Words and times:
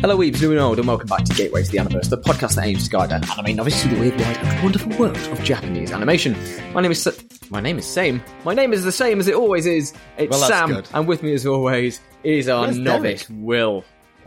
Hello, 0.00 0.16
weebs, 0.16 0.40
new 0.40 0.50
and 0.52 0.58
old, 0.60 0.78
and 0.78 0.88
welcome 0.88 1.06
back 1.08 1.24
to 1.24 1.34
Gateway 1.34 1.62
to 1.62 1.70
the 1.70 1.76
Universe, 1.76 2.08
the 2.08 2.16
podcast 2.16 2.54
that 2.54 2.64
aims 2.64 2.84
to 2.84 2.90
guide 2.90 3.12
an 3.12 3.22
anime 3.30 3.56
novice 3.56 3.82
through 3.82 3.94
the 3.96 4.00
weird, 4.00 4.18
wide, 4.18 4.36
and 4.38 4.62
wonderful 4.62 4.96
world 4.98 5.16
of 5.16 5.44
Japanese 5.44 5.92
animation. 5.92 6.34
My 6.72 6.80
name 6.80 6.90
is 6.92 7.02
Sa- 7.02 7.10
my 7.50 7.60
name 7.60 7.78
is 7.78 7.86
same. 7.86 8.22
My 8.44 8.54
name 8.54 8.72
is 8.72 8.82
the 8.82 8.92
same 8.92 9.20
as 9.20 9.28
it 9.28 9.34
always 9.34 9.66
is. 9.66 9.92
It's 10.16 10.30
Well, 10.30 10.40
that's 10.40 10.52
Sam, 10.52 10.68
good. 10.70 10.88
and 10.94 11.06
with 11.06 11.22
me 11.22 11.34
as 11.34 11.44
always 11.44 12.00
is 12.24 12.48
our 12.48 12.62
Where's 12.64 12.78
novice 12.78 13.28
Will. 13.28 13.84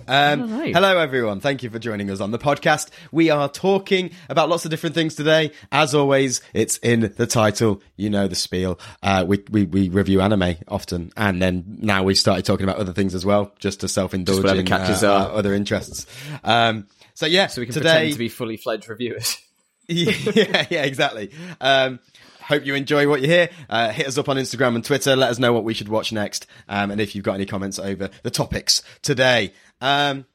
Um, 0.08 0.48
hello, 0.50 0.98
everyone. 0.98 1.40
Thank 1.40 1.64
you 1.64 1.70
for 1.70 1.80
joining 1.80 2.10
us 2.10 2.20
on 2.20 2.32
the 2.32 2.40
podcast. 2.40 2.90
We 3.12 3.30
are 3.30 3.48
talking 3.50 4.12
about 4.30 4.50
lots 4.50 4.66
of 4.66 4.72
different 4.72 4.96
things 4.96 5.16
today. 5.16 5.52
As 5.72 5.96
always, 5.96 6.42
it's 6.54 6.78
in 6.78 7.14
the 7.16 7.28
title. 7.28 7.82
You 7.96 8.10
know 8.10 8.28
the 8.28 8.36
spiel. 8.36 8.80
Uh, 9.02 9.24
we, 9.28 9.44
we, 9.50 9.64
we 9.66 9.90
review 9.90 10.22
anime 10.22 10.56
often, 10.68 11.12
and 11.16 11.42
then 11.42 11.78
now 11.82 12.04
we 12.04 12.16
started 12.16 12.46
talking 12.46 12.64
about 12.66 12.78
other 12.78 12.94
things 12.94 13.16
as 13.16 13.26
well, 13.26 13.54
just 13.60 13.82
to 13.82 13.88
self-indulge 13.88 14.38
whatever 14.44 14.60
in 14.60 14.66
catches 14.66 15.04
uh, 15.04 15.14
our- 15.14 15.30
our 15.30 15.38
other 15.38 15.54
interests. 15.54 16.06
Um, 16.44 16.88
so 17.14 17.26
yeah, 17.26 17.48
So 17.48 17.62
we 17.62 17.68
can 17.68 17.74
today, 17.74 17.90
pretend 17.90 18.14
to 18.14 18.20
be 18.20 18.30
fully 18.30 18.58
fledged 18.58 18.90
reviewers. 18.90 19.38
yeah, 19.88 20.66
yeah, 20.70 20.84
exactly. 20.84 21.32
Um, 21.60 22.00
hope 22.44 22.66
you 22.66 22.76
enjoy 22.76 23.08
what 23.08 23.22
you 23.22 23.28
hear. 23.28 23.50
Uh, 23.70 23.90
hit 23.92 24.08
us 24.08 24.18
up 24.18 24.30
on 24.30 24.38
Instagram 24.38 24.76
and 24.76 24.84
Twitter. 24.86 25.16
Let 25.16 25.30
us 25.32 25.40
know 25.40 25.54
what 25.54 25.64
we 25.64 25.74
should 25.74 25.90
watch 25.90 26.12
next. 26.12 26.46
Um, 26.70 26.92
and 26.92 27.00
if 27.02 27.16
you've 27.16 27.26
got 27.26 27.34
any 27.36 27.46
comments 27.46 27.80
over 27.80 28.10
the 28.24 28.32
topics 28.32 28.82
today. 29.02 29.54
Um, 29.82 30.26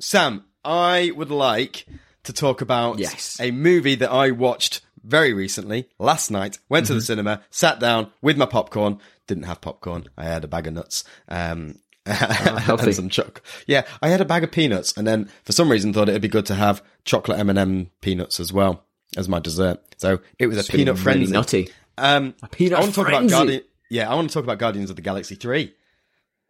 Sam, 0.00 0.44
I 0.64 1.12
would 1.14 1.30
like 1.30 1.86
to 2.24 2.32
talk 2.32 2.60
about 2.60 2.98
Yes. 2.98 3.38
a 3.40 3.50
movie 3.50 3.94
that 3.96 4.10
I 4.10 4.30
watched 4.30 4.80
very 5.04 5.32
recently, 5.32 5.88
last 5.98 6.30
night. 6.30 6.58
Went 6.68 6.86
to 6.86 6.94
the 6.94 7.00
cinema, 7.00 7.42
sat 7.50 7.80
down 7.80 8.10
with 8.20 8.36
my 8.36 8.46
popcorn. 8.46 8.98
Didn't 9.26 9.44
have 9.44 9.60
popcorn. 9.60 10.06
I 10.16 10.24
had 10.24 10.44
a 10.44 10.48
bag 10.48 10.66
of 10.66 10.74
nuts. 10.74 11.04
Um, 11.28 11.78
healthy. 12.06 12.86
and 12.86 12.94
some 12.94 13.08
choc. 13.08 13.42
Yeah, 13.66 13.82
I 14.00 14.08
had 14.08 14.20
a 14.20 14.24
bag 14.24 14.42
of 14.44 14.50
peanuts, 14.50 14.96
and 14.96 15.06
then 15.06 15.28
for 15.44 15.52
some 15.52 15.70
reason 15.70 15.92
thought 15.92 16.08
it'd 16.08 16.22
be 16.22 16.28
good 16.28 16.46
to 16.46 16.54
have 16.56 16.82
chocolate 17.04 17.38
M 17.38 17.48
and 17.50 17.58
m 17.58 17.90
peanuts 18.00 18.40
as 18.40 18.52
well 18.52 18.84
as 19.16 19.28
my 19.28 19.38
dessert. 19.38 19.80
So 19.98 20.20
it 20.38 20.46
was 20.46 20.58
a 20.58 20.70
peanut 20.70 20.94
really 21.04 21.26
frenzy. 21.26 21.32
nutty. 21.32 21.68
Um, 21.98 22.34
peanut 22.50 22.78
I 22.78 22.80
want 22.80 22.92
to 22.92 22.96
talk 22.96 23.06
frenzy. 23.08 23.26
about 23.34 23.38
Guardian. 23.44 23.62
Yeah, 23.90 24.10
I 24.10 24.14
want 24.14 24.28
to 24.30 24.34
talk 24.34 24.44
about 24.44 24.58
Guardians 24.58 24.90
of 24.90 24.96
the 24.96 25.02
Galaxy 25.02 25.34
three. 25.34 25.74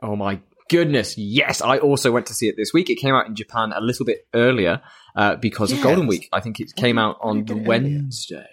Oh 0.00 0.16
my 0.16 0.40
goodness, 0.70 1.18
yes! 1.18 1.60
I 1.60 1.78
also 1.78 2.10
went 2.12 2.26
to 2.26 2.34
see 2.34 2.48
it 2.48 2.56
this 2.56 2.72
week. 2.72 2.88
It 2.90 2.96
came 2.96 3.14
out 3.14 3.26
in 3.26 3.34
Japan 3.34 3.72
a 3.74 3.80
little 3.80 4.06
bit 4.06 4.26
earlier 4.34 4.80
uh, 5.16 5.36
because 5.36 5.72
of 5.72 5.82
Golden 5.82 6.06
Week. 6.06 6.28
I 6.32 6.40
think 6.40 6.60
it 6.60 6.74
came 6.76 6.98
out 6.98 7.18
on 7.20 7.44
the 7.44 7.54
earlier? 7.54 7.66
Wednesday. 7.68 8.46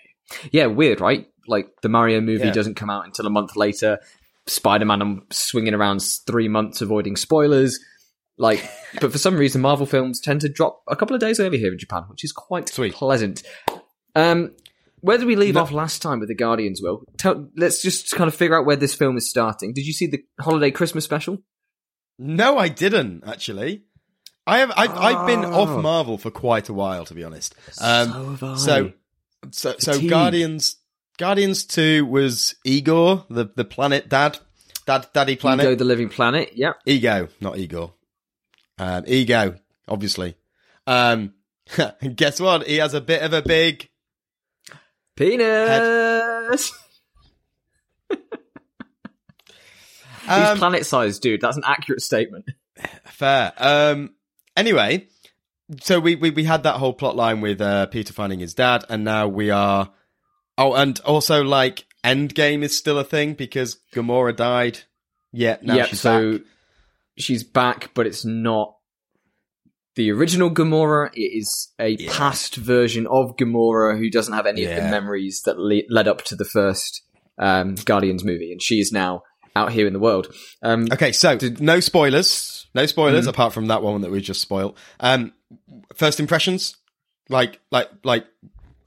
Yeah, 0.52 0.65
weird, 0.67 1.02
right? 1.02 1.27
Like 1.47 1.69
the 1.81 1.89
Mario 1.89 2.21
movie 2.21 2.45
Yeah. 2.45 2.52
doesn't 2.52 2.75
come 2.75 2.89
out 2.89 3.05
until 3.05 3.25
a 3.25 3.30
month 3.31 3.55
later. 3.55 3.99
Spider-Man, 4.47 5.02
I'm 5.02 5.25
swinging 5.31 5.73
around 5.75 6.02
three 6.02 6.47
months 6.47 6.81
avoiding 6.81 7.15
spoilers. 7.15 7.80
Like, 8.37 8.63
but 9.02 9.11
for 9.11 9.17
some 9.17 9.35
reason, 9.37 9.61
Marvel 9.61 9.85
films 9.85 10.19
tend 10.19 10.41
to 10.41 10.49
drop 10.49 10.81
a 10.87 10.95
couple 10.95 11.15
of 11.15 11.19
days 11.21 11.39
early 11.39 11.57
here 11.59 11.71
in 11.71 11.77
Japan, 11.80 12.03
which 12.09 12.23
is 12.23 12.31
quite 12.31 12.69
Sweet. 12.69 12.93
pleasant. 12.93 13.43
Um, 14.20 14.52
where 15.02 15.17
did 15.17 15.28
we 15.28 15.36
leave 15.36 15.56
No- 15.56 15.62
off 15.62 15.72
last 15.72 16.02
time 16.02 16.20
with 16.20 16.30
the 16.30 16.36
Guardians? 16.36 16.81
Will 16.81 17.03
Tell, 17.17 17.50
let's 17.56 17.81
just 17.81 18.12
kind 18.16 18.28
of 18.28 18.36
figure 18.36 18.58
out 18.58 18.66
where 18.66 18.76
this 18.76 18.94
film 18.94 19.17
is 19.17 19.30
starting. 19.30 19.73
Did 19.73 19.86
you 19.86 19.94
see 19.94 20.08
the 20.08 20.23
holiday 20.39 20.72
Christmas 20.72 21.06
special? 21.06 21.38
No, 22.17 22.58
I 22.58 22.67
didn't 22.67 23.23
actually. 23.26 23.84
I 24.45 24.59
have. 24.59 24.72
I've, 24.76 24.92
I've 24.92 25.28
been 25.28 25.45
Oh. 25.45 25.61
off 25.61 25.81
Marvel 25.84 26.17
for 26.17 26.31
quite 26.31 26.70
a 26.70 26.73
while, 26.73 27.06
to 27.06 27.14
be 27.14 27.23
honest. 27.23 27.56
Um, 27.80 28.38
so 28.58 28.58
so, 28.58 28.92
so, 29.52 29.76
so 29.78 30.08
Guardians, 30.09 30.76
Guardians 31.17 31.64
Two 31.66 32.06
was 32.06 32.56
Igor, 32.66 33.26
the 33.30 33.45
the 33.56 33.64
planet 33.64 34.09
dad, 34.09 34.39
dad, 34.86 35.08
daddy 35.14 35.36
planet. 35.36 35.66
Ego 35.66 35.76
the 35.76 35.86
Living 35.86 36.09
Planet. 36.09 36.52
Yeah. 36.56 36.73
Ego, 36.86 37.30
not 37.39 37.58
Igor. 37.58 37.94
Um, 38.80 39.04
ego, 39.08 39.56
obviously. 39.88 40.36
Um, 40.88 41.33
guess 42.16 42.39
what? 42.39 42.66
He 42.66 42.77
has 42.77 42.93
a 42.93 43.02
bit 43.02 43.22
of 43.22 43.33
a 43.33 43.42
big. 43.42 43.89
Penis. 45.19 46.71
He's 50.21 50.30
Um, 50.30 50.57
planet 50.57 50.85
sized, 50.85 51.21
dude. 51.21 51.41
That's 51.41 51.57
an 51.57 51.63
accurate 51.65 52.02
statement. 52.02 52.45
fair. 53.05 53.52
Um, 53.57 54.13
anyway, 54.55 55.07
so 55.81 55.99
we, 55.99 56.15
we 56.15 56.30
we 56.30 56.43
had 56.45 56.63
that 56.63 56.75
whole 56.75 56.93
plot 56.93 57.15
line 57.15 57.41
with 57.41 57.59
uh, 57.59 57.87
Peter 57.87 58.13
finding 58.13 58.39
his 58.39 58.53
dad, 58.53 58.85
and 58.89 59.03
now 59.03 59.27
we 59.27 59.49
are. 59.49 59.91
Oh, 60.57 60.73
and 60.73 60.99
also 61.02 61.43
like 61.43 61.86
Endgame 62.03 62.63
is 62.63 62.77
still 62.77 62.99
a 62.99 63.03
thing 63.03 63.33
because 63.33 63.77
Gamora 63.93 64.36
died. 64.36 64.80
Yeah, 65.33 65.57
now 65.61 65.75
yep. 65.75 65.87
she's 65.89 65.99
so 65.99 66.33
back. 66.33 66.41
she's 67.17 67.43
back, 67.43 67.91
but 67.93 68.07
it's 68.07 68.23
not 68.23 68.75
the 69.99 70.11
original 70.11 70.49
Gamora. 70.49 71.10
It 71.14 71.37
is 71.37 71.73
a 71.77 71.89
Yeah. 71.89 72.10
past 72.11 72.55
version 72.55 73.05
of 73.08 73.36
Gamora 73.36 73.98
who 73.98 74.10
doesn't 74.10 74.33
have 74.33 74.45
any 74.45 74.64
of 74.64 74.73
the 74.76 74.82
memories 74.89 75.42
that 75.45 75.60
le- 75.60 75.83
led 75.89 76.08
up 76.08 76.23
to 76.26 76.36
the 76.37 76.45
first 76.45 77.02
um, 77.37 77.76
Guardians 77.86 78.23
movie, 78.23 78.52
and 78.52 78.61
she 78.61 78.80
is 78.80 78.92
now 78.92 79.23
out 79.55 79.71
here 79.71 79.87
in 79.87 79.93
the 79.93 79.99
world. 79.99 80.33
Um, 80.61 80.87
Okay, 80.92 81.11
so 81.11 81.37
no 81.60 81.80
spoilers, 81.80 82.67
no 82.73 82.86
spoilers 82.86 83.26
Mhm. 83.26 83.30
apart 83.30 83.54
from 83.54 83.67
that 83.67 83.82
one 83.83 84.02
that 84.02 84.11
we 84.11 84.21
just 84.21 84.42
spoiled. 84.42 84.77
Um, 84.99 85.33
first 85.95 86.20
impressions, 86.20 86.76
like 87.30 87.60
like 87.71 87.89
like, 88.04 88.26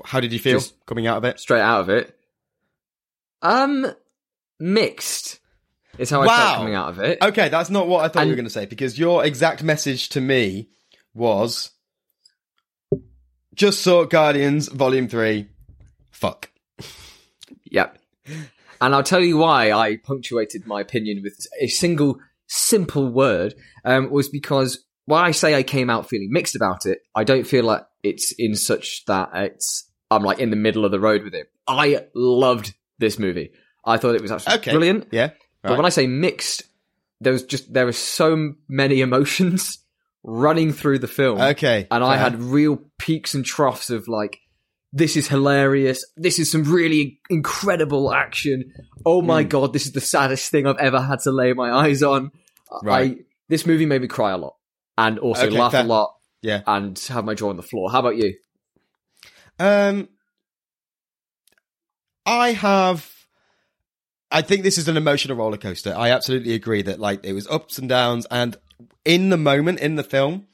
how 0.04 0.20
did 0.20 0.32
you 0.32 0.38
feel 0.38 0.58
Just- 0.60 0.74
coming 0.86 1.06
out 1.06 1.16
of 1.18 1.24
it? 1.24 1.40
straight 1.40 1.60
out 1.60 1.80
of 1.82 1.88
it. 1.90 2.14
Um, 3.42 3.86
mixed 4.60 5.40
is 5.98 6.10
how 6.10 6.22
I 6.22 6.26
Wow. 6.26 6.36
felt 6.36 6.56
coming 6.58 6.74
out 6.74 6.88
of 6.90 6.98
it. 7.00 7.18
Okay, 7.22 7.48
that's 7.48 7.70
not 7.70 7.86
what 7.88 8.04
I 8.04 8.08
thought 8.08 8.24
you 8.24 8.30
were 8.30 8.36
going 8.36 8.44
to 8.44 8.50
say 8.50 8.66
because 8.66 8.98
your 8.98 9.24
exact 9.24 9.62
message 9.62 10.08
to 10.10 10.20
me 10.20 10.68
was 11.14 11.70
just 13.54 13.82
saw 13.82 14.04
Guardians 14.04 14.68
Volume 14.68 15.08
Three. 15.08 15.48
Fuck. 16.10 16.50
Yep. 17.64 17.98
And 18.80 18.94
I'll 18.94 19.02
tell 19.02 19.20
you 19.20 19.36
why 19.38 19.72
I 19.72 19.96
punctuated 19.96 20.66
my 20.66 20.80
opinion 20.80 21.22
with 21.22 21.46
a 21.60 21.68
single 21.68 22.18
simple 22.48 23.08
word 23.08 23.54
um, 23.84 24.10
was 24.10 24.28
because 24.28 24.84
why 25.06 25.22
I 25.22 25.30
say 25.30 25.54
I 25.54 25.62
came 25.62 25.90
out 25.90 26.08
feeling 26.08 26.32
mixed 26.32 26.56
about 26.56 26.86
it, 26.86 27.00
I 27.14 27.24
don't 27.24 27.46
feel 27.46 27.64
like 27.64 27.86
it's 28.02 28.32
in 28.38 28.54
such 28.54 29.04
that 29.06 29.30
it's 29.34 29.88
I'm 30.10 30.22
like 30.22 30.38
in 30.38 30.50
the 30.50 30.56
middle 30.56 30.84
of 30.84 30.90
the 30.90 31.00
road 31.00 31.22
with 31.24 31.34
it. 31.34 31.50
I 31.66 32.06
loved 32.14 32.74
this 32.98 33.18
movie. 33.18 33.52
I 33.84 33.96
thought 33.96 34.14
it 34.14 34.22
was 34.22 34.32
absolutely 34.32 34.60
Okay, 34.60 34.70
brilliant. 34.70 35.08
Yeah. 35.10 35.30
But 35.62 35.76
when 35.76 35.86
I 35.86 35.90
say 35.90 36.06
mixed, 36.06 36.64
there 37.20 37.32
was 37.32 37.44
just 37.44 37.72
there 37.72 37.86
were 37.86 37.92
so 37.92 38.54
many 38.68 39.00
emotions 39.00 39.78
running 40.24 40.72
through 40.72 40.98
the 41.00 41.08
film 41.08 41.40
Okay. 41.40 41.86
and 41.90 42.04
I 42.04 42.16
had 42.16 42.40
real 42.40 42.78
peaks 42.98 43.34
and 43.34 43.44
troughs 43.44 43.90
of 43.90 44.06
like, 44.08 44.38
this 44.92 45.16
is 45.16 45.26
hilarious. 45.28 46.04
This 46.16 46.38
is 46.38 46.50
some 46.52 46.64
really 46.64 47.18
incredible 47.30 48.12
action. 48.12 48.72
Oh 49.06 49.22
my 49.22 49.42
Mm. 49.44 49.48
god, 49.48 49.72
this 49.72 49.86
is 49.86 49.92
the 49.92 50.00
saddest 50.00 50.50
thing 50.50 50.66
I've 50.66 50.76
ever 50.78 51.00
had 51.00 51.20
to 51.20 51.32
lay 51.32 51.52
my 51.54 51.72
eyes 51.72 52.02
on. 52.02 52.30
Right. 52.82 53.10
I, 53.12 53.16
this 53.48 53.66
movie 53.66 53.86
made 53.86 54.00
me 54.02 54.08
cry 54.08 54.30
a 54.32 54.36
lot 54.38 54.54
and 54.98 55.18
also 55.18 55.46
Okay, 55.46 55.58
laugh 55.58 55.74
a 55.74 55.82
lot 55.82 56.14
Yeah. 56.42 56.60
and 56.66 56.98
have 57.08 57.24
my 57.24 57.34
jaw 57.34 57.48
on 57.50 57.56
the 57.56 57.62
floor. 57.62 57.90
How 57.90 58.00
about 58.00 58.16
you? 58.16 58.34
Um, 59.58 60.08
I 62.26 62.52
have. 62.52 63.10
I 64.30 64.42
think 64.42 64.62
this 64.62 64.78
is 64.78 64.88
an 64.88 64.96
emotional 64.96 65.36
roller 65.36 65.56
coaster. 65.58 65.94
I 65.96 66.10
absolutely 66.10 66.54
agree 66.54 66.82
that 66.82 66.98
like 67.00 67.24
it 67.24 67.32
was 67.32 67.46
ups 67.48 67.78
and 67.78 67.88
downs, 67.88 68.26
and 68.30 68.56
in 69.04 69.28
the 69.30 69.36
moment 69.36 69.80
in 69.80 69.96
the 69.96 70.02
film, 70.04 70.46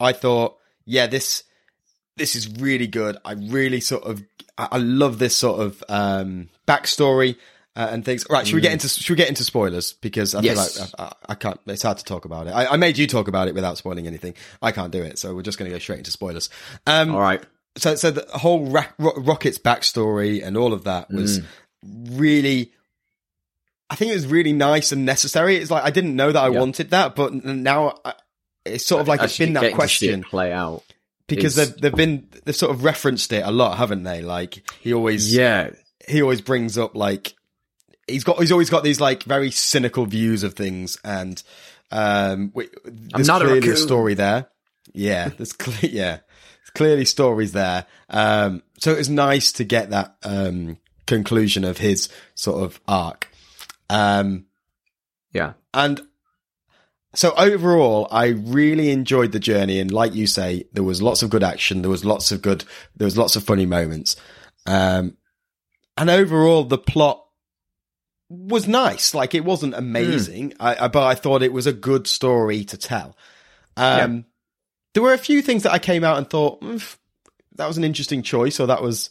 I 0.00 0.12
thought, 0.12 0.56
yeah, 0.84 1.06
this 1.06 1.42
this 2.16 2.34
is 2.34 2.48
really 2.60 2.86
good. 2.86 3.16
I 3.24 3.32
really 3.32 3.80
sort 3.80 4.04
of 4.04 4.22
I, 4.56 4.78
love 4.78 5.18
this 5.18 5.36
sort 5.36 5.60
of 5.60 5.84
um 5.88 6.48
backstory. 6.66 7.36
Uh, 7.78 7.90
and 7.92 8.06
things. 8.06 8.24
Right? 8.30 8.46
Should 8.46 8.54
we 8.54 8.62
get 8.62 8.72
into 8.72 8.88
Should 8.88 9.10
we 9.10 9.16
get 9.16 9.28
into 9.28 9.44
spoilers? 9.44 9.92
Because 9.92 10.34
I 10.34 10.40
Yes. 10.40 10.78
feel 10.78 10.84
like 10.84 10.92
I, 10.98 11.04
I, 11.04 11.32
I 11.32 11.34
can't. 11.34 11.60
It's 11.66 11.82
hard 11.82 11.98
to 11.98 12.04
talk 12.04 12.24
about 12.24 12.46
it. 12.46 12.52
I, 12.52 12.68
I 12.68 12.76
made 12.78 12.96
you 12.96 13.06
talk 13.06 13.28
about 13.28 13.48
it 13.48 13.54
without 13.54 13.76
spoiling 13.76 14.06
anything. 14.06 14.32
I 14.62 14.72
can't 14.72 14.90
do 14.90 15.02
it, 15.02 15.18
so 15.18 15.34
we're 15.34 15.42
just 15.42 15.58
going 15.58 15.70
to 15.70 15.74
go 15.74 15.78
straight 15.78 15.98
into 15.98 16.10
spoilers. 16.10 16.48
Um, 16.86 17.14
All 17.14 17.20
right. 17.20 17.44
so 17.76 17.94
so 17.94 18.12
the 18.12 18.26
whole 18.38 18.64
Ra- 18.64 18.86
Ro- 18.98 19.18
Rocket's 19.18 19.58
backstory 19.58 20.42
and 20.42 20.56
all 20.56 20.72
of 20.72 20.84
that 20.84 21.10
was 21.10 21.42
really 21.84 22.72
I 23.88 23.94
think 23.94 24.10
it 24.10 24.14
was 24.14 24.26
really 24.26 24.52
nice 24.52 24.92
and 24.92 25.04
necessary. 25.06 25.56
It's 25.56 25.70
like 25.70 25.84
I 25.84 25.90
didn't 25.90 26.16
know 26.16 26.32
that 26.32 26.42
I 26.42 26.48
Yeah. 26.48 26.58
wanted 26.60 26.90
that, 26.90 27.14
but 27.14 27.32
now 27.32 27.98
I, 28.04 28.14
it's 28.64 28.84
sort 28.86 29.00
of 29.00 29.08
like 29.08 29.22
it's 29.22 29.38
been 29.38 29.52
that 29.52 29.60
getting 29.60 29.76
to 29.78 29.88
see 29.88 30.06
it 30.06 30.10
question 30.10 30.22
play 30.24 30.52
out. 30.52 30.82
because 31.28 31.56
is- 31.56 31.70
they've 31.72 31.80
they've 31.82 31.94
been 31.94 32.28
they've 32.44 32.56
sort 32.56 32.72
of 32.72 32.82
referenced 32.84 33.32
it 33.32 33.44
a 33.44 33.50
lot, 33.50 33.78
haven't 33.78 34.02
they? 34.02 34.22
Like 34.22 34.68
he 34.80 34.92
always 34.92 35.34
Yeah. 35.34 35.70
he 36.08 36.20
always 36.22 36.40
brings 36.40 36.76
up 36.76 36.96
like 36.96 37.34
he's 38.08 38.24
got 38.24 38.38
he's 38.40 38.52
always 38.52 38.70
got 38.70 38.82
these 38.84 39.00
like 39.00 39.22
very 39.22 39.50
cynical 39.50 40.04
views 40.06 40.42
of 40.42 40.54
things 40.54 40.98
and 41.04 41.42
um 41.92 42.50
we, 42.54 42.68
there's 42.84 43.26
not 43.28 43.42
a 43.42 43.44
clearly 43.44 43.58
a, 43.68 43.70
raccoon. 43.70 43.76
story 43.86 44.14
there 44.14 44.46
yeah 44.92 45.28
there's 45.28 45.52
cle- 45.64 45.74
yeah 45.88 46.16
there's 46.18 46.70
clearly 46.74 47.04
stories 47.04 47.52
there 47.52 47.86
um 48.10 48.62
so 48.78 48.92
it 48.92 48.98
was 48.98 49.08
nice 49.08 49.52
to 49.52 49.64
get 49.64 49.90
that 49.90 50.16
um 50.24 50.76
conclusion 51.06 51.64
of 51.64 51.78
his 51.78 52.08
sort 52.34 52.62
of 52.62 52.80
arc 52.88 53.28
um 53.90 54.46
Yeah. 55.32 55.54
and 55.74 56.00
so 57.14 57.32
overall, 57.36 58.08
I 58.10 58.26
really 58.26 58.90
enjoyed 58.90 59.32
the 59.32 59.38
journey, 59.40 59.80
and 59.80 59.90
like 59.90 60.14
you 60.14 60.26
say, 60.26 60.64
there 60.74 60.84
was 60.84 61.00
lots 61.00 61.22
of 61.22 61.30
good 61.30 61.42
action. 61.42 61.80
There 61.80 61.90
was 61.90 62.04
lots 62.04 62.30
of 62.30 62.42
good. 62.42 62.64
There 62.94 63.06
was 63.06 63.16
lots 63.16 63.36
of 63.36 63.44
funny 63.44 63.64
moments, 63.64 64.16
um, 64.66 65.16
and 65.96 66.10
overall, 66.10 66.64
the 66.64 66.76
plot 66.76 67.24
was 68.28 68.68
nice. 68.68 69.14
Like 69.14 69.34
it 69.34 69.44
wasn't 69.46 69.74
amazing, 69.74 70.50
Hmm. 70.52 70.62
I, 70.62 70.84
I, 70.84 70.88
but 70.88 71.04
I 71.06 71.14
thought 71.14 71.42
it 71.42 71.52
was 71.54 71.66
a 71.66 71.72
good 71.72 72.06
story 72.06 72.64
to 72.64 72.76
tell. 72.76 73.16
Um, 73.78 74.26
There 74.92 75.02
were 75.02 75.14
a 75.14 75.18
few 75.18 75.40
things 75.42 75.62
that 75.62 75.72
I 75.72 75.78
came 75.78 76.04
out 76.04 76.18
and 76.18 76.28
thought 76.28 76.60
"Mm, 76.60 76.96
that 77.54 77.66
was 77.68 77.78
an 77.78 77.84
interesting 77.84 78.22
choice, 78.22 78.60
or 78.60 78.66
that 78.66 78.82
was. 78.82 79.08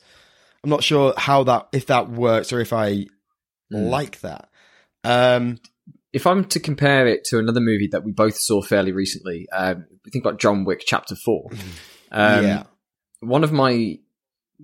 I'm 0.63 0.69
not 0.69 0.83
sure 0.83 1.13
how 1.17 1.43
that 1.45 1.69
if 1.71 1.87
that 1.87 2.09
works 2.09 2.51
or 2.53 2.59
if 2.59 2.71
I 2.73 3.07
Hmm. 3.71 3.89
like 3.89 4.19
that. 4.21 4.49
Um, 5.05 5.59
if 6.13 6.25
I'm 6.25 6.45
to 6.45 6.59
compare 6.59 7.07
it 7.07 7.25
to 7.25 7.39
another 7.39 7.59
movie 7.59 7.87
that 7.91 8.03
we 8.03 8.11
both 8.11 8.37
saw 8.37 8.61
fairly 8.61 8.91
recently, 8.91 9.47
um, 9.51 9.85
we 10.05 10.11
think 10.11 10.23
about 10.25 10.39
John 10.39 10.63
Wick 10.65 10.83
Chapter 10.85 11.15
Four. 11.15 11.49
Um, 12.11 12.45
yeah. 12.45 12.63
One 13.19 13.43
of 13.43 13.51
my 13.51 13.97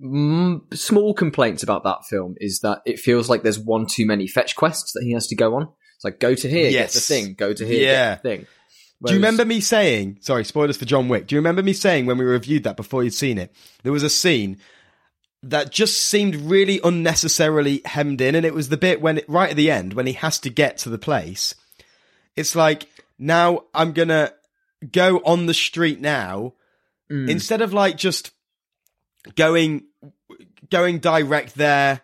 mm, 0.02 0.60
small 0.74 1.14
complaints 1.14 1.62
about 1.62 1.84
that 1.84 2.04
film 2.08 2.34
is 2.38 2.60
that 2.60 2.80
it 2.86 2.98
feels 2.98 3.28
like 3.28 3.42
there's 3.42 3.58
one 3.58 3.86
too 3.86 4.06
many 4.06 4.26
fetch 4.26 4.56
quests 4.56 4.92
that 4.92 5.02
he 5.04 5.12
has 5.12 5.26
to 5.28 5.36
go 5.36 5.54
on. 5.56 5.68
It's 5.96 6.04
like 6.04 6.18
go 6.20 6.34
to 6.34 6.48
here, 6.48 6.70
Yes. 6.70 6.94
get 6.94 6.94
the 6.94 7.00
thing, 7.00 7.34
go 7.34 7.52
to 7.52 7.66
here, 7.66 7.82
Yeah. 7.82 8.14
get 8.14 8.22
the 8.22 8.28
thing. 8.28 8.46
Do 9.04 9.12
you 9.12 9.18
remember 9.18 9.44
me 9.44 9.60
saying, 9.60 10.18
sorry, 10.20 10.44
spoilers 10.44 10.76
for 10.76 10.84
John 10.84 11.08
Wick. 11.08 11.26
Do 11.26 11.34
you 11.34 11.40
remember 11.40 11.60
me 11.62 11.72
saying 11.72 12.06
when 12.06 12.18
we 12.18 12.24
reviewed 12.24 12.62
that 12.64 12.76
before 12.76 13.02
you'd 13.02 13.12
seen 13.14 13.36
it? 13.36 13.52
There 13.82 13.92
was 13.92 14.04
a 14.04 14.10
scene 14.10 14.58
that 15.42 15.70
just 15.70 16.00
seemed 16.00 16.36
really 16.36 16.80
unnecessarily 16.84 17.82
hemmed 17.84 18.20
in. 18.20 18.34
And 18.34 18.46
it 18.46 18.54
was 18.54 18.68
the 18.68 18.76
bit 18.76 19.00
when, 19.00 19.18
it, 19.18 19.28
right 19.28 19.50
at 19.50 19.56
the 19.56 19.70
end, 19.70 19.94
when 19.94 20.06
he 20.06 20.12
has 20.14 20.38
to 20.40 20.50
get 20.50 20.78
to 20.78 20.88
the 20.88 20.98
place. 20.98 21.54
It's 22.36 22.54
like, 22.54 22.86
now 23.18 23.64
I'm 23.74 23.92
going 23.92 24.08
to 24.08 24.32
go 24.90 25.18
on 25.24 25.46
the 25.46 25.54
street 25.54 26.00
now. 26.00 26.54
Mm. 27.10 27.28
Instead 27.28 27.60
of 27.60 27.72
like 27.72 27.96
just 27.96 28.30
going, 29.34 29.84
going 30.70 30.98
direct 30.98 31.54
there. 31.56 32.00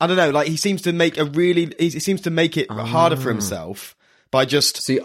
I 0.00 0.06
don't 0.06 0.16
know. 0.16 0.30
Like 0.30 0.48
he 0.48 0.56
seems 0.56 0.82
to 0.82 0.92
make 0.92 1.18
a 1.18 1.24
really, 1.24 1.74
he 1.78 1.90
seems 1.90 2.22
to 2.22 2.30
make 2.30 2.56
it 2.56 2.70
harder 2.70 3.16
for 3.16 3.28
Ah. 3.28 3.32
himself 3.32 3.94
by 4.30 4.46
just 4.46 4.80
See, 4.82 5.00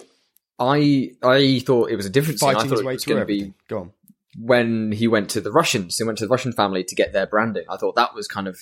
I 0.57 1.11
I 1.21 1.59
thought 1.65 1.91
it 1.91 1.97
was 1.97 2.05
a 2.05 2.09
different 2.09 2.39
scene. 2.39 2.49
I 2.49 2.53
fighting 2.53 2.69
thought 2.69 2.75
his 2.75 2.81
it 2.81 2.85
way 2.85 2.93
was 2.93 3.05
going 3.05 3.19
to 3.19 3.25
be. 3.25 3.53
Go 3.67 3.79
on. 3.79 3.91
When 4.37 4.91
he 4.91 5.07
went 5.07 5.29
to 5.31 5.41
the 5.41 5.51
Russians. 5.51 5.97
He 5.97 6.03
went 6.03 6.17
to 6.19 6.25
the 6.25 6.29
Russian 6.31 6.51
family 6.53 6.83
to 6.83 6.95
get 6.95 7.13
their 7.13 7.25
branding. 7.27 7.65
I 7.69 7.77
thought 7.77 7.95
that 7.95 8.13
was 8.15 8.27
kind 8.27 8.47
of 8.47 8.59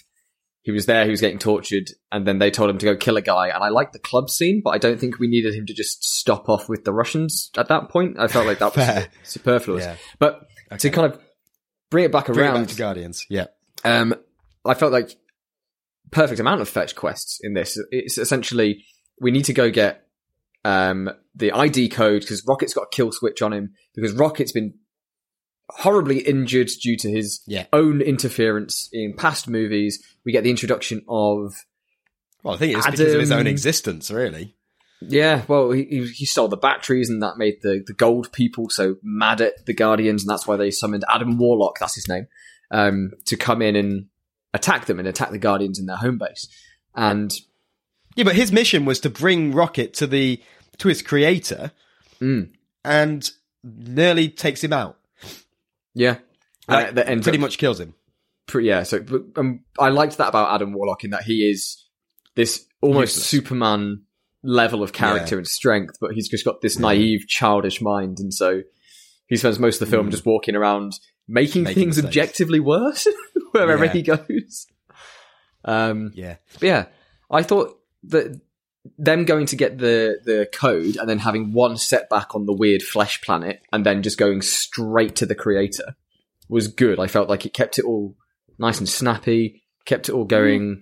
he 0.62 0.72
was 0.72 0.86
there, 0.86 1.04
he 1.04 1.12
was 1.12 1.20
getting 1.20 1.40
tortured, 1.40 1.90
and 2.12 2.26
then 2.26 2.40
they 2.40 2.50
told 2.50 2.70
him 2.70 2.78
to 2.78 2.86
go 2.86 2.96
kill 2.96 3.18
a 3.18 3.22
guy. 3.22 3.50
And 3.50 3.62
I 3.64 3.68
liked 3.70 3.92
the 3.92 4.00
club 4.00 4.30
scene, 4.30 4.62
but 4.64 4.70
I 4.70 4.78
don't 4.78 4.98
think 4.98 5.20
we 5.20 5.28
needed 5.28 5.54
him 5.54 5.66
to 5.66 5.74
just 5.74 6.04
stop 6.06 6.48
off 6.48 6.70
with 6.70 6.86
the 6.86 6.94
Russians 6.94 7.50
at 7.58 7.68
that 7.68 7.90
point. 7.90 8.18
I 8.18 8.28
felt 8.30 8.46
like 8.48 8.60
that 8.60 8.76
was 8.76 9.08
superfluous. 9.24 9.84
Yeah. 9.84 9.96
But 10.20 10.48
Okay. 10.72 10.78
to 10.78 10.90
kind 10.92 11.12
of 11.14 11.20
bring 11.92 12.06
it 12.06 12.12
back 12.14 12.28
Bring 12.28 12.40
it 12.40 12.42
around, 12.42 12.62
back 12.62 12.70
to 12.70 12.76
Guardians. 12.78 13.26
Yeah. 13.30 13.48
um, 13.84 14.16
I 14.66 14.74
felt 14.74 14.94
like 14.94 15.18
perfect 16.12 16.40
amount 16.40 16.62
of 16.62 16.70
fetch 16.70 16.96
quests 16.96 17.40
in 17.44 17.54
this. 17.54 17.78
It's 17.92 18.18
essentially 18.18 18.86
we 19.20 19.32
need 19.32 19.46
to 19.46 19.54
go 19.54 19.70
get 19.70 20.08
um, 20.64 21.10
the 21.36 21.52
ID 21.52 21.90
code 21.90 22.22
because 22.22 22.46
Rocket's 22.48 22.74
got 22.74 22.84
a 22.84 22.90
kill 22.96 23.12
switch 23.12 23.42
on 23.42 23.52
him 23.52 23.74
because 23.96 24.14
Rocket's 24.14 24.54
been 24.54 24.76
horribly 25.70 26.20
injured 26.20 26.70
due 26.82 26.98
to 26.98 27.10
his 27.10 27.42
Yeah. 27.48 27.66
own 27.74 28.02
interference 28.02 28.90
in 28.92 29.14
past 29.14 29.48
movies. 29.48 30.04
We 30.26 30.32
get 30.32 30.44
the 30.44 30.50
introduction 30.50 31.04
of 31.08 31.54
Well, 32.44 32.56
I 32.56 32.58
think 32.58 32.78
it's 32.78 32.86
because 32.86 33.14
of 33.14 33.20
his 33.20 33.32
own 33.32 33.48
existence, 33.48 34.12
really. 34.12 34.56
yeah, 35.02 35.44
well, 35.48 35.72
he, 35.72 35.84
he 35.86 36.08
he 36.08 36.26
stole 36.26 36.48
the 36.50 36.58
batteries, 36.58 37.10
and 37.10 37.22
that 37.24 37.38
made 37.38 37.62
the, 37.62 37.84
the 37.86 37.94
gold 37.94 38.32
people 38.34 38.70
so 38.70 38.98
mad 39.02 39.42
at 39.42 39.66
the 39.66 39.74
Guardians, 39.74 40.24
and 40.24 40.30
that's 40.30 40.46
why 40.48 40.56
they 40.58 40.70
summoned 40.72 41.04
Adam 41.10 41.38
Warlock, 41.38 41.80
that's 41.80 41.96
his 41.96 42.08
name, 42.08 42.28
um, 42.72 43.12
to 43.26 43.36
come 43.38 43.62
in 43.62 43.76
and 43.76 44.08
attack 44.54 44.86
them 44.86 45.00
and 45.00 45.08
attack 45.08 45.32
the 45.32 45.38
Guardians 45.40 45.80
in 45.80 45.86
their 45.88 45.98
home 45.98 46.18
base. 46.18 46.48
And 46.96 47.34
Yeah, 48.16 48.26
but 48.26 48.36
his 48.36 48.52
mission 48.52 48.86
was 48.86 49.00
to 49.00 49.10
bring 49.10 49.52
Rocket 49.54 49.94
to 49.96 50.06
the 50.08 50.42
to 50.78 50.88
his 50.90 51.02
creator, 51.02 51.72
Mm. 52.22 52.50
and 52.86 53.30
nearly 53.64 54.28
takes 54.30 54.64
him 54.64 54.74
out. 54.74 54.98
Yeah, 55.94 56.18
Like, 56.68 56.90
uh, 56.90 56.92
that 56.94 57.10
ends 57.10 57.24
pretty 57.24 57.38
up 57.38 57.42
much 57.42 57.58
kills 57.58 57.80
him. 57.80 57.94
pre- 58.48 58.68
yeah. 58.68 58.84
So 58.84 59.00
but, 59.02 59.22
um, 59.38 59.64
I 59.80 59.90
liked 59.90 60.18
that 60.18 60.30
about 60.30 60.54
Adam 60.56 60.74
Warlock 60.74 61.04
in 61.04 61.12
that 61.12 61.24
he 61.24 61.50
is 61.50 61.86
this 62.36 62.66
almost 62.82 63.16
Useless. 63.16 63.26
Superman 63.28 64.02
level 64.44 64.84
of 64.84 64.92
character 64.94 65.36
Yeah. 65.36 65.40
and 65.40 65.48
strength, 65.48 65.96
but 66.02 66.12
he's 66.14 66.28
just 66.30 66.44
got 66.46 66.62
this 66.62 66.78
naive, 66.80 67.28
childish 67.28 67.82
mind, 67.82 68.18
and 68.20 68.34
so 68.34 68.62
he 69.28 69.38
spends 69.38 69.58
most 69.60 69.82
of 69.82 69.88
the 69.88 69.92
film 69.96 70.08
Mm. 70.08 70.12
just 70.12 70.26
walking 70.26 70.56
around 70.56 71.00
making, 71.28 71.64
Making 71.64 71.76
things 71.84 71.96
mistakes. 71.98 72.08
objectively 72.08 72.60
worse 72.60 73.08
wherever 73.52 73.86
Yeah. 73.86 73.94
he 73.94 74.02
goes. 74.02 74.68
Um, 75.66 76.12
Yeah. 76.14 76.36
but 76.60 76.64
yeah, 76.64 76.86
I 77.32 77.42
thought 77.44 77.80
that 78.10 78.42
them 78.98 79.26
going 79.26 79.46
to 79.48 79.56
get 79.56 79.78
the 79.78 80.20
the 80.26 80.48
code 80.54 80.98
and 80.98 81.08
then 81.10 81.20
having 81.20 81.54
one 81.54 81.78
setback 81.78 82.36
on 82.36 82.46
the 82.46 82.54
weird 82.54 82.82
flesh 82.82 83.22
planet 83.22 83.62
and 83.72 83.86
then 83.86 84.04
just 84.04 84.18
going 84.18 84.42
straight 84.42 85.16
to 85.18 85.26
the 85.26 85.36
creator 85.36 85.96
was 86.50 86.68
good. 86.68 87.00
I 87.00 87.08
felt 87.08 87.30
like 87.30 87.46
it 87.46 87.54
kept 87.54 87.80
it 87.80 87.86
all 87.86 88.16
nice 88.60 88.80
and 88.80 88.90
snappy, 88.90 89.64
kept 89.86 90.10
it 90.10 90.12
all 90.12 90.26
going 90.26 90.82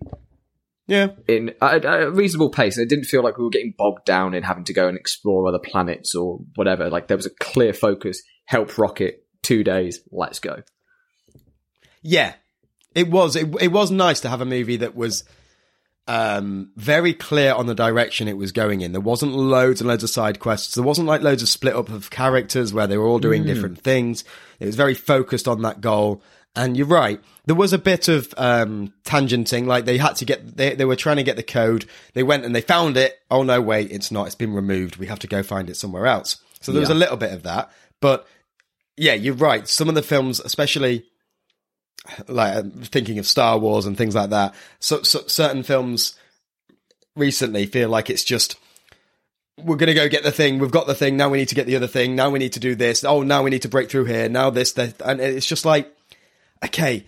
Yeah. 0.87 1.09
in 1.27 1.53
at 1.61 1.85
a 1.85 2.09
reasonable 2.09 2.49
pace. 2.49 2.75
And 2.77 2.83
it 2.85 2.89
didn't 2.89 3.05
feel 3.05 3.23
like 3.23 3.37
we 3.37 3.43
were 3.43 3.49
getting 3.51 3.75
bogged 3.77 4.05
down 4.05 4.33
in 4.33 4.41
having 4.43 4.63
to 4.65 4.73
go 4.73 4.87
and 4.87 4.97
explore 4.97 5.47
other 5.47 5.59
planets 5.59 6.15
or 6.15 6.39
whatever. 6.55 6.89
Like 6.89 7.07
there 7.07 7.17
was 7.17 7.27
a 7.27 7.35
clear 7.39 7.73
focus. 7.73 8.21
Help 8.45 8.77
Rocket. 8.77 9.25
Two 9.43 9.63
days. 9.63 10.01
Let's 10.11 10.39
go. 10.39 10.63
Yeah, 12.01 12.33
it 12.95 13.09
was. 13.09 13.35
It, 13.35 13.53
it 13.61 13.71
was 13.71 13.91
nice 13.91 14.19
to 14.21 14.29
have 14.29 14.41
a 14.41 14.45
movie 14.45 14.77
that 14.77 14.95
was 14.95 15.23
um, 16.11 16.71
very 16.75 17.13
clear 17.13 17.53
on 17.53 17.67
the 17.67 17.73
direction 17.73 18.27
it 18.27 18.35
was 18.35 18.51
going 18.51 18.81
in. 18.81 18.91
There 18.91 18.99
wasn't 18.99 19.31
loads 19.31 19.79
and 19.79 19.87
loads 19.87 20.03
of 20.03 20.09
side 20.09 20.41
quests. 20.41 20.75
There 20.75 20.83
wasn't 20.83 21.07
like 21.07 21.21
loads 21.21 21.41
of 21.41 21.47
split 21.47 21.73
up 21.73 21.87
of 21.87 22.09
characters 22.09 22.73
where 22.73 22.85
they 22.85 22.97
were 22.97 23.07
all 23.07 23.17
doing 23.17 23.45
different 23.45 23.79
things. 23.79 24.25
It 24.59 24.65
was 24.65 24.75
very 24.75 24.93
focused 24.93 25.47
on 25.47 25.61
that 25.61 25.79
goal. 25.79 26.21
And 26.53 26.75
you're 26.75 26.85
right. 26.85 27.21
There 27.45 27.55
was 27.55 27.71
a 27.71 27.77
bit 27.77 28.09
of 28.09 28.33
um, 28.35 28.93
tangenting. 29.05 29.67
Like 29.67 29.85
they 29.85 29.97
had 29.97 30.17
to 30.17 30.25
get. 30.25 30.57
They, 30.57 30.75
they 30.75 30.83
were 30.83 30.97
trying 30.97 31.15
to 31.15 31.23
get 31.23 31.37
the 31.37 31.43
code. 31.43 31.85
They 32.13 32.23
went 32.23 32.43
and 32.43 32.53
they 32.53 32.59
found 32.59 32.97
it. 32.97 33.17
Oh 33.29 33.43
no, 33.43 33.61
wait, 33.61 33.89
it's 33.89 34.11
not. 34.11 34.25
It's 34.25 34.35
been 34.35 34.53
removed. 34.53 34.97
We 34.97 35.07
have 35.07 35.19
to 35.19 35.27
go 35.27 35.43
find 35.43 35.69
it 35.69 35.77
somewhere 35.77 36.07
else. 36.07 36.43
So 36.59 36.73
there 36.73 36.81
was 36.81 36.89
a 36.89 36.93
little 36.93 37.15
bit 37.15 37.31
of 37.31 37.43
that. 37.43 37.71
But 38.01 38.27
yeah, 38.97 39.13
you're 39.13 39.33
right. 39.33 39.65
Some 39.65 39.87
of 39.87 39.95
the 39.95 40.01
films, 40.01 40.41
especially 40.41 41.05
like 42.27 42.55
I'm 42.57 42.71
thinking 42.71 43.19
of 43.19 43.27
Star 43.27 43.57
Wars 43.57 43.85
and 43.85 43.97
things 43.97 44.15
like 44.15 44.31
that. 44.31 44.55
So, 44.79 45.03
so 45.03 45.21
certain 45.27 45.63
films 45.63 46.15
recently 47.15 47.65
feel 47.65 47.89
like 47.89 48.09
it's 48.09 48.23
just 48.23 48.55
we're 49.57 49.75
going 49.75 49.87
to 49.87 49.93
go 49.93 50.07
get 50.09 50.23
the 50.23 50.31
thing. 50.31 50.59
We've 50.59 50.71
got 50.71 50.87
the 50.87 50.95
thing. 50.95 51.17
Now 51.17 51.29
we 51.29 51.37
need 51.37 51.49
to 51.49 51.55
get 51.55 51.67
the 51.67 51.75
other 51.75 51.87
thing. 51.87 52.15
Now 52.15 52.29
we 52.29 52.39
need 52.39 52.53
to 52.53 52.59
do 52.59 52.73
this. 52.73 53.03
Oh, 53.03 53.21
now 53.21 53.43
we 53.43 53.49
need 53.49 53.61
to 53.63 53.69
break 53.69 53.89
through 53.91 54.05
here. 54.05 54.27
Now 54.29 54.49
this, 54.49 54.71
that, 54.73 54.99
and 55.03 55.19
it's 55.21 55.45
just 55.45 55.65
like, 55.65 55.93
okay, 56.65 57.05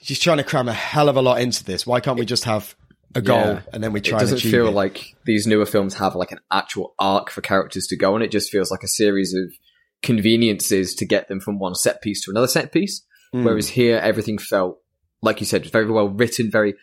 she's 0.00 0.18
trying 0.18 0.38
to 0.38 0.44
cram 0.44 0.68
a 0.68 0.72
hell 0.72 1.08
of 1.08 1.16
a 1.16 1.22
lot 1.22 1.40
into 1.40 1.64
this. 1.64 1.86
Why 1.86 2.00
can't 2.00 2.18
we 2.18 2.24
just 2.24 2.44
have 2.44 2.74
a 3.14 3.20
goal 3.20 3.38
Yeah. 3.38 3.60
and 3.74 3.84
then 3.84 3.92
we 3.92 4.00
try 4.00 4.18
It 4.18 4.20
doesn't 4.22 4.38
feel 4.38 4.68
it? 4.68 4.74
like 4.74 5.14
these 5.26 5.46
newer 5.46 5.66
films 5.66 5.94
have 5.94 6.14
like 6.14 6.32
an 6.32 6.38
actual 6.50 6.94
arc 6.98 7.28
for 7.30 7.42
characters 7.42 7.86
to 7.88 7.96
go 7.96 8.14
on. 8.14 8.22
It 8.22 8.30
just 8.30 8.50
feels 8.50 8.70
like 8.70 8.82
a 8.84 8.88
series 8.88 9.34
of 9.34 9.52
conveniences 10.02 10.94
to 10.94 11.04
get 11.04 11.28
them 11.28 11.40
from 11.40 11.58
one 11.58 11.74
set 11.74 12.00
piece 12.00 12.24
to 12.24 12.30
another 12.30 12.48
set 12.48 12.72
piece. 12.72 13.02
Mm. 13.34 13.44
Whereas 13.44 13.68
here, 13.68 13.98
everything 13.98 14.38
felt, 14.38 14.78
like 15.22 15.40
you 15.40 15.46
said, 15.46 15.66
very 15.66 15.90
well 15.90 16.08
written, 16.08 16.50
very 16.50 16.74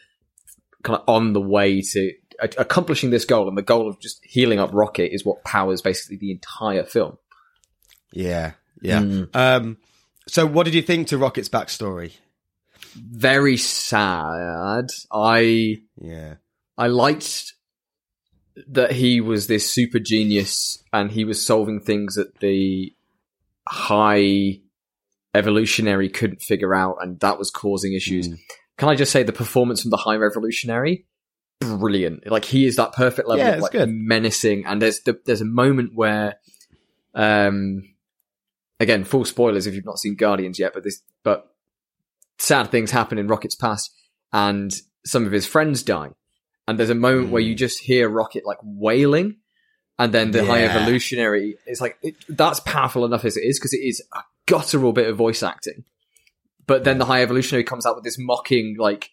kind 0.84 0.98
of 1.00 1.04
on 1.08 1.34
the 1.34 1.42
way 1.42 1.82
to 1.82 2.14
a- 2.40 2.50
accomplishing 2.58 3.10
this 3.10 3.26
goal. 3.26 3.48
And 3.48 3.58
the 3.58 3.62
goal 3.62 3.88
of 3.88 4.00
just 4.00 4.20
healing 4.24 4.60
up 4.60 4.72
Rocket 4.74 5.14
is 5.14 5.24
what 5.26 5.44
powers 5.44 5.82
basically 5.82 6.18
the 6.18 6.32
entire 6.32 6.84
film. 6.84 7.18
yeah, 8.12 8.54
yeah. 8.82 9.00
Mm. 9.02 9.36
Um, 9.36 9.78
so 10.28 10.46
what 10.46 10.64
did 10.64 10.74
you 10.74 10.82
think 10.82 11.08
to 11.08 11.18
Rocket's 11.18 11.50
backstory? 11.50 12.14
Very 12.96 13.58
sad. 13.58 14.90
I 15.12 15.78
Yeah, 16.02 16.36
I 16.78 16.88
liked 16.88 17.54
that 18.68 18.92
he 18.92 19.22
was 19.22 19.48
this 19.48 19.72
super 19.72 20.00
genius 20.00 20.84
and 20.92 21.12
he 21.12 21.24
was 21.24 21.46
solving 21.46 21.80
things 21.80 22.18
at 22.18 22.40
the 22.40 22.94
high 23.68 24.60
evolutionary 25.34 26.10
couldn't 26.10 26.42
figure 26.42 26.74
out, 26.74 26.98
and 27.02 27.20
that 27.20 27.38
was 27.38 27.52
causing 27.52 27.94
issues. 27.94 28.28
Mm. 28.28 28.40
Can 28.78 28.90
I 28.90 28.96
just 28.96 29.12
say 29.12 29.24
the 29.24 29.34
performance 29.34 29.82
from 29.82 29.92
the 29.92 29.98
high 29.98 30.16
revolutionary? 30.16 31.06
Brilliant. 31.60 32.26
Like 32.32 32.46
he 32.46 32.66
is 32.66 32.78
that 32.78 32.94
perfect 32.94 33.28
level 33.28 33.46
Yeah, 33.46 33.56
of 33.56 33.62
like 33.62 33.74
good. 33.74 33.90
menacing. 33.90 34.66
And 34.66 34.82
there's 34.82 35.02
the, 35.02 35.20
there's 35.26 35.42
a 35.42 35.46
moment 35.46 35.92
where, 35.94 36.36
um, 37.14 37.84
again, 38.80 39.04
full 39.04 39.26
spoilers 39.26 39.68
if 39.68 39.74
you've 39.76 39.86
not 39.86 40.00
seen 40.00 40.16
Guardians 40.16 40.58
yet, 40.60 40.72
but 40.74 40.84
this, 40.84 41.02
but 41.24 41.54
sad 42.38 42.72
things 42.72 42.92
happen 42.92 43.18
in 43.18 43.28
Rocket's 43.28 43.56
past, 43.56 43.94
and 44.32 44.74
some 45.06 45.26
of 45.26 45.32
his 45.34 45.46
friends 45.46 45.84
die. 45.84 46.10
And 46.68 46.80
there's 46.80 46.90
a 46.90 46.96
moment 46.96 47.32
where 47.32 47.42
Mm. 47.42 47.48
you 47.48 47.56
just 47.56 47.80
hear 47.80 48.08
Rocket 48.08 48.46
like 48.46 48.60
wailing, 48.64 49.38
and 49.98 50.14
then 50.14 50.32
the 50.32 50.46
high 50.46 50.64
evolutionary 50.64 51.58
is 51.68 51.82
like 51.82 51.98
it, 52.02 52.16
that's 52.30 52.62
powerful 52.62 53.04
enough 53.04 53.26
as 53.26 53.36
it 53.36 53.42
is 53.44 53.60
because 53.60 53.74
it 53.74 53.80
is 53.84 54.02
a 54.16 54.20
guttural 54.50 54.92
bit 54.94 55.08
of 55.08 55.16
voice 55.18 55.44
acting. 55.44 55.84
But 56.68 56.84
then 56.84 56.98
the 57.00 57.06
high 57.06 57.22
evolutionary 57.24 57.64
comes 57.64 57.86
out 57.86 57.96
with 57.96 58.04
this 58.04 58.18
mocking 58.20 58.76
like 58.78 59.10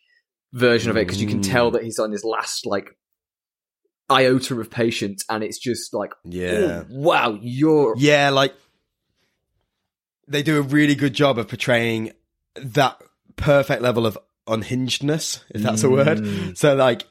version 0.52 0.90
of 0.90 0.96
it 0.96 1.06
because 1.06 1.20
you 1.20 1.28
can 1.28 1.40
Mm. 1.40 1.50
tell 1.50 1.70
that 1.72 1.84
he's 1.84 1.98
on 1.98 2.12
his 2.12 2.24
last 2.24 2.66
like 2.66 2.96
iota 4.10 4.58
of 4.60 4.70
patience, 4.70 5.24
and 5.28 5.42
it's 5.42 5.58
just 5.58 5.92
like, 5.94 6.12
Yeah. 6.24 6.84
oh, 6.84 6.86
wow, 6.90 7.38
you're 7.40 7.94
Yeah, 7.96 8.30
like 8.30 8.54
they 10.28 10.42
do 10.42 10.58
a 10.58 10.62
really 10.62 10.94
good 10.94 11.14
job 11.14 11.38
of 11.38 11.48
portraying 11.48 12.12
that 12.56 13.00
perfect 13.36 13.82
level 13.82 14.06
of 14.06 14.18
unhingedness, 14.46 15.40
if 15.50 15.62
that's 15.62 15.82
a 15.84 15.86
Mm. 15.86 15.92
word. 15.92 16.58
So 16.58 16.74
like 16.74 17.04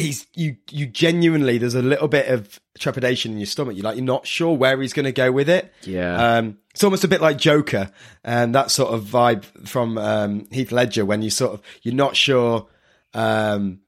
he's 0.00 0.26
you 0.34 0.56
you 0.70 0.86
genuinely 0.86 1.58
there's 1.58 1.74
a 1.74 1.82
little 1.82 2.08
bit 2.08 2.28
of 2.28 2.58
trepidation 2.78 3.32
in 3.32 3.38
your 3.38 3.46
stomach. 3.46 3.76
You're 3.76 3.84
like 3.84 3.96
you're 3.96 4.04
not 4.04 4.26
sure 4.26 4.56
where 4.56 4.80
he's 4.80 4.92
gonna 4.92 5.12
go 5.12 5.30
with 5.30 5.48
it. 5.48 5.72
yeah, 5.82 6.36
Um, 6.38 6.58
it's 6.72 6.82
almost 6.84 7.04
a 7.04 7.08
bit 7.08 7.20
like 7.20 7.36
Joker 7.38 7.90
and 8.24 8.54
that 8.54 8.70
sort 8.70 8.92
of 8.94 9.04
vibe 9.04 9.44
from 9.68 9.98
um, 9.98 10.48
Heath 10.50 10.72
Ledger 10.72 11.04
when 11.04 11.22
you 11.22 11.30
sort 11.30 11.52
of 11.54 11.62
you're 11.82 11.94
not 11.94 12.16
sure. 12.16 12.68
Um, 13.14 13.80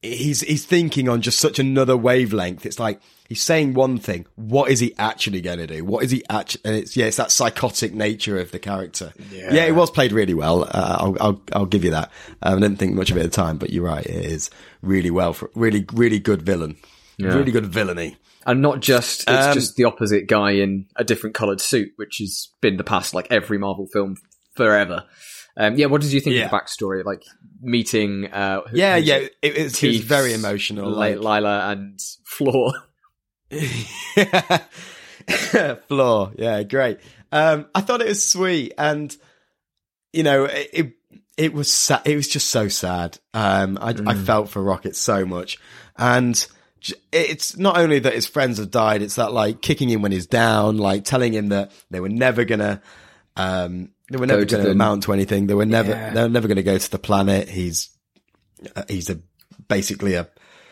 he's 0.00 0.40
he's 0.40 0.64
thinking 0.64 1.08
on 1.08 1.22
just 1.22 1.38
such 1.38 1.58
another 1.58 1.96
wavelength. 1.96 2.66
It's 2.66 2.78
like 2.80 3.00
he's 3.32 3.42
saying 3.42 3.74
one 3.74 3.98
thing. 3.98 4.26
What 4.36 4.70
is 4.70 4.80
he 4.80 4.94
actually 4.98 5.40
going 5.40 5.58
to 5.58 5.66
do? 5.66 5.84
What 5.84 6.04
is 6.04 6.10
he 6.10 6.22
actually? 6.28 6.62
And 6.64 6.76
it's 6.76 6.96
yeah, 6.96 7.06
it's 7.06 7.16
that 7.16 7.30
psychotic 7.30 7.94
nature 7.94 8.38
of 8.38 8.50
the 8.50 8.58
character. 8.58 9.12
Yeah, 9.30 9.64
it 9.64 9.74
was 9.74 9.90
played 9.90 10.12
really 10.12 10.34
well. 10.34 10.64
Uh, 10.64 10.96
I'll, 11.00 11.16
I'll 11.20 11.42
I'll 11.52 11.66
give 11.66 11.84
you 11.84 11.90
that. 11.92 12.10
Um, 12.42 12.58
I 12.58 12.60
didn't 12.60 12.78
think 12.78 12.94
much 12.94 13.10
of 13.10 13.16
it 13.16 13.20
at 13.20 13.30
the 13.30 13.36
time, 13.36 13.58
but 13.58 13.70
you're 13.70 13.84
right. 13.84 14.04
It 14.04 14.24
is 14.24 14.50
really 14.82 15.10
well 15.10 15.32
for 15.32 15.50
really 15.54 15.84
really 15.92 16.18
good 16.18 16.42
villain. 16.42 16.76
Yeah. 17.18 17.34
Really 17.34 17.52
good 17.52 17.66
villainy. 17.66 18.16
and 18.46 18.62
not 18.62 18.80
just 18.80 19.20
it's 19.28 19.46
Um, 19.48 19.54
just 19.54 19.76
the 19.76 19.84
opposite 19.84 20.26
guy 20.26 20.52
in 20.52 20.86
a 20.96 21.04
different 21.04 21.34
coloured 21.34 21.60
suit, 21.60 21.90
which 21.96 22.16
has 22.20 22.48
been 22.60 22.76
the 22.76 22.84
past 22.84 23.14
like 23.14 23.26
every 23.30 23.58
Marvel 23.58 23.86
film 23.92 24.16
forever. 24.56 25.04
Um, 25.56 25.76
yeah, 25.76 25.86
what 25.86 26.00
did 26.00 26.12
you 26.12 26.20
think 26.20 26.34
Yeah. 26.36 26.46
of 26.46 26.50
the 26.50 26.56
backstory? 26.56 27.04
Like 27.04 27.22
meeting, 27.60 28.26
uh, 28.32 28.62
Yeah, 28.72 28.96
yeah. 28.96 29.16
it? 29.16 29.36
It, 29.42 29.56
it, 29.56 29.82
it's 29.84 29.98
very 30.04 30.32
emotional. 30.32 30.90
Like- 30.90 31.18
Lila 31.18 31.70
and 31.70 32.00
Floor. 32.24 32.72
Floor, 35.88 36.32
yeah, 36.36 36.62
great. 36.62 36.98
Um, 37.30 37.66
I 37.74 37.80
thought 37.80 38.02
it 38.02 38.08
was 38.08 38.26
sweet, 38.26 38.72
and 38.76 39.14
you 40.12 40.22
know, 40.22 40.44
it 40.44 40.70
it, 40.72 40.92
it 41.36 41.54
was 41.54 41.72
sa- 41.72 42.02
it 42.04 42.16
was 42.16 42.28
just 42.28 42.48
so 42.48 42.68
sad. 42.68 43.18
Um, 43.34 43.78
I, 43.80 43.90
I 43.90 43.92
Mm. 43.92 44.24
felt 44.26 44.48
for 44.50 44.62
Rocket 44.62 44.96
so 44.96 45.24
much, 45.24 45.58
and 45.96 46.44
it's 47.12 47.56
not 47.56 47.78
only 47.78 48.00
that 48.00 48.14
his 48.14 48.26
friends 48.26 48.58
have 48.58 48.70
died; 48.70 49.02
it's 49.02 49.16
that 49.16 49.32
like 49.32 49.62
kicking 49.62 49.88
him 49.88 50.02
when 50.02 50.12
he's 50.12 50.26
down, 50.26 50.78
like 50.78 51.04
telling 51.04 51.32
him 51.32 51.48
that 51.50 51.70
they 51.90 52.00
were 52.00 52.08
never 52.08 52.44
gonna, 52.44 52.82
um, 53.36 53.90
they 54.10 54.18
were 54.18 54.26
never 54.26 54.44
gonna 54.44 54.70
amount 54.70 55.04
to 55.04 55.12
anything. 55.12 55.46
They 55.46 55.54
were 55.54 55.66
never, 55.66 55.90
Yeah. 55.92 56.12
they 56.14 56.22
were 56.22 56.28
never 56.28 56.48
gonna 56.48 56.62
go 56.62 56.76
to 56.76 56.90
the 56.90 56.98
planet. 56.98 57.48
He's 57.48 57.90
uh, 58.74 58.82
he's 58.88 59.08
a 59.10 59.20
basically 59.68 60.14
a 60.14 60.28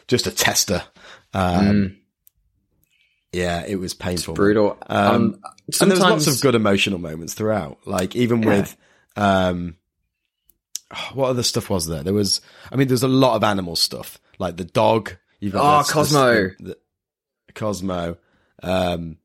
just 0.08 0.26
a 0.26 0.30
tester. 0.32 0.82
Um, 1.32 1.64
Mm, 1.64 1.96
yeah, 3.32 3.64
it 3.66 3.76
was 3.76 3.94
painful. 3.94 4.32
man. 4.34 4.36
brutal. 4.36 4.78
Um, 4.86 5.06
Um, 5.06 5.22
And 5.22 5.90
there 5.90 5.96
sometimes, 5.96 6.00
was 6.00 6.26
lots 6.26 6.36
of 6.36 6.42
good 6.42 6.54
emotional 6.54 6.98
moments 6.98 7.34
throughout. 7.34 7.78
Like 7.86 8.16
even 8.16 8.42
Yeah. 8.42 8.48
with, 8.48 8.76
um, 9.16 9.76
what 11.14 11.28
other 11.30 11.42
stuff 11.42 11.70
was 11.70 11.86
there? 11.86 12.02
There 12.02 12.14
was, 12.14 12.40
I 12.72 12.76
mean, 12.76 12.88
there's 12.88 13.02
a 13.04 13.08
lot 13.08 13.36
of 13.36 13.44
animal 13.44 13.76
stuff, 13.76 14.18
like 14.38 14.56
the 14.56 14.64
dog. 14.64 15.12
You've 15.38 15.54
Oh, 15.56 15.78
the- 15.78 15.82
the- 15.86 15.92
Cosmo. 15.92 16.32
the- 16.34 16.54
the- 16.60 16.78
Cosmo. 17.54 18.16
Um, 18.62 19.16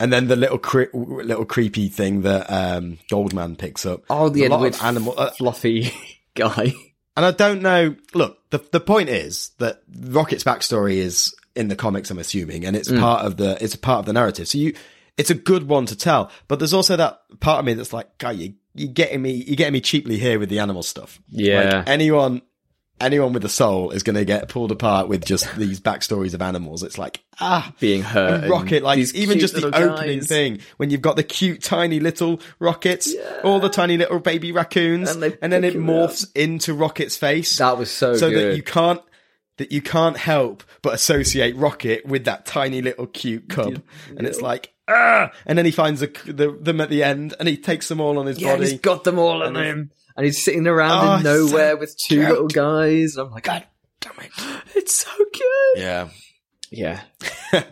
and 0.00 0.12
then 0.12 0.26
the 0.26 0.34
little 0.36 0.58
cre- 0.58 0.90
little 0.94 1.44
creepy 1.44 1.88
thing 1.88 2.22
that 2.22 2.46
um, 2.50 2.98
Goldman 3.08 3.54
picks 3.56 3.86
up. 3.86 4.02
Oh, 4.10 4.28
the 4.28 4.40
There's 4.40 4.52
Edward 4.52 4.74
of 4.74 4.82
animal. 4.82 5.14
uh, 5.16 5.30
fluffy 5.30 5.92
guy. 6.34 6.72
and 7.16 7.24
I 7.26 7.30
don't 7.30 7.62
know. 7.62 7.94
Look, 8.14 8.38
the 8.50 8.58
the 8.72 8.80
point 8.80 9.10
is 9.10 9.50
that 9.58 9.82
Rocket's 9.96 10.42
backstory 10.44 10.94
is 10.96 11.34
in 11.54 11.68
the 11.68 11.76
comics. 11.76 12.10
I'm 12.10 12.18
assuming, 12.18 12.64
and 12.64 12.76
it's 12.76 12.88
Mm. 12.88 13.00
part 13.00 13.24
of 13.24 13.36
the 13.36 13.56
it's 13.62 13.76
part 13.76 14.00
of 14.00 14.06
the 14.06 14.12
narrative. 14.12 14.48
So 14.48 14.58
you, 14.58 14.74
it's 15.16 15.30
a 15.30 15.34
good 15.34 15.68
one 15.68 15.86
to 15.86 15.96
tell. 15.96 16.30
But 16.48 16.58
there's 16.58 16.74
also 16.74 16.96
that 16.96 17.20
part 17.40 17.58
of 17.60 17.64
me 17.64 17.74
that's 17.74 17.92
like, 17.92 18.18
guy, 18.18 18.32
you 18.32 18.54
you 18.74 18.88
getting 18.88 19.22
me 19.22 19.32
you're 19.32 19.56
getting 19.56 19.74
me 19.74 19.80
cheaply 19.80 20.18
here 20.18 20.38
with 20.38 20.48
the 20.48 20.58
animal 20.58 20.82
stuff. 20.82 21.20
Yeah. 21.28 21.78
Like, 21.78 21.88
anyone 21.88 22.42
anyone 23.00 23.32
with 23.32 23.44
a 23.44 23.48
soul 23.48 23.90
is 23.90 24.02
going 24.02 24.14
to 24.16 24.24
get 24.24 24.48
pulled 24.48 24.70
apart 24.70 25.08
with 25.08 25.24
just 25.24 25.54
these 25.56 25.80
backstories 25.80 26.34
of 26.34 26.42
animals. 26.42 26.82
It's 26.82 26.98
like 26.98 27.20
ah. 27.40 27.72
being 27.80 28.02
hurt. 28.02 28.42
And 28.42 28.50
Rocket, 28.50 28.82
like 28.82 28.98
even 29.14 29.38
just 29.40 29.54
the 29.54 29.66
opening 29.66 30.20
guys. 30.20 30.28
thing 30.28 30.60
when 30.76 30.90
you've 30.90 31.02
got 31.02 31.16
the 31.16 31.24
cute 31.24 31.62
tiny 31.62 32.00
little 32.00 32.40
rockets, 32.58 33.12
all 33.42 33.60
the 33.60 33.68
tiny 33.68 33.96
little 33.96 34.20
baby 34.20 34.52
raccoons, 34.52 35.10
And 35.10 35.36
and, 35.42 35.52
then 35.52 35.64
it 35.64 35.74
morphs 35.74 36.30
into 36.34 36.74
Rocket's 36.74 37.16
face 37.16 37.58
That 37.58 37.76
was 37.76 37.90
so, 37.90 38.14
so 38.14 38.30
good. 38.30 38.52
that 38.52 38.56
you 38.56 38.62
can't 38.62 39.02
that 39.58 39.72
you 39.72 39.82
can't 39.82 40.16
help 40.16 40.62
but 40.82 40.94
associate 40.94 41.54
Rocket 41.56 42.06
with 42.06 42.24
that 42.24 42.46
tiny 42.46 42.82
little 42.82 43.06
cute 43.06 43.48
cub, 43.48 43.82
and 44.08 44.26
it's 44.26 44.40
like 44.40 44.72
ah, 44.88 45.30
and 45.46 45.56
then 45.58 45.64
he 45.64 45.70
finds 45.70 46.00
the, 46.00 46.08
the, 46.26 46.50
them 46.60 46.80
at 46.80 46.90
the 46.90 47.02
end, 47.02 47.34
and 47.38 47.48
he 47.48 47.56
takes 47.56 47.88
them 47.88 48.00
all 48.00 48.18
on 48.18 48.26
his 48.26 48.40
yeah, 48.40 48.54
body. 48.56 48.70
he's 48.70 48.80
got 48.80 49.04
them 49.04 49.18
all 49.18 49.42
on 49.42 49.56
him, 49.56 49.90
and 50.16 50.26
he's 50.26 50.42
sitting 50.42 50.66
around 50.66 51.06
Oh, 51.06 51.16
in 51.16 51.22
nowhere 51.22 51.72
so 51.72 51.76
with 51.78 51.96
two 51.96 52.16
cute. 52.16 52.28
little 52.28 52.48
guys. 52.48 53.16
And 53.16 53.26
I'm 53.26 53.32
like, 53.32 53.44
God 53.44 53.64
damn 54.00 54.12
it! 54.20 54.30
it's 54.74 54.94
so 54.94 55.10
cute. 55.32 55.46
Yeah. 55.76 56.08
Yeah, 56.74 57.00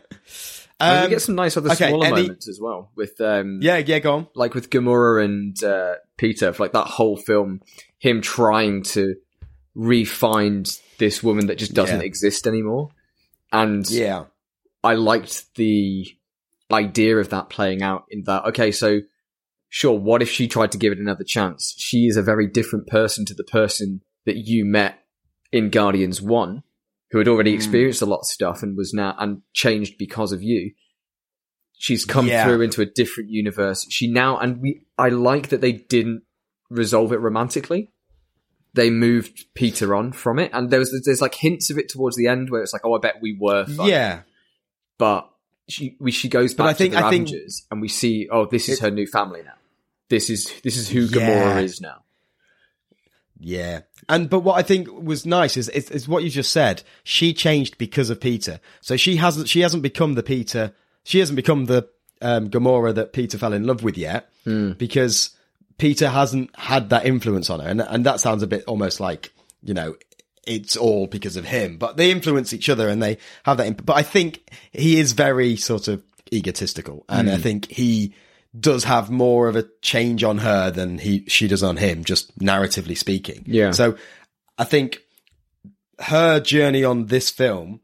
Um, 0.78 1.10
get 1.10 1.20
some 1.20 1.34
nice 1.34 1.56
other 1.58 1.70
okay, 1.72 1.88
smaller 1.88 2.06
any- 2.06 2.22
moments 2.22 2.48
as 2.48 2.58
well 2.60 2.90
with 2.96 3.20
um, 3.20 3.60
yeah, 3.62 3.76
yeah, 3.78 3.98
go 3.98 4.14
on. 4.14 4.28
like 4.34 4.54
with 4.54 4.70
Gamora 4.70 5.22
and 5.24 5.62
uh, 5.62 5.96
Peter, 6.16 6.52
for 6.54 6.62
like 6.64 6.72
that 6.72 6.86
whole 6.86 7.18
film, 7.18 7.60
him 7.98 8.22
trying 8.22 8.82
to 8.84 9.16
re-find 9.74 10.66
this 11.00 11.20
woman 11.24 11.46
that 11.48 11.58
just 11.58 11.74
doesn't 11.74 11.98
Yeah. 12.00 12.06
exist 12.06 12.46
anymore, 12.46 12.90
and 13.52 13.88
Yeah, 13.90 14.26
I 14.84 14.94
liked 14.94 15.52
the 15.56 16.06
idea 16.70 17.16
of 17.18 17.30
that 17.30 17.50
playing 17.50 17.82
out 17.82 18.04
in 18.10 18.22
that. 18.24 18.44
Okay, 18.50 18.70
so 18.70 19.00
sure, 19.68 19.98
what 19.98 20.22
if 20.22 20.30
she 20.30 20.46
tried 20.46 20.70
to 20.72 20.78
give 20.78 20.92
it 20.92 20.98
another 20.98 21.24
chance? 21.24 21.74
She 21.78 22.06
is 22.06 22.16
a 22.16 22.22
very 22.22 22.46
different 22.46 22.86
person 22.86 23.24
to 23.24 23.34
the 23.34 23.42
person 23.44 24.02
that 24.26 24.36
you 24.36 24.64
met 24.64 25.04
in 25.50 25.70
Guardians 25.70 26.22
One, 26.22 26.62
who 27.10 27.18
had 27.18 27.26
already 27.26 27.50
Hmm. 27.50 27.56
experienced 27.56 28.02
a 28.02 28.06
lot 28.06 28.20
of 28.20 28.26
stuff 28.26 28.62
and 28.62 28.76
was 28.76 28.94
now 28.94 29.16
and 29.18 29.42
changed 29.52 29.98
because 29.98 30.30
of 30.32 30.42
you. 30.44 30.72
She's 31.76 32.04
come 32.04 32.26
Yeah. 32.28 32.44
through 32.44 32.60
into 32.60 32.82
a 32.82 32.86
different 32.86 33.30
universe. 33.30 33.86
She 33.90 34.06
now 34.06 34.38
and 34.38 34.60
we. 34.60 34.82
I 34.98 35.08
like 35.08 35.48
that 35.48 35.60
they 35.62 35.72
didn't 35.72 36.22
resolve 36.68 37.10
it 37.12 37.16
romantically. 37.18 37.90
They 38.74 38.90
moved 38.90 39.46
Peter 39.54 39.94
on 39.94 40.12
from 40.12 40.38
it, 40.38 40.50
and 40.54 40.70
there 40.70 40.78
was 40.78 40.92
there's 41.04 41.20
like 41.20 41.34
hints 41.34 41.70
of 41.70 41.78
it 41.78 41.88
towards 41.88 42.16
the 42.16 42.28
end 42.28 42.50
where 42.50 42.62
it's 42.62 42.72
like, 42.72 42.84
oh, 42.84 42.94
I 42.94 42.98
bet 43.00 43.16
we 43.20 43.36
were. 43.38 43.64
fun 43.66 43.88
yeah. 43.88 44.20
but 44.98 45.28
she 45.68 45.96
we, 46.00 46.10
she 46.12 46.28
goes 46.28 46.54
But 46.54 46.64
back 46.64 46.70
I 46.70 46.74
think- 46.74 46.92
to 46.94 47.00
the 47.00 47.06
I 47.06 47.10
think- 47.10 47.28
Ravagers, 47.28 47.66
and 47.70 47.80
we 47.80 47.88
see, 47.88 48.28
oh, 48.30 48.46
this 48.46 48.68
is 48.68 48.78
It- 48.78 48.82
her 48.82 48.90
new 48.90 49.06
family 49.06 49.42
now. 49.44 49.54
This 50.08 50.30
is 50.30 50.52
this 50.62 50.76
is 50.76 50.88
who 50.88 51.00
Yeah. 51.02 51.54
Gamora 51.54 51.62
is 51.62 51.80
now. 51.80 52.02
Yeah. 53.38 53.80
And 54.08 54.28
but 54.28 54.40
what 54.40 54.58
I 54.58 54.62
think 54.62 54.88
was 54.92 55.24
nice 55.24 55.56
is, 55.56 55.68
is 55.70 55.90
is 55.90 56.08
what 56.08 56.22
you 56.24 56.30
just 56.30 56.52
said. 56.52 56.82
She 57.04 57.32
changed 57.32 57.78
because 57.78 58.10
of 58.10 58.20
Peter. 58.20 58.60
So 58.80 58.96
she 58.96 59.16
hasn't 59.16 59.48
she 59.48 59.60
hasn't 59.60 59.82
become 59.82 60.14
the 60.14 60.22
Peter. 60.22 60.72
She 61.04 61.20
hasn't 61.20 61.36
become 61.36 61.66
the 61.66 61.88
um, 62.20 62.50
Gamora 62.50 62.94
that 62.94 63.12
Peter 63.12 63.38
fell 63.38 63.52
in 63.52 63.66
love 63.66 63.82
with 63.82 63.96
yet 63.96 64.28
because 64.44 65.30
Peter 65.80 66.08
hasn't 66.08 66.54
had 66.56 66.90
that 66.90 67.06
influence 67.06 67.50
on 67.50 67.60
her. 67.60 67.68
And 67.68 67.80
and 67.80 68.06
that 68.06 68.20
sounds 68.20 68.42
a 68.42 68.46
bit 68.46 68.64
almost 68.66 69.00
like 69.00 69.32
you 69.62 69.74
know 69.74 69.96
it's 70.46 70.76
all 70.76 71.06
because 71.06 71.36
of 71.36 71.44
him. 71.44 71.78
But 71.78 71.96
they 71.96 72.10
influence 72.10 72.52
each 72.52 72.68
other 72.68 72.88
and 72.88 73.02
they 73.02 73.18
have 73.44 73.56
that. 73.56 73.66
Imp- 73.66 73.86
but 73.86 73.96
I 73.96 74.02
think 74.02 74.42
he 74.70 74.98
is 74.98 75.12
very 75.12 75.56
sort 75.56 75.88
of 75.88 76.02
egotistical, 76.32 77.04
and 77.08 77.30
I 77.30 77.36
hmm. 77.36 77.42
think 77.42 77.70
he 77.70 78.14
does 78.58 78.84
have 78.84 79.10
more 79.10 79.48
of 79.48 79.56
a 79.56 79.64
change 79.80 80.24
on 80.24 80.38
her 80.38 80.70
than 80.70 80.98
he 80.98 81.24
she 81.28 81.48
does 81.48 81.62
on 81.62 81.76
him, 81.76 82.04
just 82.04 82.36
narratively 82.38 82.96
speaking. 82.96 83.44
Yeah. 83.46 83.70
So 83.72 83.96
I 84.58 84.64
think 84.64 84.98
her 86.00 86.40
journey 86.40 86.84
on 86.84 87.06
this 87.06 87.30
film, 87.30 87.80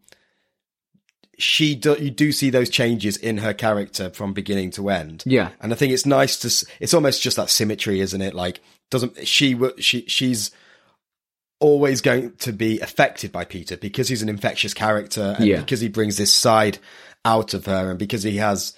she 1.39 1.75
do, 1.75 1.95
you 2.01 2.11
do 2.11 2.33
see 2.33 2.51
those 2.51 2.71
changes 2.71 3.17
in 3.17 3.39
her 3.39 3.53
character 3.53 4.11
from 4.11 4.33
beginning 4.33 4.71
to 4.73 4.89
end. 4.91 5.23
Yeah. 5.27 5.51
And 5.61 5.73
I 5.73 5.77
think 5.77 5.93
it's 5.93 6.07
nice 6.07 6.39
to. 6.39 6.67
It's 6.81 6.95
almost 6.95 7.23
just 7.23 7.37
that 7.37 7.51
symmetry, 7.51 8.01
isn't 8.01 8.21
it? 8.23 8.35
Like 8.35 8.61
doesn't 8.91 9.27
she? 9.27 9.59
She 9.79 10.05
she's 10.07 10.51
always 11.59 12.01
going 12.01 12.33
to 12.37 12.53
be 12.53 12.81
affected 12.81 13.33
by 13.33 13.45
Peter 13.45 13.77
because 13.77 14.09
he's 14.09 14.23
an 14.23 14.29
infectious 14.29 14.75
character 14.75 15.35
and 15.39 15.47
Yeah. 15.47 15.61
because 15.61 15.81
he 15.81 15.89
brings 15.89 16.17
this 16.19 16.33
side 16.33 16.79
out 17.25 17.55
of 17.55 17.65
her 17.67 17.91
and 17.91 17.99
because 17.99 18.23
he 18.23 18.37
has 18.37 18.75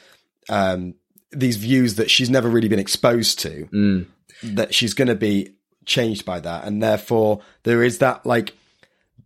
um, 0.49 0.95
these 1.33 1.57
views 1.57 1.97
that 1.97 2.11
she's 2.11 2.31
never 2.31 2.49
really 2.49 2.69
been 2.69 2.79
exposed 2.79 3.41
to 3.41 3.69
Mm. 3.73 4.07
that 4.43 4.73
she's 4.75 4.95
going 4.95 5.09
to 5.09 5.15
be 5.17 5.55
changed 5.85 6.25
by 6.25 6.38
that 6.41 6.65
and 6.65 6.83
therefore 6.83 7.41
there 7.65 7.83
is 7.83 7.99
that 7.99 8.25
like 8.25 8.55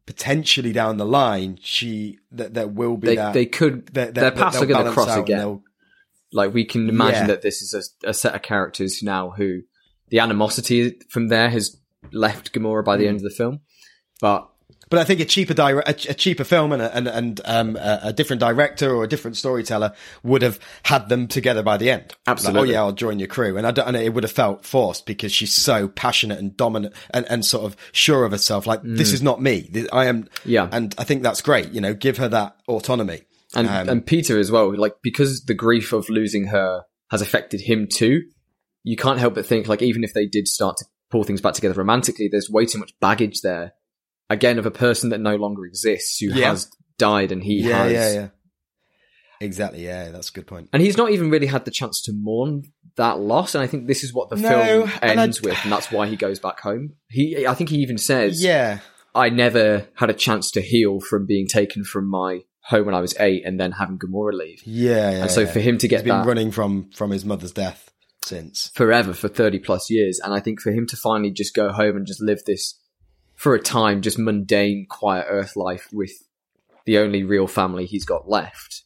potentially 0.07 0.73
down 0.73 0.97
the 0.97 1.07
line, 1.07 1.59
she 1.63 2.19
that 2.33 2.55
there 2.55 2.67
will 2.69 2.97
be 2.97 3.09
They 3.09 3.17
that 3.17 3.35
they 3.35 3.47
could 3.47 3.87
that- 3.95 4.15
that- 4.15 4.21
their 4.21 4.31
paths 4.33 4.61
are 4.61 4.67
going 4.67 4.85
to 4.87 4.93
cross 4.93 5.17
again. 5.17 5.63
Like 6.33 6.55
we 6.55 6.65
can 6.65 6.89
imagine 6.89 7.23
Yeah. 7.23 7.27
that 7.29 7.43
this 7.43 7.61
is 7.63 7.75
a, 8.05 8.09
a 8.11 8.15
set 8.15 8.35
of 8.35 8.43
characters 8.43 9.03
now 9.03 9.31
who 9.31 9.63
the 10.09 10.19
animosity 10.19 10.99
from 11.11 11.29
there 11.29 11.51
has 11.51 11.77
left 12.13 12.53
Gamora 12.53 12.85
by 12.85 12.97
the 12.97 13.05
Hmm. 13.05 13.09
end 13.09 13.17
of 13.19 13.23
the 13.25 13.31
film. 13.31 13.61
But 14.21 14.49
But 14.93 15.01
I 15.01 15.05
think 15.05 15.21
a 15.21 15.25
cheaper 15.25 15.55
dire- 15.55 15.79
a, 15.81 15.89
a 16.11 16.13
cheaper 16.13 16.45
film 16.45 16.71
and 16.71 16.83
a, 16.83 16.95
and, 16.95 17.09
and 17.09 17.41
um, 17.47 17.77
a, 17.77 18.01
a 18.03 18.13
different 18.13 18.41
director 18.41 18.95
or 18.95 19.05
a 19.05 19.09
different 19.09 19.39
storyteller 19.39 19.95
would 20.23 20.43
have 20.43 20.61
had 20.83 21.09
them 21.09 21.29
together 21.29 21.63
by 21.63 21.79
the 21.79 21.91
end. 21.91 22.09
Like, 22.09 22.17
Absolutely. 22.27 22.61
oh 22.61 22.73
yeah, 22.75 22.81
I'll 22.81 22.93
join 22.93 23.19
your 23.19 23.29
crew, 23.29 23.57
and 23.57 23.67
I 23.67 23.71
don't, 23.71 23.89
and 23.89 23.97
it 23.97 24.13
would 24.13 24.25
have 24.25 24.33
felt 24.33 24.67
forced 24.67 25.07
because 25.07 25.33
she's 25.33 25.55
so 25.55 25.89
passionate 25.89 26.41
and 26.41 26.55
dominant 26.55 26.95
and, 27.09 27.25
and 27.31 27.43
sort 27.43 27.65
of 27.65 27.75
sure 27.93 28.27
of 28.27 28.33
herself. 28.33 28.67
Like 28.67 28.83
this 28.83 29.15
is 29.15 29.23
not 29.23 29.41
me. 29.41 29.87
I 29.91 30.05
am. 30.09 30.25
Mm. 30.25 30.29
Yeah. 30.45 30.69
and 30.71 30.95
I 30.99 31.05
think 31.05 31.23
that's 31.23 31.41
great. 31.41 31.71
You 31.71 31.81
know, 31.81 31.95
give 31.95 32.19
her 32.19 32.29
that 32.29 32.57
autonomy. 32.69 33.23
and 33.55 33.69
Um, 33.69 33.89
and 33.89 34.07
Peter 34.07 34.39
as 34.39 34.51
well, 34.51 34.77
like 34.77 34.97
because 35.03 35.45
the 35.45 35.55
grief 35.55 35.95
of 35.95 36.11
losing 36.11 36.49
her 36.49 36.83
has 37.11 37.23
affected 37.23 37.63
him 37.63 37.89
too. 37.91 38.25
You 38.85 38.99
can't 38.99 39.19
help 39.19 39.37
but 39.37 39.47
think 39.47 39.69
like 39.69 39.81
even 39.81 40.05
if 40.05 40.13
they 40.13 40.27
did 40.27 40.49
start 40.49 40.77
to 40.77 40.85
pull 41.11 41.25
things 41.25 41.41
back 41.41 41.55
together 41.55 41.77
romantically, 41.77 42.29
there's 42.31 42.51
way 42.51 42.67
too 42.67 42.79
much 42.79 42.93
baggage 43.01 43.41
there. 43.41 43.73
Again, 44.31 44.59
of 44.59 44.67
a 44.67 44.71
person 44.71 45.11
that 45.11 45.21
no 45.21 45.37
longer 45.37 45.67
exists 45.67 46.19
who 46.19 46.27
Yeah. 46.29 46.51
has 46.51 46.71
died 46.99 47.33
and 47.33 47.43
he 47.43 47.63
yeah, 47.63 47.85
has 47.85 47.93
yeah, 47.93 48.13
yeah. 48.13 48.29
Exactly. 49.41 49.85
Yeah, 49.85 50.11
that's 50.11 50.31
a 50.31 50.33
good 50.33 50.47
point. 50.47 50.69
and 50.73 50.81
he's 50.83 50.97
not 50.97 51.11
even 51.11 51.29
really 51.31 51.47
had 51.47 51.65
the 51.65 51.71
chance 51.71 52.01
to 52.03 52.13
mourn 52.15 52.63
that 52.97 53.19
loss. 53.19 53.55
And 53.55 53.63
I 53.65 53.67
think 53.67 53.87
this 53.89 54.05
is 54.05 54.13
what 54.15 54.31
the 54.31 54.37
No, 54.37 54.49
film 54.49 54.93
and 55.03 55.19
ends 55.21 55.43
with, 55.43 55.59
and 55.65 55.73
that's 55.73 55.91
why 55.91 56.07
he 56.07 56.17
goes 56.17 56.39
back 56.39 56.61
home. 56.61 56.95
He, 57.09 57.47
I 57.47 57.55
think 57.55 57.71
he 57.71 57.79
even 57.79 57.99
says, 57.99 58.43
Yeah, 58.43 58.79
"I 59.15 59.31
never 59.31 59.89
had 59.95 60.11
a 60.11 60.15
chance 60.15 60.51
to 60.53 60.61
heal 60.63 61.01
from 61.01 61.27
being 61.27 61.49
taken 61.49 61.83
from 61.85 62.09
my 62.09 62.43
home 62.67 62.87
when 62.87 62.95
I 62.95 63.01
was 63.01 63.17
eight, 63.19 63.45
and 63.45 63.59
then 63.59 63.73
having 63.73 63.99
Gamora 63.99 64.33
leave." 64.35 64.63
yeah, 64.65 65.11
yeah. 65.11 65.23
and 65.23 65.31
so 65.31 65.41
yeah. 65.41 65.51
for 65.53 65.61
him 65.61 65.77
to 65.79 65.89
get 65.89 66.01
he's 66.01 66.05
been 66.05 66.21
that 66.21 66.27
running 66.27 66.53
from 66.53 66.91
from 66.95 67.11
his 67.11 67.25
mother's 67.25 67.53
death 67.53 67.91
since. 68.25 68.71
forever 68.75 69.13
for 69.13 69.27
thirty 69.29 69.59
plus 69.59 69.91
years, 69.91 70.21
and 70.23 70.33
I 70.33 70.39
think 70.39 70.61
for 70.61 70.71
him 70.71 70.87
to 70.87 70.97
finally 70.97 71.33
just 71.33 71.53
go 71.55 71.73
home 71.73 71.97
and 71.97 72.07
just 72.07 72.23
live 72.23 72.43
this 72.47 72.79
for 73.43 73.57
a 73.57 73.61
time, 73.61 74.03
just 74.03 74.21
mundane, 74.21 74.87
quiet 74.89 75.27
Earth 75.29 75.57
life 75.57 75.89
with 75.93 76.13
the 76.87 76.99
only 76.99 77.25
real 77.25 77.49
family 77.49 77.87
he's 77.87 78.05
got 78.05 78.29
left, 78.29 78.85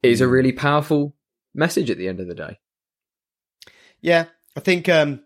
is 0.00 0.20
a 0.20 0.28
really 0.28 0.52
powerful 0.52 1.16
message 1.52 1.90
at 1.90 1.98
the 1.98 2.06
end 2.06 2.20
of 2.20 2.28
the 2.28 2.36
day. 2.36 2.60
Yeah, 4.00 4.26
I 4.56 4.60
think 4.60 4.88
um 4.88 5.24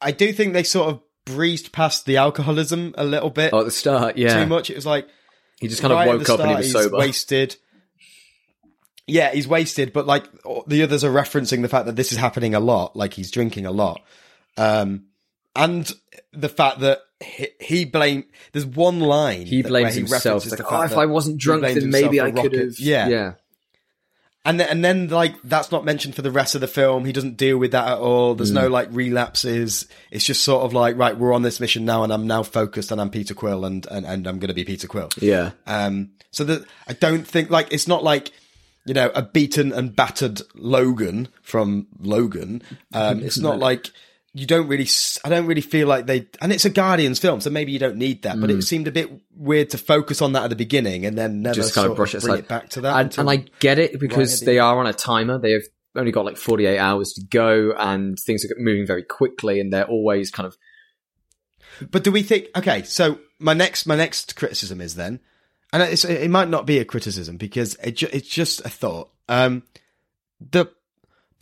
I 0.00 0.12
do 0.12 0.32
think 0.32 0.54
they 0.54 0.62
sort 0.62 0.88
of 0.88 1.02
breezed 1.26 1.70
past 1.70 2.06
the 2.06 2.16
alcoholism 2.16 2.94
a 2.96 3.04
little 3.04 3.28
bit 3.28 3.52
Oh, 3.52 3.58
at 3.60 3.66
the 3.66 3.70
start, 3.70 4.16
yeah, 4.16 4.42
too 4.42 4.48
much. 4.48 4.70
It 4.70 4.76
was 4.76 4.86
like 4.86 5.06
he 5.60 5.68
just 5.68 5.82
kind 5.82 5.92
of 5.92 5.98
right 5.98 6.08
at 6.08 6.18
woke 6.18 6.30
up 6.30 6.40
and 6.40 6.48
he 6.48 6.56
was 6.56 6.72
sober. 6.72 6.96
wasted. 6.96 7.56
Yeah, 9.06 9.32
he's 9.32 9.46
wasted, 9.46 9.92
but 9.92 10.06
like 10.06 10.24
the 10.66 10.82
others 10.82 11.04
are 11.04 11.12
referencing 11.12 11.60
the 11.60 11.68
fact 11.68 11.84
that 11.86 11.96
this 11.96 12.10
is 12.10 12.16
happening 12.16 12.54
a 12.54 12.60
lot, 12.60 12.96
like 12.96 13.12
he's 13.12 13.30
drinking 13.30 13.66
a 13.66 13.70
lot. 13.70 14.00
Um 14.56 15.08
and 15.56 15.90
the 16.32 16.48
fact 16.48 16.80
that 16.80 17.00
he, 17.20 17.48
he 17.60 17.84
blame 17.84 18.24
there's 18.52 18.66
one 18.66 19.00
line 19.00 19.46
He 19.46 19.62
blames 19.62 19.94
himself. 19.94 20.24
references 20.44 20.52
the 20.52 20.62
like, 20.62 20.72
oh, 20.72 20.82
if 20.82 20.96
I 20.96 21.06
wasn't 21.06 21.38
drunk, 21.38 21.62
then 21.62 21.90
maybe 21.90 22.20
I 22.20 22.30
could 22.30 22.52
have. 22.54 22.78
Yeah, 22.80 23.08
yeah. 23.08 23.32
and 24.44 24.58
then, 24.58 24.68
and 24.68 24.84
then 24.84 25.08
like 25.08 25.40
that's 25.44 25.70
not 25.70 25.84
mentioned 25.84 26.16
for 26.16 26.22
the 26.22 26.30
rest 26.32 26.54
of 26.56 26.60
the 26.60 26.66
film. 26.66 27.04
He 27.04 27.12
doesn't 27.12 27.36
deal 27.36 27.58
with 27.58 27.70
that 27.72 27.86
at 27.86 27.98
all. 27.98 28.34
There's 28.34 28.50
Mm. 28.50 28.62
no 28.62 28.68
like 28.68 28.88
relapses. 28.90 29.86
It's 30.10 30.24
just 30.24 30.42
sort 30.42 30.64
of 30.64 30.72
like 30.74 30.96
right, 30.96 31.16
we're 31.16 31.32
on 31.32 31.42
this 31.42 31.60
mission 31.60 31.84
now, 31.84 32.02
and 32.02 32.12
I'm 32.12 32.26
now 32.26 32.42
focused, 32.42 32.90
and 32.90 33.00
I'm 33.00 33.10
Peter 33.10 33.34
Quill, 33.34 33.64
and 33.64 33.86
and, 33.90 34.04
and 34.04 34.26
I'm 34.26 34.38
going 34.40 34.48
to 34.48 34.54
be 34.54 34.64
Peter 34.64 34.88
Quill. 34.88 35.10
yeah. 35.20 35.52
Um, 35.66 36.10
so 36.32 36.44
that 36.44 36.64
I 36.88 36.94
don't 36.94 37.26
think 37.26 37.50
like 37.50 37.72
it's 37.72 37.86
not 37.86 38.02
like 38.02 38.32
you 38.84 38.94
know 38.94 39.12
a 39.14 39.22
beaten 39.22 39.70
and 39.72 39.94
battered 39.94 40.40
Logan 40.54 41.28
from 41.42 41.86
Logan. 42.00 42.62
Um, 42.92 43.20
it's 43.22 43.38
not 43.38 43.58
like 43.68 43.90
you 44.34 44.46
don't 44.46 44.66
really. 44.68 44.88
i 45.24 45.28
don't 45.28 45.46
really 45.46 45.60
feel 45.60 45.86
like 45.86 46.06
they. 46.06 46.26
And 46.40 46.52
it's 46.52 46.64
a 46.64 46.70
Guardians 46.70 47.18
film, 47.18 47.40
so 47.40 47.50
maybe 47.50 47.72
you 47.72 47.78
don't 47.78 47.96
need 47.96 48.22
that. 48.22 48.40
But 48.40 48.50
Mm. 48.50 48.58
it 48.58 48.62
seemed 48.62 48.88
a 48.88 48.92
bit 48.92 49.10
weird 49.36 49.70
to 49.70 49.78
focus 49.78 50.22
on 50.22 50.32
that 50.32 50.44
at 50.44 50.50
the 50.50 50.56
beginning 50.56 51.04
and 51.06 51.16
then 51.18 51.42
never 51.42 51.54
Just 51.54 51.74
kind 51.74 51.88
of 51.90 51.96
brush 51.96 52.14
it 52.14 52.22
bring 52.22 52.34
aside. 52.34 52.44
it 52.44 52.48
back 52.48 52.68
to 52.70 52.80
that. 52.82 52.98
and, 53.00 53.18
and 53.18 53.28
I 53.30 53.44
get 53.60 53.78
it 53.78 53.98
because 54.00 54.32
right 54.32 54.40
the 54.40 54.46
they 54.46 54.58
are 54.58 54.78
on 54.78 54.86
a 54.86 54.92
timer. 54.94 55.38
They 55.38 55.52
have 55.52 55.62
only 55.94 56.12
got 56.12 56.24
like 56.24 56.38
48 56.38 56.78
hours 56.78 57.12
to 57.12 57.22
go, 57.24 57.74
and 57.76 58.18
things 58.18 58.44
are 58.44 58.54
moving 58.58 58.86
very 58.86 59.02
quickly, 59.02 59.60
and 59.60 59.70
they're 59.72 59.84
always 59.86 60.30
kind 60.30 60.46
of 60.46 60.56
But 61.90 62.04
do 62.04 62.10
we 62.12 62.22
think? 62.22 62.46
Okay, 62.56 62.82
so 62.84 63.18
my 63.38 63.52
next 63.54 63.86
my 63.86 63.96
next 63.96 64.36
criticism 64.36 64.80
is 64.80 64.94
then, 64.94 65.20
and 65.72 65.82
it's, 65.82 66.04
it 66.06 66.30
might 66.30 66.48
not 66.48 66.64
be 66.66 66.78
a 66.78 66.84
criticism 66.86 67.36
because 67.36 67.76
it 67.82 67.96
ju- 67.96 68.08
it's 68.12 68.28
just 68.28 68.60
a 68.64 68.70
thought. 68.70 69.10
Um, 69.28 69.64
the 70.40 70.66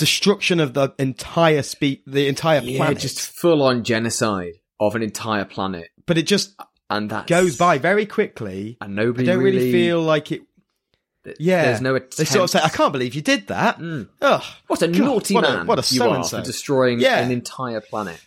destruction 0.00 0.58
of 0.58 0.74
the 0.74 0.92
entire 0.98 1.62
spe- 1.62 2.02
the 2.06 2.26
entire 2.26 2.60
yeah, 2.62 2.78
planet, 2.78 2.98
just 2.98 3.20
full 3.20 3.62
on 3.62 3.84
genocide 3.84 4.54
of 4.80 4.96
an 4.96 5.02
entire 5.02 5.44
planet, 5.44 5.90
but 6.06 6.18
it 6.18 6.22
just 6.26 6.54
and 6.88 7.10
that 7.10 7.28
goes 7.28 7.56
by 7.56 7.78
very 7.78 8.06
quickly. 8.06 8.76
and 8.80 8.98
I 8.98 9.02
nobody 9.04 9.26
don't 9.26 9.38
really, 9.42 9.70
feel 9.70 10.00
like 10.02 10.32
it. 10.32 10.42
Yeah, 11.38 11.64
There's 11.64 11.80
no 11.82 11.98
They 11.98 12.24
sort 12.24 12.44
of 12.44 12.50
say, 12.50 12.60
"I 12.62 12.70
can't 12.70 12.92
believe 12.92 13.14
you 13.14 13.20
did 13.22 13.46
that." 13.48 13.78
Mm. 13.78 14.08
Ugh, 14.22 14.42
What 14.68 14.80
a 14.82 14.88
God, 14.88 14.98
naughty 14.98 15.34
what 15.34 15.44
a- 15.44 15.52
man 15.52 15.66
what 15.66 15.78
a 15.78 15.94
you 15.94 16.02
are 16.02 16.08
so-and-so. 16.08 16.38
for 16.38 16.44
destroying 16.44 16.98
Yeah. 16.98 17.18
an 17.20 17.30
entire 17.30 17.80
planet. 17.82 18.18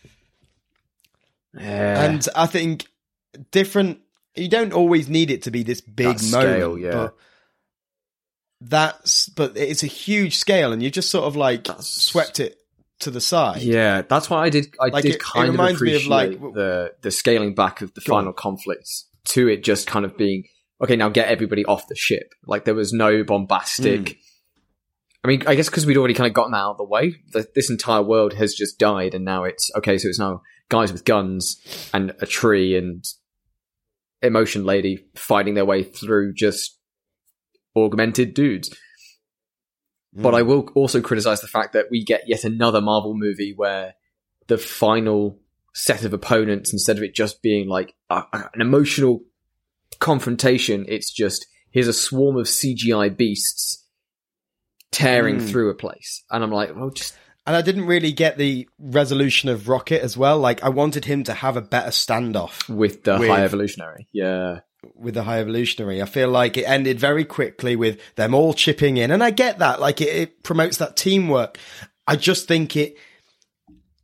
Yeah. 1.59 2.03
and 2.05 2.27
I 2.35 2.45
think 2.45 2.87
different. 3.51 3.99
You 4.35 4.47
don't 4.47 4.73
always 4.73 5.09
need 5.09 5.29
it 5.29 5.43
to 5.43 5.51
be 5.51 5.61
this 5.63 5.81
big 5.81 6.17
That 6.17 6.31
moment, 6.31 6.53
scale, 6.57 6.77
yeah. 6.77 6.91
but 6.91 7.15
that's 8.69 9.29
but 9.29 9.57
it's 9.57 9.83
a 9.83 9.87
huge 9.87 10.35
scale, 10.37 10.71
and 10.71 10.81
you 10.81 10.89
just 10.89 11.09
sort 11.09 11.25
of 11.25 11.35
like 11.35 11.65
That's- 11.65 11.87
swept 11.87 12.39
it 12.39 12.57
to 12.99 13.11
the 13.11 13.21
side. 13.21 13.61
Yeah, 13.61 14.01
that's 14.03 14.29
why 14.29 14.43
I 14.45 14.49
did. 14.49 14.73
I 14.79 14.87
Like, 14.87 15.03
did 15.03 15.11
it- 15.11 15.15
it 15.15 15.21
kind 15.21 15.47
of 15.49 15.53
reminds 15.55 15.81
me 15.81 15.95
of, 15.95 16.05
like, 16.07 16.39
the 16.39 16.93
the 17.01 17.11
scaling 17.11 17.53
back 17.55 17.81
of 17.81 17.93
the 17.93 18.01
Go 18.01 18.15
on. 18.15 18.21
final 18.21 18.33
conflicts 18.33 19.07
to 19.29 19.47
it 19.47 19.63
just 19.63 19.87
kind 19.87 20.05
of 20.05 20.17
being 20.17 20.43
okay. 20.81 20.95
Now 20.95 21.09
get 21.09 21.27
everybody 21.27 21.65
off 21.65 21.87
the 21.87 21.95
ship. 21.95 22.33
Like 22.45 22.65
there 22.65 22.75
was 22.75 22.93
no 22.93 23.23
bombastic. 23.23 24.01
Mm. 24.01 24.17
I 25.25 25.27
mean, 25.29 25.43
I 25.47 25.55
guess 25.55 25.69
because 25.69 25.85
we'd 25.85 25.95
already 25.97 26.13
kind 26.13 26.27
of 26.27 26.33
gotten 26.33 26.51
that 26.51 26.57
out 26.57 26.71
of 26.71 26.77
the 26.77 26.83
way. 26.83 27.15
The, 27.31 27.47
this 27.55 27.69
entire 27.69 28.01
world 28.03 28.33
has 28.33 28.53
just 28.53 28.77
died, 28.77 29.13
and 29.13 29.23
now 29.23 29.45
it's 29.45 29.71
okay. 29.77 29.97
So 29.97 30.07
it's 30.09 30.19
now 30.19 30.41
guys 30.69 30.91
with 30.91 31.05
guns 31.05 31.61
and 31.93 32.13
a 32.19 32.25
tree 32.25 32.75
and 32.77 33.03
emotion 34.21 34.63
lady 34.65 35.05
fighting 35.15 35.53
their 35.53 35.65
way 35.65 35.83
through 35.83 36.33
just 36.33 36.77
augmented 37.75 38.33
dudes. 38.33 38.75
But. 40.15 40.35
I 40.35 40.43
will 40.43 40.69
also 40.75 41.01
criticize 41.01 41.41
the 41.41 41.47
fact 41.47 41.73
that 41.73 41.87
we 41.89 42.03
get 42.03 42.23
yet 42.27 42.43
another 42.43 42.81
Marvel 42.81 43.15
movie 43.15 43.53
where 43.55 43.95
the 44.47 44.59
final 44.59 45.39
set 45.73 46.03
of 46.03 46.13
opponents, 46.13 46.71
instead 46.71 46.97
of 46.97 47.03
it 47.03 47.15
just 47.15 47.41
being 47.41 47.67
like 47.67 47.95
a, 48.11 48.23
a- 48.31 48.49
an 48.53 48.61
emotional 48.61 49.23
confrontation, 49.99 50.85
it's 50.87 51.11
just 51.11 51.47
here's 51.71 51.87
a 51.87 51.93
swarm 51.93 52.37
of 52.37 52.45
CGI 52.45 53.15
beasts 53.17 53.83
tearing 54.91 55.37
Mm. 55.37 55.49
through 55.49 55.69
a 55.71 55.73
place, 55.75 56.23
and 56.29 56.43
I'm 56.43 56.51
like, 56.51 56.75
well, 56.75 56.91
just 56.91 57.15
and 57.47 57.55
I 57.55 57.61
didn't 57.63 57.85
really 57.85 58.11
get 58.11 58.37
the 58.37 58.69
resolution 58.77 59.49
of 59.49 59.67
Rocket 59.67 60.01
as 60.03 60.15
well. 60.15 60.37
Like 60.37 60.63
I 60.63 60.69
wanted 60.69 61.05
him 61.05 61.23
to 61.23 61.33
have 61.33 61.57
a 61.57 61.61
better 61.61 61.89
standoff 61.89 62.69
with 62.69 63.03
the 63.03 63.17
With- 63.17 63.29
high 63.29 63.43
evolutionary, 63.43 64.07
yeah, 64.13 64.59
with 64.95 65.13
the 65.13 65.23
High 65.23 65.39
Evolutionary. 65.39 66.01
I 66.01 66.05
feel 66.05 66.29
like 66.29 66.57
it 66.57 66.63
ended 66.63 66.99
very 66.99 67.25
quickly 67.25 67.75
with 67.75 67.99
them 68.15 68.33
all 68.33 68.53
chipping 68.53 68.97
in, 68.97 69.11
and 69.11 69.23
I 69.23 69.29
get 69.31 69.59
that. 69.59 69.79
Like 69.79 70.01
it, 70.01 70.09
it 70.09 70.43
promotes 70.43 70.77
that 70.77 70.95
teamwork. 70.97 71.57
I 72.07 72.15
just 72.15 72.47
think 72.47 72.75
it 72.75 72.97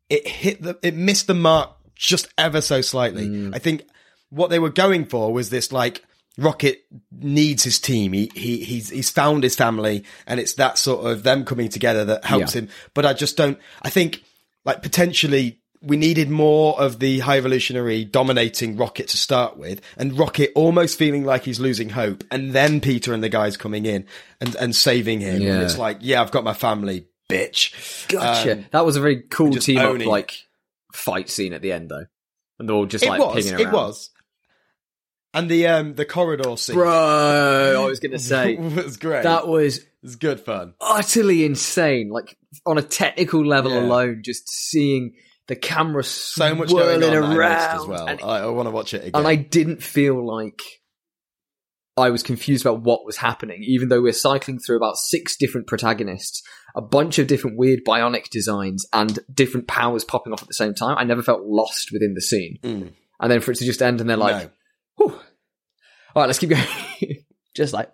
it 0.09 0.27
hit 0.27 0.61
the 0.61 0.77
it 0.81 0.95
missed 0.95 1.27
the 1.27 1.33
mark 1.33 1.71
just 1.95 2.27
ever 2.37 2.61
so 2.61 2.81
slightly. 2.81 3.27
Mm. 3.27 3.55
I 3.55 3.59
think 3.59 3.83
what 4.29 4.49
they 4.49 4.59
were 4.59 4.69
going 4.69 5.05
for 5.05 5.33
was 5.33 5.49
this 5.49 5.71
like 5.71 6.03
Rocket 6.37 6.83
needs 7.11 7.63
his 7.63 7.79
team. 7.79 8.13
He 8.13 8.31
he 8.33 8.63
he's 8.63 8.89
he's 8.89 9.09
found 9.09 9.43
his 9.43 9.55
family, 9.55 10.05
and 10.25 10.39
it's 10.39 10.53
that 10.53 10.77
sort 10.77 11.05
of 11.05 11.23
them 11.23 11.43
coming 11.43 11.69
together 11.69 12.05
that 12.05 12.23
helps 12.25 12.55
Yeah. 12.55 12.61
him. 12.61 12.69
But 12.93 13.05
I 13.05 13.13
just 13.13 13.35
don't. 13.37 13.57
I 13.81 13.89
think 13.89 14.23
like 14.65 14.81
potentially. 14.81 15.59
We 15.81 15.95
needed 15.95 16.29
more 16.29 16.79
of 16.79 16.99
the 16.99 17.19
High 17.19 17.37
Evolutionary 17.37 18.03
dominating 18.03 18.75
Rocket 18.75 19.07
to 19.09 19.17
start 19.17 19.55
with, 19.57 19.79
and 19.97 20.17
Rocket 20.19 20.51
almost 20.53 20.97
feeling 20.99 21.23
like 21.23 21.43
he's 21.43 21.59
losing 21.59 21.89
hope, 21.89 22.23
and 22.31 22.51
then 22.51 22.81
Peter 22.81 23.13
and 23.13 23.23
the 23.23 23.29
guys 23.29 23.55
coming 23.55 23.85
in 23.85 24.05
and, 24.41 24.55
and 24.55 24.75
saving 24.75 25.21
him. 25.21 25.41
Yeah. 25.41 25.53
And 25.53 25.63
it's 25.63 25.77
like, 25.77 25.99
yeah, 26.01 26.21
I've 26.21 26.31
got 26.31 26.43
my 26.43 26.53
family, 26.53 27.07
bitch. 27.29 28.07
gotcha. 28.09 28.53
Um, 28.57 28.65
that 28.71 28.85
was 28.85 28.97
a 28.97 29.01
very 29.01 29.21
cool 29.21 29.53
team 29.53 29.77
up 29.77 29.95
it. 29.95 30.05
like 30.05 30.33
fight 30.93 31.29
scene 31.29 31.53
at 31.53 31.61
the 31.61 31.71
end 31.71 31.87
though, 31.89 32.05
and 32.59 32.67
they're 32.67 32.75
all 32.75 32.85
just 32.85 33.05
it 33.05 33.09
like 33.09 33.19
was, 33.21 33.45
pinging 33.45 33.65
it 33.65 33.71
was. 33.71 34.09
And 35.33 35.47
the 35.49 35.67
um 35.67 35.93
the 35.93 36.05
corridor 36.05 36.57
scene 36.57 36.75
bro. 36.75 37.83
I 37.83 37.85
was 37.87 37.99
gonna 37.99 38.17
say 38.19 38.55
was 38.57 38.97
great. 38.97 39.23
that 39.23 39.47
was 39.47 39.77
it 39.77 39.85
was 40.01 40.15
good 40.15 40.39
fun. 40.39 40.73
utterly 40.81 41.45
insane. 41.45 42.09
Like 42.09 42.35
on 42.65 42.77
a 42.77 42.81
technical 42.81 43.45
level 43.45 43.71
Yeah. 43.71 43.81
alone, 43.81 44.21
just 44.25 44.49
seeing 44.49 45.13
the 45.49 45.55
camera 45.55 46.03
So 46.03 46.53
much 46.53 46.69
going 46.69 47.03
on 47.03 47.13
around, 47.15 47.79
as 47.79 47.87
well. 47.87 48.07
I, 48.07 48.37
I 48.37 48.45
want 48.45 48.67
to 48.67 48.71
watch 48.71 48.93
it 48.93 48.99
again. 49.01 49.11
and 49.15 49.27
I 49.27 49.35
didn't 49.35 49.81
feel 49.81 50.23
like 50.23 50.61
I 51.97 52.11
was 52.11 52.21
confused 52.21 52.63
about 52.63 52.81
what 52.81 53.03
was 53.03 53.17
happening, 53.17 53.63
even 53.63 53.89
though 53.89 53.99
we're 53.99 54.13
cycling 54.13 54.59
through 54.59 54.77
about 54.77 54.97
six 54.97 55.35
different 55.35 55.65
protagonists, 55.65 56.43
a 56.75 56.81
bunch 56.81 57.17
of 57.17 57.25
different 57.25 57.57
weird 57.57 57.79
bionic 57.83 58.29
designs, 58.29 58.85
and 58.93 59.17
different 59.33 59.67
powers 59.67 60.03
popping 60.05 60.33
off 60.33 60.43
at 60.43 60.47
the 60.47 60.53
same 60.53 60.75
time. 60.75 60.97
I 60.99 61.03
never 61.03 61.23
felt 61.23 61.41
lost 61.41 61.91
within 61.91 62.13
the 62.13 62.21
scene. 62.21 62.59
Mm. 62.61 62.93
And 63.19 63.31
then 63.31 63.41
for 63.41 63.51
it 63.51 63.55
to 63.55 63.65
just 63.65 63.81
end, 63.81 64.01
and 64.01 64.09
they're 64.09 64.17
like, 64.17 64.51
No. 64.99 65.05
All 65.07 65.13
right, 66.15 66.27
let's 66.27 66.39
keep 66.39 66.51
going. 66.51 66.67
just 67.55 67.73
like, 67.73 67.91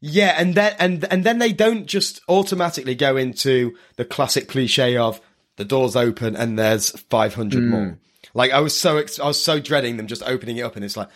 Yeah, 0.00 0.34
and 0.36 0.56
then 0.56 0.74
and 0.80 1.04
and 1.12 1.22
then 1.22 1.38
they 1.38 1.52
don't 1.52 1.86
just 1.86 2.20
automatically 2.28 2.96
go 2.96 3.16
into 3.16 3.76
the 3.96 4.04
classic 4.04 4.48
cliche 4.48 4.96
of 4.96 5.20
the 5.56 5.64
doors 5.64 5.96
open 5.96 6.36
and 6.36 6.58
there's 6.58 6.90
500 6.90 7.58
Hmm. 7.62 7.68
more. 7.70 7.98
Like 8.34 8.52
I 8.52 8.60
was 8.60 8.78
so 8.78 8.96
ex- 8.98 9.18
I 9.20 9.26
was 9.26 9.42
so 9.42 9.58
dreading 9.60 9.96
them 9.96 10.06
just 10.06 10.22
opening 10.24 10.56
it 10.58 10.62
up 10.62 10.76
and 10.76 10.84
it's 10.84 10.96
like 10.96 11.08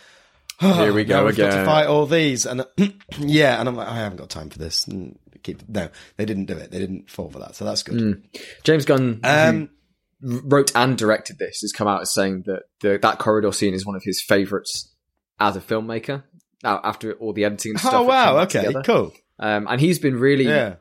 oh, 0.61 0.73
Here 0.83 0.93
we 0.93 1.03
go 1.05 1.19
now 1.21 1.25
we've 1.25 1.37
got 1.37 1.51
to 1.55 1.65
fight 1.65 1.87
all 1.87 2.05
these 2.05 2.45
and 2.45 2.65
yeah, 3.19 3.59
and 3.59 3.67
I'm 3.69 3.75
like 3.75 3.87
I 3.87 3.95
haven't 3.95 4.17
got 4.17 4.29
time 4.29 4.49
for 4.49 4.59
this. 4.59 4.85
And 4.87 5.17
keep 5.43 5.67
no, 5.69 5.89
they 6.17 6.25
didn't 6.25 6.45
do 6.45 6.57
it. 6.57 6.71
They 6.71 6.79
didn't 6.79 7.09
fall 7.09 7.29
for 7.29 7.39
that. 7.39 7.55
So 7.55 7.63
that's 7.65 7.83
good. 7.83 8.27
James 8.63 8.85
Gunn, 8.85 9.19
Um 9.23 9.69
wrote 10.21 10.71
and 10.75 10.97
directed 10.97 11.37
this, 11.37 11.61
has 11.61 11.71
come 11.71 11.87
out 11.87 12.01
as 12.01 12.11
saying 12.13 12.43
that 12.47 12.63
the, 12.81 12.97
that 13.01 13.19
corridor 13.19 13.51
scene 13.51 13.73
is 13.75 13.85
one 13.85 13.95
of 13.95 14.01
his 14.03 14.19
favorites 14.21 14.91
as 15.39 15.55
a 15.55 15.61
filmmaker. 15.61 16.23
Now, 16.63 16.81
after 16.83 17.13
all 17.13 17.33
the 17.33 17.45
editing 17.45 17.73
and 17.73 17.79
stuff. 17.79 17.93
Oh 17.93 18.01
wow, 18.03 18.39
okay, 18.39 18.63
together. 18.65 18.81
cool. 18.83 19.13
Um, 19.39 19.67
and 19.69 19.79
he's 19.79 19.99
been 19.99 20.15
really 20.17 20.45
Yeah. 20.45 20.75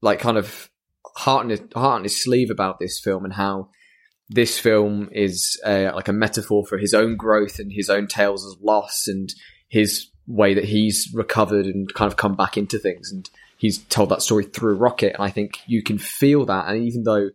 like 0.00 0.20
kind 0.20 0.38
of 0.38 0.70
heart 1.16 1.44
on 1.44 1.50
his, 1.50 1.60
heart 1.74 1.98
on 1.98 2.02
his 2.04 2.22
sleeve 2.22 2.50
about 2.50 2.78
this 2.78 3.00
film 3.00 3.24
and 3.24 3.34
how 3.34 3.68
this 4.28 4.58
film 4.58 5.08
is 5.12 5.60
uh, 5.64 5.92
like 5.94 6.08
a 6.08 6.12
metaphor 6.12 6.64
for 6.66 6.78
his 6.78 6.94
own 6.94 7.16
growth 7.16 7.58
and 7.58 7.72
his 7.72 7.90
own 7.90 8.06
tales 8.06 8.46
of 8.46 8.62
loss 8.62 9.06
and 9.06 9.34
his 9.68 10.08
way 10.26 10.54
that 10.54 10.64
he's 10.64 11.10
recovered 11.14 11.66
and 11.66 11.92
kind 11.94 12.10
of 12.10 12.16
come 12.16 12.34
back 12.34 12.56
into 12.56 12.78
things. 12.78 13.12
And 13.12 13.28
he's 13.58 13.78
told 13.78 14.08
that 14.08 14.22
story 14.22 14.44
through 14.44 14.76
Rocket. 14.76 15.14
And 15.14 15.22
I 15.22 15.30
think 15.30 15.60
you 15.66 15.82
can 15.82 15.98
feel 15.98 16.46
that. 16.46 16.66
And 16.68 16.84
even 16.84 17.02
though 17.02 17.30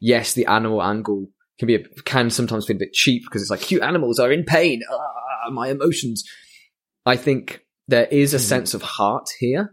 yes 0.00 0.34
the 0.34 0.46
animal 0.46 0.82
angle 0.82 1.26
can 1.58 1.66
be 1.66 1.76
a, 1.76 1.84
can 2.04 2.30
sometimes 2.30 2.66
feel 2.66 2.76
a 2.76 2.80
bit 2.80 2.92
cheap 2.92 3.22
because 3.24 3.42
it's 3.42 3.50
like 3.50 3.60
cute 3.60 3.82
animals 3.82 4.18
are 4.18 4.32
in 4.32 4.44
pain. 4.44 4.82
Ah, 4.90 5.50
my 5.50 5.68
emotions. 5.68 6.24
I 7.04 7.16
think 7.16 7.60
there 7.88 8.06
is 8.06 8.34
a 8.34 8.38
sense 8.38 8.74
of 8.74 8.82
heart 8.82 9.28
here 9.38 9.70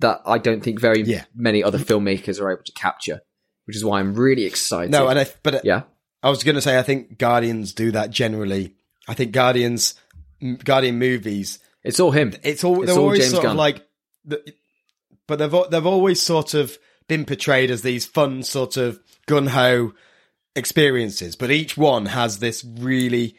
that 0.00 0.20
I 0.26 0.38
don't 0.38 0.62
think 0.62 0.80
very 0.80 1.02
Yeah. 1.02 1.24
many 1.34 1.62
other 1.62 1.78
filmmakers 1.78 2.40
are 2.40 2.50
able 2.50 2.64
to 2.64 2.72
capture, 2.72 3.20
which 3.66 3.76
is 3.76 3.84
why 3.84 4.00
I'm 4.00 4.14
really 4.14 4.44
excited. 4.44 4.90
No, 4.90 5.08
and 5.08 5.18
I 5.18 5.26
but 5.42 5.64
yeah, 5.64 5.82
I 6.22 6.30
was 6.30 6.44
going 6.44 6.56
to 6.56 6.60
say 6.60 6.78
I 6.78 6.82
think 6.82 7.18
Guardians 7.18 7.72
do 7.72 7.92
that 7.92 8.10
generally. 8.10 8.74
I 9.08 9.14
think 9.14 9.32
Guardians 9.32 9.94
Guardian 10.64 10.98
movies 10.98 11.58
it's 11.82 12.00
all 12.00 12.10
him. 12.10 12.34
it's 12.42 12.64
all 12.64 12.82
It's 12.82 12.86
they're 12.90 12.98
all 12.98 13.04
always 13.04 13.20
James 13.20 13.32
sort 13.32 13.42
Gunn. 13.44 13.52
of 13.52 13.56
like, 13.56 13.86
but 14.24 15.38
they've 15.38 15.70
they've 15.70 15.86
always 15.86 16.20
sort 16.20 16.54
of 16.54 16.76
been 17.08 17.24
portrayed 17.24 17.70
as 17.70 17.82
these 17.82 18.06
fun 18.06 18.42
sort 18.42 18.76
of 18.76 19.00
gun 19.26 19.48
ho 19.48 19.92
experiences, 20.54 21.36
but 21.36 21.50
each 21.50 21.76
one 21.76 22.06
has 22.06 22.38
this 22.38 22.64
really 22.64 23.36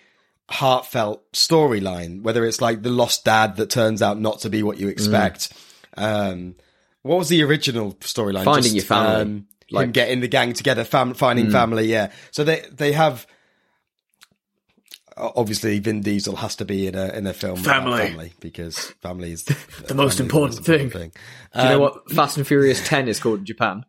heartfelt 0.49 1.31
storyline. 1.33 2.23
Whether 2.23 2.45
it's 2.45 2.61
like 2.61 2.81
the 2.81 2.89
lost 2.89 3.25
dad 3.25 3.57
that 3.57 3.69
turns 3.69 4.01
out 4.01 4.19
not 4.19 4.39
to 4.39 4.49
be 4.49 4.63
what 4.63 4.79
you 4.79 4.87
mm. 4.87 4.91
expect. 4.91 5.53
Um, 5.97 6.55
what 7.01 7.17
was 7.17 7.29
the 7.29 7.43
original 7.43 7.93
storyline? 7.95 8.45
Finding 8.45 8.73
your 8.75 8.83
family. 8.85 9.21
Um, 9.21 9.47
Like- 9.73 9.89
Mm. 9.89 9.93
getting 9.93 10.19
the 10.19 10.27
gang 10.27 10.51
together, 10.53 10.83
fam- 10.83 11.13
finding 11.13 11.49
family. 11.49 11.85
Yeah. 11.85 12.11
So 12.31 12.43
they 12.43 12.65
they 12.71 12.91
have. 12.91 13.25
Obviously, 15.17 15.79
Vin 15.79 16.01
Diesel 16.01 16.35
has 16.37 16.55
to 16.57 16.65
be 16.65 16.87
in 16.87 16.95
a 16.95 17.07
in 17.09 17.25
a 17.27 17.33
film 17.33 17.57
Family. 17.57 18.07
family 18.07 18.33
because 18.41 18.77
family 19.01 19.31
is 19.31 19.43
The 19.87 19.93
most 19.95 20.19
important 20.19 20.65
thing. 20.65 20.89
Do 20.89 20.97
you 20.99 21.09
know 21.55 21.75
Um, 21.75 21.81
what 21.81 22.11
Fast 22.11 22.35
and 22.37 22.45
Furious 22.47 22.85
10 22.87 23.07
is 23.07 23.19
called 23.19 23.39
in 23.39 23.45
Japan? 23.45 23.85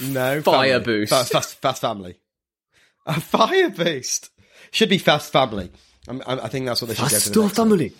No, 0.00 0.42
Fire 0.42 0.72
family. 0.80 0.84
boost. 0.84 1.10
Fast, 1.10 1.32
fast, 1.32 1.60
fast 1.60 1.80
family. 1.80 2.20
A 3.06 3.20
fire 3.20 3.70
boost 3.70 4.30
should 4.70 4.88
be 4.90 4.98
fast 4.98 5.32
family. 5.32 5.70
I'm, 6.08 6.22
I'm, 6.26 6.40
I 6.40 6.48
think 6.48 6.66
that's 6.66 6.82
what 6.82 6.88
they 6.88 6.94
should 6.94 7.02
go 7.02 7.08
for. 7.08 7.30
The 7.30 7.40
next 7.42 7.58
one. 7.58 7.92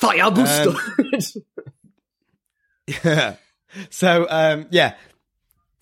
Fire 0.00 0.30
booster. 0.30 0.72
Yeah. 2.86 3.36
So 3.90 4.26
um, 4.28 4.66
yeah, 4.70 4.94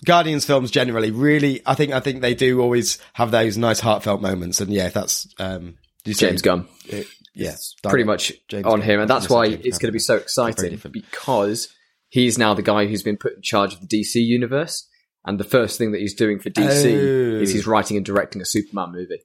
Guardians 0.04 0.44
films 0.44 0.70
generally 0.70 1.10
really, 1.10 1.60
I 1.66 1.74
think 1.74 1.92
I 1.92 2.00
think 2.00 2.20
they 2.22 2.34
do 2.34 2.60
always 2.60 2.98
have 3.14 3.30
those 3.30 3.58
nice 3.58 3.80
heartfelt 3.80 4.20
moments, 4.22 4.60
and 4.60 4.72
yeah, 4.72 4.88
that's 4.88 5.26
um, 5.38 5.78
did 6.04 6.10
you 6.10 6.14
say- 6.14 6.28
James 6.28 6.42
Gunn. 6.42 6.68
it- 6.86 7.06
yeah, 7.34 7.54
pretty 7.82 8.04
much 8.04 8.30
James 8.48 8.66
on 8.66 8.80
Gunn. 8.80 8.82
him, 8.82 9.00
and 9.00 9.08
that's 9.10 9.28
why 9.30 9.48
Gunn. 9.48 9.60
it's 9.64 9.78
going 9.78 9.88
to 9.88 9.92
be 9.92 9.98
so 9.98 10.16
exciting 10.16 10.78
because 10.92 11.68
he's 12.10 12.36
now 12.38 12.52
the 12.54 12.60
guy 12.62 12.86
who's 12.86 13.02
been 13.02 13.16
put 13.16 13.34
in 13.34 13.40
charge 13.42 13.72
of 13.74 13.80
the 13.80 13.86
DC 13.86 14.16
universe, 14.16 14.86
and 15.24 15.40
the 15.40 15.44
first 15.44 15.78
thing 15.78 15.92
that 15.92 16.00
he's 16.02 16.14
doing 16.14 16.38
for 16.38 16.50
DC 16.50 16.84
Oh. 16.84 17.40
is 17.40 17.50
he's 17.52 17.66
writing 17.66 17.96
and 17.96 18.04
directing 18.06 18.42
a 18.42 18.44
Superman 18.44 18.92
movie, 18.92 19.22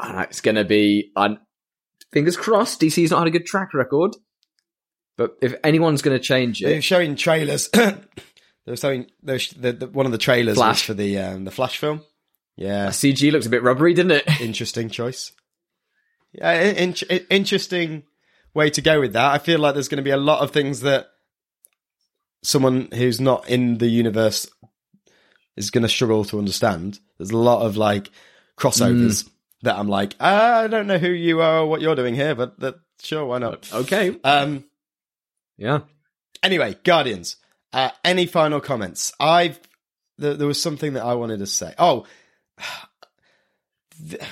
and 0.00 0.20
it's 0.22 0.40
going 0.40 0.56
to 0.56 0.64
be. 0.64 1.10
And 1.16 1.38
fingers 2.12 2.36
crossed, 2.36 2.80
DC's 2.80 3.10
not 3.10 3.20
had 3.20 3.28
a 3.28 3.30
good 3.30 3.46
track 3.46 3.74
record, 3.74 4.16
but 5.16 5.36
if 5.42 5.54
anyone's 5.64 6.02
going 6.02 6.16
to 6.16 6.22
change 6.22 6.62
it, 6.62 6.66
They're 6.66 6.82
showing 6.82 7.16
trailers. 7.16 7.68
They're 8.64 8.76
showing 8.76 9.06
they're 9.22 9.40
sh- 9.40 9.54
the, 9.54 9.72
the, 9.72 9.86
one 9.88 10.06
of 10.06 10.12
the 10.12 10.18
trailers 10.18 10.56
was 10.56 10.58
Flash. 10.58 10.86
for 10.86 10.94
the 10.94 11.18
um, 11.18 11.44
the 11.44 11.50
Flash 11.50 11.78
film. 11.78 12.02
Yeah, 12.56 12.90
CG 12.90 13.32
looks 13.32 13.46
a 13.46 13.50
bit 13.50 13.62
rubbery, 13.64 13.92
didn't 13.92 14.12
it? 14.12 14.24
interesting 14.40 14.88
choice. 14.88 15.32
Yeah, 16.32 16.52
in, 16.52 16.94
in, 17.10 17.26
interesting 17.28 18.04
way 18.54 18.70
to 18.70 18.80
go 18.80 19.00
with 19.00 19.14
that. 19.14 19.32
I 19.32 19.38
feel 19.38 19.58
like 19.58 19.74
there's 19.74 19.88
going 19.88 19.96
to 19.96 20.04
be 20.04 20.10
a 20.10 20.16
lot 20.16 20.42
of 20.42 20.52
things 20.52 20.82
that 20.82 21.08
someone 22.44 22.88
who's 22.94 23.20
not 23.20 23.48
in 23.48 23.78
the 23.78 23.88
universe 23.88 24.48
is 25.56 25.70
going 25.70 25.82
to 25.82 25.88
struggle 25.88 26.24
to 26.26 26.38
understand. 26.38 27.00
There's 27.18 27.30
a 27.30 27.36
lot 27.36 27.66
of 27.66 27.76
like 27.76 28.10
crossovers 28.56 29.28
that 29.62 29.76
I'm 29.78 29.88
like, 29.88 30.14
I 30.20 30.66
don't 30.66 30.86
know 30.86 30.98
who 30.98 31.10
you 31.10 31.40
are 31.40 31.60
or 31.60 31.66
what 31.66 31.80
you're 31.80 31.94
doing 31.94 32.14
here, 32.14 32.34
but 32.34 32.58
that, 32.60 32.76
sure, 33.00 33.24
why 33.24 33.38
not? 33.38 33.72
okay, 33.72 34.16
Um, 34.24 34.64
yeah. 35.56 35.80
Anyway, 36.42 36.76
Guardians. 36.84 37.36
Uh, 37.72 37.90
any 38.04 38.26
final 38.26 38.60
comments? 38.60 39.12
I've 39.18 39.58
there, 40.18 40.34
there 40.34 40.46
was 40.46 40.60
something 40.60 40.92
that 40.94 41.04
I 41.04 41.14
wanted 41.14 41.38
to 41.38 41.46
say. 41.46 41.74
Oh, 41.78 42.04
th- 44.10 44.22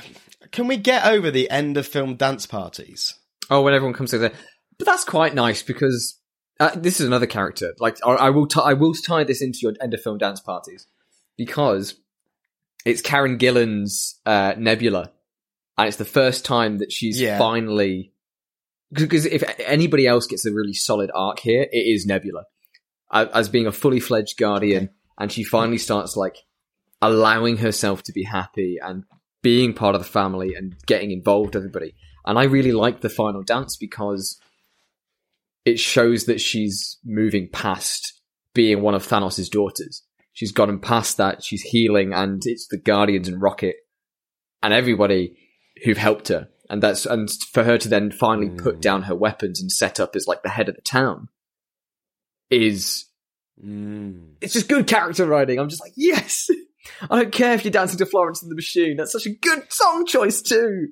can 0.51 0.67
we 0.67 0.77
get 0.77 1.07
over 1.07 1.31
the 1.31 1.49
end 1.51 1.77
of 1.77 1.87
film 1.87 2.17
dance 2.17 2.47
parties? 2.47 3.15
Oh, 3.49 3.63
when 3.63 3.75
everyone 3.75 3.95
comes 3.95 4.11
together, 4.11 4.35
but 4.79 4.87
that's 4.87 5.05
quite 5.05 5.35
nice 5.35 5.63
because 5.63 6.19
uh, 6.59 6.71
this 6.77 7.01
is 7.01 7.07
another 7.07 7.27
character. 7.27 7.75
Like 7.79 7.97
I, 8.05 8.11
I 8.13 8.31
will, 8.31 8.47
t- 8.47 8.61
I 8.63 8.75
will 8.75 8.95
tie 8.95 9.25
this 9.25 9.43
into 9.43 9.61
your 9.63 9.75
end 9.81 9.95
of 9.95 10.03
film 10.03 10.19
dance 10.19 10.41
parties 10.41 10.87
because 11.37 11.95
it's 12.85 13.01
Karen 13.03 13.39
Gillan's 13.39 14.21
uh, 14.27 14.55
Nebula, 14.57 15.11
and 15.79 15.89
it's 15.89 15.97
the 15.97 16.05
first 16.05 16.45
time 16.45 16.79
that 16.79 16.93
she's 16.93 17.21
Yeah. 17.21 17.39
finally. 17.39 18.13
Because 18.93 19.25
if 19.25 19.45
anybody 19.61 20.07
else 20.07 20.27
gets 20.27 20.45
a 20.45 20.53
really 20.53 20.73
solid 20.75 21.11
arc 21.15 21.39
here, 21.41 21.63
it 21.71 21.77
is 21.77 22.07
Nebula 22.07 22.45
as 23.13 23.49
being 23.49 23.67
a 23.67 23.73
fully 23.73 24.01
fledged 24.01 24.37
guardian, 24.37 24.91
and 25.19 25.33
she 25.33 25.43
finally 25.45 25.79
starts 25.79 26.17
like 26.17 26.37
allowing 27.03 27.57
herself 27.59 28.03
to 28.05 28.13
be 28.13 28.25
happy 28.25 28.79
and 28.83 29.05
being 29.43 29.73
part 29.73 29.95
of 29.95 30.01
the 30.01 30.07
family 30.09 30.55
and 30.55 30.77
getting 30.87 31.11
involved 31.11 31.55
with 31.55 31.63
everybody. 31.63 31.95
And 32.27 32.39
I 32.39 32.45
really 32.45 32.73
like 32.73 33.01
the 33.01 33.09
final 33.09 33.43
dance 33.43 33.77
because 33.77 34.39
it 35.65 35.79
shows 35.81 36.25
that 36.27 36.41
she's 36.41 36.99
moving 37.05 37.49
past 37.51 38.21
being 38.55 38.83
one 38.83 38.95
of 38.95 39.07
Thanos' 39.07 39.51
daughters. 39.51 40.03
She's 40.33 40.53
gotten 40.53 40.79
past 40.79 41.17
that. 41.17 41.43
She's 41.43 41.63
healing, 41.63 42.13
and 42.13 42.43
it's 42.45 42.67
the 42.69 42.77
Guardians 42.79 43.29
and 43.29 43.41
Rocket 43.41 43.77
and 44.63 44.73
everybody 44.73 45.37
who've 45.85 45.97
helped 45.99 46.29
her. 46.29 46.49
And 46.69 46.83
that's 46.83 47.05
and 47.07 47.29
for 47.53 47.65
her 47.65 47.79
to 47.79 47.89
then 47.89 48.13
finally 48.13 48.49
put 48.51 48.81
down 48.81 49.03
her 49.03 49.15
weapons 49.17 49.61
and 49.61 49.73
set 49.73 49.99
up 49.99 50.15
as 50.15 50.27
like 50.29 50.43
the 50.43 50.49
head 50.51 50.69
of 50.69 50.77
the 50.77 50.83
town 50.83 51.29
is 52.51 53.07
Mm. 53.65 54.37
it's 54.41 54.55
just 54.55 54.69
good 54.71 54.87
character 54.87 55.27
writing. 55.27 55.59
I'm 55.59 55.69
just 55.69 55.83
like, 55.83 55.93
yes. 55.95 56.49
I 57.11 57.21
don't 57.23 57.33
care 57.33 57.53
if 57.53 57.63
you're 57.63 57.71
dancing 57.71 57.99
to 57.99 58.07
Florence 58.07 58.41
and 58.41 58.51
the 58.51 58.55
Machine. 58.55 58.97
That's 58.97 59.13
such 59.13 59.27
a 59.27 59.31
good 59.35 59.71
song 59.71 60.07
choice 60.07 60.41
too. 60.41 60.89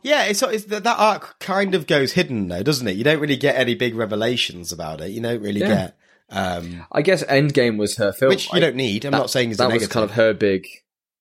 Yeah, 0.00 0.24
it's, 0.24 0.42
it's 0.42 0.64
that 0.64 0.84
that 0.84 0.98
arc 0.98 1.38
kind 1.38 1.74
of 1.74 1.86
goes 1.86 2.12
hidden 2.12 2.48
though, 2.48 2.62
doesn't 2.62 2.88
it? 2.88 2.96
You 2.96 3.04
don't 3.04 3.20
really 3.20 3.36
get 3.36 3.56
any 3.56 3.74
big 3.74 3.94
revelations 3.94 4.72
about 4.72 5.02
it. 5.02 5.10
You 5.10 5.20
don't 5.20 5.42
really 5.42 5.60
Yeah. 5.60 5.68
get, 5.68 5.96
um, 6.30 6.86
I 6.90 7.02
guess 7.02 7.22
Endgame 7.24 7.76
was 7.76 7.96
her 7.98 8.10
film, 8.12 8.30
which 8.30 8.46
you 8.46 8.54
right? 8.54 8.60
don't 8.60 8.76
need. 8.76 9.04
I'm 9.04 9.12
That- 9.12 9.18
not 9.18 9.30
saying 9.30 9.50
it's 9.50 9.58
that 9.58 9.66
was 9.66 9.74
negative. 9.74 9.90
kind 9.90 10.04
of 10.04 10.12
her 10.12 10.32
big 10.32 10.66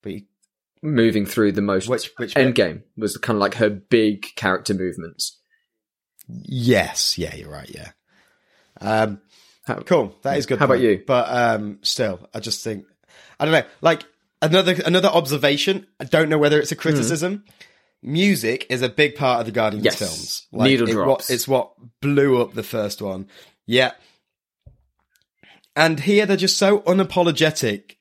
but 0.02 0.14
you- 0.14 0.22
moving 0.82 1.26
through 1.26 1.52
the 1.54 1.62
most. 1.62 1.88
which 1.88 2.12
which 2.17 2.34
bit? 2.36 2.56
Endgame 2.56 2.84
was 2.98 3.17
kind 3.17 3.36
of 3.38 3.41
like 3.41 3.56
her 3.56 3.70
big 3.70 4.26
character 4.36 4.74
movements. 4.74 5.39
Yes, 6.28 7.17
yeah, 7.17 7.36
you're 7.36 7.50
right. 7.52 7.70
Yeah. 7.70 7.91
Um, 8.80 9.22
How- 9.65 9.80
cool. 9.82 10.15
That 10.24 10.38
is 10.38 10.46
good. 10.46 10.60
How 10.60 10.65
about 10.65 10.80
you? 10.80 11.04
But 11.06 11.30
um, 11.30 11.80
still, 11.82 12.28
I 12.34 12.39
just 12.39 12.63
think 12.63 12.86
I 13.39 13.46
don't 13.46 13.54
know. 13.54 13.63
Like 13.82 14.04
another 14.41 14.76
another 14.86 15.10
observation. 15.10 15.88
I 16.00 16.06
don't 16.06 16.30
know 16.30 16.38
whether 16.38 16.60
it's 16.60 16.72
a 16.72 16.76
criticism. 16.76 17.44
Music 18.04 18.65
is 18.72 18.82
a 18.82 18.89
big 18.89 19.15
part 19.15 19.41
of 19.41 19.46
the 19.46 19.52
Guardians 19.52 19.86
Yes. 19.86 20.00
films. 20.00 20.48
Needle 20.52 20.89
it, 20.89 20.94
drops. 20.94 21.30
What, 21.30 21.34
it's 21.36 21.48
what 21.48 21.74
blew 22.02 22.41
up 22.41 22.54
the 22.54 22.63
first 22.63 23.00
one. 23.00 23.28
Yeah. 23.67 23.91
And 25.76 26.00
here 26.00 26.26
they're 26.26 26.36
just 26.38 26.58
so 26.58 26.80
unapologetic 26.80 27.98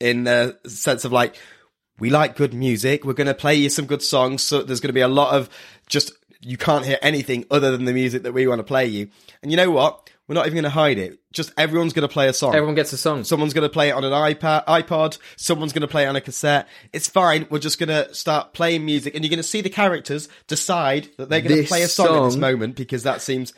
in 0.00 0.24
the 0.24 0.58
sense 0.66 1.04
of 1.04 1.12
like, 1.12 1.36
we 1.98 2.10
like 2.10 2.36
good 2.36 2.54
music. 2.54 3.04
We're 3.04 3.12
going 3.12 3.26
to 3.26 3.34
play 3.34 3.54
you 3.54 3.70
some 3.70 3.86
good 3.86 4.02
songs. 4.02 4.42
So 4.42 4.62
there's 4.62 4.80
going 4.80 4.88
to 4.88 4.94
be 4.94 5.00
a 5.00 5.08
lot 5.08 5.34
of 5.34 5.48
just, 5.86 6.12
you 6.40 6.56
can't 6.56 6.84
hear 6.84 6.98
anything 7.02 7.44
other 7.50 7.70
than 7.70 7.84
the 7.84 7.92
music 7.92 8.22
that 8.24 8.32
we 8.32 8.46
want 8.46 8.58
to 8.60 8.64
play 8.64 8.86
you. 8.86 9.08
And 9.42 9.50
you 9.50 9.56
know 9.56 9.70
what? 9.70 10.10
We're 10.26 10.34
not 10.34 10.46
even 10.46 10.54
going 10.54 10.64
to 10.64 10.70
hide 10.70 10.96
it. 10.98 11.18
Just 11.32 11.52
everyone's 11.58 11.92
going 11.92 12.08
to 12.08 12.12
play 12.12 12.28
a 12.28 12.32
song. 12.32 12.54
Everyone 12.54 12.74
gets 12.74 12.94
a 12.94 12.96
song. 12.96 13.24
Someone's 13.24 13.52
going 13.52 13.68
to 13.68 13.72
play 13.72 13.90
it 13.90 13.92
on 13.92 14.04
an 14.04 14.12
iPad, 14.12 14.64
iPod. 14.64 15.18
Someone's 15.36 15.74
going 15.74 15.82
to 15.82 15.88
play 15.88 16.04
it 16.04 16.06
on 16.06 16.16
a 16.16 16.20
cassette. 16.22 16.66
It's 16.94 17.08
fine. 17.08 17.46
We're 17.50 17.58
just 17.58 17.78
going 17.78 17.90
to 17.90 18.12
start 18.14 18.54
playing 18.54 18.86
music, 18.86 19.14
and 19.14 19.22
you're 19.22 19.28
going 19.28 19.36
to 19.36 19.42
see 19.42 19.60
the 19.60 19.68
characters 19.68 20.30
decide 20.46 21.10
that 21.18 21.28
they're 21.28 21.42
going 21.42 21.60
to 21.60 21.68
play 21.68 21.82
a 21.82 21.88
song, 21.88 22.24
at 22.24 22.30
this 22.30 22.36
moment 22.36 22.74
because 22.74 23.02
that 23.02 23.20
seems 23.20 23.52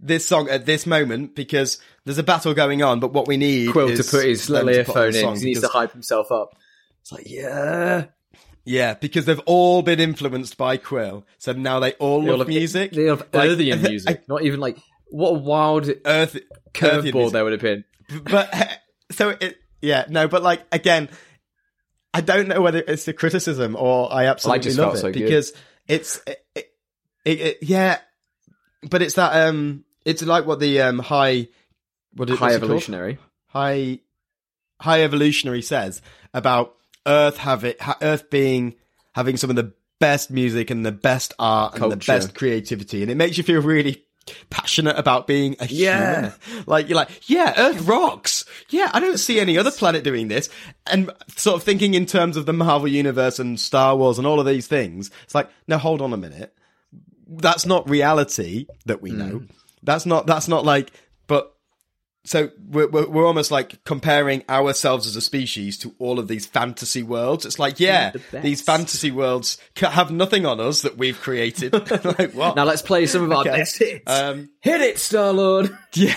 this 0.00 0.26
song 0.26 0.48
at 0.48 0.64
this 0.64 0.86
moment 0.86 1.34
because 1.34 1.78
there's 2.06 2.18
a 2.18 2.22
battle 2.22 2.54
going 2.54 2.82
on. 2.82 3.00
But 3.00 3.12
what 3.12 3.28
we 3.28 3.36
need 3.36 3.72
Quill 3.72 3.94
to 3.94 4.04
put 4.04 4.24
his 4.24 4.46
them 4.46 4.64
little 4.66 4.84
to 4.84 4.90
put 4.90 4.96
on 4.96 5.14
earphone 5.14 5.30
in 5.30 5.36
he 5.36 5.44
needs 5.44 5.60
to 5.60 5.68
hype 5.68 5.92
himself 5.92 6.32
up. 6.32 6.56
It's 7.08 7.12
like, 7.12 7.30
yeah. 7.30 8.06
yeah, 8.64 8.94
because 8.94 9.24
they've 9.24 9.40
all 9.46 9.80
been 9.82 9.98
influenced 9.98 10.58
by 10.58 10.76
Quill, 10.76 11.24
so 11.38 11.52
now 11.52 11.80
they 11.80 11.92
all 11.94 12.20
They 12.22 12.28
love 12.30 12.40
have- 12.40 12.48
music. 12.48 12.92
They 12.92 13.08
love 13.08 13.20
Like, 13.32 13.48
Earthian 13.50 13.84
I- 13.84 13.88
music. 13.88 14.28
Not 14.28 14.42
even 14.42 14.60
like, 14.60 14.76
what 15.06 15.30
a 15.30 15.34
wild 15.38 15.88
Earth 16.04 16.34
Earthian 16.34 16.42
curveball 16.74 17.14
music. 17.14 17.32
there 17.32 17.44
would 17.44 17.52
have 17.52 17.62
been. 17.62 17.84
but 18.24 18.54
so 19.10 19.30
it 19.30 19.56
yeah 19.80 20.04
no 20.10 20.28
but 20.28 20.42
like 20.42 20.62
again 20.72 21.08
i 22.12 22.20
don't 22.20 22.46
know 22.48 22.60
whether 22.60 22.82
it's 22.86 23.06
a 23.08 23.12
criticism 23.14 23.74
or 23.76 24.12
i 24.12 24.26
absolutely 24.26 24.64
just 24.64 24.78
love 24.78 24.92
felt 24.92 24.96
it 24.96 25.00
so 25.00 25.12
good. 25.12 25.22
because 25.24 25.52
it's 25.86 26.20
it, 26.26 26.44
it, 27.24 27.40
it, 27.40 27.58
yeah 27.62 27.98
but 28.90 29.00
it's 29.02 29.14
that 29.14 29.46
um 29.48 29.84
it's 30.04 30.22
like 30.22 30.44
what 30.46 30.58
the 30.60 30.80
um 30.82 30.98
high 30.98 31.48
what 32.14 32.28
is 32.28 32.38
High 32.38 32.44
what's 32.46 32.56
it 32.56 32.58
called? 32.60 32.62
evolutionary. 32.70 33.18
high 33.46 34.00
high 34.80 35.02
evolutionary 35.04 35.62
says 35.62 36.02
about 36.34 36.74
earth 37.08 37.38
have 37.38 37.64
it 37.64 37.78
earth 38.02 38.30
being 38.30 38.74
having 39.14 39.36
some 39.36 39.50
of 39.50 39.56
the 39.56 39.72
best 39.98 40.30
music 40.30 40.70
and 40.70 40.86
the 40.86 40.92
best 40.92 41.34
art 41.40 41.74
and 41.80 41.90
the 41.90 41.96
best 41.96 42.34
creativity 42.34 43.02
and 43.02 43.10
it 43.10 43.16
makes 43.16 43.36
you 43.36 43.42
feel 43.42 43.60
really 43.60 44.04
passionate 44.50 44.96
about 44.98 45.26
being 45.26 45.56
a 45.58 45.66
Yeah. 45.66 46.32
human. 46.44 46.64
Like 46.66 46.88
you're 46.88 46.96
like 46.96 47.28
yeah 47.28 47.54
earth 47.56 47.80
rocks. 47.88 48.44
Yeah 48.68 48.90
i 48.92 49.00
don't 49.00 49.18
see 49.18 49.40
any 49.40 49.56
other 49.58 49.70
planet 49.70 50.04
doing 50.04 50.28
this. 50.28 50.50
And 50.86 51.10
sort 51.36 51.56
of 51.56 51.62
thinking 51.62 51.94
in 51.94 52.04
terms 52.06 52.36
of 52.36 52.44
the 52.46 52.52
marvel 52.52 52.88
universe 52.88 53.38
and 53.38 53.58
star 53.58 53.96
wars 53.96 54.18
and 54.18 54.26
all 54.26 54.38
of 54.38 54.46
these 54.46 54.66
things 54.68 55.10
it's 55.24 55.34
like 55.34 55.48
no 55.66 55.78
hold 55.78 56.00
on 56.02 56.12
a 56.12 56.16
minute. 56.18 56.54
That's 57.26 57.66
not 57.66 57.88
reality 57.90 58.66
that 58.86 59.02
we 59.02 59.10
know. 59.10 59.40
Mm. 59.40 59.48
That's 59.82 60.06
not 60.06 60.26
that's 60.26 60.46
not 60.48 60.64
like 60.64 60.92
but 61.26 61.54
so 62.24 62.50
we're, 62.68 62.88
we're 62.88 63.08
we're 63.08 63.26
almost 63.26 63.50
like 63.50 63.82
comparing 63.84 64.42
ourselves 64.48 65.06
as 65.06 65.16
a 65.16 65.20
species 65.20 65.78
to 65.78 65.94
all 65.98 66.18
of 66.18 66.28
these 66.28 66.44
fantasy 66.46 67.02
worlds. 67.02 67.46
It's 67.46 67.58
like, 67.58 67.80
yeah, 67.80 68.10
The 68.32 68.40
these 68.40 68.60
fantasy 68.60 69.10
worlds 69.10 69.56
have 69.76 70.10
nothing 70.10 70.44
on 70.44 70.60
us 70.60 70.82
that 70.82 70.98
we've 70.98 71.18
created. 71.20 71.72
like 72.04 72.32
what? 72.32 72.56
Now 72.56 72.64
let's 72.64 72.82
play 72.82 73.06
some 73.06 73.22
of 73.22 73.32
our 73.32 73.40
Okay. 73.40 73.50
best 73.50 73.78
hits. 73.78 74.04
Um, 74.10 74.50
Hit 74.60 74.80
it, 74.80 74.98
Star 74.98 75.32
Lord. 75.32 75.70
yeah. 75.94 76.14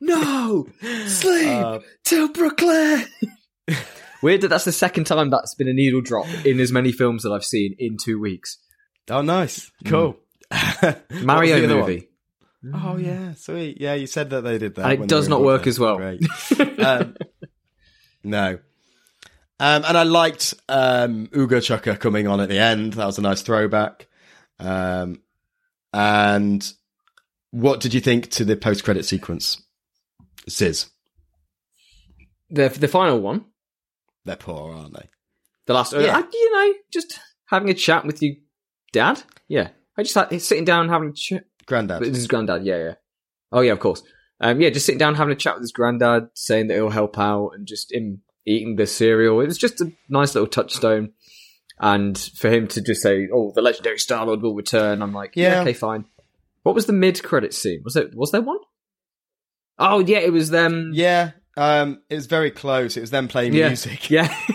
No, 0.00 0.66
sleep 1.06 1.48
Uh, 1.48 1.78
till 2.04 2.28
Brooklyn. 2.28 3.04
Weird 4.22 4.42
that 4.42 4.48
that's 4.48 4.64
the 4.64 4.72
second 4.72 5.04
time 5.04 5.30
that's 5.30 5.54
been 5.54 5.68
a 5.68 5.72
needle 5.72 6.00
drop 6.00 6.26
in 6.44 6.60
as 6.60 6.70
many 6.72 6.92
films 6.92 7.22
that 7.22 7.30
I've 7.32 7.44
seen 7.44 7.74
in 7.78 7.96
two 8.02 8.18
weeks. 8.20 8.58
Oh, 9.10 9.22
nice, 9.22 9.70
cool. 9.86 10.18
What 10.50 11.02
was 11.10 11.22
Mario 11.22 11.64
other 11.64 11.80
one? 11.80 12.02
Oh 12.74 12.96
yeah, 12.96 13.34
sweet. 13.34 13.80
Yeah, 13.80 13.94
you 13.94 14.06
said 14.06 14.30
that 14.30 14.42
they 14.42 14.58
did 14.58 14.74
that, 14.76 14.92
it 14.92 15.08
does 15.08 15.28
not 15.28 15.42
work 15.42 15.66
as 15.66 15.78
well. 15.78 15.96
Great. 15.96 16.20
um, 16.80 17.14
no. 18.24 18.58
Um, 19.58 19.84
and 19.86 19.96
I 19.96 20.02
liked 20.02 20.54
um, 20.68 21.28
Uga 21.28 21.62
Chaka 21.62 21.96
coming 21.96 22.26
on 22.26 22.40
at 22.40 22.48
the 22.48 22.58
end. 22.58 22.94
That 22.94 23.06
was 23.06 23.18
a 23.18 23.22
nice 23.22 23.42
throwback. 23.42 24.06
Um, 24.58 25.20
and 25.92 26.70
what 27.52 27.80
did 27.80 27.94
you 27.94 28.00
think 28.00 28.30
to 28.32 28.44
the 28.44 28.56
post-credit 28.56 29.04
sequence? 29.04 29.62
Sis, 30.48 30.90
The 32.50 32.68
the 32.68 32.88
final 32.88 33.20
one, 33.20 33.46
they're 34.24 34.36
poor, 34.36 34.74
aren't 34.74 34.94
they? 34.94 35.08
the 35.66 35.74
last, 35.74 35.92
Yeah. 35.92 36.16
I, 36.16 36.24
you 36.32 36.52
know, 36.52 36.74
just 36.92 37.18
having 37.46 37.68
a 37.70 37.74
chat 37.74 38.04
with 38.04 38.22
your 38.22 38.34
dad. 38.92 39.22
Yeah, 39.48 39.68
I 39.96 40.02
just 40.02 40.14
like 40.16 40.38
sitting 40.40 40.64
down 40.64 40.88
having 40.88 41.08
a 41.10 41.12
chat. 41.14 41.44
Granddad. 41.66 42.00
But 42.00 42.08
this 42.08 42.18
is 42.18 42.26
granddad. 42.26 42.64
Yeah, 42.64 42.78
yeah. 42.78 42.94
Oh 43.52 43.60
yeah, 43.60 43.72
of 43.72 43.80
course. 43.80 44.02
Um, 44.40 44.60
yeah, 44.60 44.70
just 44.70 44.86
sitting 44.86 44.98
down 44.98 45.14
having 45.14 45.32
a 45.32 45.36
chat 45.36 45.54
with 45.54 45.62
his 45.62 45.72
granddad, 45.72 46.28
saying 46.34 46.68
that 46.68 46.74
he'll 46.74 46.90
help 46.90 47.18
out, 47.18 47.50
and 47.54 47.66
just 47.66 47.92
him 47.92 48.22
eating 48.46 48.76
the 48.76 48.86
cereal. 48.86 49.40
It 49.40 49.46
was 49.46 49.58
just 49.58 49.80
a 49.80 49.90
nice 50.08 50.34
little 50.34 50.46
touchstone. 50.48 51.12
And 51.78 52.16
for 52.38 52.48
him 52.48 52.68
to 52.68 52.80
just 52.80 53.02
say, 53.02 53.28
"Oh, 53.32 53.52
the 53.54 53.60
legendary 53.62 53.98
Star 53.98 54.24
Lord 54.26 54.42
will 54.42 54.54
return," 54.54 55.02
I'm 55.02 55.12
like, 55.12 55.32
yeah. 55.36 55.52
Yeah. 55.56 55.60
okay, 55.62 55.72
fine." 55.74 56.04
What 56.62 56.74
was 56.74 56.86
the 56.86 56.92
mid 56.92 57.22
credit 57.22 57.52
scene? 57.54 57.82
Was 57.84 57.94
there 57.94 58.08
was 58.14 58.30
there 58.32 58.40
one? 58.42 58.58
Oh 59.78 59.98
yeah, 60.00 60.18
it 60.18 60.32
was 60.32 60.50
them. 60.50 60.90
yeah, 60.94 61.32
um, 61.56 62.00
it 62.08 62.14
was 62.14 62.26
very 62.26 62.50
close. 62.50 62.96
It 62.96 63.00
was 63.02 63.10
them 63.10 63.28
playing 63.28 63.52
Yeah. 63.54 63.68
music. 63.68 64.10
Yeah. 64.10 64.34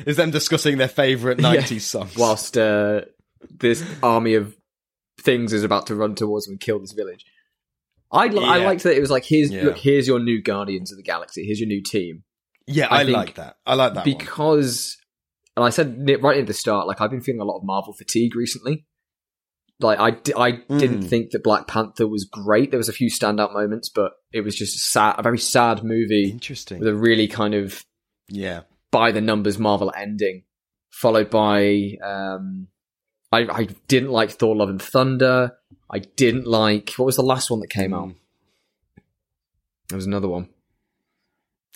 It 0.00 0.06
was 0.06 0.16
them 0.16 0.32
discussing 0.32 0.76
their 0.78 0.88
favourite 0.88 1.38
Yeah. 1.38 1.54
90s 1.54 1.82
songs. 1.82 2.16
Whilst 2.16 2.58
uh, 2.58 3.02
this 3.48 3.84
army 4.02 4.34
of 4.34 4.56
things 5.20 5.52
is 5.52 5.64
about 5.64 5.86
to 5.88 5.94
run 5.94 6.14
towards 6.14 6.46
them 6.46 6.52
and 6.54 6.60
kill 6.60 6.78
this 6.78 6.92
village. 6.92 7.24
I 8.10 8.28
li- 8.28 8.44
I 8.44 8.58
liked 8.64 8.84
that 8.84 8.96
it 8.96 9.00
was 9.00 9.10
like, 9.10 9.24
here's 9.24 9.50
Yeah. 9.50 9.64
look, 9.64 9.76
here's 9.78 10.06
your 10.06 10.18
new 10.18 10.40
Guardians 10.42 10.90
of 10.92 10.96
the 10.96 11.02
Galaxy. 11.02 11.44
Here's 11.44 11.60
your 11.60 11.68
new 11.68 11.82
team. 11.82 12.24
yeah, 12.66 12.86
I 12.90 13.00
I, 13.00 13.02
like 13.04 13.34
that. 13.34 13.56
I 13.66 13.74
like 13.74 13.94
that 13.94 14.06
one. 14.06 14.16
because 14.18 14.96
and 15.56 15.64
I 15.64 15.70
said 15.70 16.08
right 16.22 16.38
at 16.38 16.46
the 16.46 16.54
start, 16.54 16.86
like 16.86 17.00
I've 17.00 17.10
been 17.10 17.20
feeling 17.20 17.40
a 17.40 17.44
lot 17.44 17.58
of 17.58 17.64
Marvel 17.64 17.92
fatigue 17.92 18.34
recently. 18.36 18.86
Like 19.80 19.98
I, 20.00 20.10
di- 20.12 20.32
I 20.36 20.50
didn't 20.52 21.02
Mm. 21.04 21.08
think 21.08 21.30
that 21.32 21.44
Black 21.44 21.66
Panther 21.68 22.06
was 22.08 22.24
great. 22.24 22.70
There 22.70 22.78
was 22.78 22.88
a 22.88 22.92
few 22.92 23.08
standout 23.10 23.52
moments, 23.52 23.88
but 23.88 24.12
it 24.32 24.40
was 24.40 24.56
just 24.56 24.74
a 24.76 24.78
sad, 24.80 25.14
a 25.18 25.22
very 25.22 25.38
sad 25.38 25.84
movie 25.84 26.30
Interesting. 26.30 26.78
with 26.80 26.88
a 26.88 26.94
really 26.96 27.28
kind 27.28 27.54
of 27.54 27.84
Yeah. 28.28 28.62
by 28.90 29.12
the 29.12 29.20
numbers 29.20 29.56
Marvel 29.58 29.92
ending, 29.96 30.44
followed 30.90 31.30
by 31.30 31.92
um, 32.02 32.68
I, 33.30 33.46
I 33.50 33.68
didn't 33.88 34.10
like 34.10 34.30
Thor: 34.30 34.56
Love 34.56 34.70
and 34.70 34.82
Thunder. 34.82 35.52
I 35.90 36.00
didn't 36.00 36.46
like 36.46 36.92
what 36.96 37.06
was 37.06 37.16
the 37.16 37.22
last 37.22 37.50
one 37.50 37.60
that 37.60 37.70
came 37.70 37.94
out. 37.94 38.08
Mm. 38.08 38.14
There 39.88 39.96
was 39.96 40.06
another 40.06 40.28
one. 40.28 40.48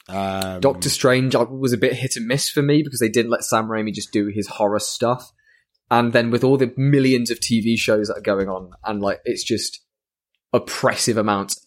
Um, 0.08 0.60
Doctor 0.60 0.90
Strange 0.90 1.34
was 1.34 1.72
a 1.72 1.78
bit 1.78 1.94
hit 1.94 2.16
and 2.16 2.26
miss 2.26 2.50
for 2.50 2.62
me 2.62 2.82
because 2.82 2.98
they 2.98 3.08
didn't 3.08 3.30
let 3.30 3.44
Sam 3.44 3.68
Raimi 3.68 3.94
just 3.94 4.12
do 4.12 4.26
his 4.26 4.48
horror 4.48 4.80
stuff. 4.80 5.32
And 5.90 6.12
then 6.12 6.30
with 6.30 6.42
all 6.42 6.56
the 6.56 6.72
millions 6.76 7.30
of 7.30 7.38
TV 7.38 7.78
shows 7.78 8.08
that 8.08 8.18
are 8.18 8.22
going 8.22 8.48
on, 8.48 8.70
and 8.84 9.00
like 9.00 9.20
it's 9.24 9.44
just 9.44 9.80
oppressive 10.52 11.16
amounts, 11.16 11.64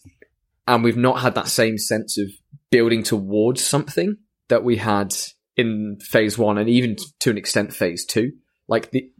and 0.66 0.82
we've 0.82 0.96
not 0.96 1.20
had 1.20 1.34
that 1.34 1.48
same 1.48 1.78
sense 1.78 2.18
of 2.18 2.28
building 2.70 3.02
towards 3.02 3.64
something 3.64 4.16
that 4.48 4.64
we 4.64 4.76
had 4.76 5.14
in 5.56 5.98
Phase 6.00 6.36
One, 6.36 6.58
and 6.58 6.68
even 6.68 6.96
to 7.20 7.30
an 7.30 7.38
extent 7.38 7.72
Phase 7.72 8.04
Two. 8.04 8.32
Like 8.68 8.90
the 8.90 9.10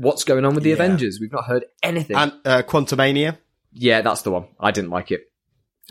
what's 0.00 0.24
going 0.24 0.44
on 0.44 0.54
with 0.54 0.64
the 0.64 0.70
Yeah. 0.70 0.74
Avengers? 0.76 1.18
We've 1.20 1.32
not 1.32 1.44
heard 1.44 1.64
anything. 1.82 2.16
and 2.16 2.32
uh, 2.44 2.62
Quantumania. 2.62 3.38
yeah, 3.72 4.00
that's 4.00 4.22
the 4.22 4.30
one. 4.30 4.46
I 4.60 4.70
didn't 4.70 4.90
like 4.90 5.10
it. 5.10 5.30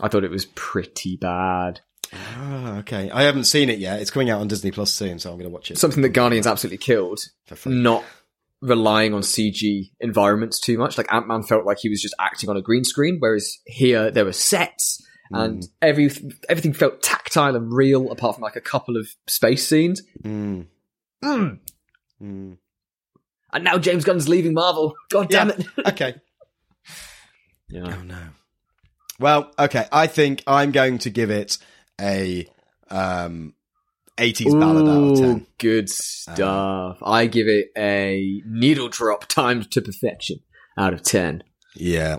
I 0.00 0.08
thought 0.08 0.24
it 0.24 0.30
was 0.30 0.46
pretty 0.54 1.16
bad. 1.16 1.80
Ah, 2.12 2.78
okay. 2.78 3.10
I 3.10 3.24
haven't 3.24 3.44
seen 3.44 3.68
it 3.68 3.78
yet. 3.78 4.00
It's 4.00 4.10
coming 4.10 4.30
out 4.30 4.40
on 4.40 4.48
Disney 4.48 4.70
Plus 4.70 4.92
soon, 4.92 5.18
so 5.18 5.30
I'm 5.30 5.36
going 5.38 5.50
to 5.50 5.52
watch 5.52 5.70
it. 5.70 5.78
Something 5.78 6.02
that 6.02 6.10
Guardians 6.10 6.46
absolutely 6.46 6.78
killed. 6.78 7.20
for 7.46 7.68
not 7.68 8.04
relying 8.60 9.12
on 9.14 9.20
CG 9.22 9.90
environments 10.00 10.58
too 10.60 10.78
much. 10.78 10.96
Like 10.98 11.12
Ant 11.12 11.28
Man 11.28 11.42
felt 11.42 11.66
like 11.66 11.78
he 11.80 11.88
was 11.88 12.00
just 12.00 12.14
acting 12.18 12.48
on 12.48 12.56
a 12.56 12.62
green 12.62 12.84
screen, 12.84 13.16
whereas 13.18 13.58
here 13.66 14.10
there 14.10 14.24
were 14.24 14.32
sets 14.32 15.04
and 15.30 15.62
every 15.82 16.10
everything 16.48 16.72
felt 16.72 17.02
tactile 17.02 17.54
and 17.54 17.70
real, 17.72 18.10
apart 18.10 18.36
from 18.36 18.42
like 18.42 18.56
a 18.56 18.60
couple 18.62 18.96
of 18.96 19.06
space 19.26 19.68
scenes. 19.68 20.00
Mm. 20.24 20.66
Mm. 21.22 21.58
And 23.52 23.64
now 23.64 23.78
James 23.78 24.04
Gunn's 24.04 24.28
leaving 24.28 24.54
Marvel. 24.54 24.94
God 25.10 25.28
damn 25.28 25.48
yeah. 25.48 25.54
it. 25.58 25.66
okay. 25.88 26.14
Yeah. 27.68 27.96
Oh 27.98 28.02
no. 28.02 28.20
Well, 29.18 29.52
okay. 29.58 29.86
I 29.90 30.06
think 30.06 30.42
I'm 30.46 30.70
going 30.70 30.98
to 30.98 31.10
give 31.10 31.30
it 31.30 31.58
a 32.00 32.46
um, 32.90 33.54
80s 34.16 34.54
Ooh, 34.54 34.60
ballad 34.60 34.88
out 34.88 35.12
of 35.12 35.18
10. 35.18 35.46
Good 35.58 35.84
um, 35.84 35.88
stuff. 35.88 37.02
Um, 37.02 37.12
I 37.12 37.26
give 37.26 37.48
it 37.48 37.68
a 37.76 38.42
needle 38.46 38.88
drop 38.88 39.26
timed 39.26 39.70
to 39.72 39.80
perfection 39.80 40.38
out 40.76 40.92
of 40.92 41.02
10. 41.02 41.42
Yeah. 41.74 42.18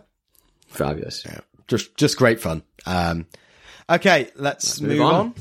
Fabulous. 0.68 1.24
Yeah. 1.26 1.40
Just 1.68 1.96
just 1.98 2.18
great 2.18 2.40
fun. 2.40 2.64
Um, 2.86 3.28
okay, 3.90 4.30
let's, 4.36 4.80
let's 4.80 4.82
move, 4.82 4.98
move, 4.98 5.02
on. 5.02 5.14
on. 5.16 5.36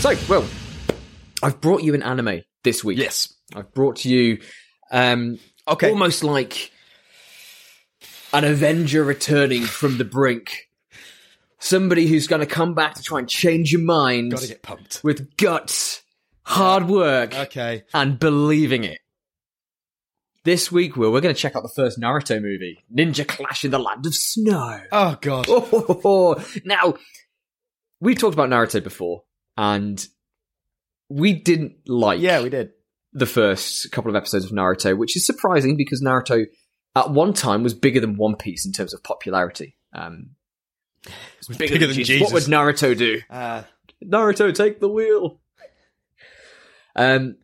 So, 0.00 0.14
well, 0.28 0.44
I've 1.44 1.60
brought 1.60 1.82
you 1.82 1.94
an 1.94 2.02
anime 2.02 2.40
this 2.62 2.82
week. 2.82 2.98
Yes. 2.98 3.32
I've 3.54 3.72
brought 3.74 4.04
you 4.04 4.38
um, 4.90 5.38
Okay. 5.68 5.90
almost 5.90 6.24
like 6.24 6.70
an 8.32 8.44
Avenger 8.44 9.04
returning 9.04 9.62
from 9.62 9.98
the 9.98 10.04
brink. 10.04 10.68
Somebody 11.58 12.06
who's 12.06 12.26
going 12.26 12.40
to 12.40 12.46
come 12.46 12.74
back 12.74 12.94
to 12.94 13.02
try 13.02 13.18
and 13.18 13.28
change 13.28 13.72
your 13.72 13.80
mind 13.82 14.32
Gotta 14.32 14.48
get 14.48 14.62
pumped. 14.62 15.02
with 15.04 15.36
guts, 15.36 16.02
hard 16.44 16.88
work, 16.88 17.34
Okay. 17.34 17.84
and 17.94 18.18
believing 18.18 18.84
it. 18.84 19.00
This 20.44 20.70
week, 20.70 20.96
Will, 20.96 21.10
we're 21.10 21.22
going 21.22 21.34
to 21.34 21.40
check 21.40 21.56
out 21.56 21.62
the 21.62 21.72
first 21.74 21.98
Naruto 21.98 22.40
movie, 22.40 22.84
Ninja 22.94 23.26
Clash 23.26 23.64
in 23.64 23.70
the 23.70 23.78
Land 23.78 24.04
of 24.04 24.14
Snow. 24.14 24.80
Oh 24.92 25.16
god. 25.20 25.46
Oh, 25.48 26.42
now, 26.64 26.94
we've 28.00 28.18
talked 28.18 28.34
about 28.34 28.50
Naruto 28.50 28.82
before, 28.84 29.22
and 29.56 30.06
we 31.08 31.32
didn't 31.34 31.76
like 31.86 32.20
Yeah, 32.20 32.42
we 32.42 32.50
did. 32.50 32.70
the 33.12 33.26
first 33.26 33.90
couple 33.92 34.10
of 34.10 34.16
episodes 34.16 34.44
of 34.46 34.50
Naruto, 34.50 34.96
which 34.96 35.16
is 35.16 35.26
surprising 35.26 35.76
because 35.76 36.02
Naruto 36.02 36.46
at 36.96 37.10
one 37.10 37.32
time 37.32 37.62
was 37.62 37.74
bigger 37.74 38.00
than 38.00 38.16
One 38.16 38.36
Piece 38.36 38.64
in 38.66 38.72
terms 38.72 38.94
of 38.94 39.02
popularity. 39.02 39.76
Um, 39.92 40.30
it 41.06 41.12
was 41.48 41.56
bigger 41.56 41.78
than 41.78 41.92
Jesus. 41.94 42.20
What 42.22 42.32
would 42.32 42.44
Naruto 42.44 42.96
do? 42.96 43.20
Uh, 43.28 43.62
Naruto, 44.04 44.54
take 44.54 44.80
the 44.80 44.88
wheel. 44.88 45.40
Um, 46.96 47.36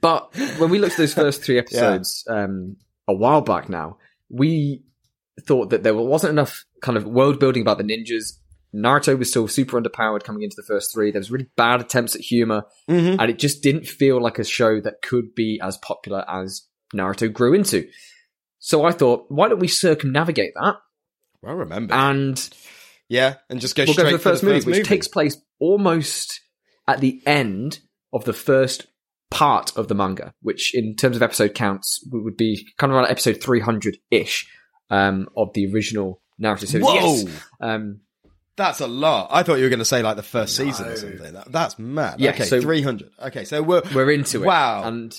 but 0.00 0.34
when 0.58 0.70
we 0.70 0.78
looked 0.78 0.94
at 0.94 0.98
those 0.98 1.14
first 1.14 1.42
three 1.42 1.58
episodes 1.64 2.24
um, 2.28 2.76
a 3.06 3.14
while 3.14 3.40
back 3.40 3.68
now, 3.68 3.98
we 4.28 4.82
thought 5.40 5.70
that 5.70 5.82
there 5.82 5.94
wasn't 5.94 6.32
enough 6.32 6.64
kind 6.82 6.96
of 6.96 7.04
world 7.04 7.38
building 7.38 7.62
about 7.62 7.78
the 7.78 7.84
ninjas. 7.84 8.38
Naruto 8.74 9.18
was 9.18 9.28
still 9.30 9.48
super 9.48 9.80
underpowered 9.80 10.24
coming 10.24 10.42
into 10.42 10.56
the 10.56 10.62
first 10.66 10.92
three. 10.92 11.10
There 11.10 11.20
was 11.20 11.30
really 11.30 11.48
bad 11.56 11.80
attempts 11.80 12.14
at 12.14 12.22
humor, 12.22 12.64
mhm. 12.88 13.16
and 13.18 13.30
it 13.30 13.38
just 13.38 13.62
didn't 13.62 13.86
feel 13.86 14.20
like 14.20 14.38
a 14.38 14.44
show 14.44 14.80
that 14.80 15.02
could 15.02 15.34
be 15.34 15.60
as 15.62 15.76
popular 15.78 16.24
as 16.28 16.62
Naruto 16.94 17.32
grew 17.32 17.54
into. 17.54 17.88
So 18.58 18.84
I 18.84 18.92
thought, 18.92 19.26
why 19.28 19.48
don't 19.48 19.58
we 19.58 19.68
circumnavigate 19.68 20.52
that 20.54 20.76
Well 21.42 21.56
remember. 21.56 21.94
and 21.94 22.48
yeah, 23.08 23.34
and 23.50 23.60
just 23.60 23.74
go 23.76 23.84
we'll 23.84 23.92
straight 23.92 24.04
go 24.04 24.10
for 24.10 24.16
the 24.16 24.22
first 24.22 24.42
movie, 24.42 24.56
which 24.58 24.66
movie. 24.66 24.82
takes 24.82 25.08
place 25.08 25.36
almost 25.58 26.40
at 26.88 27.00
the 27.00 27.20
end 27.26 27.80
of 28.12 28.24
the 28.24 28.32
first 28.32 28.86
part 29.30 29.76
of 29.76 29.88
the 29.88 29.94
manga, 29.94 30.32
which 30.42 30.74
in 30.74 30.94
terms 30.94 31.16
of 31.16 31.22
episode 31.22 31.54
counts 31.54 32.06
would 32.10 32.36
be 32.36 32.66
kind 32.78 32.92
of 32.92 32.96
around 32.96 33.08
episode 33.10 33.42
300 33.42 33.98
ish 34.10 34.46
um, 34.90 35.28
of 35.36 35.52
the 35.54 35.72
original 35.72 36.22
Naruto 36.40 36.66
series. 36.66 36.86
Whoa, 36.86 36.94
Yes. 36.94 37.42
Um, 37.60 38.00
that's 38.66 38.80
a 38.80 38.86
lot. 38.86 39.28
I 39.30 39.42
thought 39.42 39.56
you 39.56 39.64
were 39.64 39.68
going 39.70 39.78
to 39.80 39.84
say 39.84 40.02
like 40.02 40.16
the 40.16 40.22
first 40.22 40.56
season 40.56 40.88
or 40.88 40.96
something. 40.96 41.32
That, 41.32 41.50
that's 41.50 41.78
mad. 41.78 42.20
Yeah, 42.20 42.30
okay, 42.30 42.44
so- 42.44 42.60
three 42.60 42.82
hundred. 42.82 43.10
Okay, 43.20 43.44
so 43.44 43.62
we're 43.62 43.82
we're 43.94 44.10
into 44.10 44.42
it. 44.42 44.46
Wow. 44.46 44.84
And 44.84 45.18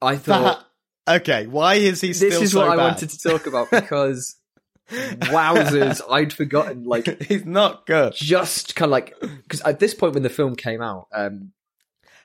I 0.00 0.16
thought 0.16 0.64
that. 1.06 1.20
Okay, 1.20 1.46
why 1.46 1.74
is 1.74 2.00
he 2.00 2.12
still 2.14 2.30
this 2.30 2.40
is 2.42 2.52
so 2.52 2.60
what 2.60 2.70
I 2.70 2.82
wanted 2.82 3.10
to 3.10 3.18
talk 3.18 3.46
about 3.46 3.70
because 3.70 4.36
wowzers, 4.90 6.00
I'd 6.10 6.32
forgotten 6.32 6.84
like 6.84 7.22
He's 7.28 7.44
not 7.44 7.86
good. 7.86 8.14
just 8.14 8.74
kind 8.76 8.88
of 8.88 8.92
like 8.92 9.14
because 9.20 9.60
at 9.62 9.80
this 9.80 9.92
point 9.94 10.14
when 10.14 10.22
the 10.22 10.30
film 10.30 10.56
came 10.56 10.80
out, 10.80 11.08
um, 11.12 11.52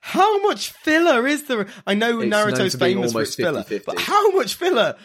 How 0.01 0.41
much 0.43 0.71
filler 0.71 1.27
is 1.27 1.43
there? 1.47 1.67
I 1.85 1.93
know 1.95 2.21
It's 2.21 2.33
Naruto's 2.33 2.75
famous 2.75 3.11
for 3.11 3.25
filler, 3.25 3.63
50-50. 3.63 3.85
but 3.85 3.99
how 3.99 4.31
much 4.31 4.55
filler? 4.55 4.95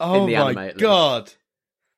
Oh 0.00 0.26
the 0.26 0.32
my 0.34 0.40
anime, 0.46 0.58
at 0.58 0.64
least. 0.66 0.78
god! 0.78 1.32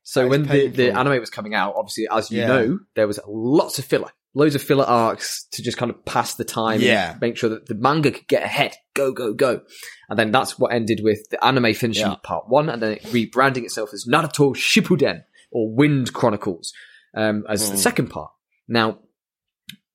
So 0.04 0.26
when 0.26 0.42
the, 0.42 0.66
the 0.68 0.96
anime 0.98 1.20
was 1.20 1.30
coming 1.30 1.54
out, 1.54 1.74
obviously, 1.76 2.08
as 2.10 2.30
you 2.30 2.40
Yeah. 2.40 2.46
know, 2.46 2.78
there 2.96 3.06
was 3.06 3.20
lots 3.26 3.78
of 3.78 3.84
filler, 3.84 4.10
loads 4.34 4.54
of 4.54 4.62
filler 4.62 4.84
arcs 4.84 5.44
to 5.52 5.62
just 5.62 5.78
kind 5.78 5.90
of 5.90 6.04
pass 6.04 6.34
the 6.34 6.44
time, 6.44 6.74
and 6.74 6.82
Yeah. 6.82 7.16
make 7.20 7.36
sure 7.36 7.50
that 7.50 7.66
the 7.66 7.74
manga 7.76 8.10
could 8.10 8.26
get 8.26 8.42
ahead, 8.42 8.74
go, 8.94 9.12
go, 9.12 9.32
go, 9.32 9.60
and 10.08 10.18
then 10.18 10.30
that's 10.32 10.58
what 10.58 10.72
ended 10.72 11.00
with 11.04 11.20
the 11.30 11.42
anime 11.44 11.72
finishing 11.74 12.06
Yeah. 12.10 12.16
part 12.22 12.48
one, 12.48 12.68
and 12.68 12.82
then 12.82 12.92
it 12.92 13.02
rebranding 13.04 13.64
itself 13.64 13.90
as 13.92 14.06
Naruto 14.10 14.54
Shippuden 14.56 15.22
or 15.52 15.72
Wind 15.74 16.12
Chronicles 16.12 16.72
um, 17.14 17.44
as 17.48 17.70
the 17.70 17.76
Mm. 17.76 17.80
second 17.80 18.06
part. 18.08 18.30
Now, 18.66 18.98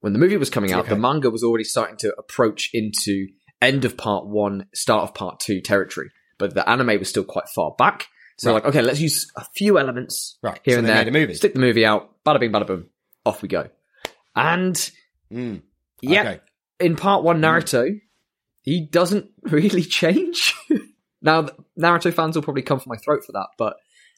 when 0.02 0.14
the 0.14 0.20
movie 0.20 0.38
was 0.38 0.50
coming 0.52 0.72
out, 0.72 0.82
Okay. 0.82 0.90
the 0.92 1.00
manga 1.02 1.30
was 1.30 1.44
already 1.44 1.64
starting 1.64 1.98
to 1.98 2.14
approach 2.18 2.70
into 2.74 3.28
end 3.62 3.84
of 3.84 3.98
part 3.98 4.28
one, 4.28 4.68
start 4.74 5.04
of 5.04 5.16
part 5.16 5.40
two 5.40 5.60
territory, 5.62 6.12
but 6.38 6.54
the 6.54 6.68
anime 6.70 7.00
was 7.00 7.10
still 7.10 7.24
quite 7.24 7.50
far 7.56 7.74
back. 7.78 8.08
So 8.40 8.52
Right. 8.54 8.64
like, 8.64 8.66
okay, 8.70 8.82
let's 8.82 9.00
use 9.00 9.26
a 9.36 9.44
few 9.56 9.80
elements 9.80 10.38
Right, 10.44 10.60
here 10.64 10.76
so 10.76 10.80
and 10.80 10.88
there. 10.88 10.96
made 10.98 11.08
a 11.08 11.12
movie. 11.12 11.34
Stick 11.34 11.54
the 11.54 11.60
movie 11.60 11.86
out. 11.86 12.24
Bada 12.24 12.40
bing, 12.40 12.52
bada 12.52 12.68
boom. 12.68 12.88
Off 13.26 13.42
we 13.42 13.48
go. 13.48 13.70
And 14.36 14.76
Mm, 15.34 15.62
yeah, 16.02 16.22
okay. 16.22 16.40
in 16.80 16.96
part 16.96 17.24
one, 17.24 17.42
Naruto, 17.42 18.00
he 18.62 18.82
doesn't 18.86 19.30
really 19.44 19.82
change. 19.84 20.54
now, 21.22 21.48
Naruto 21.80 22.14
fans 22.14 22.36
will 22.36 22.44
probably 22.44 22.62
come 22.62 22.80
for 22.80 22.90
my 22.90 22.96
throat 22.98 23.24
for 23.26 23.32
that, 23.34 23.48
but 23.58 23.76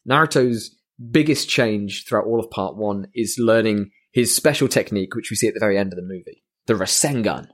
Naruto's 0.08 0.76
biggest 1.12 1.48
change 1.50 2.04
throughout 2.06 2.26
all 2.26 2.40
of 2.42 2.50
part 2.52 2.76
one 2.76 3.08
is 3.16 3.38
learning 3.40 3.90
his 4.12 4.36
special 4.36 4.68
technique, 4.68 5.16
which 5.16 5.30
we 5.32 5.36
see 5.38 5.48
at 5.48 5.54
the 5.54 5.60
very 5.62 5.78
end 5.78 5.94
of 5.94 5.98
the 5.98 6.04
movie, 6.06 6.44
the 6.68 6.74
Rasengan. 6.74 7.48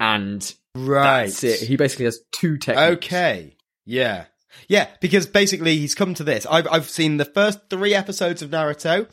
And 0.00 0.54
Right. 0.74 1.26
that's 1.26 1.42
it. 1.44 1.60
He 1.60 1.76
basically 1.76 2.04
has 2.06 2.20
two 2.32 2.58
techniques. 2.58 2.96
Okay. 3.06 3.56
Yeah. 3.84 4.26
Yeah, 4.68 4.88
because 5.00 5.26
basically 5.26 5.76
he's 5.78 5.94
come 5.94 6.14
to 6.14 6.24
this. 6.24 6.46
I've 6.46 6.66
I've 6.70 6.88
seen 6.88 7.16
the 7.16 7.24
first 7.24 7.70
three 7.70 7.94
episodes 7.94 8.42
of 8.42 8.50
Naruto 8.50 9.08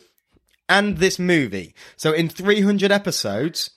and 0.69 0.97
this 0.97 1.19
movie. 1.19 1.75
So 1.97 2.11
in 2.13 2.29
300 2.29 2.91
episodes, 2.91 3.71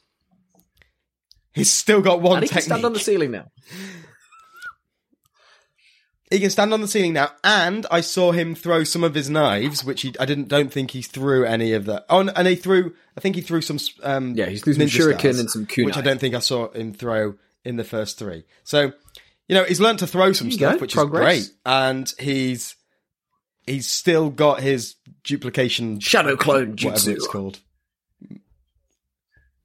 he's 1.52 1.72
still 1.72 2.00
got 2.00 2.20
one 2.20 2.38
And 2.38 2.44
he 2.44 2.48
can 2.48 2.62
stand 2.62 2.84
on 2.84 2.92
the 2.92 3.00
ceiling 3.00 3.32
now. 3.32 3.46
he 6.30 6.40
can 6.40 6.50
stand 6.50 6.72
on 6.72 6.80
the 6.80 6.88
ceiling 6.88 7.12
now, 7.12 7.30
and 7.44 7.86
I 7.90 8.00
saw 8.00 8.32
him 8.32 8.54
throw 8.54 8.84
some 8.84 9.04
of 9.04 9.14
his 9.14 9.30
knives, 9.30 9.84
which 9.84 10.02
he 10.02 10.14
I 10.18 10.24
didn't 10.24 10.48
don't 10.48 10.72
think 10.72 10.90
he 10.92 11.02
threw 11.02 11.44
any 11.44 11.72
of 11.72 11.84
that. 11.86 12.04
Oh, 12.08 12.20
and 12.20 12.48
he 12.48 12.56
threw. 12.56 12.94
I 13.16 13.20
think 13.20 13.36
he 13.36 13.42
threw 13.42 13.60
some. 13.60 13.78
Um, 14.02 14.34
Yeah, 14.34 14.46
he 14.46 14.56
threw 14.56 14.74
some 14.74 14.82
shuriken 14.84 15.18
stars, 15.18 15.38
and 15.40 15.50
some 15.50 15.66
kunai. 15.66 15.84
which 15.86 15.96
I 15.96 16.00
don't 16.02 16.20
think 16.20 16.34
I 16.34 16.40
saw 16.40 16.70
him 16.72 16.92
throw 16.92 17.34
in 17.64 17.76
the 17.76 17.84
first 17.84 18.18
three. 18.18 18.44
So, 18.64 18.92
you 19.48 19.54
know, 19.54 19.64
he's 19.64 19.80
learned 19.80 20.00
to 20.00 20.06
throw 20.06 20.32
some 20.32 20.50
stuff, 20.50 20.74
go, 20.74 20.80
which 20.80 20.94
progress. 20.94 21.36
is 21.38 21.48
great, 21.48 21.56
and 21.64 22.12
he's 22.18 22.74
he's 23.66 23.88
still 23.88 24.30
got 24.30 24.60
his 24.60 24.94
duplication 25.24 26.00
Shadow 26.00 26.36
clone 26.36 26.70
whatever 26.70 26.94
jutsu. 26.96 27.14
it's 27.14 27.26
called. 27.28 27.60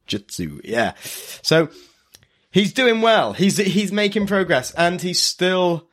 Jutsu, 0.07 0.61
yeah. 0.63 0.93
So 1.41 1.69
he's 2.51 2.73
doing 2.73 3.01
well. 3.01 3.33
He's 3.33 3.57
he's 3.57 3.91
making 3.91 4.27
progress, 4.27 4.71
and 4.71 5.01
he's 5.01 5.21
still 5.21 5.87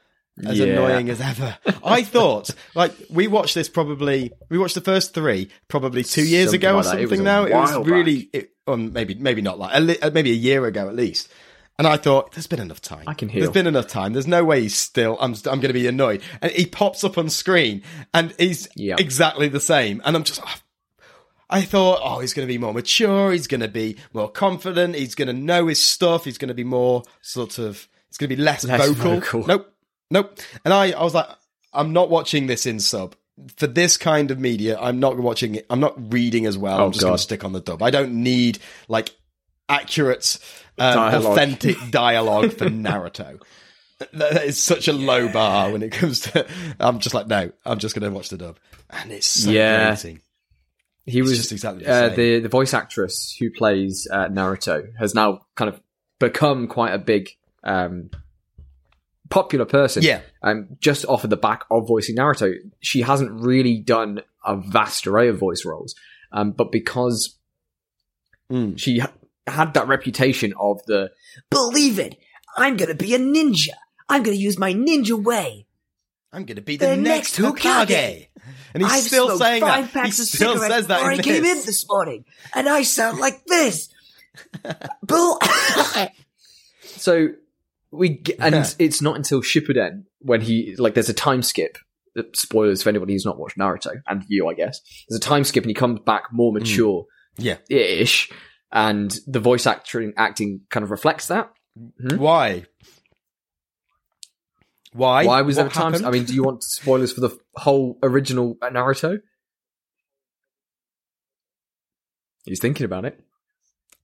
as 0.44 0.59
Yeah. 0.59 0.66
annoying 0.66 1.09
as 1.11 1.20
ever. 1.20 1.57
I 1.85 2.03
thought, 2.03 2.51
like, 2.74 2.92
we 3.11 3.27
watched 3.27 3.55
this 3.55 3.68
probably. 3.68 4.33
We 4.48 4.59
watched 4.59 4.74
the 4.74 4.81
first 4.81 5.14
three 5.14 5.51
probably 5.68 6.03
two 6.05 6.24
years 6.24 6.46
Something 6.51 6.61
ago 6.61 6.70
or 6.79 6.83
like. 6.83 6.85
It 6.85 6.88
something. 7.03 7.09
was 7.11 7.20
now 7.20 7.44
it 7.44 7.53
was 7.53 7.87
really, 7.87 8.29
it, 8.33 8.51
or 8.66 8.77
maybe 8.77 9.14
maybe 9.14 9.42
not 9.42 9.59
like 9.59 9.70
a 9.74 9.81
li- 9.81 9.98
maybe 10.12 10.31
a 10.31 10.35
year 10.35 10.64
ago 10.66 10.88
at 10.88 10.96
least. 10.96 11.29
And 11.79 11.87
I 11.87 11.97
thought, 11.97 12.33
there's 12.33 12.49
been 12.49 12.59
enough 12.61 12.81
time. 12.81 13.05
I 13.07 13.14
can 13.14 13.29
heal. 13.29 13.41
There's 13.41 13.53
been 13.53 13.69
enough 13.69 13.87
time. 13.87 14.12
There's 14.12 14.27
no 14.27 14.45
way 14.45 14.62
he's 14.62 14.77
still. 14.77 15.17
I'm. 15.21 15.33
I'm 15.47 15.61
going 15.61 15.69
to 15.69 15.73
be 15.73 15.87
annoyed. 15.87 16.23
And 16.43 16.51
he 16.51 16.67
pops 16.67 17.05
up 17.05 17.17
on 17.17 17.29
screen, 17.31 17.83
and 18.12 18.35
he's 18.38 18.69
exactly 18.77 19.49
the 19.49 19.61
same. 19.61 20.03
And 20.05 20.17
I'm 20.17 20.25
just. 20.25 20.41
ah, 20.43 20.61
I 21.51 21.62
thought, 21.62 22.01
oh, 22.03 22.19
he's 22.19 22.35
going 22.35 22.47
to 22.47 22.53
be 22.53 22.59
more 22.59 22.75
mature. 22.75 23.33
He's 23.33 23.47
going 23.47 23.61
to 23.61 23.69
be 23.69 23.97
more 24.12 24.31
confident. 24.31 24.97
He's 24.97 25.14
going 25.14 25.29
to 25.29 25.33
know 25.33 25.69
his 25.69 25.83
stuff. 25.83 26.25
He's 26.25 26.37
going 26.37 26.49
to 26.49 26.55
be 26.55 26.64
more 26.64 27.05
sort 27.23 27.59
of. 27.59 27.88
It's 28.09 28.19
going 28.19 28.29
to 28.29 28.37
be 28.37 28.43
less, 28.43 28.64
Less 28.64 28.88
vocal. 28.88 29.21
vocal. 29.21 29.47
Nope, 29.47 29.73
nope. 30.11 30.38
And 30.64 30.75
I, 30.75 30.91
I 30.93 31.03
was 31.05 31.14
like, 31.14 31.27
I'm 31.73 31.93
not 31.93 32.11
watching 32.11 32.49
this 32.49 32.67
in 32.67 32.81
sub 32.81 33.14
for 33.57 33.67
this 33.67 33.97
kind 33.97 34.31
of 34.31 34.39
media. 34.39 34.79
I'm 34.81 34.99
not 34.99 35.16
watching 35.18 35.57
it. 35.57 35.66
I'm 35.70 35.81
not 35.81 36.12
reading 36.12 36.47
as 36.47 36.59
well. 36.59 36.81
Oh, 36.81 36.87
I'm 36.87 36.93
just 36.93 37.05
going 37.05 37.14
to 37.16 37.22
stick 37.22 37.45
on 37.45 37.53
the 37.53 37.61
dub. 37.61 37.83
I 37.83 37.91
don't 37.91 38.14
need 38.22 38.59
like 38.89 39.14
accurate, 39.69 40.39
um, 40.79 40.95
Dialogue. 40.95 41.33
authentic 41.33 41.77
dialogue 41.91 42.53
for 42.53 42.66
Naruto. 42.66 43.41
That 44.12 44.45
is 44.45 44.59
such 44.62 44.87
a 44.89 44.93
low 44.93 45.29
bar 45.29 45.73
when 45.73 45.83
it 45.83 45.91
comes 45.91 46.21
to. 46.21 46.47
I'm 46.79 47.01
just 47.01 47.14
like, 47.14 47.27
no, 47.27 47.51
I'm 47.66 47.79
just 47.79 47.95
going 47.99 48.09
to 48.11 48.14
watch 48.14 48.29
the 48.29 48.37
dub, 48.39 48.59
and 48.91 49.11
it's 49.11 49.27
so 49.27 49.51
Yeah. 49.51 49.89
grating. 49.89 50.21
He 51.05 51.21
was 51.23 51.37
just 51.37 51.53
exactly 51.53 51.85
the 51.85 51.91
uh, 51.93 52.09
the 52.11 52.41
the 52.41 52.49
voice 52.49 52.75
actress 52.75 53.35
who 53.39 53.51
plays 53.51 54.07
uh, 54.12 54.29
Naruto 54.29 54.95
has 54.99 55.14
now 55.14 55.47
kind 55.57 55.69
of 55.69 55.81
become 56.21 56.69
quite 56.69 56.93
a 56.93 56.99
big 56.99 57.31
um, 57.64 58.11
popular 59.31 59.64
person. 59.64 60.03
Yeah. 60.03 60.21
um, 60.43 60.69
just 60.81 61.05
off 61.07 61.25
of 61.25 61.31
the 61.31 61.37
back 61.37 61.64
of 61.71 61.89
voicing 61.89 62.16
Naruto, 62.16 62.55
she 62.81 63.01
hasn't 63.01 63.33
really 63.33 63.79
done 63.79 64.21
a 64.45 64.57
vast 64.57 65.07
array 65.07 65.29
of 65.29 65.39
voice 65.39 65.64
roles, 65.64 65.95
um, 66.33 66.53
but 66.53 66.71
because 66.73 67.35
Mm. 68.51 68.79
she 68.79 69.01
ha- 69.01 69.12
had 69.51 69.74
that 69.74 69.88
reputation 69.88 70.55
of 70.59 70.80
the 70.86 71.11
Believe 71.51 71.99
it! 71.99 72.16
I'm 72.57 72.76
gonna 72.76 72.94
be 72.94 73.14
a 73.14 73.18
ninja! 73.18 73.68
I'm 74.09 74.22
gonna 74.22 74.36
use 74.36 74.59
my 74.59 74.72
ninja 74.74 75.22
way! 75.22 75.66
I'm 76.32 76.44
to 76.46 76.61
be 76.61 76.76
the, 76.76 76.88
The 76.88 76.96
next 76.96 77.38
next 77.40 77.61
Hokage. 77.62 77.86
Hokage. 77.86 78.26
And 78.74 78.82
he's 78.82 78.92
I've 78.92 79.03
still 79.03 79.38
saying 79.38 79.62
five 79.62 79.92
that. 79.92 80.03
packs 80.03 80.16
he 80.18 80.22
of 80.22 80.28
still 80.28 80.59
says 80.59 80.86
that 80.88 80.99
before 80.99 81.12
in 81.12 81.20
I 81.20 81.22
came 81.22 81.42
this. 81.42 81.61
in 81.61 81.66
this 81.66 81.86
morning, 81.88 82.24
and 82.55 82.68
I 82.68 82.82
sound 82.82 83.18
like 83.18 83.44
this. 83.46 83.88
Bull. 85.03 85.38
So 86.82 87.28
we 87.90 88.18
g- 88.20 88.34
and 88.40 88.55
Yeah. 88.55 88.68
it's 88.78 89.01
not 89.01 89.16
until 89.16 89.40
Shippuden 89.40 90.05
when 90.20 90.40
he 90.40 90.74
like 90.78 90.94
there's 90.94 91.09
a 91.09 91.14
time 91.14 91.42
skip. 91.42 91.78
uh, 92.16 92.22
Spoilers 92.34 92.82
for 92.82 92.88
anybody 92.88 93.12
who's 93.12 93.24
not 93.24 93.38
watched 93.38 93.57
Naruto 93.59 94.01
and 94.09 94.24
you, 94.28 94.49
I 94.49 94.55
guess. 94.55 94.80
There's 95.09 95.18
a 95.18 95.22
time 95.22 95.44
skip 95.44 95.62
and 95.64 95.70
he 95.70 95.74
comes 95.74 96.01
back 96.01 96.24
more 96.32 96.53
mature 96.53 97.05
Yeah. 97.36 97.57
ish, 97.70 98.30
and 98.73 99.16
the 99.27 99.41
voice 99.41 99.66
acting 99.66 100.12
acting 100.16 100.61
kind 100.71 100.85
of 100.85 100.91
reflects 100.91 101.29
that. 101.29 101.51
Hmm? 101.77 102.16
Why? 102.16 102.64
Why? 104.93 105.25
Why 105.27 105.43
was 105.43 105.57
What 105.57 105.73
there 105.75 105.87
a 105.89 105.93
time? 105.93 106.05
I 106.05 106.11
mean, 106.11 106.25
do 106.25 106.35
you 106.35 106.43
want 106.43 106.62
spoilers 106.64 107.12
for 107.12 107.21
the 107.21 107.39
whole 107.55 107.99
original 108.03 108.57
Naruto? 108.57 109.21
He's 112.45 112.61
thinking 112.61 112.85
about 112.85 113.05
it. 113.05 113.21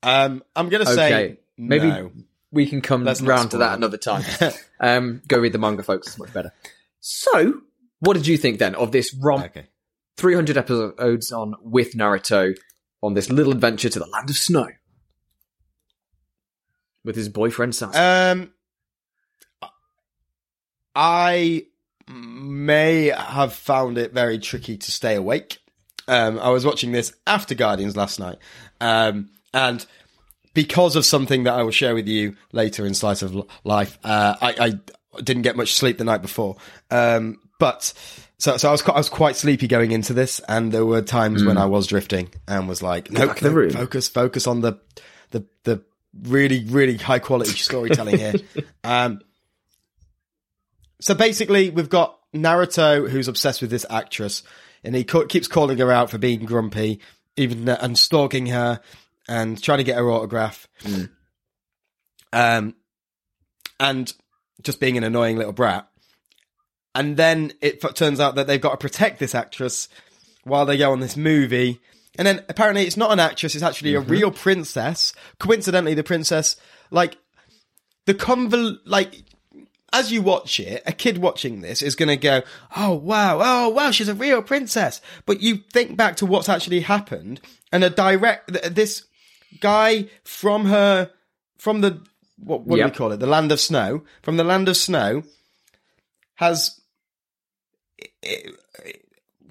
um, 0.03 0.43
I'm 0.55 0.69
gonna 0.69 0.87
say 0.87 1.39
maybe 1.57 1.89
no. 1.89 2.12
we 2.53 2.67
can 2.67 2.81
come 2.83 3.05
Let's 3.05 3.23
round 3.23 3.53
to 3.53 3.59
that 3.59 3.73
it. 3.73 3.77
another 3.77 3.97
time. 3.97 4.23
um, 4.81 5.23
go 5.27 5.39
read 5.39 5.53
the 5.53 5.59
manga, 5.59 5.83
folks. 5.83 6.09
It's 6.09 6.19
much 6.19 6.33
better. 6.33 6.53
So, 7.01 7.61
what 8.01 8.15
did 8.15 8.27
you 8.27 8.37
think 8.37 8.59
then 8.59 8.75
of 8.75 8.93
this 8.93 9.15
romp? 9.15 9.45
okay. 9.47 9.69
300 10.17 10.57
episodes 10.57 11.33
on 11.33 11.55
with 11.61 11.95
Naruto 11.95 12.57
on 13.05 13.15
this 13.15 13.31
little 13.31 13.53
adventure 13.53 13.89
to 13.89 13.99
the 13.99 14.07
land 14.07 14.31
of 14.31 14.37
snow 14.37 14.67
with 17.05 17.17
his 17.17 17.29
boyfriend 17.29 17.75
Sasuke. 17.75 18.33
Um, 18.33 18.53
I 20.95 21.67
may 22.09 23.07
have 23.07 23.53
found 23.53 23.99
it 23.99 24.13
very 24.13 24.39
tricky 24.39 24.79
to 24.79 24.91
stay 24.91 25.15
awake. 25.15 25.59
Um, 26.09 26.39
I 26.39 26.49
was 26.51 26.65
watching 26.65 26.93
this 26.93 27.15
after 27.27 27.55
Guardians 27.55 27.97
last 27.97 28.19
night, 28.19 28.39
um, 28.81 29.31
and 29.53 29.85
because 30.55 30.97
of 30.97 31.05
something 31.05 31.45
that 31.45 31.55
I 31.55 31.63
will 31.63 31.71
share 31.71 31.95
with 31.95 32.07
you 32.07 32.37
later 32.53 32.87
in 32.87 32.95
Slice 32.95 33.23
of 33.23 33.35
Life, 33.65 33.99
uh, 34.05 34.37
I, 34.41 34.55
I 35.17 35.21
didn't 35.23 35.43
get 35.43 35.57
much 35.57 35.75
sleep 35.75 35.99
the 35.99 36.05
night 36.05 36.23
before. 36.23 36.57
Um, 36.91 37.41
but 37.59 37.93
so, 38.39 38.57
so 38.57 38.68
I 38.68 38.72
was 38.72 38.82
quite, 38.82 38.95
I 38.95 38.99
was 38.99 39.09
quite 39.09 39.37
sleepy 39.37 39.68
going 39.68 39.93
into 39.93 40.12
this, 40.12 40.41
and 40.49 40.72
there 40.72 40.85
were 40.85 41.03
times 41.03 41.45
when 41.45 41.57
I 41.57 41.66
was 41.66 41.87
drifting 41.87 42.30
and 42.49 42.68
was 42.68 42.82
like, 42.82 43.11
no, 43.11 43.26
the 43.26 43.51
room." 43.51 43.70
focus, 43.70 44.09
focus 44.09 44.47
on 44.47 44.61
the 44.61 44.74
the 45.30 45.47
the 45.64 45.82
really 46.22 46.64
really 46.64 46.97
high 46.97 47.18
quality 47.18 47.57
storytelling 47.57 48.18
here. 48.18 48.35
Um, 48.85 49.22
so 51.01 51.14
basically, 51.14 51.70
we've 51.70 51.89
got 51.89 52.18
Naruto 52.35 53.09
who's 53.09 53.28
obsessed 53.28 53.62
with 53.62 53.70
this 53.70 53.87
actress, 53.89 54.43
and 54.82 54.95
he 54.95 55.05
co- 55.05 55.26
keeps 55.26 55.49
calling 55.49 55.78
her 55.78 55.91
out 55.91 56.11
for 56.11 56.18
being 56.18 56.45
grumpy, 56.45 57.01
even 57.37 57.68
and 57.68 57.99
stalking 57.99 58.47
her 58.47 58.80
and 59.28 59.61
trying 59.62 59.78
to 59.78 59.85
get 59.85 59.97
her 59.97 60.11
autograph. 60.11 60.68
Um, 62.32 62.74
and 63.80 64.12
just 64.62 64.80
being 64.80 64.97
an 64.97 65.05
annoying 65.05 65.37
little 65.37 65.53
brat. 65.53 65.89
And 66.95 67.16
then 67.16 67.53
it 67.61 67.84
f- 67.84 67.95
turns 67.95 68.20
out 68.20 68.36
that 68.36 68.47
they've 68.47 68.61
got 68.61 68.70
to 68.70 68.76
protect 68.76 69.18
this 69.18 69.34
actress 69.34 69.88
while 70.45 70.66
they 70.66 70.76
go 70.76 70.92
on 70.92 71.01
this 71.01 71.16
movie. 71.16 71.80
And 72.16 72.26
then 72.26 72.45
apparently 72.49 72.86
it's 72.86 72.97
not 72.97 73.12
an 73.12 73.20
actress, 73.20 73.55
it's 73.55 73.64
actually 73.64 73.95
a 73.95 74.01
mm-hmm. 74.01 74.11
real 74.11 74.30
princess. 74.30 75.12
Coincidentally, 75.38 75.95
the 75.95 76.05
princess, 76.05 76.57
like, 76.90 77.18
the 78.07 78.14
convol, 78.14 78.78
like, 78.84 79.24
as 79.92 80.11
you 80.11 80.22
watch 80.22 80.59
it, 80.59 80.82
a 80.86 80.92
kid 80.92 81.18
watching 81.18 81.61
this 81.61 81.80
is 81.80 81.95
going 81.95 82.09
to 82.09 82.16
go, 82.16 82.42
"Oh 82.76 82.95
wow, 82.95 83.38
oh 83.40 83.68
wow, 83.68 83.92
she's 83.92 84.09
a 84.09 84.14
real 84.14 84.42
princess." 84.42 85.01
But 85.24 85.40
you 85.40 85.59
think 85.72 85.97
back 85.97 86.16
to 86.16 86.26
what's 86.26 86.49
actually 86.49 86.80
happened, 86.80 87.40
and 87.70 87.84
a 87.84 87.90
direct 87.90 88.53
th- 88.53 88.74
this 88.74 89.05
guy 89.61 90.09
from 90.24 90.66
her 90.66 91.11
from 91.57 91.80
the 91.80 92.03
what, 92.38 92.62
what 92.62 92.76
do 92.76 92.84
we 92.84 92.90
call 92.90 93.12
it, 93.12 93.20
the 93.20 93.26
land 93.26 93.53
of 93.53 93.61
snow, 93.61 94.03
from 94.22 94.36
the 94.36 94.45
land 94.45 94.68
of 94.68 94.76
snow, 94.76 95.22
has 96.34 96.80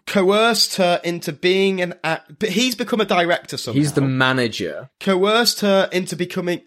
coerced 0.05 0.75
her 0.77 0.99
into 1.03 1.31
being 1.31 1.81
an 1.81 1.93
act. 2.03 2.39
But 2.39 2.49
he's 2.49 2.75
become 2.75 3.01
a 3.01 3.05
director 3.05 3.57
somehow. 3.57 3.79
He's 3.79 3.93
the 3.93 4.01
manager. 4.01 4.89
coerced 4.99 5.61
her 5.61 5.89
into 5.91 6.15
becoming 6.15 6.61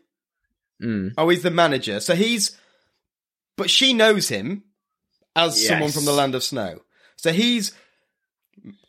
Mm. 0.82 1.14
Oh, 1.16 1.30
he's 1.30 1.42
the 1.42 1.50
manager. 1.50 2.00
So 2.00 2.14
he's, 2.14 2.54
but 3.56 3.70
she 3.70 3.94
knows 3.94 4.28
him 4.28 4.64
as 5.34 5.58
Yes. 5.58 5.68
someone 5.68 5.90
from 5.90 6.04
the 6.04 6.12
land 6.12 6.34
of 6.34 6.44
snow. 6.44 6.80
So 7.16 7.32
he's 7.32 7.72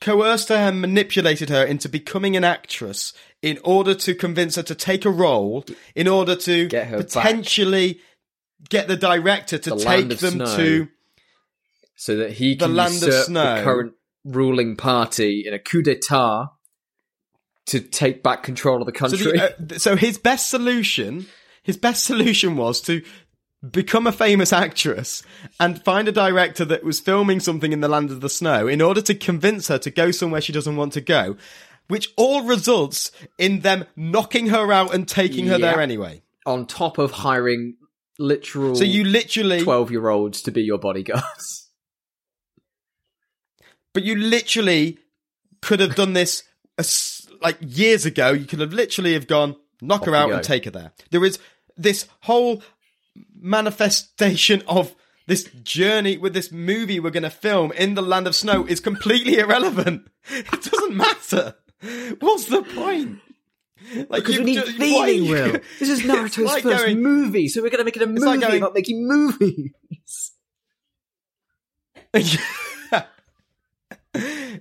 coerced 0.02 0.50
her 0.50 0.56
and 0.56 0.82
manipulated 0.82 1.48
her 1.50 1.64
into 1.64 1.88
becoming 1.88 2.36
an 2.36 2.44
actress 2.44 3.14
in 3.42 3.58
order 3.64 3.94
to 3.96 4.14
convince 4.16 4.56
her 4.58 4.64
to 4.64 4.76
take 4.76 5.06
a 5.06 5.10
role, 5.10 5.64
in 5.96 6.10
order 6.10 6.36
to 6.36 6.68
Get 6.68 6.88
her 6.88 6.98
back. 6.98 7.08
potentially 7.08 8.02
get 8.70 8.90
the 8.90 8.98
director 8.98 9.58
to 9.58 9.70
The 9.70 9.78
take 9.78 10.10
them 10.20 10.34
snow. 10.46 10.58
to. 10.58 10.88
So 11.98 12.16
that 12.16 12.32
he 12.34 12.56
The 12.56 12.66
can 12.66 12.76
land 12.76 12.96
of 13.04 13.08
usurp 13.10 13.26
snow. 13.26 13.56
the 13.58 13.64
current 13.64 13.94
ruling 14.24 14.76
party 14.78 15.44
in 15.46 15.54
a 15.54 15.60
coup 15.60 15.82
d'état 15.84 16.52
to 17.66 17.80
take 17.82 18.24
back 18.24 18.44
control 18.44 18.82
of 18.82 18.86
the 18.88 18.94
So, 18.98 19.18
country. 19.18 19.32
the, 19.60 19.76
uh, 19.76 19.78
so 19.80 19.96
his 19.98 20.18
best 20.18 20.50
solution, 20.50 21.26
his 21.64 21.76
best 21.76 22.06
solution 22.06 22.56
was 22.56 22.80
to 22.82 23.02
become 23.72 24.06
a 24.08 24.12
famous 24.12 24.54
actress 24.54 25.24
and 25.60 25.84
find 25.84 26.08
a 26.08 26.12
director 26.12 26.64
that 26.64 26.84
was 26.84 27.00
filming 27.00 27.40
something 27.40 27.74
in 27.74 27.82
the 27.82 27.88
land 27.90 28.12
of 28.12 28.22
the 28.22 28.30
snow 28.30 28.68
in 28.68 28.82
order 28.82 29.02
to 29.02 29.16
convince 29.16 29.68
her 29.68 29.80
to 29.80 29.90
go 29.92 30.12
somewhere 30.12 30.40
she 30.40 30.54
doesn't 30.54 30.76
want 30.78 30.94
to 30.94 31.02
go, 31.02 31.36
which 31.88 32.14
all 32.16 32.44
results 32.44 33.12
in 33.38 33.62
them 33.62 33.84
knocking 33.96 34.48
her 34.48 34.72
out 34.72 34.94
and 34.94 35.08
taking 35.08 35.48
her 35.48 35.58
there 35.58 35.82
anyway. 35.82 36.22
on 36.46 36.66
top 36.68 36.98
of 37.00 37.12
hiring 37.12 37.76
literal 38.20 38.76
So 38.76 38.84
you 38.86 39.04
literally, 39.04 39.62
12 39.62 39.92
year 39.92 40.08
olds 40.10 40.42
to 40.44 40.52
be 40.52 40.62
your 40.62 40.78
bodyguards. 40.78 41.67
But 43.98 44.04
you 44.04 44.16
literally 44.16 45.00
could 45.64 45.80
have 45.80 45.96
done 45.96 46.14
this 46.14 46.44
a 46.78 46.82
s 46.82 47.28
like 47.42 47.58
years 47.62 48.06
ago. 48.06 48.28
You 48.32 48.46
could 48.46 48.60
have 48.60 48.74
literally 48.74 49.14
have 49.14 49.26
gone 49.26 49.56
knock 49.82 50.06
her 50.06 50.16
out 50.16 50.32
and 50.32 50.44
take 50.44 50.66
her 50.66 50.72
there. 50.72 50.92
There 51.10 51.26
is 51.26 51.40
this 51.76 52.06
whole 52.22 52.62
manifestation 53.34 54.62
of 54.68 54.94
this 55.26 55.46
journey 55.64 56.16
with 56.18 56.34
this 56.36 56.52
movie 56.52 57.00
we're 57.00 57.10
going 57.20 57.24
to 57.24 57.30
film 57.48 57.72
in 57.72 57.96
the 57.96 58.04
land 58.04 58.28
of 58.28 58.36
snow 58.36 58.66
is 58.68 58.80
completely 58.80 59.38
irrelevant. 59.44 60.08
It 60.30 60.64
doesn't 60.64 60.96
matter. 60.96 61.56
What's 62.20 62.46
the 62.46 62.62
point? 62.62 63.20
Like 64.10 64.24
Because 64.26 64.28
we 64.28 64.36
you've 64.38 64.46
need 64.46 64.66
ju- 64.66 64.96
why- 64.96 65.06
feeling, 65.08 65.30
Will. 65.32 65.60
This 65.80 65.90
is 65.90 66.02
Naruto's 66.02 66.38
like 66.54 66.64
first 66.64 66.86
going- 66.86 67.02
movie, 67.02 67.48
so 67.48 67.62
we're 67.64 67.70
going 67.72 67.80
to 67.80 67.86
make 67.90 67.96
it 67.98 68.04
a 68.04 68.08
movie 68.08 68.26
like 68.26 68.42
going- 68.42 68.58
about 68.62 68.74
making 68.76 69.08
movies. 69.08 69.74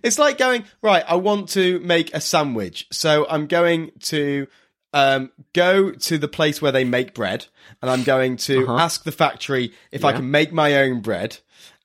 it's 0.03 0.18
like 0.18 0.38
going 0.38 0.64
right. 0.82 1.05
I 1.07 1.16
want 1.16 1.51
to 1.51 1.78
make 1.80 2.12
a 2.14 2.20
sandwich, 2.20 2.86
so 2.92 3.26
I'm 3.28 3.47
going 3.47 3.92
to 4.05 4.47
um, 4.92 5.30
go 5.53 5.90
to 5.92 6.18
the 6.18 6.28
place 6.28 6.62
where 6.62 6.72
they 6.72 6.84
make 6.84 7.14
bread, 7.14 7.47
and 7.82 7.90
I'm 7.90 8.03
going 8.03 8.36
to 8.38 8.62
Uh-huh. 8.64 8.78
ask 8.78 9.05
the 9.05 9.12
factory 9.12 9.72
if 9.92 10.05
I 10.05 10.12
can 10.12 10.30
make 10.30 10.53
my 10.53 10.76
own 10.76 11.01
bread. 11.01 11.38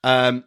Um, 0.04 0.44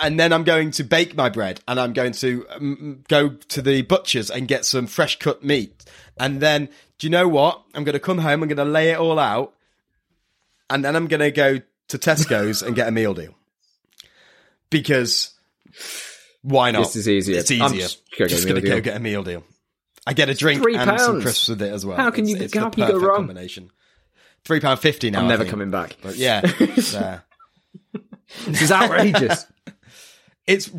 and 0.00 0.18
then 0.18 0.32
I'm 0.32 0.44
going 0.44 0.70
to 0.72 0.84
bake 0.84 1.16
my 1.16 1.28
bread, 1.28 1.60
and 1.66 1.78
I'm 1.80 1.92
going 1.92 2.12
to 2.12 2.46
um, 2.50 3.04
go 3.08 3.30
to 3.30 3.62
the 3.62 3.82
butcher's 3.82 4.30
and 4.30 4.46
get 4.46 4.64
some 4.64 4.86
fresh 4.86 5.18
cut 5.18 5.42
meat. 5.42 5.84
And 6.18 6.40
then, 6.40 6.68
do 6.98 7.06
you 7.06 7.10
know 7.10 7.26
what? 7.28 7.62
I'm 7.74 7.84
going 7.84 7.94
to 7.94 8.00
come 8.00 8.18
home. 8.18 8.42
I'm 8.42 8.48
going 8.48 8.56
to 8.58 8.64
lay 8.64 8.90
it 8.90 8.98
all 8.98 9.18
out, 9.18 9.54
and 10.70 10.84
then 10.84 10.94
I'm 10.96 11.06
going 11.08 11.20
to 11.20 11.30
go 11.30 11.60
to 11.88 11.98
Tesco's 11.98 12.62
and 12.62 12.76
get 12.76 12.86
a 12.86 12.90
meal 12.92 13.14
deal 13.14 13.34
because 14.70 15.30
why 16.48 16.70
not? 16.70 16.84
This 16.84 16.96
is 16.96 17.08
easier. 17.08 17.38
It's 17.38 17.50
I'm 17.50 17.62
easier. 17.66 17.80
just 17.82 18.02
gonna 18.18 18.28
Just 18.28 18.48
gonna 18.48 18.60
go 18.60 18.80
get 18.80 18.96
a 18.96 19.00
meal 19.00 19.22
deal. 19.22 19.44
I 20.06 20.12
get 20.14 20.28
a 20.30 20.34
drink 20.34 20.64
and 20.64 20.76
some 20.76 20.96
pounds. 20.96 21.22
crisps 21.22 21.48
with 21.48 21.62
it 21.62 21.72
as 21.72 21.84
well. 21.84 21.96
How 21.96 22.10
can 22.10 22.26
you- 22.26 22.36
it's 22.36 22.52
the 22.52 22.60
how 22.60 22.70
can 22.70 22.82
you 22.84 22.88
go 22.92 22.98
wrong? 22.98 23.16
Combination. 23.18 23.70
Three 24.44 24.60
pound 24.60 24.80
fifty 24.80 25.10
now. 25.10 25.20
I'm 25.20 25.28
never 25.28 25.44
coming 25.44 25.70
back. 25.70 25.96
But 26.02 26.16
yeah, 26.16 26.40
it's, 26.60 26.94
uh, 26.94 27.20
This 28.46 28.62
is 28.62 28.72
outrageous. 28.72 29.46
it's 30.46 30.70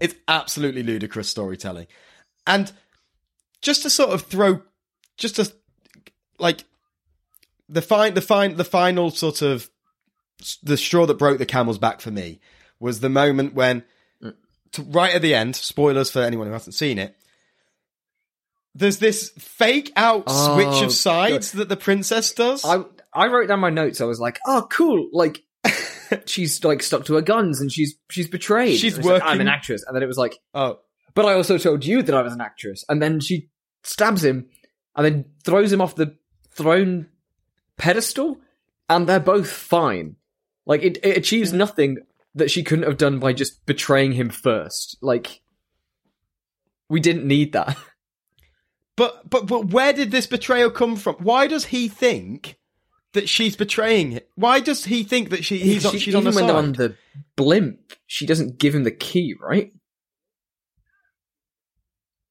it's 0.00 0.14
absolutely 0.28 0.82
ludicrous 0.82 1.28
storytelling, 1.28 1.86
and 2.46 2.70
just 3.62 3.82
to 3.82 3.90
sort 3.90 4.10
of 4.10 4.22
throw, 4.22 4.60
just 5.16 5.36
to 5.36 5.50
like 6.38 6.64
the 7.68 7.82
fine, 7.82 8.14
the 8.14 8.20
fine, 8.20 8.56
the 8.56 8.64
final 8.64 9.10
sort 9.10 9.42
of 9.42 9.70
the 10.62 10.76
straw 10.76 11.06
that 11.06 11.14
broke 11.14 11.38
the 11.38 11.46
camel's 11.46 11.78
back 11.78 12.00
for 12.00 12.10
me 12.10 12.40
was 12.78 13.00
the 13.00 13.08
moment 13.08 13.54
when, 13.54 13.82
to, 14.72 14.82
right 14.82 15.14
at 15.14 15.22
the 15.22 15.34
end, 15.34 15.56
spoilers 15.56 16.10
for 16.10 16.20
anyone 16.22 16.46
who 16.46 16.52
hasn't 16.52 16.74
seen 16.74 16.98
it. 16.98 17.16
There's 18.74 18.98
this 18.98 19.30
fake 19.38 19.92
out 19.96 20.24
Oh, 20.26 20.54
switch 20.54 20.82
of 20.84 20.92
sides 20.92 21.52
that 21.52 21.68
the 21.68 21.76
princess 21.76 22.32
does. 22.32 22.64
I 22.64 22.84
I 23.12 23.28
wrote 23.28 23.48
down 23.48 23.60
my 23.60 23.70
notes. 23.70 24.00
I 24.00 24.04
was 24.04 24.20
like, 24.20 24.38
oh, 24.46 24.66
cool. 24.70 25.08
Like, 25.12 25.42
she's 26.26 26.62
like 26.62 26.82
stuck 26.82 27.06
to 27.06 27.14
her 27.14 27.22
guns 27.22 27.60
and 27.60 27.72
she's 27.72 27.94
she's 28.10 28.28
betrayed. 28.28 28.78
She's 28.78 28.96
working. 28.98 29.10
like, 29.12 29.22
I'm 29.22 29.40
an 29.40 29.48
actress, 29.48 29.82
and 29.86 29.96
then 29.96 30.02
it 30.02 30.06
was 30.06 30.18
like, 30.18 30.38
oh, 30.52 30.80
but 31.14 31.24
I 31.24 31.32
also 31.32 31.56
told 31.56 31.84
you 31.86 32.02
that 32.02 32.14
I 32.14 32.20
was 32.20 32.34
an 32.34 32.42
actress, 32.42 32.84
and 32.88 33.00
then 33.00 33.20
she 33.20 33.48
stabs 33.82 34.22
him, 34.22 34.46
and 34.94 35.04
then 35.06 35.24
throws 35.44 35.72
him 35.72 35.80
off 35.80 35.94
the 35.94 36.14
throne 36.50 37.06
pedestal, 37.78 38.38
and 38.90 39.08
they're 39.08 39.20
both 39.20 39.48
fine. 39.50 40.16
Like 40.66 40.82
it, 40.82 40.98
it 41.02 41.16
achieves 41.16 41.52
nothing 41.54 41.98
that 42.36 42.50
she 42.50 42.62
couldn't 42.62 42.84
have 42.86 42.96
done 42.98 43.18
by 43.18 43.32
just 43.32 43.66
betraying 43.66 44.12
him 44.12 44.30
first. 44.30 44.96
Like 45.02 45.40
we 46.88 47.00
didn't 47.00 47.26
need 47.26 47.52
that. 47.52 47.76
But 48.96 49.28
but 49.28 49.46
but 49.46 49.66
where 49.74 49.92
did 49.92 50.10
this 50.10 50.26
betrayal 50.26 50.70
come 50.70 50.96
from? 50.96 51.16
Why 51.16 51.48
does 51.48 51.66
he 51.66 51.86
think 51.86 52.56
that 53.12 53.28
she's 53.28 53.54
betraying 53.54 54.12
him? 54.12 54.22
Why 54.36 54.60
does 54.60 54.86
he 54.86 55.04
think 55.04 55.28
that 55.28 55.44
she 55.44 55.58
he's 55.58 55.84
on, 55.84 55.92
She- 55.92 55.98
she's 55.98 56.14
on 56.14 56.24
the 56.24 56.30
even 56.30 56.34
when 56.36 56.46
they're 56.46 56.56
on 56.56 56.72
the 56.72 56.96
blimp, 57.36 57.92
she 58.06 58.24
doesn't 58.24 58.58
give 58.58 58.74
him 58.74 58.84
the 58.84 58.90
key, 58.90 59.34
right? 59.38 59.70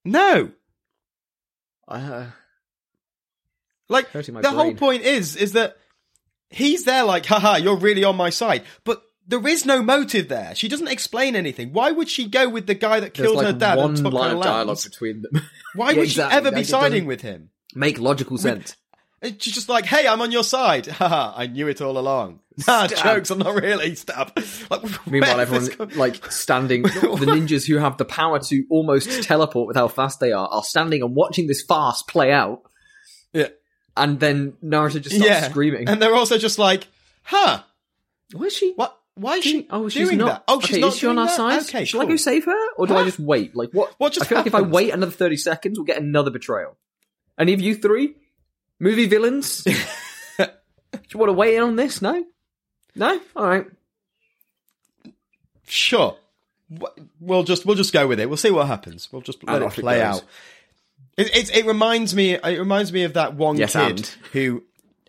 No, 0.04 0.54
Uh, 1.88 2.32
like 3.88 4.12
the 4.42 4.50
whole 4.56 4.74
point 4.80 5.04
is 5.04 5.36
is 5.36 5.52
that 5.54 5.78
he's 6.50 6.84
there 6.86 7.04
like, 7.04 7.28
haha, 7.28 7.58
you're 7.58 7.78
really 7.78 8.04
on 8.04 8.16
my 8.16 8.32
side, 8.32 8.64
but. 8.84 9.04
There 9.28 9.46
is 9.48 9.66
no 9.66 9.82
motive 9.82 10.28
there. 10.28 10.54
She 10.56 10.68
doesn't 10.68 10.88
explain 10.88 11.36
anything. 11.36 11.74
Why 11.74 11.92
would 11.92 12.10
she 12.10 12.28
go 12.28 12.48
with 12.48 12.68
the 12.68 12.76
guy 12.76 13.00
that 13.00 13.14
there's 13.14 13.28
killed 13.28 13.38
like 13.38 13.48
her 13.48 13.54
dad 13.54 13.78
one 13.78 13.90
and 13.96 13.98
took 13.98 14.14
line 14.14 14.32
her 14.32 14.38
of 14.38 14.44
dialogue 14.44 14.84
between 14.84 15.24
them. 15.24 15.42
Why 15.74 15.90
Yeah, 15.92 15.98
would 15.98 16.04
exactly. 16.06 16.32
she 16.34 16.38
ever 16.38 16.52
be 16.52 16.56
Like, 16.58 16.66
it 16.66 16.70
siding 16.70 17.06
with 17.06 17.22
him? 17.22 17.50
Make 17.74 18.00
logical 18.00 18.38
sense. 18.38 18.76
And 19.22 19.42
she's 19.42 19.56
just 19.56 19.70
like, 19.70 19.86
"Hey, 19.86 20.08
I'm 20.08 20.22
on 20.22 20.32
your 20.32 20.44
side." 20.44 20.86
Haha, 21.02 21.34
I 21.36 21.48
knew 21.48 21.68
it 21.68 21.82
all 21.82 21.98
along. 21.98 22.42
Nah, 22.68 22.88
jokes. 22.88 23.32
I'm 23.32 23.40
not 23.40 23.62
really 23.62 23.96
stab. 23.96 24.32
Like, 24.70 25.08
Meanwhile, 25.08 25.42
everyone 25.42 25.90
like 25.98 26.32
standing. 26.32 26.84
the 26.84 26.90
ninjas 26.90 27.68
who 27.68 27.78
have 27.80 27.98
the 27.98 28.06
power 28.06 28.40
to 28.40 28.66
almost 28.70 29.24
teleport 29.24 29.68
with 29.68 29.76
how 29.76 29.90
fast 29.90 30.22
they 30.22 30.32
are 30.32 30.48
are 30.48 30.64
standing 30.64 31.02
and 31.02 31.14
watching 31.16 31.48
this 31.48 31.62
farce 31.64 32.02
play 32.04 32.32
out. 32.32 32.62
Yeah. 33.34 33.50
And 33.98 34.22
then 34.22 34.54
Naruto 34.64 35.02
just 35.02 35.16
starts 35.18 35.26
yeah, 35.26 35.50
screaming. 35.50 35.90
and 35.90 36.02
they're 36.02 36.16
also 36.16 36.38
just 36.38 36.58
like, 36.58 36.88
"Huh? 37.24 37.64
Why 38.32 38.46
is 38.46 38.54
she? 38.54 38.72
What? 38.76 38.98
Why 39.16 39.36
is 39.38 39.44
she 39.46 39.52
doing- 39.54 39.66
oh, 39.70 39.90
she's 39.90 40.08
doing 40.08 40.18
not. 40.20 40.28
that? 40.28 40.44
Oh, 40.48 40.60
she's 40.60 40.72
okay, 40.76 40.82
not 40.82 40.88
is 40.94 40.98
she 41.00 41.08
on 41.08 41.18
our 41.18 41.26
that? 41.28 41.36
side? 41.36 41.62
Okay, 41.64 41.86
Shall 41.86 42.02
I 42.02 42.06
go 42.06 42.16
save 42.18 42.46
her, 42.46 42.74
or 42.78 42.86
do 42.88 42.96
I 42.96 43.04
just 43.06 43.20
wait? 43.20 43.56
Like 43.56 43.72
what? 43.72 43.94
What 43.98 44.12
just 44.14 44.26
I 44.26 44.30
feel 44.30 44.38
like 44.40 44.48
if 44.48 44.56
I 44.56 44.62
wait 44.62 44.92
another 44.92 45.12
thirty 45.12 45.38
seconds, 45.38 45.78
we'll 45.80 45.86
get 45.86 45.98
another 46.02 46.32
betrayal. 46.32 46.76
Any 47.40 47.54
of 47.54 47.62
you 47.62 47.76
three 47.76 48.16
movie 48.80 49.08
villains? 49.08 49.64
do 49.64 49.74
you 49.74 51.20
want 51.20 51.30
to 51.30 51.34
weigh 51.34 51.56
in 51.56 51.64
on 51.64 51.76
this? 51.78 52.02
No, 52.02 52.24
no. 52.96 53.20
All 53.36 53.48
right. 53.48 53.66
Sure. 55.68 56.18
We'll 57.20 57.44
just 57.44 57.66
we'll 57.66 57.76
just 57.76 57.94
go 57.94 58.08
with 58.08 58.20
it. 58.20 58.28
We'll 58.28 58.38
see 58.38 58.52
what 58.52 58.68
happens. 58.68 59.08
We'll 59.12 59.22
just 59.22 59.44
let 59.44 59.58
it 59.62 59.66
off 59.66 59.78
it 59.78 59.82
play 59.82 60.02
out. 60.02 60.24
It, 61.18 61.34
it 61.36 61.56
it 61.58 61.66
reminds 61.66 62.16
me 62.16 62.34
it 62.34 62.60
reminds 62.60 62.92
me 62.92 63.04
of 63.04 63.14
that 63.14 63.36
one 63.36 63.56
Yes, 63.58 63.74
kid 63.74 63.82
and. 63.82 64.06
who 64.34 64.64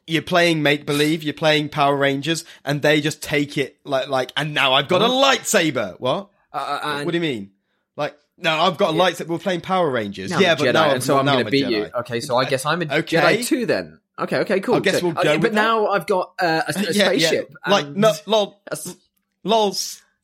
you're 0.07 0.23
playing 0.23 0.63
make 0.63 0.87
believe, 0.87 1.23
you're 1.23 1.35
playing 1.35 1.69
Power 1.69 1.97
Rangers, 1.97 2.45
and 2.65 2.83
they 2.83 3.01
just 3.01 3.23
take 3.23 3.59
it 3.59 3.77
like 3.85 4.09
like 4.09 4.33
and 4.37 4.55
now 4.55 4.73
I've 4.75 4.89
got 4.89 5.03
a 5.03 5.07
lightsaber. 5.09 5.99
What? 6.01 6.31
Uh, 6.53 6.81
and 6.83 7.05
what 7.07 7.13
do 7.13 7.17
you 7.19 7.23
mean? 7.23 7.51
Like 7.97 8.17
no, 8.39 8.51
I've 8.61 8.77
got 8.79 8.95
a 8.95 8.97
lightsaber. 8.97 9.27
We're 9.29 9.39
playing 9.39 9.63
Power 9.63 9.91
Rangers. 9.91 10.31
Now 10.31 10.39
yeah, 10.41 10.55
but 10.55 10.65
Jedi, 10.65 10.73
now 10.75 10.91
and 10.91 11.03
so 11.03 11.19
I'm 11.19 11.25
going 11.27 11.45
to 11.45 11.51
beat 11.51 11.65
Jedi. 11.67 11.71
you. 11.71 11.91
Okay, 12.01 12.21
so 12.21 12.37
I 12.37 12.45
guess 12.49 12.65
I'm 12.67 12.83
a 12.83 12.85
Okay. 12.99 13.17
Jedi 13.17 13.47
too 13.47 13.67
then. 13.67 14.01
Okay, 14.19 14.39
okay, 14.39 14.61
cool. 14.61 14.77
I 14.77 14.81
guess 14.81 15.01
So- 15.01 15.07
we'll 15.07 15.13
go 15.15 15.21
okay, 15.21 15.33
with 15.35 15.43
but 15.43 15.53
that. 15.53 15.63
now 15.63 15.89
I've 15.89 16.07
got 16.07 16.33
uh, 16.41 16.63
a, 16.69 16.71
a 16.79 16.83
Yeah, 16.93 17.11
yeah. 17.13 17.29
spaceship. 17.29 17.55
Like 17.67 17.89
no, 17.89 18.13
lol, 18.27 18.63
lol, 19.45 19.75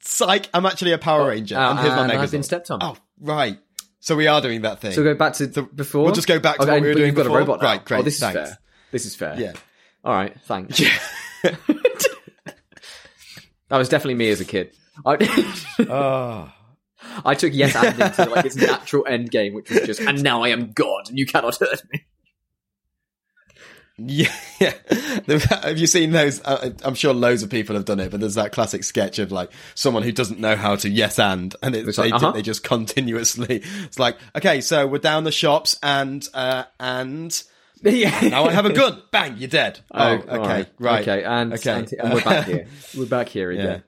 psych. 0.01 0.49
I'm 0.55 0.67
actually 0.67 0.93
a 0.93 0.99
Power 0.99 1.29
Ranger, 1.29 1.57
uh, 1.59 1.71
and 1.71 1.79
here's 1.81 1.93
my 1.95 2.09
Megazord. 2.09 2.19
I've 2.19 2.31
been 2.31 2.43
stepped 2.43 2.71
on. 2.71 2.79
Oh, 2.83 2.97
right. 3.21 3.59
So 4.01 4.17
we 4.17 4.27
are 4.27 4.41
doing 4.41 4.63
that 4.63 4.81
thing. 4.81 4.93
So 4.93 5.05
go 5.05 5.15
back 5.15 5.35
to 5.35 5.47
the 5.47 5.63
before. 5.63 6.05
we'll 6.05 6.13
just 6.15 6.27
go 6.27 6.39
back 6.41 6.57
to 6.57 6.63
okay, 6.63 6.73
what 6.73 6.83
we 6.83 6.89
were 6.89 6.95
doing 6.95 7.07
you've 7.09 7.15
got 7.15 7.23
before. 7.25 7.37
a 7.39 7.41
robot 7.41 7.61
now. 7.63 7.67
Right, 7.69 7.85
great, 7.85 8.01
Oh, 8.01 8.03
this 8.03 8.19
thanks. 8.19 8.41
is 8.41 8.47
fair. 8.49 8.59
This 8.91 9.07
is 9.07 9.15
fair. 9.17 9.37
yeah. 9.39 9.53
All 10.05 10.13
right. 10.13 10.35
Thanks. 10.43 10.81
Yeah. 10.81 10.99
That 13.73 13.79
was 13.79 13.89
definitely 13.89 14.17
me 14.17 14.29
as 14.29 14.39
a 14.39 14.45
kid. 14.45 14.77
I, 15.07 15.17
Oh. 15.89 16.53
I 17.25 17.35
took 17.35 17.55
yes 17.55 17.75
and 17.75 17.99
into 17.99 18.27
like 18.31 18.45
its 18.45 18.55
natural 18.57 19.07
end 19.07 19.31
game, 19.31 19.55
which 19.55 19.71
was 19.71 19.81
just 19.87 20.01
and 20.01 20.23
now 20.23 20.43
I 20.43 20.49
am 20.49 20.73
God 20.73 21.09
and 21.09 21.19
you 21.19 21.25
cannot 21.25 21.57
hurt 21.57 21.83
me. 21.91 22.05
Yeah, 23.97 24.31
yeah. 24.61 24.75
Have 25.63 25.79
you 25.79 25.87
seen 25.87 26.11
those? 26.11 26.43
I'm 26.45 26.95
sure 26.95 27.15
loads 27.15 27.43
of 27.43 27.49
people 27.49 27.75
have 27.75 27.87
done 27.87 27.99
it, 27.99 28.11
but 28.11 28.21
there's 28.21 28.35
that 28.35 28.53
classic 28.53 28.85
sketch 28.85 29.19
of 29.19 29.33
like 29.33 29.51
someone 29.75 30.03
who 30.03 30.13
doesn't 30.13 30.39
know 30.39 30.55
how 30.55 30.77
to 30.77 30.91
yes 30.91 31.19
and, 31.19 31.57
and 31.63 31.75
it, 31.75 31.89
It's 31.89 31.97
they, 31.97 32.11
like, 32.11 32.15
uh-huh. 32.23 32.33
they 32.33 32.43
just 32.43 32.63
continuously. 32.63 33.63
It's 33.85 33.99
like, 33.99 34.19
okay, 34.37 34.61
so 34.61 34.87
we're 34.87 34.99
down 34.99 35.25
the 35.25 35.33
shops 35.33 35.79
and 35.83 36.29
uh 36.35 36.65
and 36.79 37.43
yeah. 37.83 38.29
now 38.29 38.45
I 38.45 38.53
have 38.53 38.67
a 38.67 38.73
gun. 38.73 39.03
Bang, 39.11 39.37
you're 39.39 39.49
dead. 39.49 39.81
Oh, 39.93 40.17
all 40.29 40.41
okay, 40.41 40.67
right. 40.79 41.03
Okay, 41.03 41.25
and, 41.25 41.53
Okay. 41.55 41.71
and, 41.71 41.93
and 41.99 42.15
we're 42.15 42.23
back 42.23 42.47
here. 42.47 42.67
We're 42.97 43.07
back 43.07 43.29
here 43.29 43.51
again. 43.51 43.83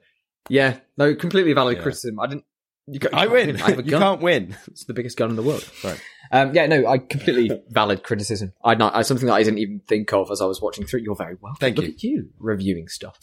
Yeah, 0.49 0.79
no, 0.97 1.15
completely 1.15 1.53
valid 1.53 1.77
Yeah. 1.79 1.83
criticism. 1.83 2.21
I 2.21 2.27
didn't. 2.27 2.45
You, 2.87 2.99
you 3.03 3.09
I 3.15 3.27
win. 3.29 3.57
I 3.63 3.71
have 3.71 3.79
a 3.79 3.83
you 3.83 3.99
can't 3.99 4.21
win. 4.21 4.55
It's 4.67 4.85
the 4.85 4.93
biggest 4.93 5.17
gun 5.17 5.31
in 5.31 5.37
the 5.37 5.43
world. 5.43 5.67
Right. 5.83 5.99
Um, 6.31 6.55
yeah, 6.55 6.67
no, 6.67 6.87
I 6.87 6.99
completely 6.99 7.63
valid 7.71 8.03
criticism. 8.03 8.53
I 8.63 8.75
not 8.75 8.95
I, 8.95 9.01
something 9.03 9.27
that 9.27 9.35
I 9.35 9.43
didn't 9.43 9.61
even 9.61 9.81
think 9.89 10.13
of 10.13 10.31
as 10.31 10.43
I 10.43 10.45
was 10.45 10.61
watching 10.61 10.85
through. 10.85 11.01
You're 11.01 11.15
very 11.17 11.37
well. 11.41 11.55
Thank 11.59 11.77
Look 11.77 11.87
you. 11.87 11.93
at 11.93 12.03
you 12.03 12.31
reviewing 12.39 12.89
stuff. 12.89 13.19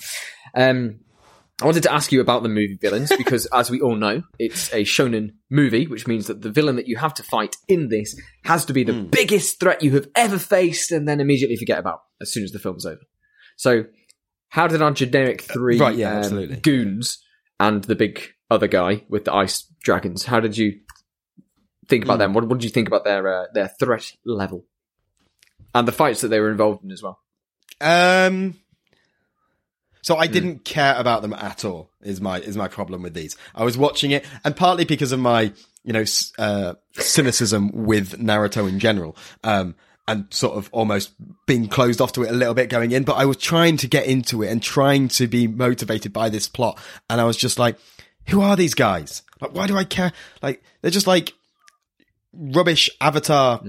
Um, 0.56 1.02
I 1.62 1.66
wanted 1.66 1.84
to 1.84 1.94
ask 1.94 2.12
you 2.12 2.22
about 2.22 2.44
the 2.44 2.50
movie 2.50 2.78
villains 2.82 3.12
because, 3.18 3.46
as 3.48 3.70
we 3.70 3.80
all 3.82 3.96
know, 3.96 4.24
it's 4.40 4.72
a 4.74 4.84
shonen 4.84 5.32
movie, 5.50 5.86
which 5.88 6.08
means 6.08 6.28
that 6.28 6.42
the 6.42 6.50
villain 6.50 6.76
that 6.78 6.88
you 6.88 6.98
have 6.98 7.14
to 7.16 7.24
fight 7.24 7.56
in 7.68 7.90
this 7.90 8.16
has 8.46 8.66
to 8.66 8.74
be 8.74 8.84
the 8.84 8.94
Hmm. 8.94 9.08
biggest 9.08 9.60
threat 9.60 9.84
you 9.84 9.92
have 9.92 10.08
ever 10.16 10.38
faced, 10.40 10.92
and 10.92 11.08
then 11.08 11.20
immediately 11.20 11.56
forget 11.58 11.80
about 11.80 12.02
as 12.22 12.32
soon 12.34 12.44
as 12.44 12.52
the 12.52 12.60
film's 12.60 12.86
over. 12.86 13.02
So, 13.58 13.86
how 14.50 14.68
did 14.68 14.82
our 14.82 14.92
generic 14.92 15.42
three 15.42 15.78
Right, 15.80 15.96
yeah, 15.96 16.12
um, 16.12 16.18
absolutely. 16.18 16.58
goons 16.58 17.20
and 17.60 17.84
the 17.84 17.96
big 17.96 18.22
other 18.50 18.68
guy 18.68 19.04
with 19.08 19.26
the 19.26 19.34
ice 19.34 19.64
dragons? 19.84 20.26
How 20.26 20.40
did 20.40 20.58
you 20.58 20.80
think 21.88 22.04
about 22.04 22.20
them? 22.20 22.34
What, 22.34 22.48
what 22.48 22.58
did 22.60 22.64
you 22.66 22.70
think 22.72 22.88
about 22.88 23.04
their 23.04 23.28
uh, 23.28 23.46
their 23.54 23.68
threat 23.80 24.12
level 24.26 24.66
and 25.76 25.88
the 25.88 25.92
fights 25.92 26.22
that 26.22 26.30
they 26.30 26.40
were 26.40 26.52
involved 26.52 26.84
in 26.84 26.92
as 26.92 27.04
well? 27.04 27.20
Um. 27.80 28.56
So 30.02 30.16
Hmm. 30.16 30.22
I 30.22 30.28
didn't 30.28 30.66
care 30.66 30.96
about 30.98 31.22
them 31.22 31.34
at 31.34 31.64
all. 31.66 31.90
Is 32.02 32.20
my 32.22 32.40
is 32.40 32.58
my 32.58 32.68
problem 32.68 33.02
with 33.04 33.14
these? 33.14 33.36
I 33.54 33.64
was 33.64 33.78
watching 33.78 34.12
it, 34.12 34.26
and 34.44 34.56
partly 34.56 34.86
because 34.86 35.12
of 35.12 35.20
my 35.20 35.54
you 35.84 35.94
know 35.94 36.04
uh, 36.40 36.74
cynicism 36.94 37.72
with 37.74 38.20
Naruto 38.20 38.68
in 38.68 38.80
general, 38.80 39.16
um, 39.44 39.76
and 40.08 40.26
sort 40.32 40.58
of 40.58 40.70
almost 40.72 41.12
being 41.46 41.68
closed 41.68 42.02
off 42.02 42.12
to 42.14 42.24
it 42.24 42.30
a 42.30 42.34
little 42.34 42.54
bit 42.54 42.70
going 42.70 42.92
in. 42.92 43.04
But 43.04 43.14
I 43.18 43.26
was 43.26 43.38
trying 43.38 43.78
to 43.78 43.88
get 43.88 44.06
into 44.08 44.42
it 44.44 44.50
and 44.52 44.62
trying 44.62 45.08
to 45.10 45.28
be 45.28 45.48
motivated 45.48 46.12
by 46.14 46.30
this 46.30 46.48
plot, 46.48 46.80
and 47.10 47.22
I 47.22 47.24
was 47.26 47.38
just 47.38 47.60
like, 47.60 47.78
"Who 48.30 48.42
are 48.42 48.56
these 48.56 48.74
guys? 48.74 49.22
Like, 49.40 49.54
why 49.54 49.68
do 49.68 49.78
I 49.78 49.84
care? 49.84 50.12
Like, 50.42 50.64
they're 50.82 50.92
just 50.92 51.08
like." 51.08 51.34
Rubbish 52.34 52.90
Avatar 53.02 53.60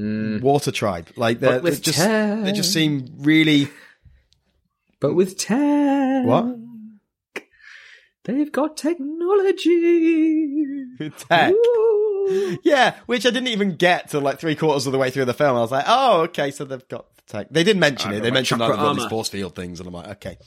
water 0.40 0.70
tribe, 0.70 1.08
like 1.16 1.40
they're, 1.40 1.50
Hmm. 1.50 1.56
But 1.56 1.62
with 1.64 1.74
they 1.84 1.90
just 1.90 1.98
they 1.98 2.52
just 2.52 2.72
seem 2.72 3.08
really 3.18 3.68
But 5.03 5.14
with 5.14 5.36
tech, 5.36 6.24
What? 6.24 6.57
They've 8.24 8.53
got 8.53 8.76
technology. 8.76 10.64
tech. 11.18 11.53
Ooh. 11.53 12.59
Yeah, 12.62 12.94
which 13.07 13.26
I 13.26 13.30
didn't 13.30 13.48
even 13.48 13.74
get 13.76 14.11
till 14.11 14.20
like 14.20 14.38
three 14.38 14.55
quarters 14.55 14.86
of 14.86 14.92
the 14.92 14.98
way 14.98 15.11
through 15.11 15.24
the 15.24 15.34
film. 15.34 15.57
I 15.57 15.61
was 15.61 15.72
like, 15.72 15.84
oh, 15.88 16.20
okay, 16.22 16.50
so 16.53 16.64
they've 16.64 16.86
got 16.88 17.07
tech. 17.26 17.48
They 17.50 17.64
did 17.64 17.76
mention 17.76 18.11
I've 18.11 18.16
it. 18.16 18.18
got 18.18 18.22
They 18.22 18.30
my 18.30 18.34
mentioned 18.34 18.61
like, 18.61 18.74
chakra 18.76 18.94
these 18.94 19.07
force 19.07 19.28
field 19.28 19.57
things, 19.57 19.80
and 19.80 19.88
I'm 19.88 19.94
like, 19.94 20.09
okay. 20.09 20.38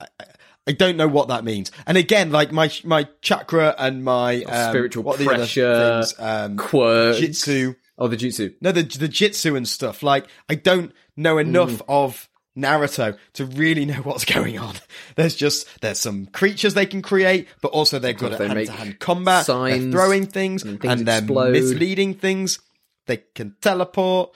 I, 0.00 0.06
I- 0.20 0.24
I 0.66 0.72
don't 0.72 0.98
know 0.98 1.08
what 1.08 1.28
that 1.28 1.44
means. 1.44 1.72
And 1.86 1.96
again, 1.96 2.30
like 2.30 2.52
my 2.52 2.70
my 2.84 3.08
chakra 3.22 3.74
and 3.78 4.04
my 4.04 4.42
um, 4.42 4.70
spiritual 4.70 5.02
what 5.02 5.14
are 5.18 5.24
the 5.24 5.30
other 5.30 5.36
pressure, 5.38 6.02
things? 6.02 6.14
Um, 6.18 6.58
Quirks. 6.58 7.20
jitsu. 7.20 7.74
Oh, 7.96 8.06
the 8.06 8.18
jutsu. 8.18 8.54
No, 8.60 8.70
the 8.72 8.82
the 8.82 9.08
jitsu 9.08 9.56
and 9.56 9.66
stuff. 9.66 10.02
Like 10.02 10.26
I 10.50 10.56
don't 10.56 10.92
know 11.16 11.38
enough 11.38 11.70
Mm. 11.78 11.84
of 11.88 12.27
Naruto 12.58 13.16
to 13.34 13.46
really 13.46 13.84
know 13.86 14.02
what's 14.02 14.24
going 14.24 14.58
on. 14.58 14.74
There's 15.16 15.36
just 15.36 15.80
there's 15.80 15.98
some 15.98 16.26
creatures 16.26 16.74
they 16.74 16.86
can 16.86 17.02
create, 17.02 17.48
but 17.62 17.68
also 17.68 17.98
they're 17.98 18.12
good 18.12 18.32
at 18.32 18.40
hand-to-hand 18.40 18.98
combat. 18.98 19.46
They're 19.46 19.90
throwing 19.92 20.26
things 20.26 20.62
and 20.64 20.84
and, 20.84 21.06
they're 21.06 21.18
explode. 21.18 21.52
misleading 21.52 22.14
things. 22.14 22.58
They 23.06 23.18
can 23.34 23.54
teleport. 23.60 24.34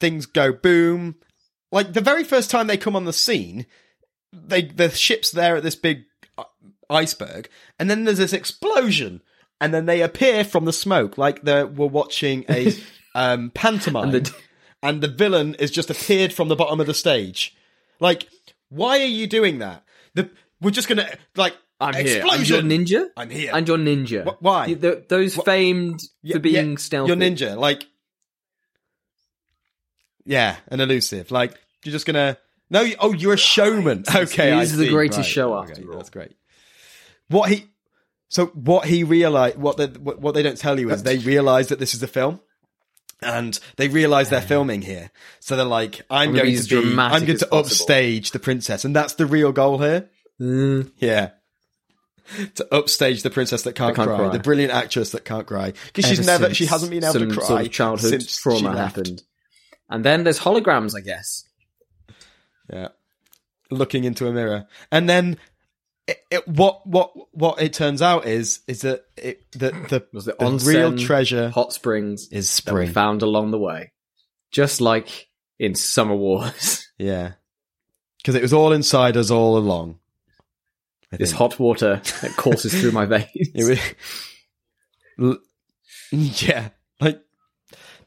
Things 0.00 0.26
go 0.26 0.52
boom. 0.52 1.16
Like 1.72 1.92
the 1.92 2.00
very 2.00 2.24
first 2.24 2.50
time 2.50 2.66
they 2.68 2.76
come 2.76 2.94
on 2.96 3.04
the 3.04 3.12
scene, 3.12 3.66
they 4.32 4.62
the 4.62 4.90
ship's 4.90 5.30
there 5.32 5.56
at 5.56 5.62
this 5.62 5.76
big 5.76 6.04
uh, 6.38 6.44
iceberg, 6.88 7.48
and 7.78 7.90
then 7.90 8.04
there's 8.04 8.18
this 8.18 8.32
explosion, 8.32 9.20
and 9.60 9.74
then 9.74 9.86
they 9.86 10.00
appear 10.00 10.44
from 10.44 10.64
the 10.64 10.72
smoke 10.72 11.18
like 11.18 11.42
they 11.42 11.64
we're 11.64 11.86
watching 11.86 12.44
a 12.48 12.72
um, 13.14 13.50
pantomime, 13.50 14.14
And 14.14 14.26
the- 14.26 14.34
and 14.82 15.00
the 15.02 15.08
villain 15.08 15.56
has 15.58 15.70
just 15.70 15.88
appeared 15.88 16.32
from 16.32 16.48
the 16.48 16.56
bottom 16.56 16.78
of 16.78 16.86
the 16.86 16.92
stage. 16.92 17.56
Like, 18.00 18.28
why 18.68 19.00
are 19.00 19.06
you 19.06 19.26
doing 19.26 19.58
that? 19.58 19.84
The 20.14 20.30
we're 20.60 20.70
just 20.70 20.88
gonna 20.88 21.08
like 21.36 21.54
I'm 21.80 21.94
here. 21.94 22.24
I'm 22.28 22.44
your 22.44 22.62
ninja. 22.62 23.08
I'm 23.16 23.30
here. 23.30 23.50
And 23.52 23.66
your 23.68 23.78
ninja. 23.78 24.24
Wh- 24.24 24.42
why? 24.42 24.66
You- 24.66 24.76
th- 24.76 25.08
those 25.08 25.34
Wh- 25.34 25.44
famed 25.44 26.00
Yeah, 26.22 26.34
for 26.34 26.40
being 26.40 26.70
yeah, 26.72 26.76
stealthy. 26.78 27.08
You're 27.08 27.16
ninja. 27.16 27.56
Like, 27.58 27.84
yeah, 30.24 30.56
an 30.68 30.80
elusive. 30.80 31.30
Like 31.30 31.54
you're 31.84 31.92
just 31.92 32.06
gonna 32.06 32.38
no. 32.70 32.82
you- 32.82 32.96
Oh, 32.98 33.12
you're 33.12 33.34
a 33.34 33.38
showman. 33.38 34.04
Okay, 34.14 34.46
He 34.50 34.52
I 34.52 34.62
is 34.62 34.76
the 34.76 34.88
greatest 34.88 35.18
Right, 35.18 35.26
show 35.26 35.54
okay, 35.58 35.72
after 35.72 35.90
all. 35.90 35.96
That's 35.98 36.10
great. 36.10 36.32
What 37.28 37.50
he 37.50 37.66
so 38.28 38.46
what 38.46 38.86
he 38.86 39.04
realized 39.04 39.58
what 39.58 39.76
they 39.76 39.86
what, 39.86 40.20
what 40.20 40.34
they 40.34 40.42
don't 40.42 40.58
tell 40.58 40.78
you 40.80 40.90
is 40.90 41.02
they 41.02 41.18
realize 41.18 41.68
that 41.68 41.78
this 41.78 41.94
is 41.94 42.02
a 42.02 42.06
film. 42.08 42.40
And 43.24 43.58
they 43.76 43.88
realize 43.88 44.28
they're 44.30 44.40
filming 44.40 44.82
here, 44.82 45.10
so 45.40 45.56
they're 45.56 45.64
like, 45.64 46.02
"I'm, 46.10 46.34
going 46.34 46.56
to 46.56 46.82
be, 46.82 46.98
I'm 46.98 47.24
going 47.24 47.38
to 47.38 47.46
possible." 47.46 47.58
upstage 47.58 48.30
the 48.32 48.38
princess, 48.38 48.84
and 48.84 48.94
that's 48.94 49.14
the 49.14 49.26
real 49.26 49.52
goal 49.52 49.78
here." 49.78 50.10
Mm. 50.40 50.92
Yeah. 50.98 51.30
To 52.54 52.74
upstage 52.74 53.22
the 53.22 53.30
princess 53.30 53.62
that 53.62 53.74
can't, 53.74 53.94
can't 53.94 54.08
cry, 54.08 54.16
cry. 54.16 54.28
the 54.30 54.38
brilliant 54.38 54.72
actress 54.72 55.10
that 55.10 55.24
can't 55.26 55.46
cry, 55.46 55.74
because 55.86 56.06
she's 56.08 56.26
never, 56.26 56.54
she 56.54 56.64
hasn't 56.64 56.90
been 56.90 57.04
able 57.04 57.20
to 57.20 57.34
cry 57.34 57.46
sort 57.46 57.60
of 57.62 57.70
childhood 57.70 58.10
since 58.10 58.36
trauma 58.38 58.76
happened. 58.76 59.22
And 59.90 60.04
then 60.04 60.24
there's 60.24 60.40
holograms, 60.40 60.96
I 60.96 61.00
guess. 61.00 61.44
Yeah, 62.72 62.88
looking 63.70 64.04
into 64.04 64.26
a 64.26 64.32
mirror, 64.32 64.66
and 64.90 65.06
then 65.06 65.36
it, 66.06 66.18
it, 66.30 66.48
what 66.48 66.86
what 66.86 67.12
what 67.32 67.60
it 67.62 67.72
turns 67.72 68.02
out 68.02 68.26
is 68.26 68.60
is 68.68 68.82
that 68.82 69.04
it 69.16 69.50
that 69.52 69.88
the, 69.88 70.06
Was 70.12 70.24
the 70.26 70.32
the 70.38 70.44
onsen 70.44 70.66
real 70.66 70.96
treasure 70.98 71.48
Hot 71.50 71.72
springs 71.72 72.28
is 72.30 72.54
that 72.56 72.72
we 72.72 72.82
spring. 72.82 72.92
found 72.92 73.22
along 73.22 73.50
the 73.52 73.58
way, 73.58 73.92
just 74.50 74.80
like 74.80 75.28
in 75.58 75.74
Summer 75.74 76.14
Wars. 76.16 76.80
Yeah, 76.98 77.32
because 78.18 78.36
it 78.36 78.42
was 78.42 78.52
all 78.52 78.72
inside 78.72 79.16
us 79.16 79.28
all 79.30 79.56
along. 79.58 79.98
I 81.12 81.16
this 81.16 81.30
think. 81.30 81.38
hot 81.38 81.58
water 81.58 82.00
that 82.22 82.36
courses 82.36 82.72
through 82.80 82.92
my 82.92 83.04
veins. 83.04 83.28
Was, 85.18 85.38
yeah, 86.10 86.68
like 87.00 87.20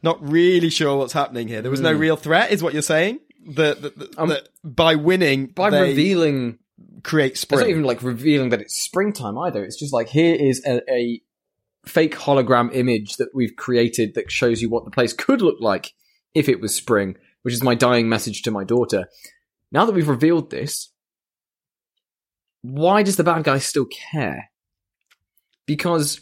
not 0.03 0.25
really 0.25 0.69
sure 0.69 0.97
what's 0.97 1.13
happening 1.13 1.47
here. 1.47 1.61
There 1.61 1.71
was 1.71 1.81
no 1.81 1.93
Hmm. 1.93 1.99
real 1.99 2.15
threat, 2.15 2.51
is 2.51 2.63
what 2.63 2.73
you're 2.73 2.81
saying. 2.81 3.19
That 3.55 3.81
that- 3.81 3.97
that- 3.99 4.17
Um, 4.17 4.29
that 4.29 4.47
by 4.63 4.95
winning, 4.95 5.47
By 5.47 5.69
they 5.69 5.81
revealing, 5.89 6.59
create 7.03 7.37
spring. 7.37 7.59
it's 7.59 7.65
not 7.67 7.69
even 7.71 7.83
like 7.83 8.03
revealing 8.03 8.49
that 8.49 8.61
it's 8.61 8.75
springtime 8.81 9.37
either. 9.37 9.63
It's 9.63 9.77
just 9.79 9.93
like 9.93 10.09
here 10.09 10.35
is 10.35 10.63
a, 10.65 10.81
a 10.91 11.21
fake 11.85 12.15
hologram 12.15 12.73
image 12.73 13.17
that 13.17 13.29
we've 13.33 13.55
created 13.55 14.15
that 14.15 14.31
shows 14.31 14.61
you 14.61 14.69
what 14.69 14.85
the 14.85 14.91
place 14.91 15.13
could 15.13 15.41
look 15.41 15.57
like 15.59 15.93
if 16.33 16.49
it 16.49 16.59
was 16.59 16.75
spring, 16.75 17.15
which 17.43 17.53
is 17.53 17.63
my 17.63 17.75
dying 17.75 18.09
message 18.09 18.41
to 18.43 18.51
my 18.51 18.63
daughter. 18.63 19.07
Now 19.71 19.85
that 19.85 19.93
we've 19.93 20.07
revealed 20.07 20.49
this, 20.51 20.91
why 22.61 23.03
does 23.03 23.15
the 23.15 23.23
bad 23.23 23.43
guy 23.43 23.57
still 23.59 23.85
care? 23.85 24.49
Because 25.65 26.21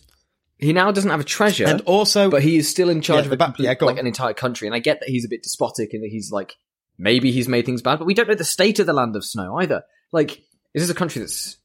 he 0.57 0.73
now 0.73 0.91
doesn't 0.91 1.09
have 1.11 1.19
a 1.19 1.23
treasure, 1.25 1.65
and 1.67 1.81
also, 1.81 2.29
but 2.29 2.41
he 2.43 2.57
is 2.57 2.69
still 2.69 2.89
in 2.89 3.01
charge 3.01 3.25
Yeah, 3.25 3.27
of 3.27 3.33
a 3.33 3.37
ba- 3.37 3.55
yeah, 3.59 3.69
like 3.81 3.93
on. 3.93 3.99
an 3.99 4.07
entire 4.07 4.33
country. 4.33 4.67
And 4.67 4.75
I 4.75 4.79
get 4.79 4.99
that 5.01 5.09
he's 5.09 5.25
a 5.25 5.29
bit 5.29 5.43
despotic 5.43 5.93
and 5.93 6.03
that 6.03 6.09
he's 6.09 6.31
like 6.31 6.53
maybe 6.97 7.31
he's 7.31 7.47
made 7.49 7.65
things 7.65 7.81
bad, 7.81 7.99
but 7.99 8.05
we 8.05 8.13
don't 8.13 8.27
know 8.27 8.35
the 8.35 8.43
state 8.43 8.79
of 8.79 8.85
the 8.85 8.93
land 8.93 9.15
of 9.15 9.25
snow 9.25 9.57
either. 9.59 9.83
Like, 10.11 10.39
is 10.73 10.83
this 10.83 10.89
a 10.89 10.93
country 10.95 11.19
that's 11.21 11.57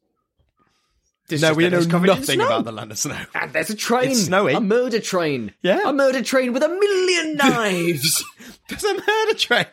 It's 1.29 1.43
no, 1.43 1.55
we 1.55 1.65
that 1.65 1.71
know 1.71 1.79
it's 1.79 1.87
nothing 1.87 2.41
about 2.41 2.65
the 2.65 2.73
land 2.73 2.91
of 2.91 2.99
snow. 2.99 3.19
And 3.35 3.53
there's 3.53 3.71
a 3.71 3.77
train. 3.77 4.11
It's 4.11 4.25
snowy. 4.25 4.55
A 4.55 4.61
murder 4.61 5.01
train. 5.01 5.55
Yeah. 5.63 5.83
A 5.89 5.93
murder 5.93 6.23
train 6.23 6.53
with 6.53 6.63
a 6.63 6.69
million 6.69 7.37
knives. 7.37 8.25
There's 8.69 8.85
a 8.85 8.95
murder 8.95 9.35
train. 9.39 9.67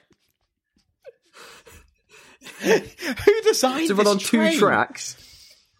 Who 3.26 3.42
designed 3.44 3.88
to 3.88 3.96
run 3.96 4.06
this 4.06 4.14
on 4.14 4.20
two 4.20 4.58
tracks. 4.60 5.16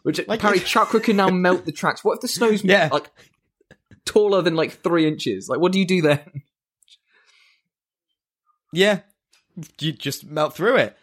Which 0.04 0.20
Like- 0.28 0.40
apparently 0.40 0.64
Chakra 0.66 1.00
can 1.00 1.18
now 1.18 1.30
melt 1.30 1.66
the 1.66 1.72
tracks. 1.72 2.04
What 2.04 2.16
if 2.16 2.22
the 2.22 2.28
snow's 2.28 2.64
Yeah. 2.64 2.90
like 2.92 3.10
taller 4.06 4.42
than 4.42 4.56
like 4.56 4.82
three 4.84 5.08
inches? 5.08 5.50
Like, 5.50 5.60
what 5.60 5.72
do 5.72 5.80
you 5.80 5.86
do 5.86 6.02
then? 6.02 6.44
Yeah, 8.74 9.00
you 9.80 9.92
just 9.94 10.26
melt 10.26 10.54
through 10.56 10.76
it. 10.78 10.98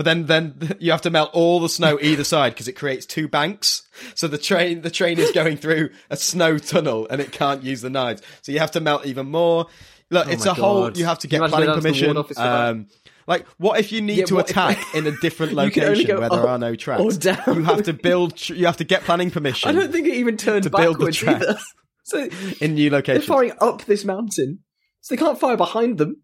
But 0.00 0.04
then, 0.06 0.24
then 0.24 0.76
you 0.80 0.92
have 0.92 1.02
to 1.02 1.10
melt 1.10 1.28
all 1.34 1.60
the 1.60 1.68
snow 1.68 1.98
either 2.00 2.24
side 2.24 2.54
because 2.54 2.68
it 2.68 2.72
creates 2.72 3.04
two 3.04 3.28
banks. 3.28 3.82
So 4.14 4.28
the 4.28 4.38
train, 4.38 4.80
the 4.80 4.90
train 4.90 5.18
is 5.18 5.30
going 5.32 5.58
through 5.58 5.90
a 6.08 6.16
snow 6.16 6.56
tunnel 6.56 7.06
and 7.10 7.20
it 7.20 7.32
can't 7.32 7.62
use 7.62 7.82
the 7.82 7.90
knives. 7.90 8.22
So 8.40 8.50
you 8.50 8.60
have 8.60 8.70
to 8.70 8.80
melt 8.80 9.04
even 9.04 9.26
more. 9.26 9.66
Look, 10.08 10.26
it's 10.28 10.46
Oh 10.46 10.52
my 10.52 10.52
a 10.52 10.54
whole. 10.54 10.90
You 10.96 11.04
have 11.04 11.18
to 11.18 11.26
get 11.28 11.40
planning 11.40 11.50
going 11.50 11.66
down 11.66 11.74
to 11.74 11.80
the 11.82 11.86
permission. 11.86 12.06
ward 12.08 12.16
office 12.16 12.38
for 12.38 12.42
that? 12.44 12.68
Um, 12.70 12.86
like, 13.26 13.46
what 13.58 13.78
if 13.78 13.92
you 13.92 14.00
need 14.00 14.20
Yeah, 14.20 14.24
to 14.24 14.34
what 14.36 14.46
if- 14.46 14.52
attack 14.56 14.78
in 14.94 15.06
a 15.06 15.12
different 15.20 15.52
You 15.52 15.70
can 15.70 15.82
only 15.84 15.96
location 15.96 16.18
where 16.18 16.30
there 16.30 16.48
are 16.48 16.58
no 16.58 16.74
tracks? 16.74 17.02
or 17.02 17.12
down. 17.18 17.42
You 17.48 17.64
have 17.64 17.82
to 17.82 17.92
build. 17.92 18.36
tr- 18.36 18.54
You 18.54 18.64
have 18.64 18.78
to 18.78 18.84
get 18.84 19.02
planning 19.02 19.30
permission. 19.38 19.68
I 19.68 19.72
don't 19.78 19.92
think 19.92 20.06
it 20.08 20.14
even 20.14 20.38
turned 20.38 20.62
To 20.62 20.70
build 20.70 20.98
the 20.98 21.12
track. 21.12 21.42
either. 21.42 21.58
So 22.04 22.26
in 22.62 22.72
new 22.72 22.88
locations, 22.88 23.26
they're 23.26 23.34
firing 23.36 23.52
up 23.60 23.84
this 23.84 24.06
mountain, 24.06 24.60
so 25.02 25.14
they 25.14 25.18
can't 25.22 25.38
fire 25.38 25.58
behind 25.58 25.98
them, 25.98 26.22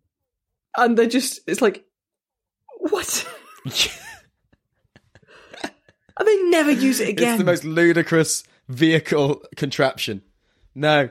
and 0.78 0.96
they're 0.96 1.06
just. 1.08 1.40
It's 1.46 1.60
like, 1.60 1.84
what? 2.78 3.28
and 6.18 6.26
they 6.28 6.42
never 6.44 6.70
use 6.70 7.00
it 7.00 7.08
again. 7.08 7.30
It's 7.34 7.38
the 7.38 7.44
most 7.44 7.64
ludicrous 7.64 8.44
vehicle 8.68 9.42
contraption. 9.56 10.22
No, 10.74 11.10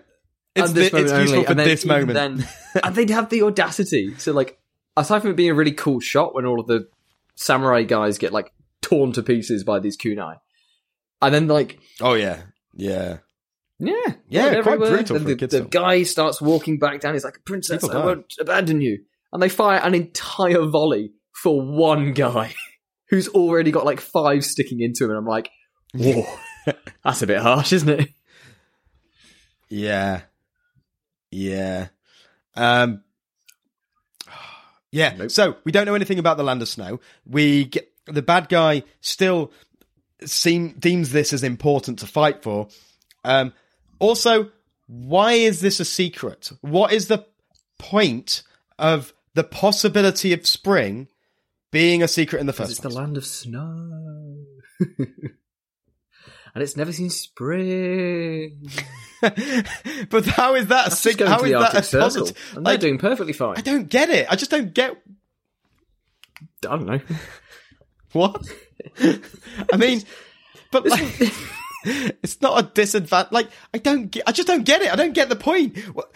it's, 0.55 0.67
And 0.69 0.75
this 0.77 0.91
the- 0.91 0.97
it's 0.97 1.11
moment 1.11 1.21
useful 1.21 1.33
only, 1.37 1.43
for 1.45 1.49
and 1.51 1.59
then 1.59 1.67
this 1.67 1.85
moment. 1.85 2.13
Then, 2.13 2.47
and 2.83 2.95
they'd 2.95 3.09
have 3.09 3.29
the 3.29 3.41
audacity. 3.43 4.15
So, 4.17 4.31
like, 4.31 4.59
aside 4.97 5.21
from 5.21 5.31
it 5.31 5.35
being 5.37 5.51
a 5.51 5.55
really 5.55 5.71
cool 5.71 5.99
shot 5.99 6.33
when 6.35 6.45
all 6.45 6.59
of 6.59 6.67
the 6.67 6.87
samurai 7.35 7.83
guys 7.83 8.17
get 8.17 8.31
like 8.31 8.51
torn 8.81 9.11
to 9.13 9.23
pieces 9.23 9.63
by 9.63 9.79
these 9.79 9.97
kunai, 9.97 10.37
and 11.21 11.33
then 11.33 11.47
like, 11.47 11.79
Oh 12.01 12.13
yeah, 12.13 12.43
yeah. 12.73 13.17
yeah, 13.79 13.93
Yeah, 14.29 14.49
quite 14.49 14.57
everywhere. 14.57 14.89
brutal 14.91 15.19
Then 15.19 15.37
the, 15.37 15.47
the 15.47 15.61
guy 15.61 16.03
starts 16.03 16.41
walking 16.41 16.79
back 16.79 17.01
down. 17.01 17.13
He's 17.13 17.25
like, 17.25 17.39
"Princess, 17.45 17.81
People 17.81 17.97
I 17.97 17.99
die. 18.01 18.05
won't 18.05 18.33
abandon 18.39 18.81
you." 18.81 19.03
And 19.33 19.41
they 19.41 19.49
fire 19.49 19.79
an 19.79 19.93
entire 19.93 20.65
volley 20.65 21.11
for 21.35 21.61
one 21.61 22.13
guy 22.13 22.53
who's 23.09 23.27
already 23.27 23.71
got 23.71 23.85
like 23.85 24.01
five 24.01 24.43
sticking 24.43 24.81
into 24.81 25.03
him, 25.03 25.11
and 25.11 25.19
I'm 25.19 25.27
like, 25.27 25.49
"Whoa, 25.93 26.25
that's 27.03 27.21
a 27.21 27.27
bit 27.27 27.39
harsh, 27.39 27.73
isn't 27.73 27.89
it?" 27.89 28.09
Yeah. 29.69 30.21
Yeah. 31.31 31.87
Um 32.55 33.03
Yeah. 34.91 35.15
Nope. 35.17 35.31
So 35.31 35.57
we 35.65 35.71
don't 35.71 35.85
know 35.85 35.95
anything 35.95 36.19
about 36.19 36.37
the 36.37 36.43
land 36.43 36.61
of 36.61 36.69
snow. 36.69 36.99
We 37.25 37.65
get 37.65 37.91
the 38.05 38.21
bad 38.21 38.49
guy 38.49 38.83
still 39.01 39.51
seem 40.23 40.73
deems 40.79 41.11
this 41.11 41.33
as 41.33 41.43
important 41.43 41.99
to 41.99 42.07
fight 42.07 42.43
for. 42.43 42.69
Um 43.23 43.53
also, 43.99 44.51
why 44.87 45.33
is 45.33 45.61
this 45.61 45.79
a 45.79 45.85
secret? 45.85 46.51
What 46.61 46.93
is 46.93 47.07
the 47.07 47.25
point 47.79 48.43
of 48.77 49.13
the 49.33 49.43
possibility 49.43 50.31
of 50.31 50.45
spring 50.45 51.07
being 51.71 52.03
a 52.03 52.07
secret 52.07 52.39
in 52.39 52.45
the 52.45 52.53
first 52.53 52.71
it's 52.71 52.79
the 52.79 52.89
land 52.89 53.17
of 53.17 53.25
snow. 53.25 54.37
and 54.97 56.63
it's 56.63 56.77
never 56.77 56.91
seen 56.93 57.09
spring. 57.09 58.69
but 59.21 60.25
how 60.25 60.55
is 60.55 60.67
that? 60.67 60.93
Sig- 60.93 61.21
how 61.21 61.43
is 61.43 61.51
that 61.51 61.75
Arctic 61.75 61.93
a 61.93 61.97
positive? 61.97 62.53
And 62.55 62.63
Like, 62.65 62.79
they're 62.79 62.89
doing 62.89 62.99
perfectly 62.99 63.33
fine. 63.33 63.57
I 63.57 63.61
don't 63.61 63.89
get 63.89 64.09
it. 64.09 64.27
I 64.29 64.35
just 64.35 64.51
don't 64.51 64.73
get 64.73 64.95
I 66.65 66.75
don't 66.77 66.85
know. 66.85 66.99
what. 68.13 68.45
I 69.71 69.77
mean, 69.77 70.01
but 70.71 70.87
like, 70.87 71.03
it's 71.85 72.41
not 72.41 72.63
a 72.63 72.67
disadvantage. 72.73 73.31
Like, 73.31 73.49
I 73.73 73.77
don't 73.77 74.09
get. 74.09 74.23
I 74.27 74.31
just 74.31 74.47
don't 74.47 74.63
get 74.63 74.81
it. 74.81 74.91
I 74.91 74.95
don't 74.95 75.13
get 75.13 75.29
the 75.29 75.35
point. 75.35 75.77
What- 75.93 76.11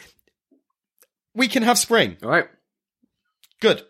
We 1.35 1.47
can 1.47 1.63
have 1.63 1.77
spring. 1.77 2.17
All 2.23 2.29
right. 2.29 2.47
Good. 3.61 3.83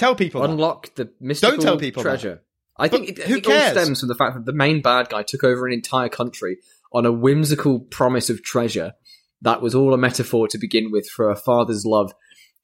Tell 0.00 0.14
people. 0.14 0.40
that. 0.40 0.50
Unlock 0.50 0.94
the 0.94 1.12
mystical 1.20 1.58
tell 1.58 1.76
people 1.78 2.02
treasure. 2.02 2.42
I 2.76 2.88
think 2.88 3.06
But 3.08 3.18
it, 3.18 3.28
who 3.28 3.34
think 3.34 3.46
it 3.46 3.50
all 3.50 3.58
cares? 3.58 3.72
stems 3.72 4.00
from 4.00 4.08
the 4.08 4.14
fact 4.14 4.34
that 4.34 4.46
the 4.46 4.52
main 4.54 4.80
bad 4.80 5.10
guy 5.10 5.22
took 5.22 5.44
over 5.44 5.66
an 5.66 5.72
entire 5.74 6.08
country 6.08 6.56
on 6.92 7.04
a 7.04 7.12
whimsical 7.12 7.78
promise 7.80 8.30
of 8.30 8.42
treasure 8.42 8.94
that 9.42 9.60
was 9.60 9.74
all 9.74 9.92
a 9.92 9.98
metaphor 9.98 10.48
to 10.48 10.56
begin 10.58 10.90
with 10.90 11.06
for 11.08 11.30
a 11.30 11.36
father's 11.36 11.84
love 11.84 12.14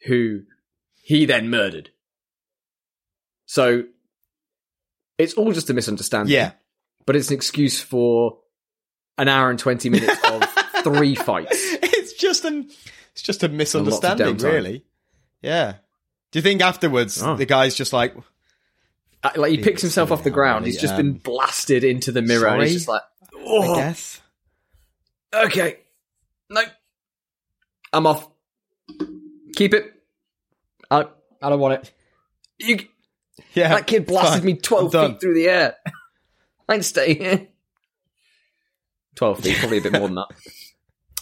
who 0.07 0.41
he 1.03 1.27
then 1.27 1.51
murdered. 1.51 1.91
So 3.45 3.85
it's 5.19 5.35
all 5.35 5.53
just 5.53 5.71
a 5.71 5.75
misunderstanding. 5.75 6.33
Yeah. 6.35 6.53
But 7.05 7.17
it's 7.17 7.29
an 7.29 7.35
excuse 7.37 7.81
for 7.81 8.39
an 9.19 9.29
hour 9.29 9.51
and 9.51 9.59
20 9.59 9.91
minutes 9.91 10.19
of 10.25 10.45
three 10.85 11.15
fights. 11.15 11.53
It's 11.53 12.15
just 12.15 12.45
an. 12.45 12.71
It's 13.13 13.23
just 13.23 13.43
a 13.43 13.49
misunderstanding, 13.49 14.37
really. 14.39 14.85
Yeah. 15.41 15.75
Do 16.33 16.39
you 16.39 16.43
think 16.43 16.61
afterwards 16.61 17.23
Oh. 17.23 17.37
the 17.37 17.47
guy's 17.47 17.75
just 17.75 17.93
like, 17.93 18.15
Uh, 19.23 19.31
Like 19.37 19.51
he 19.53 19.59
picks 19.59 19.81
himself 19.83 20.13
off 20.13 20.23
the 20.25 20.31
ground. 20.31 20.65
really. 20.65 20.73
He's 20.73 20.81
just 20.81 20.95
Um, 20.95 20.99
been 20.99 21.13
blasted 21.15 21.85
into 21.85 22.13
the 22.13 22.23
mirror. 22.23 22.47
And 22.49 22.57
sorry? 22.57 22.65
he's 22.69 22.75
just 22.75 22.89
like, 22.89 23.03
I 23.35 23.39
oh, 23.45 23.75
guess. 23.77 24.21
okay, 25.35 25.79
no, 26.51 26.63
I'm 27.93 28.07
off. 28.07 28.29
Keep 29.57 29.75
it. 29.75 29.93
I, 30.91 31.07
I 31.43 31.49
don't 31.49 31.61
want 31.61 31.75
it. 31.83 31.93
You, 32.59 32.79
Yeah. 33.55 33.69
that 33.71 33.87
kid 33.87 34.07
blasted 34.07 34.41
fine. 34.43 34.47
me 34.47 34.55
12 34.55 34.93
feet 34.93 35.21
through 35.21 35.35
the 35.35 35.49
air. 35.49 35.77
I'd 36.69 36.85
stay 36.85 37.15
here. 37.15 37.49
12 39.17 39.41
feet, 39.41 39.57
probably 39.59 39.79
a 39.79 39.81
bit 39.83 39.93
more 39.93 40.09
than 40.09 40.17
that. 40.17 40.27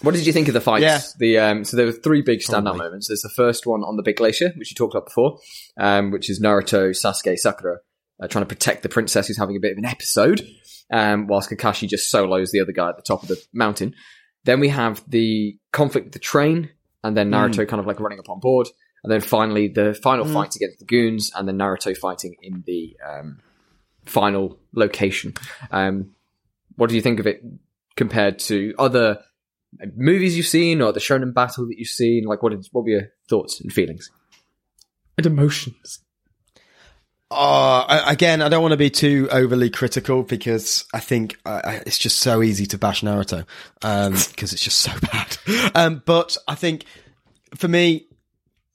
What 0.04 0.14
did 0.14 0.26
you 0.26 0.32
think 0.32 0.48
of 0.48 0.54
the 0.54 0.60
fights? 0.60 0.82
Yeah. 0.82 1.00
The 1.18 1.38
um, 1.38 1.64
so 1.64 1.76
there 1.76 1.86
were 1.86 1.92
three 1.92 2.22
big 2.22 2.40
standout 2.40 2.64
Probably. 2.64 2.78
moments. 2.78 3.08
There's 3.08 3.22
the 3.22 3.32
first 3.34 3.66
one 3.66 3.82
on 3.82 3.96
the 3.96 4.02
big 4.02 4.16
glacier, 4.16 4.52
which 4.56 4.70
you 4.70 4.74
talked 4.74 4.94
about 4.94 5.06
before, 5.06 5.38
um, 5.78 6.10
which 6.10 6.28
is 6.28 6.40
Naruto, 6.40 6.90
Sasuke, 6.90 7.38
Sakura 7.38 7.78
uh, 8.22 8.28
trying 8.28 8.44
to 8.44 8.48
protect 8.48 8.82
the 8.82 8.88
princess 8.88 9.26
who's 9.26 9.38
having 9.38 9.56
a 9.56 9.60
bit 9.60 9.72
of 9.72 9.78
an 9.78 9.84
episode, 9.84 10.46
um, 10.90 11.26
whilst 11.26 11.50
Kakashi 11.50 11.88
just 11.88 12.10
solos 12.10 12.50
the 12.50 12.60
other 12.60 12.72
guy 12.72 12.88
at 12.88 12.96
the 12.96 13.02
top 13.02 13.22
of 13.22 13.28
the 13.28 13.42
mountain. 13.52 13.94
Then 14.44 14.60
we 14.60 14.68
have 14.68 15.02
the 15.08 15.58
conflict 15.72 16.06
with 16.06 16.12
the 16.12 16.18
train, 16.18 16.70
and 17.02 17.16
then 17.16 17.30
Naruto 17.30 17.66
kind 17.66 17.80
of 17.80 17.86
like 17.86 18.00
running 18.00 18.18
up 18.18 18.28
on 18.28 18.40
board, 18.40 18.68
and 19.02 19.12
then 19.12 19.20
finally 19.20 19.68
the 19.68 19.94
final 19.94 20.26
fight 20.26 20.54
against 20.54 20.78
the 20.78 20.84
goons, 20.84 21.32
and 21.34 21.48
then 21.48 21.58
Naruto 21.58 21.96
fighting 21.96 22.36
in 22.42 22.62
the 22.66 22.96
um, 23.06 23.40
final 24.04 24.58
location. 24.74 25.34
Um, 25.70 26.14
what 26.76 26.90
do 26.90 26.96
you 26.96 27.02
think 27.02 27.20
of 27.20 27.26
it 27.26 27.42
compared 27.96 28.38
to 28.40 28.74
other 28.78 29.22
movies 29.96 30.36
you've 30.36 30.46
seen 30.46 30.80
or 30.80 30.92
the 30.92 31.00
shonen 31.00 31.34
battle 31.34 31.66
that 31.66 31.78
you've 31.78 31.88
seen? 31.88 32.24
Like, 32.24 32.42
what 32.42 32.52
what 32.72 32.84
were 32.84 32.90
your 32.90 33.08
thoughts 33.28 33.60
and 33.60 33.72
feelings 33.72 34.10
and 35.16 35.26
emotions? 35.26 36.00
Oh, 37.30 37.84
I, 37.88 38.12
again, 38.12 38.42
I 38.42 38.48
don't 38.48 38.62
want 38.62 38.72
to 38.72 38.78
be 38.78 38.90
too 38.90 39.28
overly 39.32 39.68
critical 39.68 40.22
because 40.22 40.84
I 40.94 41.00
think 41.00 41.36
uh, 41.44 41.80
it's 41.84 41.98
just 41.98 42.18
so 42.18 42.42
easy 42.42 42.66
to 42.66 42.78
bash 42.78 43.02
Naruto 43.02 43.44
because 44.30 44.52
it's 44.52 44.62
just 44.62 44.78
so 44.78 44.92
bad. 45.00 45.36
Um, 45.74 46.02
but 46.04 46.36
I 46.46 46.54
think 46.54 46.84
for 47.56 47.66
me, 47.66 48.06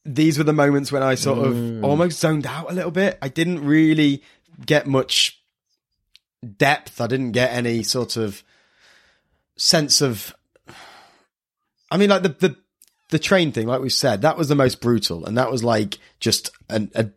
these 0.03 0.37
were 0.37 0.43
the 0.43 0.53
moments 0.53 0.91
when 0.91 1.03
I 1.03 1.15
sort 1.15 1.47
of 1.47 1.83
almost 1.83 2.19
zoned 2.19 2.47
out 2.47 2.71
a 2.71 2.73
little 2.73 2.91
bit. 2.91 3.17
I 3.21 3.29
didn't 3.29 3.63
really 3.63 4.23
get 4.65 4.87
much 4.87 5.41
depth. 6.57 6.99
I 6.99 7.07
didn't 7.07 7.31
get 7.31 7.53
any 7.53 7.83
sort 7.83 8.17
of 8.17 8.43
sense 9.57 10.01
of. 10.01 10.35
I 11.91 11.97
mean, 11.97 12.09
like 12.09 12.23
the 12.23 12.29
the 12.29 12.55
the 13.09 13.19
train 13.19 13.51
thing, 13.51 13.67
like 13.67 13.81
we 13.81 13.89
said, 13.89 14.21
that 14.21 14.37
was 14.37 14.47
the 14.47 14.55
most 14.55 14.81
brutal, 14.81 15.25
and 15.25 15.37
that 15.37 15.51
was 15.51 15.63
like 15.63 15.97
just 16.19 16.51
an, 16.69 16.91
a 16.95 17.09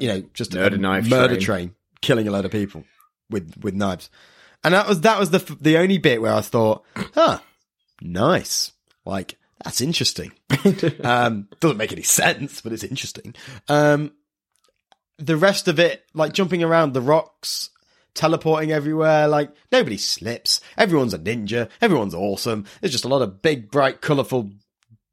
you 0.00 0.08
know, 0.08 0.22
just 0.34 0.54
Murder 0.54 0.76
a 0.76 0.78
knife 0.78 1.08
murder 1.08 1.34
train. 1.34 1.40
train. 1.40 1.74
killing 2.00 2.28
a 2.28 2.30
load 2.30 2.44
of 2.44 2.50
people 2.50 2.84
with 3.30 3.54
with 3.62 3.74
knives, 3.74 4.10
and 4.64 4.74
that 4.74 4.88
was 4.88 5.02
that 5.02 5.18
was 5.18 5.30
the 5.30 5.56
the 5.60 5.78
only 5.78 5.98
bit 5.98 6.20
where 6.20 6.34
I 6.34 6.40
thought, 6.40 6.84
huh, 7.14 7.38
nice, 8.00 8.72
like 9.04 9.38
that's 9.62 9.80
interesting. 9.80 10.32
um, 11.04 11.48
doesn't 11.60 11.76
make 11.76 11.92
any 11.92 12.02
sense, 12.02 12.60
but 12.60 12.72
it's 12.72 12.84
interesting. 12.84 13.34
Um, 13.68 14.12
the 15.18 15.36
rest 15.36 15.68
of 15.68 15.78
it, 15.78 16.04
like 16.14 16.32
jumping 16.32 16.62
around 16.62 16.92
the 16.92 17.00
rocks, 17.00 17.70
teleporting 18.16 18.72
everywhere, 18.72 19.28
like 19.28 19.50
nobody 19.70 19.96
slips. 19.98 20.60
Everyone's 20.76 21.14
a 21.14 21.18
ninja. 21.18 21.68
Everyone's 21.80 22.14
awesome. 22.14 22.64
There's 22.80 22.92
just 22.92 23.04
a 23.04 23.08
lot 23.08 23.22
of 23.22 23.40
big, 23.42 23.70
bright, 23.70 24.00
colourful 24.00 24.50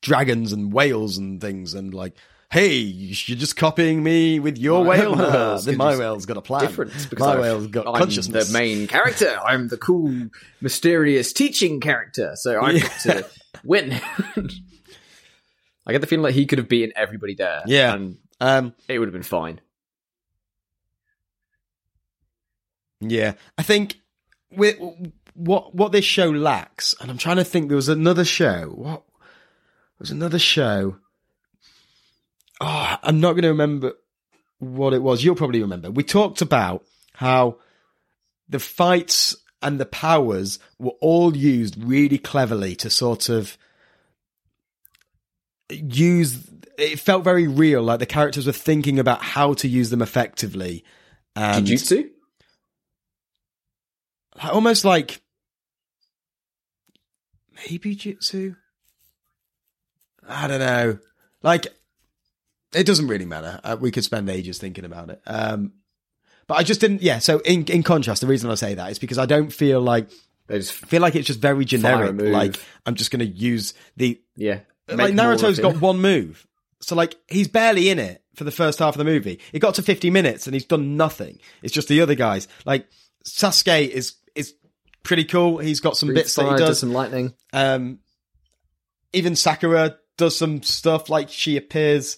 dragons 0.01 0.51
and 0.53 0.73
whales 0.73 1.17
and 1.17 1.39
things, 1.39 1.73
and 1.75 1.93
like. 1.93 2.15
Hey, 2.51 2.75
you're 2.77 3.35
just 3.39 3.55
copying 3.55 4.03
me 4.03 4.39
with 4.39 4.59
your 4.59 4.83
whale. 4.85 5.15
my 5.15 5.23
now. 5.23 5.31
whale's 5.31 5.65
Then 5.65 5.75
my 5.75 5.97
whale's 5.97 6.27
got 6.27 6.37
a 6.37 6.41
plan. 6.41 6.61
Different 6.61 6.91
because 7.09 7.25
My 7.25 7.31
I've- 7.33 7.41
whale's 7.41 7.65
got 7.65 7.87
I'm 7.87 7.95
consciousness. 7.95 8.49
the 8.49 8.53
main 8.53 8.85
character. 8.85 9.39
I'm 9.43 9.69
the 9.69 9.77
cool, 9.77 10.27
mysterious 10.61 11.33
teaching 11.33 11.79
character. 11.79 12.33
So 12.35 12.61
I 12.61 12.73
get 12.73 12.91
to 13.05 13.27
win. 13.63 13.99
I 15.85 15.91
get 15.91 16.01
the 16.01 16.05
feeling 16.07 16.21
like 16.23 16.35
he 16.35 16.45
could 16.45 16.59
have 16.59 16.69
beaten 16.69 16.93
everybody 16.95 17.33
there. 17.35 17.63
Yeah. 17.65 17.95
and 17.95 18.17
Um, 18.39 18.73
it 18.87 18.99
would 18.99 19.07
have 19.07 19.13
been 19.13 19.23
fine. 19.23 19.59
Yeah, 23.09 23.33
I 23.57 23.63
think 23.63 23.99
with 24.51 24.77
what 25.33 25.73
what 25.75 25.91
this 25.91 26.05
show 26.05 26.29
lacks, 26.29 26.95
and 26.99 27.09
I'm 27.09 27.17
trying 27.17 27.37
to 27.37 27.43
think. 27.43 27.67
There 27.67 27.75
was 27.75 27.89
another 27.89 28.25
show. 28.25 28.73
What 28.75 29.03
there 29.17 29.99
was 29.99 30.11
another 30.11 30.39
show? 30.39 30.97
Oh, 32.61 32.95
I'm 33.01 33.19
not 33.19 33.33
going 33.33 33.43
to 33.43 33.49
remember 33.49 33.93
what 34.59 34.93
it 34.93 35.01
was. 35.01 35.23
You'll 35.23 35.35
probably 35.35 35.61
remember. 35.61 35.91
We 35.91 36.03
talked 36.03 36.41
about 36.41 36.85
how 37.13 37.57
the 38.47 38.59
fights 38.59 39.35
and 39.61 39.79
the 39.79 39.85
powers 39.85 40.59
were 40.77 40.93
all 41.01 41.35
used 41.35 41.81
really 41.81 42.17
cleverly 42.17 42.75
to 42.77 42.89
sort 42.89 43.29
of 43.29 43.57
use. 45.69 46.47
It 46.77 46.99
felt 46.99 47.23
very 47.23 47.47
real, 47.47 47.81
like 47.83 47.99
the 47.99 48.05
characters 48.05 48.45
were 48.45 48.53
thinking 48.53 48.99
about 48.99 49.21
how 49.21 49.53
to 49.55 49.67
use 49.67 49.89
them 49.89 50.01
effectively. 50.01 50.83
And 51.35 51.65
Jujutsu. 51.65 52.09
Almost 54.41 54.85
like 54.85 55.21
maybe 57.69 57.95
jitsu. 57.95 58.55
I 60.27 60.47
don't 60.47 60.59
know. 60.59 60.99
Like 61.41 61.67
it 62.73 62.85
doesn't 62.85 63.07
really 63.07 63.25
matter. 63.25 63.59
Uh, 63.63 63.77
we 63.79 63.91
could 63.91 64.03
spend 64.03 64.29
ages 64.29 64.57
thinking 64.57 64.85
about 64.85 65.09
it. 65.09 65.21
Um, 65.27 65.73
but 66.47 66.55
I 66.55 66.63
just 66.63 66.81
didn't. 66.81 67.01
Yeah. 67.01 67.19
So 67.19 67.39
in 67.39 67.65
in 67.65 67.83
contrast, 67.83 68.21
the 68.21 68.27
reason 68.27 68.49
I 68.49 68.55
say 68.55 68.73
that 68.75 68.91
is 68.91 68.99
because 68.99 69.17
I 69.17 69.25
don't 69.25 69.51
feel 69.51 69.81
like 69.81 70.09
I 70.49 70.61
feel 70.61 71.01
like 71.01 71.15
it's 71.15 71.27
just 71.27 71.39
very 71.39 71.65
generic. 71.65 72.19
Like 72.19 72.59
I'm 72.85 72.95
just 72.95 73.11
going 73.11 73.19
to 73.19 73.25
use 73.25 73.73
the 73.95 74.21
yeah. 74.35 74.59
like 74.89 75.13
Naruto's 75.13 75.59
got 75.59 75.79
one 75.79 75.99
move. 75.99 76.45
So 76.81 76.95
like 76.95 77.15
he's 77.27 77.47
barely 77.47 77.89
in 77.89 77.99
it 77.99 78.21
for 78.35 78.43
the 78.43 78.51
first 78.51 78.79
half 78.79 78.95
of 78.95 78.97
the 78.97 79.05
movie. 79.05 79.39
It 79.53 79.59
got 79.59 79.75
to 79.75 79.81
50 79.81 80.09
minutes 80.09 80.47
and 80.47 80.53
he's 80.53 80.65
done 80.65 80.97
nothing. 80.97 81.39
It's 81.61 81.73
just 81.73 81.87
the 81.87 82.01
other 82.01 82.15
guys. 82.15 82.47
Like 82.65 82.87
Sasuke 83.25 83.87
is 83.87 84.15
pretty 85.03 85.25
cool. 85.25 85.57
He's 85.59 85.79
got 85.79 85.97
some 85.97 86.07
Breathes 86.07 86.21
bits 86.23 86.35
that 86.35 86.43
he 86.45 86.49
does. 86.51 86.59
does 86.61 86.79
some 86.79 86.93
lightning. 86.93 87.33
Um 87.51 87.99
even 89.13 89.35
Sakura 89.35 89.97
does 90.17 90.35
some 90.37 90.63
stuff 90.63 91.09
like 91.09 91.29
she 91.29 91.57
appears 91.57 92.17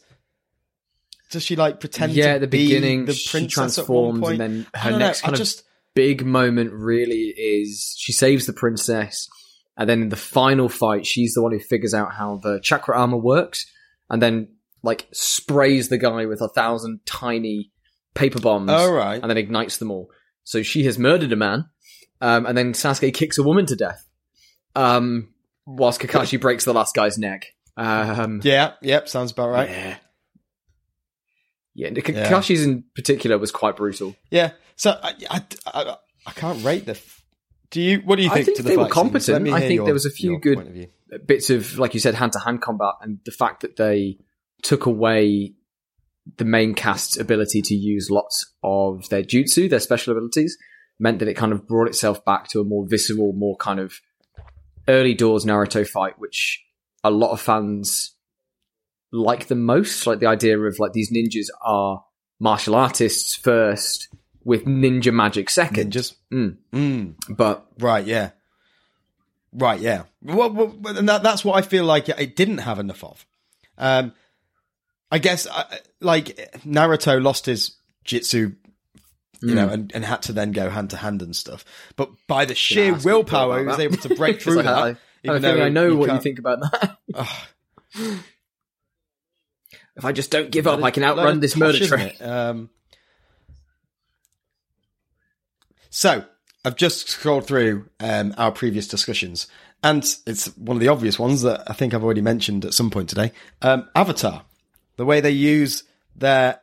does 1.31 1.43
she 1.43 1.55
like 1.55 1.79
pretend 1.79 2.13
Yeah, 2.13 2.25
to 2.27 2.29
at 2.35 2.41
the 2.41 2.47
be 2.47 2.65
beginning, 2.67 3.05
the 3.05 3.13
she 3.13 3.29
princess 3.29 3.77
at 3.79 3.89
one 3.89 4.19
transforms, 4.19 4.19
point? 4.21 4.41
and 4.41 4.53
then 4.63 4.67
I 4.73 4.77
her 4.79 4.89
don't 4.91 4.99
know, 4.99 5.05
next 5.07 5.21
I 5.23 5.25
kind 5.25 5.33
of 5.33 5.39
just 5.39 5.63
big 5.95 6.25
moment 6.25 6.71
really 6.73 7.33
is 7.37 7.95
she 7.97 8.13
saves 8.13 8.45
the 8.45 8.53
princess, 8.53 9.27
and 9.77 9.89
then 9.89 10.03
in 10.03 10.09
the 10.09 10.15
final 10.15 10.69
fight, 10.69 11.05
she's 11.05 11.33
the 11.33 11.41
one 11.41 11.51
who 11.51 11.59
figures 11.59 11.93
out 11.93 12.13
how 12.13 12.37
the 12.43 12.59
chakra 12.61 12.97
armor 12.97 13.17
works, 13.17 13.65
and 14.09 14.21
then 14.21 14.49
like 14.83 15.07
sprays 15.11 15.89
the 15.89 15.97
guy 15.97 16.25
with 16.27 16.41
a 16.41 16.49
thousand 16.49 16.99
tiny 17.05 17.71
paper 18.13 18.39
bombs, 18.39 18.69
All 18.69 18.91
right. 18.93 19.19
and 19.21 19.29
then 19.29 19.37
ignites 19.37 19.77
them 19.77 19.89
all. 19.91 20.09
So 20.43 20.61
she 20.61 20.83
has 20.85 20.99
murdered 20.99 21.31
a 21.31 21.35
man, 21.35 21.65
um, 22.21 22.45
and 22.45 22.57
then 22.57 22.73
Sasuke 22.73 23.13
kicks 23.13 23.37
a 23.37 23.43
woman 23.43 23.65
to 23.67 23.75
death, 23.75 24.05
um, 24.75 25.33
whilst 25.65 25.99
Kakashi 26.01 26.39
breaks 26.39 26.65
the 26.65 26.73
last 26.73 26.95
guy's 26.95 27.17
neck. 27.17 27.47
Um, 27.77 28.41
Yeah, 28.43 28.73
yep, 28.81 29.09
sounds 29.09 29.31
about 29.31 29.49
right. 29.49 29.69
yeah. 29.69 29.97
Yeah, 31.73 31.89
Kakashi's 31.89 32.63
in 32.63 32.85
particular 32.95 33.37
was 33.37 33.51
quite 33.51 33.75
brutal. 33.75 34.15
Yeah. 34.31 34.51
So 34.77 34.91
I, 35.01 35.13
I, 35.29 35.43
I, 35.73 35.95
I 36.25 36.31
can't 36.31 36.63
rate 36.63 36.85
the. 36.85 36.91
F- 36.93 37.21
do 37.69 37.81
you? 37.81 37.99
What 37.99 38.15
do 38.15 38.23
you 38.23 38.29
think? 38.29 38.41
I 38.41 38.43
think? 38.45 38.57
to 38.57 38.63
the 38.63 38.69
they 38.69 38.77
were 38.77 38.87
competent. 38.87 39.49
I 39.49 39.59
think 39.59 39.73
your- 39.75 39.85
there 39.85 39.93
was 39.93 40.05
a 40.05 40.09
few 40.11 40.39
good- 40.39 40.89
of 41.11 41.27
bits 41.27 41.49
of, 41.49 41.77
like 41.77 41.93
you 41.93 41.99
said, 41.99 42.15
hand 42.15 42.31
to 42.33 42.39
hand 42.39 42.61
combat, 42.61 42.93
and 43.01 43.19
the 43.25 43.31
fact 43.31 43.61
that 43.61 43.75
they 43.75 44.17
took 44.63 44.85
away 44.85 45.53
the 46.37 46.45
main 46.45 46.73
cast's 46.73 47.17
ability 47.19 47.61
to 47.61 47.75
use 47.75 48.07
lots 48.09 48.53
of 48.63 49.07
their 49.09 49.21
jutsu, 49.21 49.69
their 49.69 49.79
special 49.81 50.13
abilities, 50.13 50.57
meant 50.99 51.19
that 51.19 51.27
it 51.27 51.33
kind 51.35 51.51
of 51.51 51.67
brought 51.67 51.87
itself 51.87 52.23
back 52.25 52.47
to 52.49 52.59
a 52.59 52.63
more 52.63 52.85
visceral, 52.87 53.33
more 53.33 53.55
kind 53.57 53.79
of 53.79 53.99
early 54.87 55.13
doors 55.13 55.45
Naruto 55.45 55.87
fight, 55.87 56.19
which 56.19 56.63
a 57.03 57.11
lot 57.11 57.31
of 57.31 57.41
fans 57.41 58.15
like 59.11 59.47
the 59.47 59.55
most. 59.55 60.05
Like 60.07 60.19
the 60.19 60.27
idea 60.27 60.59
of 60.59 60.79
like 60.79 60.93
these 60.93 61.11
ninjas 61.11 61.47
are 61.61 62.03
martial 62.39 62.75
artists 62.75 63.35
first, 63.35 64.09
with 64.43 64.65
ninja 64.65 65.13
magic 65.13 65.49
second. 65.49 65.91
Ninjas. 65.91 66.15
Mm. 66.31 66.57
Mm, 66.73 67.15
But 67.29 67.65
right. 67.79 68.05
Yeah. 68.05 68.31
Right. 69.53 69.79
Yeah. 69.79 70.03
Well, 70.21 70.51
well, 70.51 70.97
and 70.97 71.07
that, 71.09 71.23
that's 71.23 71.43
what 71.45 71.55
I 71.55 71.61
feel 71.61 71.85
like 71.85 72.09
it 72.09 72.35
didn't 72.35 72.59
have 72.59 72.77
enough 72.79 73.03
of. 73.03 73.25
Um, 73.77 74.13
I 75.11 75.17
guess 75.19 75.47
uh, 75.47 75.63
like 76.01 76.35
Naruto 76.65 77.21
lost 77.21 77.45
his 77.45 77.75
jitsu. 78.03 78.53
You 79.41 79.49
Mm. 79.49 79.55
know, 79.55 79.69
and, 79.69 79.91
and 79.95 80.05
had 80.05 80.21
to 80.23 80.33
then 80.33 80.51
go 80.51 80.69
hand 80.69 80.89
to 80.91 80.97
hand 80.97 81.21
and 81.21 81.35
stuff. 81.35 81.63
But 81.95 82.09
by 82.27 82.45
the 82.45 82.55
sheer 82.55 82.85
you 82.87 82.95
willpower, 83.03 83.59
he 83.59 83.65
was 83.65 83.79
able 83.79 83.97
to 83.97 84.15
break 84.15 84.41
through 84.43 84.63
that. 84.63 84.67
I, 84.67 84.87
I, 84.89 84.95
even 85.23 85.41
though 85.41 85.63
I 85.63 85.69
know 85.69 85.87
you 85.87 85.97
what 85.97 86.05
you 86.05 86.11
can't- 86.13 86.23
think 86.23 86.39
about 86.39 86.59
that. 86.61 86.97
If 89.97 90.03
I 90.03 90.11
just 90.11 90.29
don't 90.29 90.51
give 90.51 90.67
up, 90.67 90.83
I 90.83 90.91
can 90.91 91.03
outrun 91.03 91.39
this 91.39 91.55
murder 91.55 91.85
train. 91.87 92.11
Um, 92.19 92.69
so 95.89 96.25
I've 96.65 96.75
just 96.75 97.07
scrolled 97.09 97.47
through 97.47 97.85
um, 98.01 98.33
our 98.37 98.51
previous 98.51 98.87
discussions, 98.89 99.47
and 99.83 100.03
it's 100.27 100.47
one 100.57 100.75
of 100.75 100.81
the 100.81 100.89
obvious 100.89 101.17
ones 101.17 101.43
that 101.43 101.63
I 101.69 101.73
think 101.73 101.93
I've 101.93 102.03
already 102.03 102.21
mentioned 102.21 102.65
at 102.65 102.73
some 102.73 102.89
point 102.89 103.07
today. 103.07 103.31
Um, 103.61 103.87
Avatar, 103.95 104.43
the 104.97 105.05
way 105.05 105.21
they 105.21 105.31
use 105.31 105.83
their 106.15 106.59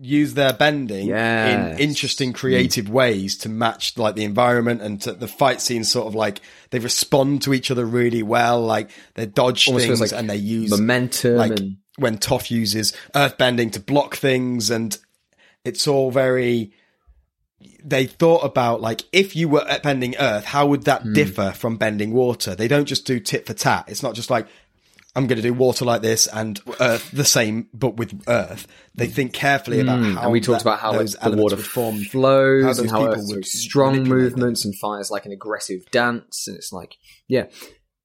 use 0.00 0.34
their 0.34 0.52
bending 0.52 1.08
Yes. 1.08 1.78
in 1.78 1.78
interesting, 1.90 2.32
creative 2.32 2.88
ways 2.88 3.36
to 3.38 3.48
match 3.48 3.96
like 3.98 4.14
the 4.14 4.24
environment 4.24 4.82
and 4.82 5.00
to, 5.02 5.12
the 5.12 5.28
fight 5.28 5.60
scenes. 5.60 5.90
Sort 5.90 6.06
of 6.06 6.14
like 6.14 6.40
they 6.70 6.78
respond 6.78 7.42
to 7.42 7.54
each 7.54 7.70
other 7.70 7.84
really 7.84 8.22
well. 8.22 8.60
Like 8.60 8.90
they 9.14 9.26
dodge 9.26 9.68
Almost 9.68 9.86
things 9.86 10.00
like 10.00 10.12
and 10.12 10.28
they 10.28 10.36
use 10.36 10.70
momentum 10.70 11.36
like 11.36 11.50
and 11.58 11.76
when 11.98 12.18
Toph 12.18 12.50
uses 12.50 12.92
earth 13.14 13.36
bending 13.38 13.70
to 13.70 13.80
block 13.80 14.16
things, 14.16 14.70
and 14.70 14.96
it's 15.64 15.86
all 15.86 16.10
very. 16.10 16.72
They 17.84 18.06
thought 18.06 18.44
about 18.44 18.80
like 18.80 19.02
if 19.12 19.36
you 19.36 19.48
were 19.48 19.64
bending 19.84 20.16
earth, 20.18 20.44
how 20.46 20.66
would 20.66 20.84
that 20.84 21.02
Hmm. 21.02 21.12
differ 21.12 21.52
from 21.52 21.76
bending 21.76 22.12
water? 22.12 22.54
They 22.56 22.66
don't 22.66 22.86
just 22.86 23.06
do 23.06 23.20
tit 23.20 23.46
for 23.46 23.54
tat. 23.54 23.84
It's 23.88 24.02
not 24.02 24.14
just 24.14 24.30
like 24.30 24.48
I'm 25.14 25.26
going 25.26 25.36
to 25.36 25.42
do 25.42 25.52
water 25.52 25.84
like 25.84 26.00
this 26.00 26.26
and 26.26 26.58
earth 26.80 27.10
the 27.10 27.24
same, 27.24 27.68
but 27.74 27.96
with 27.96 28.22
earth. 28.28 28.66
They 28.94 29.08
think 29.08 29.34
carefully 29.34 29.80
about 29.80 30.00
how. 30.00 30.10
Hmm. 30.12 30.18
and 30.18 30.32
we 30.32 30.40
talked 30.40 30.64
that- 30.64 30.70
about 30.70 30.80
how 30.80 30.92
those 30.92 31.14
the 31.14 31.36
water 31.36 31.56
would 31.56 31.66
form. 31.66 31.98
flows 31.98 32.64
how 32.78 32.82
and 32.82 32.90
how 32.90 33.06
people 33.08 33.26
would 33.28 33.44
strong 33.46 34.04
movements 34.04 34.64
and 34.64 34.74
fires 34.78 35.10
like 35.10 35.26
an 35.26 35.32
aggressive 35.32 35.80
dance, 35.90 36.46
and 36.48 36.56
it's 36.56 36.72
like 36.72 36.96
yeah. 37.28 37.46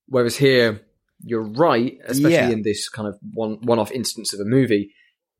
Whereas 0.08 0.38
here, 0.38 0.82
you're 1.24 1.48
right, 1.48 1.98
especially 2.06 2.34
Yeah. 2.34 2.50
in 2.50 2.62
this 2.64 2.90
kind 2.90 3.08
of 3.08 3.18
one 3.34 3.60
one-off 3.62 3.92
instance 3.92 4.34
of 4.34 4.40
a 4.40 4.46
movie. 4.46 4.94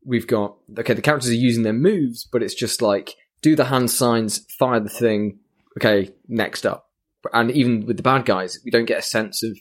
We've 0.06 0.28
got 0.28 0.56
okay, 0.80 0.94
the 0.94 1.02
characters 1.02 1.30
are 1.32 1.36
using 1.36 1.64
their 1.64 1.74
moves, 1.74 2.28
but 2.32 2.42
it's 2.44 2.56
just 2.56 2.82
like 2.82 3.16
do 3.42 3.56
the 3.58 3.66
hand 3.66 3.92
signs, 3.92 4.46
fire 4.58 4.80
the 4.80 4.90
thing. 4.90 5.40
Okay, 5.78 6.12
next 6.30 6.66
up. 6.66 6.86
And 7.34 7.52
even 7.52 7.86
with 7.86 7.98
the 7.98 8.04
bad 8.04 8.26
guys, 8.26 8.58
we 8.64 8.72
don't 8.72 8.86
get 8.86 9.00
a 9.00 9.04
sense 9.04 9.44
of 9.44 9.58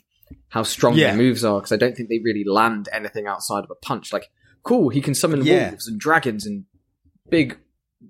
how 0.48 0.62
strong 0.62 0.94
Yeah. 0.94 1.08
their 1.08 1.16
moves 1.16 1.44
are 1.44 1.58
because 1.60 1.72
I 1.72 1.76
don't 1.76 1.96
think 1.96 2.08
they 2.08 2.20
really 2.22 2.44
land 2.44 2.88
anything 2.92 3.26
outside 3.26 3.64
of 3.64 3.70
a 3.70 3.74
punch. 3.74 4.12
Like, 4.12 4.30
cool, 4.62 4.88
he 4.88 5.00
can 5.00 5.14
summon 5.14 5.44
Yeah. 5.44 5.70
wolves 5.70 5.86
and 5.88 5.98
dragons 6.00 6.46
and 6.46 6.64
big 7.30 7.58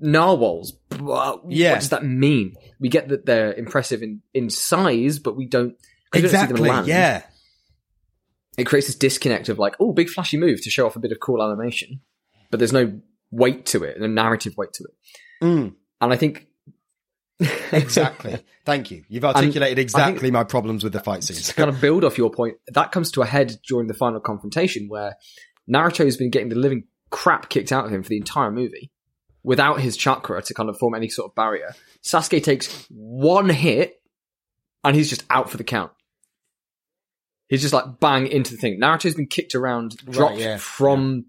narwhals. 0.01 0.73
But 0.91 1.43
Yeah. 1.49 1.73
what 1.73 1.81
does 1.81 1.89
that 1.91 2.05
mean? 2.05 2.55
We 2.81 2.89
get 2.89 3.09
that 3.09 3.27
they're 3.27 3.53
impressive 3.55 4.03
in, 4.03 4.23
in 4.35 4.51
size, 4.51 5.19
but 5.19 5.37
we 5.37 5.47
don't. 5.47 5.77
'cause 6.13 6.23
we 6.23 6.29
don't 6.29 6.31
see 6.31 6.37
them 6.37 6.51
Exactly. 6.51 6.69
land. 6.69 6.87
Yeah. 6.87 7.23
It 8.59 8.65
creates 8.65 8.87
this 8.87 8.97
disconnect 8.97 9.49
of 9.49 9.59
like, 9.59 9.75
oh, 9.81 9.93
big 9.93 10.09
flashy 10.09 10.39
move 10.39 10.63
to 10.63 10.71
show 10.71 10.87
off 10.87 10.97
a 10.97 11.01
bit 11.01 11.13
of 11.13 11.21
cool 11.21 11.43
animation, 11.43 12.01
but 12.51 12.59
there's 12.59 12.73
no 12.73 13.01
weight 13.31 13.67
to 13.67 13.83
it, 13.85 14.01
no 14.01 14.07
narrative 14.07 14.57
weight 14.57 14.73
to 14.75 14.85
it. 14.85 15.45
Mm, 15.45 15.75
And 16.01 16.13
I 16.13 16.17
think 16.17 16.47
exactly. 17.73 18.39
Thank 18.65 18.91
you. 18.91 19.05
You've 19.09 19.25
articulated 19.25 19.79
um, 19.79 19.83
exactly 19.83 20.31
my 20.31 20.45
problems 20.45 20.83
with 20.83 20.93
the 20.93 21.01
fight 21.01 21.23
scenes. 21.23 21.49
to 21.49 21.55
kind 21.55 21.69
of 21.69 21.81
build 21.81 22.05
off 22.05 22.19
your 22.19 22.31
point, 22.31 22.57
that 22.69 22.93
comes 22.93 23.11
to 23.13 23.23
a 23.23 23.27
head 23.27 23.57
during 23.69 23.89
the 23.89 23.95
final 23.95 24.21
confrontation 24.21 24.89
where 24.89 25.17
Naruto's 25.73 26.17
been 26.17 26.31
getting 26.31 26.49
the 26.49 26.57
living 26.57 26.85
crap 27.11 27.49
kicked 27.49 27.73
out 27.73 27.87
of 27.87 27.93
him 27.93 28.03
for 28.03 28.09
the 28.09 28.17
entire 28.17 28.51
movie 28.51 28.91
without 29.43 29.81
his 29.81 29.97
chakra 29.97 30.43
to 30.43 30.55
kind 30.55 30.69
of 30.69 30.77
form 30.79 30.95
any 30.95 31.09
sort 31.09 31.31
of 31.31 31.35
barrier. 31.35 31.75
Sasuke 32.03 32.43
takes 32.43 32.87
one 32.91 33.49
hit 33.49 34.01
and 34.83 34.97
he's 34.97 35.11
just 35.11 35.25
out 35.31 35.51
for 35.51 35.57
the 35.57 35.65
count. 35.65 35.93
He's 37.49 37.63
just 37.63 37.75
like 37.75 38.01
bang 38.01 38.27
into 38.27 38.53
the 38.53 38.57
thing. 38.57 38.81
Naruto's 38.81 39.15
been 39.15 39.29
kicked 39.29 39.55
around, 39.55 39.97
dropped 40.11 40.39
yeah, 40.39 40.57
from 40.57 41.27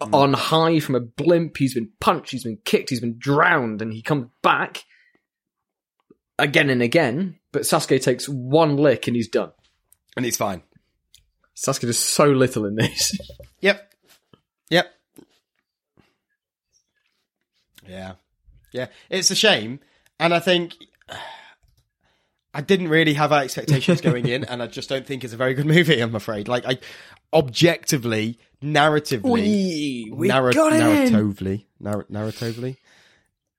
Mm. 0.00 0.14
on 0.14 0.32
high 0.32 0.80
from 0.80 0.94
a 0.94 1.00
blimp. 1.00 1.56
He's 1.58 1.74
been 1.74 1.90
punched, 2.00 2.30
he's 2.32 2.44
been 2.44 2.58
kicked, 2.64 2.90
he's 2.90 3.00
been 3.00 3.18
drowned, 3.18 3.82
and 3.82 3.92
he 3.92 4.00
comes 4.02 4.28
back 4.42 4.84
again 6.38 6.70
and 6.70 6.80
again. 6.82 7.38
But 7.52 7.62
Sasuke 7.62 8.02
takes 8.02 8.28
one 8.28 8.76
lick 8.76 9.06
and 9.06 9.14
he's 9.16 9.28
done. 9.28 9.52
and 10.16 10.24
he's 10.24 10.36
fine. 10.36 10.62
Sasuke 11.56 11.82
does 11.82 11.98
so 11.98 12.26
little 12.30 12.64
in 12.64 12.76
this. 12.76 13.12
Yep. 13.60 13.92
Yep. 14.70 14.90
Yeah. 17.86 18.12
Yeah. 18.72 18.86
It's 19.10 19.30
a 19.30 19.34
shame. 19.34 19.80
And 20.18 20.32
I 20.32 20.40
think 20.40 20.76
I 22.52 22.60
didn't 22.62 22.88
really 22.88 23.14
have 23.14 23.32
expectations 23.32 24.00
going 24.00 24.26
in, 24.26 24.44
and 24.44 24.62
I 24.62 24.66
just 24.66 24.88
don't 24.88 25.06
think 25.06 25.24
it's 25.24 25.32
a 25.32 25.36
very 25.36 25.54
good 25.54 25.66
movie, 25.66 26.00
I'm 26.00 26.14
afraid. 26.14 26.48
Like 26.48 26.66
I 26.66 26.78
objectively, 27.32 28.38
narratively 28.62 30.10
we 30.10 30.28
narra- 30.28 30.52
got 30.52 30.72
narratively, 30.72 31.64
narr- 31.78 32.04
narratively, 32.04 32.76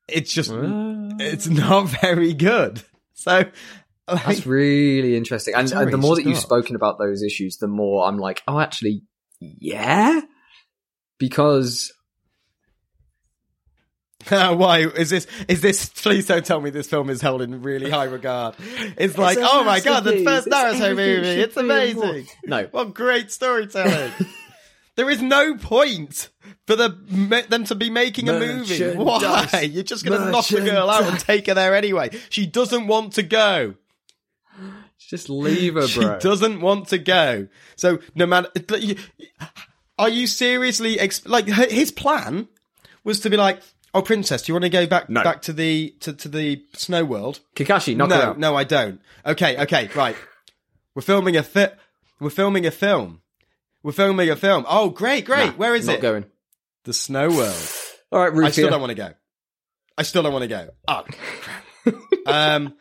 it's 0.08 0.34
just 0.34 0.52
it's 0.54 1.48
not 1.48 1.88
very 2.02 2.34
good. 2.34 2.82
So 3.14 3.46
like, 4.08 4.26
That's 4.26 4.46
really 4.46 5.16
interesting. 5.16 5.54
And, 5.56 5.70
Sorry, 5.70 5.84
and 5.84 5.94
the 5.94 5.98
more 5.98 6.16
that 6.16 6.26
you've 6.26 6.38
spoken 6.38 6.76
about 6.76 6.98
those 6.98 7.24
issues, 7.24 7.58
the 7.58 7.68
more 7.68 8.08
I'm 8.08 8.18
like, 8.18 8.42
oh, 8.48 8.60
actually, 8.60 9.04
yeah. 9.40 10.22
Because 11.18 11.94
Why 14.30 14.80
is 14.80 15.10
this? 15.10 15.28
Is 15.48 15.62
this? 15.62 15.90
Please 15.90 16.28
don't 16.28 16.46
tell 16.46 16.62
me 16.62 16.70
this 16.70 16.88
film 16.88 17.10
is 17.10 17.22
held 17.22 17.42
in 17.42 17.62
really 17.62 17.90
high 17.90 18.06
regard. 18.06 18.56
It's 18.98 19.18
like, 19.18 19.38
a 19.38 19.48
oh 19.50 19.64
my 19.64 19.80
god, 19.80 20.04
the 20.04 20.24
first 20.24 20.48
It's 20.48 20.56
Naruto 20.56 20.96
movie. 20.96 21.28
It's 21.28 21.56
be 21.56 21.60
and 21.60 21.68
more. 21.68 21.78
amazing. 21.78 22.28
No. 22.46 22.68
what 22.72 22.94
great 22.94 23.32
storytelling. 23.32 24.12
there 24.96 25.10
is 25.10 25.22
no 25.22 25.56
point 25.56 26.30
for 26.68 26.76
the 26.76 26.98
ma- 27.10 27.42
them 27.48 27.64
to 27.66 27.76
be 27.76 27.90
making 27.90 28.30
a 28.30 28.34
movie. 28.34 28.96
Why? 28.96 29.70
You're 29.72 29.84
just 29.84 30.06
going 30.06 30.22
to 30.22 30.32
knock 30.32 30.48
the 30.48 30.62
girl 30.62 30.90
out 30.90 31.04
and 31.04 31.20
take 31.20 31.48
her 31.48 31.54
there 31.54 31.76
anyway. 31.76 32.10
She 32.30 32.46
doesn't 32.46 32.88
want 32.88 33.14
to 33.14 33.24
go. 33.24 33.76
just 35.00 35.30
leave 35.30 35.76
her, 35.76 35.88
She 35.88 36.02
doesn't 36.02 36.62
want 36.62 36.90
to 36.90 36.98
go. 36.98 37.48
So 37.76 38.00
no 38.16 38.26
matter, 38.26 38.50
are 39.98 40.10
you 40.10 40.28
seriously 40.28 41.00
ex- 41.00 41.26
like 41.26 41.46
his 41.48 41.92
plan 41.92 42.48
was 43.04 43.22
to 43.22 43.30
be 43.30 43.38
like, 43.38 43.62
oh 43.94 44.02
princess, 44.02 44.44
do 44.44 44.52
you 44.52 44.54
want 44.56 44.64
to 44.64 44.70
go 44.70 44.88
back 44.88 45.10
No. 45.10 45.24
back 45.24 45.42
to 45.44 45.54
the 45.54 45.96
to, 46.02 46.14
to 46.14 46.28
the 46.28 46.64
snow 46.74 47.04
world? 47.06 47.40
Kakashi, 47.56 47.96
knock 47.96 48.10
no, 48.10 48.34
no, 48.34 48.56
I 48.56 48.64
don't. 48.64 49.02
Okay, 49.26 49.58
okay, 49.64 49.90
right. 49.96 50.16
We're 50.96 51.02
filming 51.02 51.38
a 51.38 51.44
fi- 51.44 51.72
We're 52.20 52.30
filming 52.30 52.66
a 52.66 52.72
film. 52.72 53.22
We're 53.84 53.92
filming 53.94 54.30
a 54.30 54.36
film. 54.36 54.66
Oh, 54.68 54.90
great, 54.90 55.26
great. 55.26 55.48
Nah, 55.48 55.52
Where 55.54 55.74
is 55.76 55.88
not 55.88 55.96
it? 55.96 56.02
going. 56.02 56.26
The 56.84 56.94
snow 56.94 57.30
world. 57.30 57.72
All 58.12 58.30
right. 58.30 58.46
I 58.48 58.52
still 58.52 58.70
don't 58.70 58.82
want 58.82 58.92
to 58.92 58.96
go. 58.96 59.14
I 59.98 60.04
still 60.04 60.22
don't 60.24 60.34
want 60.34 60.44
to 60.44 60.48
go. 60.48 60.70
Oh, 60.88 61.04
um, 62.26 62.74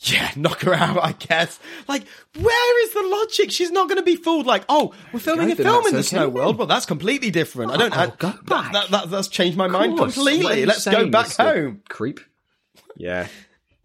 yeah, 0.00 0.30
knock 0.36 0.62
her 0.62 0.74
out, 0.74 1.02
I 1.02 1.12
guess. 1.12 1.58
Like, 1.88 2.04
where 2.38 2.84
is 2.84 2.92
the 2.92 3.02
logic? 3.02 3.50
She's 3.50 3.70
not 3.70 3.88
going 3.88 3.98
to 3.98 4.04
be 4.04 4.16
fooled. 4.16 4.46
Like, 4.46 4.64
oh, 4.68 4.94
we're 5.12 5.20
filming 5.20 5.50
Okay, 5.50 5.60
a 5.60 5.64
film 5.64 5.86
in 5.86 5.92
the 5.92 5.98
that's 5.98 6.08
snow 6.08 6.24
okay 6.24 6.32
world. 6.32 6.58
Well, 6.58 6.66
that's 6.66 6.86
completely 6.86 7.30
different. 7.30 7.72
I 7.72 7.76
don't. 7.76 7.96
Oh, 7.96 8.00
I, 8.00 8.06
go 8.06 8.32
back. 8.44 8.72
That, 8.72 8.90
that, 8.90 9.10
that's 9.10 9.28
changed 9.28 9.58
my 9.58 9.66
mind 9.66 9.98
course. 9.98 10.14
Completely. 10.14 10.66
Let's 10.66 10.84
go 10.84 11.08
back 11.08 11.32
home. 11.32 11.82
Creep. 11.88 12.20
Yeah. 12.96 13.28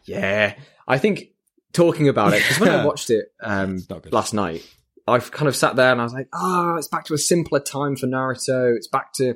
Yeah. 0.05 0.55
I 0.87 0.97
think 0.97 1.29
talking 1.71 2.09
about 2.09 2.33
it, 2.33 2.43
because 2.43 2.59
when 2.59 2.69
I 2.69 2.85
watched 2.85 3.09
it 3.09 3.31
um, 3.41 3.85
last 4.11 4.33
night, 4.33 4.67
I've 5.07 5.31
kind 5.31 5.47
of 5.47 5.55
sat 5.55 5.75
there 5.75 5.91
and 5.91 5.99
I 5.99 6.03
was 6.03 6.13
like, 6.13 6.29
oh, 6.33 6.75
it's 6.77 6.87
back 6.87 7.05
to 7.05 7.13
a 7.13 7.17
simpler 7.17 7.59
time 7.59 7.95
for 7.95 8.07
Naruto. 8.07 8.75
It's 8.75 8.87
back 8.87 9.13
to 9.13 9.35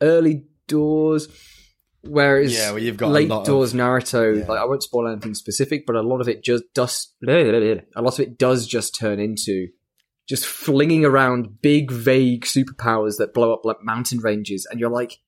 early 0.00 0.44
doors. 0.66 1.28
Whereas 2.08 2.52
Yeah, 2.56 2.70
well, 2.70 2.82
you've 2.82 2.96
got 2.96 3.08
a 3.08 3.12
late 3.12 3.28
lot 3.28 3.40
of- 3.40 3.46
doors 3.46 3.72
Naruto, 3.74 4.38
Yeah. 4.38 4.46
like 4.46 4.58
I 4.58 4.64
won't 4.64 4.82
spoil 4.82 5.08
anything 5.08 5.34
specific, 5.34 5.84
but 5.86 5.96
a 5.96 6.02
lot 6.02 6.20
of 6.20 6.28
it 6.28 6.42
just 6.42 6.64
does 6.74 7.12
a 7.26 7.82
lot 7.96 8.14
of 8.14 8.20
it 8.20 8.38
does 8.38 8.66
just 8.66 8.94
turn 8.94 9.18
into 9.20 9.68
just 10.28 10.44
flinging 10.46 11.04
around 11.04 11.62
big 11.62 11.90
vague 11.90 12.44
superpowers 12.44 13.16
that 13.18 13.32
blow 13.32 13.52
up 13.52 13.64
like 13.64 13.82
mountain 13.82 14.18
ranges, 14.20 14.66
and 14.70 14.78
you're 14.80 14.90
like, 14.90 15.18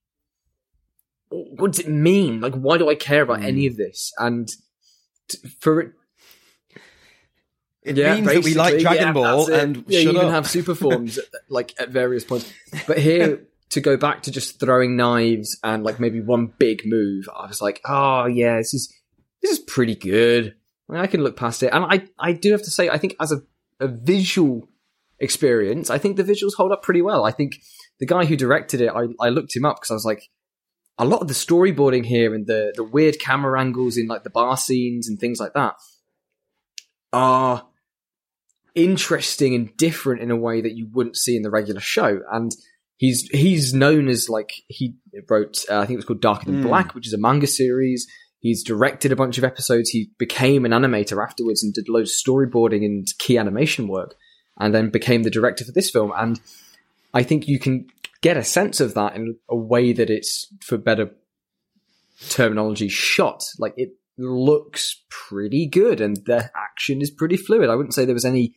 what 1.29 1.71
does 1.71 1.79
it 1.79 1.89
mean? 1.89 2.41
Like, 2.41 2.55
why 2.55 2.77
do 2.77 2.89
I 2.89 2.95
care 2.95 3.21
about 3.23 3.41
any 3.41 3.65
Hmm. 3.65 3.71
of 3.71 3.77
this? 3.77 4.11
And 4.17 4.47
t- 5.27 5.37
for 5.59 5.79
it, 5.81 5.91
It 7.83 7.97
yeah, 7.97 8.13
means 8.15 8.27
that 8.27 8.43
we 8.43 8.53
like 8.53 8.79
Dragon 8.79 9.07
yeah, 9.07 9.13
Ball 9.13 9.51
and 9.51 9.83
yeah, 9.87 10.01
you 10.01 10.11
even 10.11 10.29
have 10.29 10.47
super 10.47 10.75
forms 10.75 11.17
at, 11.17 11.25
like 11.49 11.73
at 11.79 11.89
various 11.89 12.23
points. 12.23 12.51
But 12.85 12.99
here, 12.99 13.47
to 13.71 13.81
go 13.81 13.97
back 13.97 14.23
to 14.23 14.31
just 14.31 14.59
throwing 14.59 14.95
knives 14.95 15.57
and 15.63 15.83
like 15.83 15.99
maybe 15.99 16.21
one 16.21 16.53
big 16.59 16.83
move, 16.85 17.27
I 17.35 17.47
was 17.47 17.61
like, 17.61 17.81
oh 17.85 18.25
yeah, 18.25 18.57
this 18.57 18.73
is 18.73 18.93
this 19.41 19.51
is 19.51 19.59
pretty 19.59 19.95
good. 19.95 20.55
I, 20.93 21.07
can 21.07 21.23
look 21.23 21.37
past 21.37 21.63
it, 21.63 21.71
and 21.73 21.85
I 21.85 22.07
I 22.19 22.33
do 22.33 22.51
have 22.51 22.63
to 22.63 22.71
say, 22.71 22.89
I 22.89 22.97
think 22.97 23.15
as 23.19 23.31
a 23.31 23.41
a 23.79 23.87
visual 23.87 24.67
experience, 25.19 25.89
I 25.89 25.97
think 25.97 26.17
the 26.17 26.23
visuals 26.23 26.55
hold 26.57 26.73
up 26.73 26.83
pretty 26.83 27.01
well. 27.01 27.23
I 27.25 27.31
think 27.31 27.53
the 27.99 28.05
guy 28.05 28.25
who 28.25 28.35
directed 28.35 28.81
it, 28.81 28.91
I 28.93 29.07
I 29.19 29.29
looked 29.29 29.55
him 29.55 29.65
up 29.65 29.77
because 29.77 29.91
I 29.91 29.95
was 29.95 30.05
like. 30.05 30.29
A 30.97 31.05
lot 31.05 31.21
of 31.21 31.27
the 31.27 31.33
storyboarding 31.33 32.05
here 32.05 32.35
and 32.35 32.45
the, 32.45 32.73
the 32.75 32.83
weird 32.83 33.17
camera 33.17 33.59
angles 33.59 33.97
in 33.97 34.05
like 34.05 34.23
the 34.23 34.29
bar 34.29 34.55
scenes 34.55 35.07
and 35.07 35.19
things 35.19 35.39
like 35.39 35.53
that 35.53 35.73
are 37.11 37.65
interesting 38.75 39.55
and 39.55 39.75
different 39.77 40.21
in 40.21 40.29
a 40.29 40.35
way 40.35 40.61
that 40.61 40.73
you 40.73 40.87
wouldn't 40.91 41.17
see 41.17 41.35
in 41.35 41.41
the 41.41 41.49
regular 41.49 41.79
show. 41.79 42.21
And 42.31 42.51
he's 43.01 43.27
he's 43.31 43.73
known 43.73 44.07
as 44.07 44.29
like 44.29 44.51
he 44.67 44.93
wrote 45.27 45.65
uh, 45.69 45.79
I 45.79 45.85
think 45.85 45.95
it 45.95 45.97
was 45.97 46.05
called 46.05 46.21
Darker 46.21 46.45
Than 46.45 46.61
Hmm. 46.61 46.67
Black, 46.67 46.93
which 46.95 47.07
is 47.07 47.13
a 47.13 47.17
manga 47.17 47.47
series. 47.47 48.07
He's 48.39 48.63
directed 48.63 49.11
a 49.11 49.15
bunch 49.15 49.37
of 49.37 49.43
episodes. 49.43 49.89
He 49.89 50.11
became 50.17 50.65
an 50.65 50.71
animator 50.71 51.21
afterwards 51.21 51.63
and 51.63 51.73
did 51.73 51.89
loads 51.89 52.11
of 52.11 52.17
storyboarding 52.17 52.85
and 52.85 53.07
key 53.17 53.37
animation 53.37 53.87
work, 53.87 54.15
and 54.59 54.73
then 54.73 54.89
became 54.89 55.23
the 55.23 55.29
director 55.31 55.65
for 55.65 55.71
this 55.71 55.89
film. 55.89 56.13
And 56.15 56.39
I 57.13 57.23
think 57.23 57.47
you 57.47 57.59
can 57.59 57.87
get 58.21 58.37
a 58.37 58.43
sense 58.43 58.79
of 58.79 58.93
that 58.93 59.15
in 59.15 59.35
a 59.49 59.55
way 59.55 59.93
that 59.93 60.09
it's, 60.11 60.47
for 60.61 60.77
better 60.77 61.11
terminology, 62.29 62.87
shot. 62.87 63.43
Like 63.57 63.73
it 63.77 63.89
looks 64.17 65.03
pretty 65.09 65.67
good 65.67 66.01
and 66.01 66.17
the 66.25 66.51
action 66.55 67.01
is 67.01 67.09
pretty 67.09 67.37
fluid. 67.37 67.69
I 67.69 67.75
wouldn't 67.75 67.95
say 67.95 68.05
there 68.05 68.13
was 68.13 68.25
any 68.25 68.53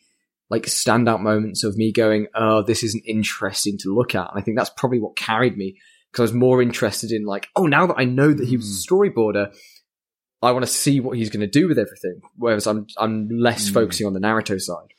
like 0.51 0.65
standout 0.65 1.21
moments 1.21 1.65
of 1.65 1.77
me 1.77 1.93
going, 1.93 2.27
oh, 2.35 2.63
this 2.63 2.83
isn't 2.83 3.05
interesting 3.07 3.79
to 3.79 3.95
look 3.95 4.15
at. 4.15 4.31
And 4.31 4.39
I 4.39 4.43
think 4.43 4.59
that's 4.59 4.71
probably 4.71 5.01
what 5.01 5.17
carried 5.17 5.57
me 5.57 5.79
because 6.11 6.21
I 6.21 6.25
was 6.25 6.33
more 6.35 6.63
interested 6.63 7.11
in 7.11 7.25
like, 7.25 7.49
oh, 7.57 7.67
now 7.67 7.87
that 7.87 7.97
I 7.99 8.05
know 8.05 8.33
that 8.33 8.47
he 8.47 8.57
was 8.57 8.67
a 8.67 8.89
mm. 8.89 9.13
storyboarder, 9.13 9.55
I 10.43 10.53
want 10.53 10.65
to 10.65 10.71
see 10.71 11.01
what 11.01 11.17
he's 11.17 11.31
going 11.31 11.41
to 11.41 11.47
do 11.47 11.67
with 11.67 11.79
everything. 11.79 12.21
Whereas 12.37 12.67
I'm 12.67 12.87
I'm 12.99 13.29
less 13.31 13.71
mm. 13.71 13.75
focusing 13.75 14.07
on 14.07 14.13
the 14.13 14.21
Naruto 14.21 14.61
side. 14.61 14.93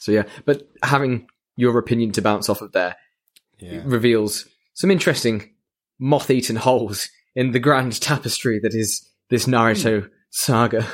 So 0.00 0.12
yeah, 0.12 0.24
but 0.44 0.68
having 0.82 1.28
your 1.56 1.78
opinion 1.78 2.12
to 2.12 2.22
bounce 2.22 2.48
off 2.48 2.62
of 2.62 2.72
there 2.72 2.96
Yeah. 3.58 3.82
reveals 3.84 4.46
some 4.74 4.90
interesting 4.90 5.54
moth-eaten 5.98 6.56
holes 6.56 7.08
in 7.34 7.52
the 7.52 7.60
grand 7.60 8.00
tapestry 8.00 8.58
that 8.60 8.74
is 8.74 9.08
this 9.28 9.46
Naruto 9.46 10.02
hmm. 10.02 10.08
saga. 10.30 10.86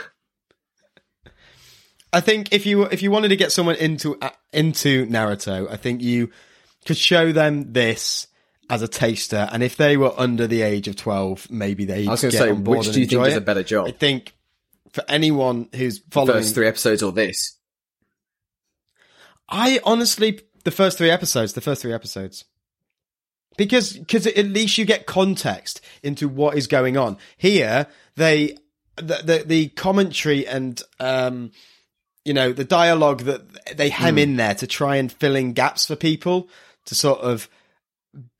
I 2.13 2.21
think 2.21 2.53
if 2.53 2.67
you 2.67 2.85
if 2.85 3.03
you 3.03 3.11
wanted 3.11 3.29
to 3.29 3.37
get 3.37 3.53
someone 3.53 3.77
into 3.77 4.17
uh, 4.21 4.31
into 4.53 5.07
Naruto, 5.07 5.71
I 5.71 5.77
think 5.77 6.03
you 6.03 6.31
could 6.87 6.97
show 6.97 7.33
them 7.33 7.73
this 7.73 8.27
as 8.71 8.83
a 8.83 8.89
taster, 8.89 9.49
and 9.53 9.63
if 9.63 9.77
they 9.77 9.97
were 9.97 10.13
under 10.17 10.47
the 10.47 10.63
age 10.63 10.89
of 10.89 10.97
twelve, 10.97 11.51
maybe 11.51 11.85
they. 11.85 12.07
I 12.07 12.11
was 12.11 12.23
going 12.23 12.33
to 12.33 12.39
say, 12.39 12.53
which 12.53 12.83
do 12.93 13.01
you 13.01 13.07
think 13.07 13.13
enjoy 13.13 13.25
does 13.27 13.37
a 13.37 13.41
better 13.41 13.63
job? 13.63 13.89
I 13.89 13.93
think 13.93 14.35
for 14.93 15.05
anyone 15.09 15.69
who's 15.75 16.01
following, 16.11 16.43
First 16.43 16.55
three 16.55 16.67
episodes 16.67 17.03
or 17.03 17.13
this? 17.13 17.57
I 19.49 19.81
honestly 19.85 20.41
the 20.65 20.71
first 20.71 20.99
three 20.99 21.11
episodes, 21.11 21.53
the 21.53 21.61
first 21.61 21.83
three 21.83 21.93
episodes. 21.93 22.45
Because 23.57 23.93
because 23.93 24.27
at 24.27 24.47
least 24.47 24.79
you 24.79 24.85
get 24.85 25.07
context 25.07 25.81
into 26.03 26.29
what 26.29 26.57
is 26.57 26.69
going 26.69 26.97
on. 26.97 27.17
Here, 27.37 27.87
they 28.15 28.57
the 28.97 29.21
the, 29.25 29.45
the 29.45 29.69
commentary 29.71 30.47
and 30.47 30.81
um 31.01 31.51
you 32.29 32.35
know, 32.35 32.53
the 32.53 32.65
dialogue 32.65 33.23
that 33.23 33.77
they 33.77 33.89
hem 33.89 34.15
Hmm. 34.15 34.19
in 34.19 34.37
there 34.37 34.55
to 34.57 34.67
try 34.67 34.97
and 34.97 35.11
fill 35.11 35.35
in 35.35 35.53
gaps 35.55 35.87
for 35.87 35.97
people 35.97 36.49
to 36.85 36.95
sort 36.95 37.21
of 37.21 37.49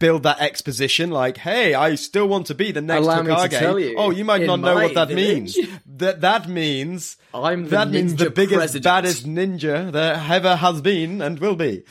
build 0.01 0.23
that 0.25 0.41
exposition 0.41 1.11
like, 1.11 1.37
hey, 1.37 1.75
I 1.75 1.95
still 1.97 2.27
want 2.27 2.47
to 2.49 2.55
be 2.55 2.73
the 2.73 2.81
next 2.81 3.05
Allow 3.05 3.23
Hokage. 3.23 3.81
you, 3.91 3.95
oh, 3.97 4.11
you 4.11 4.25
might 4.25 4.43
not 4.43 4.61
know 4.61 4.75
what 4.75 4.95
that 4.95 5.09
village- 5.09 5.57
means. 5.57 5.59
That 5.99 6.21
that 6.23 6.49
means 6.49 7.17
I'm 7.35 7.65
the 7.65 7.71
that 7.71 7.91
means 7.91 8.15
the 8.17 8.31
biggest, 8.31 8.55
president. 8.59 8.85
baddest 8.85 9.27
ninja 9.27 9.91
there 9.93 10.15
ever 10.31 10.57
has 10.57 10.81
been 10.81 11.21
and 11.23 11.39
will 11.39 11.57
be. 11.57 11.83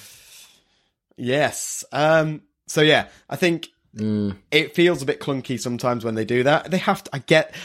Yes. 1.18 1.84
Um. 1.92 2.42
So 2.68 2.82
yeah, 2.82 3.08
I 3.30 3.36
think 3.36 3.68
Mm. 3.98 4.36
it 4.52 4.76
feels 4.76 5.02
a 5.02 5.06
bit 5.06 5.20
clunky 5.20 5.60
sometimes 5.60 6.06
when 6.06 6.14
they 6.14 6.26
do 6.26 6.44
that. 6.44 6.70
They 6.70 6.78
have 6.78 7.04
to. 7.06 7.10
I 7.14 7.20
get. 7.20 7.56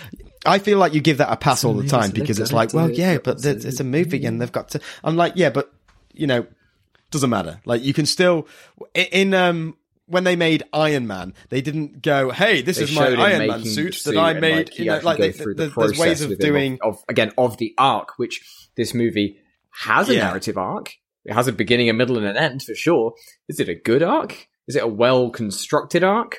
I 0.45 0.59
feel 0.59 0.79
like 0.79 0.93
you 0.95 1.01
give 1.01 1.19
that 1.19 1.33
a 1.33 1.37
pass 1.37 1.65
all 1.65 1.75
the 1.75 1.87
time 1.87 2.11
because 2.11 2.37
They've 2.37 2.43
it's 2.45 2.51
got 2.51 2.57
like, 2.57 2.75
well, 2.75 2.91
yeah, 2.91 3.19
but 3.23 3.39
th- 3.43 3.65
it's 3.65 3.79
a 3.81 3.85
movie 3.85 4.25
and 4.25 4.41
they've 4.41 4.51
got 4.51 4.71
to. 4.71 4.81
I'm 5.05 5.17
like, 5.17 5.35
yeah, 5.37 5.51
but 5.51 5.73
you 6.13 6.27
know, 6.27 6.47
doesn't 7.11 7.31
matter. 7.31 7.61
Like 7.65 7.83
you 7.85 7.93
can 7.95 8.07
still 8.07 8.47
in 8.95 9.35
um 9.35 9.77
when 10.07 10.25
they 10.25 10.35
made 10.37 10.65
Iron 10.73 11.07
Man, 11.07 11.33
they 11.49 11.61
didn't 11.61 12.03
go, 12.03 12.31
"Hey, 12.31 12.61
this 12.61 12.79
They 12.79 12.83
is 12.85 12.95
my 12.95 13.07
Iron 13.07 13.19
Man 13.19 13.49
making 13.49 13.67
suit 13.67 14.01
that 14.05 14.17
I 14.17 14.33
made." 14.35 14.57
Like, 14.69 14.75
he 14.75 14.83
you 14.85 14.91
know, 14.91 14.99
like 15.03 15.19
go 15.19 15.25
they- 15.25 15.33
through 15.33 15.55
the 15.55 15.69
there's 15.69 15.99
ways 15.99 16.21
of 16.23 16.37
doing. 16.39 16.79
of, 16.83 16.97
of 16.97 17.05
again 17.09 17.33
of 17.39 17.57
the 17.59 17.75
arc, 17.79 18.19
which 18.19 18.43
this 18.77 18.93
movie 18.95 19.39
has 19.71 20.09
a 20.09 20.15
Yeah. 20.15 20.25
narrative 20.25 20.59
arc. 20.59 20.93
It 21.25 21.35
has 21.35 21.47
a 21.47 21.53
beginning, 21.53 21.89
a 21.89 21.93
middle, 21.93 22.17
and 22.19 22.27
an 22.27 22.37
end 22.37 22.63
for 22.65 22.75
sure. 22.75 23.15
Is 23.49 23.61
it 23.61 23.69
a 23.69 23.75
good 23.77 24.03
arc? 24.03 24.49
Is 24.67 24.75
it 24.77 24.83
a 24.83 24.89
well 24.89 25.31
constructed 25.31 26.03
arc? 26.03 26.39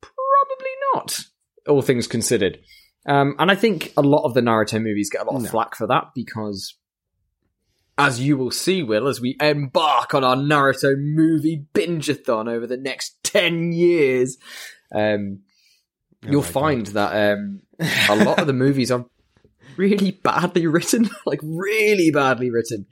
Probably 0.00 0.72
not. 0.94 1.20
All 1.68 1.82
things 1.82 2.06
considered. 2.06 2.58
Um, 3.06 3.34
and 3.38 3.50
I 3.50 3.54
think 3.54 3.92
a 3.96 4.02
lot 4.02 4.24
of 4.24 4.34
the 4.34 4.40
Naruto 4.40 4.80
movies 4.82 5.10
get 5.10 5.22
a 5.22 5.24
lot 5.24 5.36
of 5.36 5.42
No. 5.42 5.48
flack 5.48 5.74
for 5.74 5.86
that 5.86 6.08
because, 6.14 6.74
as 7.96 8.20
you 8.20 8.36
will 8.36 8.50
see, 8.50 8.82
Will, 8.82 9.08
as 9.08 9.20
we 9.20 9.36
embark 9.40 10.14
on 10.14 10.22
our 10.24 10.36
Naruto 10.36 10.94
movie 10.98 11.66
binge-a-thon 11.72 12.48
over 12.48 12.66
the 12.66 12.76
next 12.76 13.16
10 13.24 13.72
years, 13.72 14.36
um, 14.94 15.40
you'll 16.22 16.42
my 16.42 16.46
God. 16.46 16.52
find 16.52 16.86
that 16.88 17.32
um, 17.32 17.60
a 18.08 18.16
lot 18.16 18.38
of 18.38 18.46
the 18.46 18.52
movies 18.52 18.90
are 18.90 19.06
really 19.76 20.10
badly 20.10 20.66
written, 20.66 21.08
like 21.26 21.40
really 21.42 22.10
badly 22.10 22.50
written. 22.50 22.86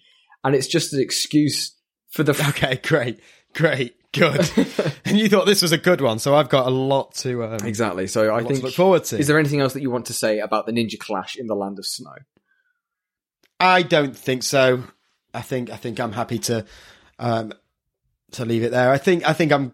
And 0.45 0.55
it's 0.55 0.69
just 0.69 0.93
an 0.95 1.01
excuse 1.01 1.77
for 2.11 2.23
the. 2.23 2.33
Okay, 2.51 2.81
great, 2.83 3.21
great, 3.55 3.97
good. 4.13 4.51
and 5.05 5.19
you 5.19 5.29
thought 5.29 5.47
this 5.47 5.63
was 5.63 5.73
a 5.73 5.79
good 5.79 6.01
one, 6.01 6.19
so 6.19 6.35
I've 6.35 6.49
got 6.49 6.67
a 6.67 6.71
lot 6.71 7.15
to 7.17 7.45
um, 7.45 7.67
exactly. 7.67 8.07
So 8.07 8.35
I 8.35 8.43
think. 8.43 8.63
look 8.63 8.75
forward 8.75 9.05
to. 9.05 9.19
Is 9.19 9.27
there 9.27 9.39
anything 9.39 9.61
else 9.61 9.73
that 9.75 9.83
you 9.83 9.91
want 9.91 10.07
to 10.07 10.13
say 10.13 10.39
about 10.39 10.67
the 10.67 10.73
Ninja 10.73 10.99
Clash 10.99 11.37
in 11.37 11.47
the 11.47 11.55
Land 11.55 11.79
of 11.79 11.87
Snow? 11.87 12.15
I 13.61 13.83
don't 13.83 14.17
think 14.17 14.43
so. 14.43 14.85
I 15.35 15.43
think 15.43 15.71
I 15.71 15.77
think 15.77 16.01
I'm 16.01 16.13
happy 16.13 16.39
to 16.41 16.65
um 17.19 17.53
to 18.33 18.45
leave 18.45 18.63
it 18.63 18.71
there. 18.71 18.91
I 18.91 18.99
think 18.99 19.29
I 19.29 19.33
think 19.33 19.53
I'm 19.53 19.73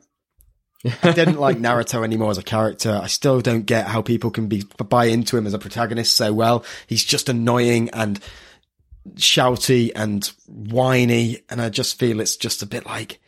I 1.03 1.13
didn't 1.13 1.39
like 1.39 1.57
Naruto 1.59 2.05
anymore 2.05 2.31
as 2.31 2.39
a 2.39 2.43
character. 2.43 2.99
I 3.03 3.07
still 3.07 3.41
don't 3.41 3.67
get 3.67 3.87
how 3.87 4.03
people 4.03 4.31
can 4.31 4.49
be 4.49 4.65
buy 4.89 5.07
into 5.07 5.37
him 5.37 5.47
as 5.47 5.55
a 5.55 5.59
protagonist 5.59 6.17
so 6.17 6.33
well. 6.33 6.65
He's 6.87 7.05
just 7.05 7.29
annoying 7.29 7.91
and 7.91 8.21
shouty 9.17 9.93
and 9.95 10.25
whiny 10.49 11.41
and 11.51 11.61
I 11.61 11.69
just 11.69 11.99
feel 11.99 12.21
it's 12.21 12.37
just 12.37 12.63
a 12.63 12.67
bit 12.67 12.87
like 12.87 13.21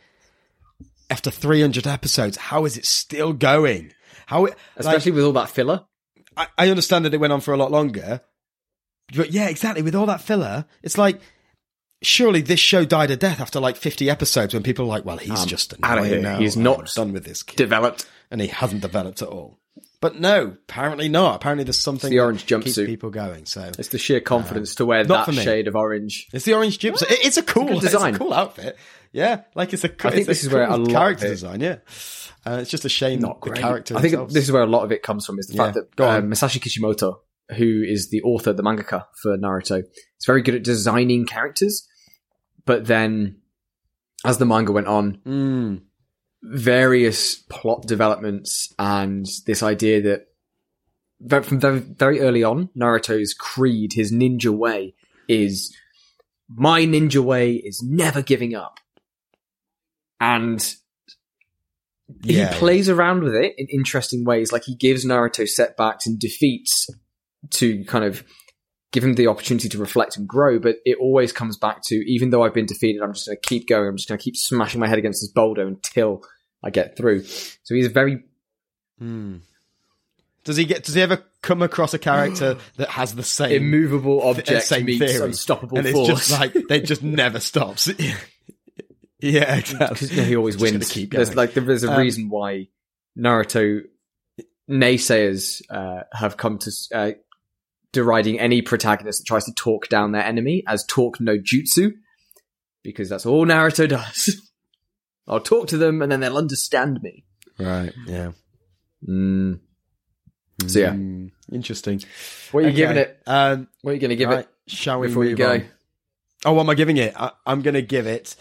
after 1.09 1.31
300 1.31 1.87
episodes, 1.87 2.37
how 2.37 2.65
is 2.65 2.77
it 2.77 2.85
still 2.85 3.33
going? 3.33 3.93
How 4.25 4.45
it, 4.45 4.49
like, 4.49 4.57
Especially 4.77 5.11
with 5.13 5.23
all 5.23 5.33
that 5.33 5.49
filler. 5.49 5.85
I, 6.35 6.47
I 6.57 6.69
understand 6.69 7.05
that 7.05 7.13
it 7.13 7.19
went 7.19 7.33
on 7.33 7.41
for 7.41 7.53
a 7.53 7.57
lot 7.57 7.71
longer, 7.71 8.21
but 9.15 9.31
yeah, 9.31 9.47
exactly. 9.47 9.81
With 9.81 9.95
all 9.95 10.05
that 10.07 10.21
filler, 10.21 10.65
it's 10.83 10.97
like 10.97 11.19
surely 12.03 12.41
this 12.41 12.59
show 12.59 12.85
died 12.85 13.09
a 13.09 13.15
death 13.15 13.39
after 13.39 13.59
like 13.59 13.75
fifty 13.77 14.09
episodes 14.09 14.53
when 14.53 14.63
people 14.63 14.85
are 14.85 14.89
like, 14.89 15.05
"Well, 15.05 15.17
he's 15.17 15.41
Um, 15.43 15.47
just 15.47 15.73
annoying 15.81 16.21
now. 16.21 16.39
He's 16.39 16.57
not 16.57 16.93
done 16.93 17.13
with 17.13 17.23
this 17.25 17.41
kid, 17.41 17.55
Developed. 17.57 18.05
and 18.29 18.39
he 18.41 18.47
hasn't 18.47 18.81
developed 18.81 19.21
at 19.21 19.29
all." 19.29 19.59
But 19.99 20.19
no, 20.19 20.57
apparently 20.69 21.09
not. 21.09 21.37
Apparently, 21.37 21.63
there's 21.63 21.79
something 21.79 22.11
the 22.11 22.17
that 22.17 22.23
orange 22.23 22.45
keeps 22.45 22.67
jumpsuit. 22.77 22.85
people 22.85 23.09
going. 23.09 23.45
So 23.47 23.71
It's 23.79 23.87
the 23.87 23.97
sheer 23.97 24.19
confidence 24.19 24.75
to 24.75 24.85
wear 24.85 25.03
that 25.03 25.33
shade 25.33 25.67
of 25.67 25.75
orange. 25.75 26.27
it's 26.31 26.45
the 26.45 26.53
orange 26.53 26.77
jumpsuit. 26.77 27.09
It- 27.11 27.25
It's 27.25 27.37
a 27.37 27.41
cool 27.43 27.71
It's 27.71 27.81
design. 27.81 28.13
a 28.13 28.17
cool 28.19 28.31
outfit. 28.33 28.77
Yeah, 29.11 29.41
like 29.55 29.73
it's 29.73 29.83
a. 29.83 29.91
I 30.05 30.11
think 30.11 30.27
this 30.27 30.43
is 30.43 30.51
where 30.53 30.63
a 30.69 30.85
character 30.85 31.27
design. 31.27 31.61
Yeah, 31.61 31.77
uh, 32.45 32.59
it's 32.61 32.69
just 32.71 32.85
a 32.85 32.89
shame 32.89 33.19
Not 33.19 33.41
the 33.41 33.49
great. 33.49 33.61
character. 33.61 33.95
I 33.97 34.01
think 34.01 34.11
themselves- 34.11 34.33
this 34.33 34.43
is 34.45 34.51
where 34.51 34.63
a 34.63 34.67
lot 34.67 34.83
of 34.83 34.91
it 34.91 35.03
comes 35.03 35.25
from. 35.25 35.39
Is 35.39 35.47
the 35.47 35.55
Yeah, 35.55 35.71
fact 35.71 35.77
that 35.97 36.07
um, 36.17 36.29
Masashi 36.29 36.61
Kishimoto, 36.61 37.21
who 37.55 37.83
is 37.85 38.09
the 38.09 38.21
author, 38.23 38.53
the 38.53 38.63
mangaka 38.63 39.05
for 39.21 39.37
Naruto, 39.37 39.79
is 39.83 40.25
very 40.25 40.41
good 40.41 40.55
at 40.55 40.63
designing 40.63 41.25
characters. 41.25 41.87
But 42.65 42.85
then, 42.85 43.37
as 44.25 44.37
the 44.39 44.45
manga 44.45 44.71
went 44.73 44.87
on, 44.87 45.19
Mm, 45.25 45.81
various 46.43 47.35
plot 47.49 47.87
developments 47.87 48.73
and 48.77 49.25
this 49.45 49.63
idea 49.63 50.01
that 50.01 51.45
from 51.45 51.59
very 51.95 52.19
early 52.19 52.43
on, 52.43 52.69
Naruto's 52.77 53.33
creed, 53.33 53.93
his 53.93 54.11
ninja 54.11 54.49
way, 54.55 54.93
is 55.27 55.75
my 56.49 56.81
ninja 56.85 57.21
way 57.23 57.53
is 57.53 57.81
never 57.83 58.21
giving 58.21 58.53
up. 58.53 58.79
And 60.19 60.65
Yeah. 62.23 62.51
he 62.53 62.59
plays 62.59 62.89
around 62.89 63.23
with 63.23 63.35
it 63.35 63.53
in 63.57 63.67
interesting 63.71 64.23
ways. 64.25 64.51
Like 64.51 64.63
he 64.63 64.75
gives 64.75 65.05
Naruto 65.05 65.47
setbacks 65.47 66.07
and 66.07 66.19
defeats 66.19 66.87
to 67.51 67.83
kind 67.85 68.03
of 68.05 68.23
give 68.91 69.03
him 69.03 69.15
the 69.15 69.27
opportunity 69.27 69.67
to 69.69 69.77
reflect 69.77 70.17
and 70.17 70.27
grow. 70.27 70.59
But 70.59 70.77
it 70.85 70.97
always 70.99 71.31
comes 71.31 71.57
back 71.57 71.81
to 71.87 71.95
even 71.95 72.29
though 72.29 72.43
I've 72.43 72.53
been 72.53 72.65
defeated, 72.65 73.01
I'm 73.01 73.13
just 73.13 73.27
going 73.27 73.37
to 73.41 73.47
keep 73.47 73.67
going. 73.67 73.87
I'm 73.87 73.97
just 73.97 74.07
going 74.07 74.17
to 74.17 74.23
keep 74.23 74.35
smashing 74.37 74.79
my 74.79 74.87
head 74.87 74.97
against 74.97 75.21
this 75.21 75.31
boulder 75.31 75.67
until 75.67 76.23
I 76.63 76.69
get 76.69 76.97
through. 76.97 77.23
So 77.23 77.75
he's 77.75 77.87
very 77.87 78.23
mm. 79.01 79.41
Does 80.43 80.55
he 80.55 80.63
get? 80.63 80.85
Does 80.85 80.95
he 80.95 81.01
ever 81.01 81.21
come 81.41 81.61
across 81.61 81.93
a 81.93 81.99
character 81.99 82.57
that 82.77 82.89
has 82.89 83.13
the 83.13 83.23
same 83.23 83.51
immovable 83.51 84.21
th- 84.21 84.39
object 84.39 84.63
same 84.63 84.85
meets 84.85 84.99
theory. 84.99 85.25
unstoppable 85.27 85.77
and 85.77 85.85
it's 85.87 85.93
force. 85.97 86.07
just 86.07 86.31
like 86.31 86.53
they 86.69 86.79
just 86.79 87.03
never 87.21 87.41
stops. 87.41 87.89
yeah, 89.19 89.55
exactly. 89.57 89.87
because 89.95 90.11
you 90.11 90.17
know, 90.17 90.23
he 90.27 90.35
always 90.35 90.57
wins. 90.57 90.89
keep 90.91 91.11
there's 91.11 91.35
like 91.35 91.53
there's 91.53 91.83
a 91.83 91.91
Um, 91.91 91.99
reason 91.99 92.29
why 92.29 92.67
Naruto 93.17 93.81
naysayers 94.69 95.61
uh, 95.69 96.03
have 96.13 96.37
come 96.37 96.57
to 96.59 96.71
uh, 96.93 97.11
deriding 97.91 98.39
any 98.39 98.61
protagonist 98.61 99.19
that 99.21 99.25
tries 99.27 99.45
to 99.45 99.53
talk 99.53 99.87
down 99.87 100.11
their 100.11 100.23
enemy 100.23 100.63
as 100.67 100.85
talk 100.85 101.19
no 101.19 101.37
jutsu, 101.37 101.93
because 102.83 103.09
that's 103.09 103.25
all 103.25 103.45
Naruto 103.45 103.87
does. 103.89 104.41
I'll 105.27 105.39
talk 105.41 105.67
to 105.69 105.77
them 105.77 106.01
and 106.01 106.11
then 106.11 106.19
they'll 106.21 106.37
understand 106.37 107.01
me. 107.01 107.25
Right. 107.59 107.93
Yeah. 108.05 108.31
Mm. 109.07 109.59
So 110.65 110.79
yeah, 110.79 110.91
Mm, 110.93 111.31
interesting. 111.51 112.01
what 112.51 112.61
are 112.61 112.63
you 112.63 112.67
Okay, 112.69 112.75
giving 112.77 112.97
it? 112.97 113.21
Um, 113.27 113.67
What 113.81 113.91
are 113.91 113.93
you 113.93 113.99
going 113.99 114.09
to 114.09 114.15
give 114.15 114.29
right, 114.29 114.39
it 114.39 114.49
Shall 114.71 114.99
we 114.99 115.07
before 115.07 115.25
you 115.25 115.35
go? 115.35 115.51
on? 115.53 115.65
Oh, 116.45 116.53
what 116.53 116.61
am 116.61 116.69
I 116.69 116.75
giving 116.75 116.97
it? 116.97 117.13
I, 117.19 117.31
I'm 117.45 117.61
going 117.61 117.73
to 117.75 117.81
give 117.81 118.07
it. 118.07 118.35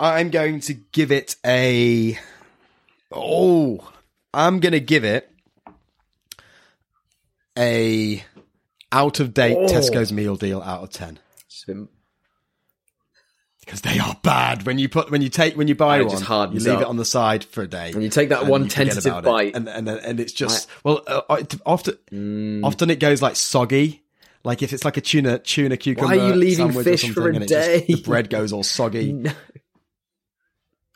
I'm 0.00 0.30
going 0.30 0.60
to 0.60 0.74
give 0.74 1.12
it 1.12 1.36
a. 1.46 2.18
Oh, 3.12 3.92
I'm 4.34 4.60
gonna 4.60 4.80
give 4.80 5.04
it 5.04 5.28
a 7.58 8.24
out 8.90 9.20
of 9.20 9.34
date 9.34 9.56
Oh. 9.58 9.66
Tesco's 9.66 10.12
meal 10.12 10.36
deal 10.36 10.62
out 10.62 10.82
of 10.82 10.90
ten 10.90 11.18
It's 11.46 11.64
because 13.60 13.82
they 13.82 13.98
are 13.98 14.16
bad. 14.22 14.64
When 14.64 14.78
you 14.78 14.88
put 14.88 15.10
when 15.10 15.20
you 15.22 15.28
take 15.28 15.56
when 15.56 15.68
you 15.68 15.74
buy 15.74 15.98
And 15.98 16.10
it 16.10 16.22
one, 16.28 16.52
you 16.54 16.60
leave 16.60 16.74
up. 16.76 16.80
it 16.82 16.86
on 16.88 16.96
the 16.96 17.04
side 17.04 17.44
for 17.44 17.62
a 17.62 17.66
day, 17.68 17.92
And 17.92 18.02
you 18.02 18.08
take 18.08 18.30
that 18.30 18.46
one 18.46 18.68
tentative 18.68 19.22
bite. 19.22 19.48
it. 19.48 19.54
and 19.56 19.68
and 19.68 19.88
and 19.88 20.18
it's 20.20 20.32
just 20.32 20.68
well, 20.82 21.02
uh, 21.06 21.20
often 21.66 22.62
often 22.64 22.90
it 22.90 22.98
goes 22.98 23.20
like 23.22 23.36
soggy. 23.36 24.02
Like 24.44 24.62
if 24.62 24.72
it's 24.72 24.84
like 24.84 24.96
a 24.96 25.00
tuna 25.02 25.38
tuna 25.38 25.76
cucumber. 25.76 26.16
Why 26.16 26.18
are 26.22 26.28
you 26.28 26.34
leaving 26.34 26.72
fish 26.72 27.08
for 27.10 27.28
a 27.30 27.36
it 27.36 27.48
just- 27.48 27.86
the 27.86 28.02
bread 28.02 28.30
goes 28.30 28.52
all 28.52 28.62
soggy. 28.64 29.26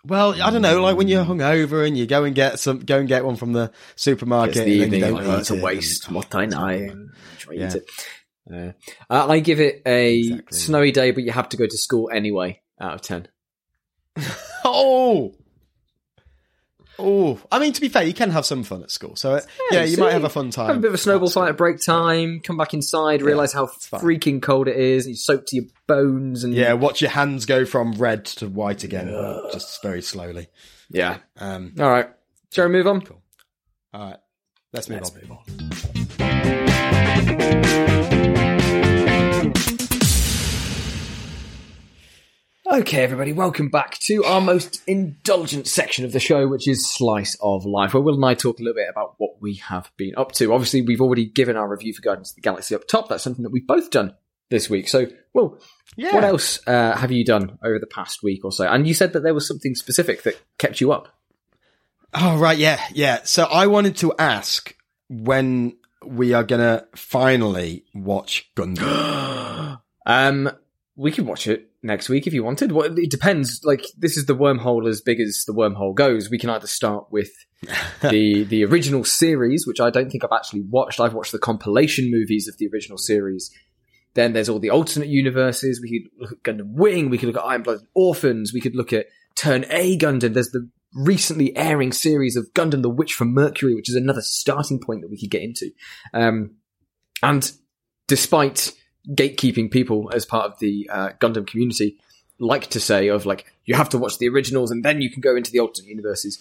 Well, 0.06 0.40
I 0.40 0.50
don't 0.50 0.62
know. 0.62 0.82
Like 0.82 0.96
when 0.96 1.08
you're 1.08 1.24
hungover 1.24 1.86
and 1.86 1.96
you 1.96 2.06
go 2.06 2.24
and 2.24 2.34
get 2.34 2.58
some, 2.60 2.80
go 2.80 2.98
and 2.98 3.08
get 3.08 3.24
one 3.24 3.36
from 3.36 3.52
the 3.52 3.72
supermarket. 3.96 4.56
It's 4.56 4.64
the 4.66 4.82
and 4.82 4.94
evening. 4.94 5.00
you 5.10 5.16
like, 5.16 5.26
oh, 5.26 5.38
it's 5.38 5.50
a 5.50 5.56
it 5.56 5.62
waste. 5.62 6.06
and- 6.06 6.14
What 6.16 6.34
I 6.34 6.46
know. 6.46 7.08
Try 7.38 7.54
Yeah. 7.54 7.72
it. 7.74 8.76
Uh, 9.10 9.26
I 9.28 9.40
give 9.40 9.58
it 9.60 9.82
a 9.84 10.18
Exactly. 10.18 10.58
snowy 10.58 10.92
day, 10.92 11.10
but 11.10 11.24
you 11.24 11.32
have 11.32 11.48
to 11.48 11.56
go 11.56 11.66
to 11.66 11.76
school 11.78 12.10
anyway. 12.12 12.60
Out 12.80 12.94
of 12.94 13.02
ten. 13.02 13.28
Oh, 14.64 15.34
oh. 16.98 17.38
I 17.52 17.58
mean, 17.58 17.72
to 17.72 17.80
be 17.80 17.88
fair, 17.88 18.02
you 18.04 18.12
can 18.14 18.30
have 18.30 18.44
some 18.46 18.62
fun 18.62 18.82
at 18.82 18.90
school. 18.90 19.16
So 19.16 19.34
uh, 19.36 19.40
yeah, 19.70 19.82
you 19.84 19.96
see, 19.96 20.00
might 20.00 20.12
have 20.12 20.24
a 20.24 20.28
fun 20.28 20.50
time. 20.50 20.68
Have 20.68 20.76
a 20.76 20.80
bit 20.80 20.88
of 20.88 20.94
a 20.94 20.98
snowball 20.98 21.30
fight 21.30 21.48
at 21.50 21.56
break 21.56 21.80
time. 21.80 22.40
Come 22.40 22.56
back 22.56 22.74
inside, 22.74 23.22
realize 23.22 23.52
how 23.52 23.66
freaking 23.66 24.40
cold 24.42 24.68
it 24.68 24.76
is. 24.76 25.06
And 25.06 25.12
you 25.14 25.16
soak 25.16 25.46
to 25.46 25.56
your 25.56 25.64
bones. 25.86 26.44
And 26.44 26.54
Yeah, 26.54 26.72
watch 26.74 27.00
your 27.00 27.10
hands 27.10 27.46
go 27.46 27.64
from 27.64 27.92
red 27.92 28.24
to 28.26 28.48
white 28.48 28.84
again, 28.84 29.08
just 29.52 29.82
very 29.82 30.02
slowly. 30.02 30.48
yeah. 30.90 31.18
Um, 31.38 31.74
All 31.78 31.88
right, 31.90 32.08
shall 32.52 32.66
we 32.66 32.72
move 32.72 32.86
on? 32.86 33.00
Cool. 33.02 33.22
all 33.94 34.10
right, 34.10 34.18
let's 34.72 34.88
move 34.88 35.00
Let's 35.02 35.10
on. 35.10 35.20
move 35.20 35.30
on. 37.90 37.95
Okay, 42.68 43.04
everybody, 43.04 43.32
welcome 43.32 43.68
back 43.68 43.96
to 44.00 44.24
our 44.24 44.40
most 44.40 44.82
indulgent 44.88 45.68
section 45.68 46.04
of 46.04 46.12
the 46.12 46.18
show, 46.18 46.48
which 46.48 46.66
is 46.66 46.84
Slice 46.90 47.36
of 47.40 47.64
Life, 47.64 47.94
where 47.94 48.02
Will 48.02 48.16
and 48.16 48.24
I 48.24 48.34
talk 48.34 48.58
a 48.58 48.62
little 48.62 48.74
bit 48.74 48.88
about 48.90 49.14
what 49.18 49.40
we 49.40 49.54
have 49.54 49.88
been 49.96 50.14
up 50.16 50.32
to. 50.32 50.52
Obviously, 50.52 50.82
we've 50.82 51.00
already 51.00 51.26
given 51.26 51.56
our 51.56 51.68
review 51.68 51.94
for 51.94 52.02
Guardians 52.02 52.30
of 52.30 52.36
the 52.36 52.40
Galaxy 52.40 52.74
up 52.74 52.88
top. 52.88 53.08
That's 53.08 53.22
something 53.22 53.44
that 53.44 53.52
we've 53.52 53.66
both 53.66 53.90
done 53.90 54.14
this 54.50 54.68
week. 54.68 54.88
So, 54.88 55.06
Will, 55.32 55.60
Yeah. 55.96 56.12
what 56.12 56.24
else 56.24 56.58
uh, 56.66 56.96
have 56.96 57.12
you 57.12 57.24
done 57.24 57.56
over 57.62 57.78
the 57.78 57.86
past 57.86 58.24
week 58.24 58.44
or 58.44 58.50
so? 58.50 58.66
And 58.66 58.88
you 58.88 58.94
said 58.94 59.12
that 59.12 59.22
there 59.22 59.34
was 59.34 59.46
something 59.46 59.76
specific 59.76 60.24
that 60.24 60.36
kept 60.58 60.80
you 60.80 60.90
up. 60.90 61.08
Oh 62.14 62.36
right, 62.36 62.58
yeah, 62.58 62.80
yeah. 62.92 63.20
So 63.22 63.44
I 63.44 63.68
wanted 63.68 63.96
to 63.98 64.12
ask 64.18 64.74
when 65.08 65.76
we 66.04 66.32
are 66.32 66.42
gonna 66.44 66.86
finally 66.96 67.84
watch 67.94 68.50
Gundam. 68.56 69.80
Um, 70.08 70.48
we 70.94 71.10
can 71.10 71.26
watch 71.26 71.48
it 71.48 71.68
next 71.86 72.08
week 72.08 72.26
if 72.26 72.34
you 72.34 72.44
wanted. 72.44 72.72
Well, 72.72 72.98
it 72.98 73.10
depends. 73.10 73.60
Like 73.64 73.84
this 73.96 74.16
is 74.16 74.26
the 74.26 74.36
wormhole 74.36 74.88
as 74.88 75.00
big 75.00 75.20
as 75.20 75.44
the 75.46 75.54
wormhole 75.54 75.94
goes. 75.94 76.30
We 76.30 76.38
can 76.38 76.50
either 76.50 76.66
start 76.66 77.06
with 77.10 77.30
the 78.02 78.44
the 78.44 78.64
original 78.64 79.04
series, 79.04 79.66
which 79.66 79.80
I 79.80 79.90
don't 79.90 80.10
think 80.10 80.24
I've 80.24 80.36
actually 80.36 80.62
watched. 80.68 81.00
I've 81.00 81.14
watched 81.14 81.32
the 81.32 81.38
compilation 81.38 82.10
movies 82.10 82.48
of 82.48 82.58
the 82.58 82.68
original 82.72 82.98
series. 82.98 83.50
Then 84.14 84.32
there's 84.32 84.48
all 84.48 84.58
the 84.58 84.70
alternate 84.70 85.08
universes. 85.08 85.80
We 85.80 86.00
could 86.00 86.10
look 86.18 86.32
at 86.32 86.42
Gundam 86.42 86.72
Wing. 86.74 87.10
We 87.10 87.18
could 87.18 87.26
look 87.26 87.36
at 87.36 87.44
Iron 87.44 87.62
Blooded 87.62 87.86
Orphans. 87.94 88.52
We 88.52 88.62
could 88.62 88.74
look 88.74 88.92
at 88.92 89.06
Turn 89.34 89.66
A 89.70 89.98
Gundam. 89.98 90.32
There's 90.32 90.50
the 90.50 90.70
recently 90.94 91.54
airing 91.54 91.92
series 91.92 92.36
of 92.36 92.48
Gundam 92.54 92.82
the 92.82 92.88
Witch 92.88 93.12
from 93.12 93.34
Mercury, 93.34 93.74
which 93.74 93.90
is 93.90 93.96
another 93.96 94.22
starting 94.22 94.80
point 94.80 95.02
that 95.02 95.10
we 95.10 95.20
could 95.20 95.30
get 95.30 95.42
into. 95.42 95.70
Um, 96.14 96.56
and 97.22 97.50
despite 98.08 98.72
gatekeeping 99.10 99.70
people 99.70 100.10
as 100.12 100.24
part 100.24 100.50
of 100.50 100.58
the 100.58 100.88
uh, 100.92 101.10
Gundam 101.20 101.46
community 101.46 101.98
like 102.38 102.68
to 102.68 102.80
say 102.80 103.08
of 103.08 103.24
like 103.24 103.46
you 103.64 103.74
have 103.74 103.88
to 103.90 103.98
watch 103.98 104.18
the 104.18 104.28
originals 104.28 104.70
and 104.70 104.84
then 104.84 105.00
you 105.00 105.10
can 105.10 105.20
go 105.20 105.36
into 105.36 105.50
the 105.50 105.60
alternate 105.60 105.88
universes. 105.88 106.38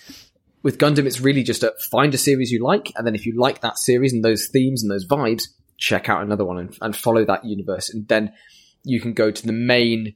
With 0.63 0.77
Gundam, 0.77 1.05
it's 1.05 1.21
really 1.21 1.43
just 1.43 1.63
a 1.63 1.73
find 1.91 2.13
a 2.13 2.17
series 2.17 2.51
you 2.51 2.63
like, 2.63 2.91
and 2.95 3.05
then 3.05 3.13
if 3.13 3.25
you 3.25 3.39
like 3.39 3.61
that 3.61 3.77
series 3.77 4.13
and 4.13 4.25
those 4.25 4.47
themes 4.47 4.81
and 4.81 4.91
those 4.91 5.07
vibes, 5.07 5.43
check 5.77 6.09
out 6.09 6.23
another 6.23 6.43
one 6.43 6.57
and, 6.57 6.77
and 6.81 6.95
follow 6.95 7.23
that 7.25 7.45
universe, 7.45 7.93
and 7.93 8.07
then 8.07 8.33
you 8.83 8.99
can 8.99 9.13
go 9.13 9.29
to 9.29 9.45
the 9.45 9.53
main 9.53 10.15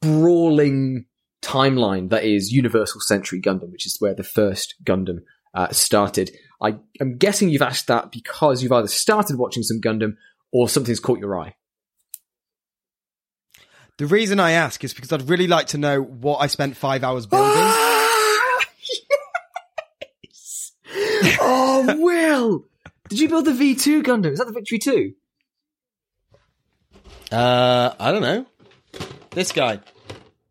brawling 0.00 1.06
timeline 1.42 2.10
that 2.10 2.24
is 2.24 2.52
Universal 2.52 3.00
Century 3.00 3.40
Gundam, 3.40 3.72
which 3.72 3.86
is 3.86 3.96
where 4.00 4.14
the 4.14 4.22
first 4.22 4.74
Gundam 4.84 5.22
uh, 5.54 5.70
started. 5.72 6.30
I 6.60 6.76
am 7.00 7.16
guessing 7.16 7.48
you've 7.48 7.62
asked 7.62 7.86
that 7.86 8.10
because 8.10 8.62
you've 8.62 8.72
either 8.72 8.88
started 8.88 9.38
watching 9.38 9.62
some 9.62 9.80
Gundam 9.80 10.16
or 10.52 10.68
something's 10.68 11.00
caught 11.00 11.18
your 11.18 11.38
eye. 11.38 11.54
the 13.98 14.06
reason 14.06 14.40
I 14.40 14.52
ask 14.52 14.82
is 14.84 14.94
because 14.94 15.12
I'd 15.12 15.28
really 15.28 15.46
like 15.48 15.66
to 15.68 15.78
know 15.78 16.00
what 16.00 16.38
I 16.38 16.46
spent 16.46 16.76
five 16.76 17.02
hours 17.04 17.26
building. 17.26 17.62
yes! 20.24 20.72
oh, 21.40 21.96
Will! 21.98 22.64
Did 23.08 23.20
you 23.20 23.28
build 23.28 23.44
the 23.46 23.52
V2 23.52 24.02
Gundam? 24.02 24.32
Is 24.32 24.38
that 24.38 24.46
the 24.46 24.52
Victory 24.52 24.78
2? 24.78 25.12
Uh, 27.32 27.94
I 27.98 28.12
don't 28.12 28.22
know. 28.22 28.46
This 29.30 29.52
guy, 29.52 29.80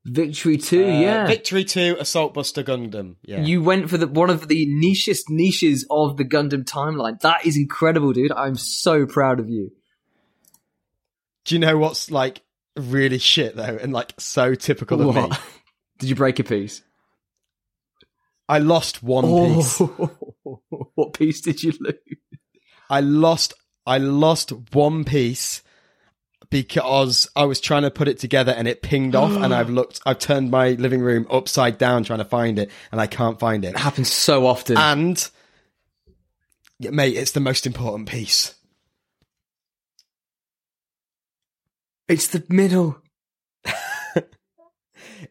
Victory 0.08 0.58
2, 0.58 0.84
Uh, 0.84 0.88
yeah. 0.88 1.28
Victory 1.28 1.66
Two, 1.66 1.98
Assault 2.00 2.34
Buster 2.34 2.64
Gundam. 2.64 3.16
Yeah, 3.24 3.42
You 3.42 3.62
went 3.62 3.90
for 3.90 3.98
the 3.98 4.08
one 4.08 4.30
of 4.30 4.48
the 4.48 4.66
nichest 4.66 5.24
niches 5.30 5.86
of 5.92 6.16
the 6.16 6.24
Gundam 6.24 6.64
timeline. 6.64 7.20
That 7.20 7.46
is 7.46 7.58
incredible, 7.58 8.14
dude. 8.14 8.32
I'm 8.32 8.56
so 8.56 9.06
proud 9.06 9.42
of 9.42 9.50
you. 9.50 9.72
Do 11.44 11.56
you 11.56 11.60
know 11.60 11.78
what's 11.78 12.10
like 12.10 12.42
really 12.78 13.18
shit 13.18 13.56
though, 13.58 13.78
and 13.82 13.92
like 13.92 14.14
so 14.18 14.56
typical 14.56 15.10
of 15.10 15.16
me? 15.16 15.38
Did 16.00 16.10
you 16.10 16.16
break 16.16 16.40
a 16.40 16.44
piece? 16.44 16.82
I 18.48 18.60
lost 18.60 19.04
one 19.04 19.56
piece. 19.56 19.80
what 20.96 21.14
piece 21.14 21.42
did 21.42 21.62
you 21.64 21.74
lose? 21.82 21.98
I 22.90 23.02
lost 23.02 23.54
I 23.86 23.98
lost 23.98 24.54
one 24.72 25.04
piece 25.04 25.64
because 26.50 27.28
I 27.36 27.46
was 27.46 27.60
trying 27.60 27.84
to 27.84 27.92
put 27.92 28.08
it 28.08 28.20
together 28.20 28.52
and 28.52 28.68
it 28.68 28.82
pinged 28.82 29.16
off 29.16 29.32
and 29.32 29.54
I've 29.54 29.70
looked 29.80 30.02
I've 30.06 30.20
turned 30.20 30.52
my 30.52 30.72
living 30.72 31.02
room 31.02 31.28
upside 31.30 31.78
down 31.78 32.04
trying 32.04 32.20
to 32.20 32.26
find 32.26 32.58
it 32.60 32.72
and 32.92 33.02
I 33.02 33.08
can't 33.08 33.40
find 33.40 33.66
it. 33.66 33.70
It 33.70 33.78
happens 33.78 34.12
so 34.12 34.46
often. 34.46 34.78
And 34.78 35.30
yeah, 36.80 36.92
mate, 36.92 37.16
it's 37.16 37.32
the 37.32 37.40
most 37.40 37.66
important 37.66 38.08
piece. 38.10 38.54
it's 42.08 42.28
the 42.28 42.44
middle. 42.50 43.02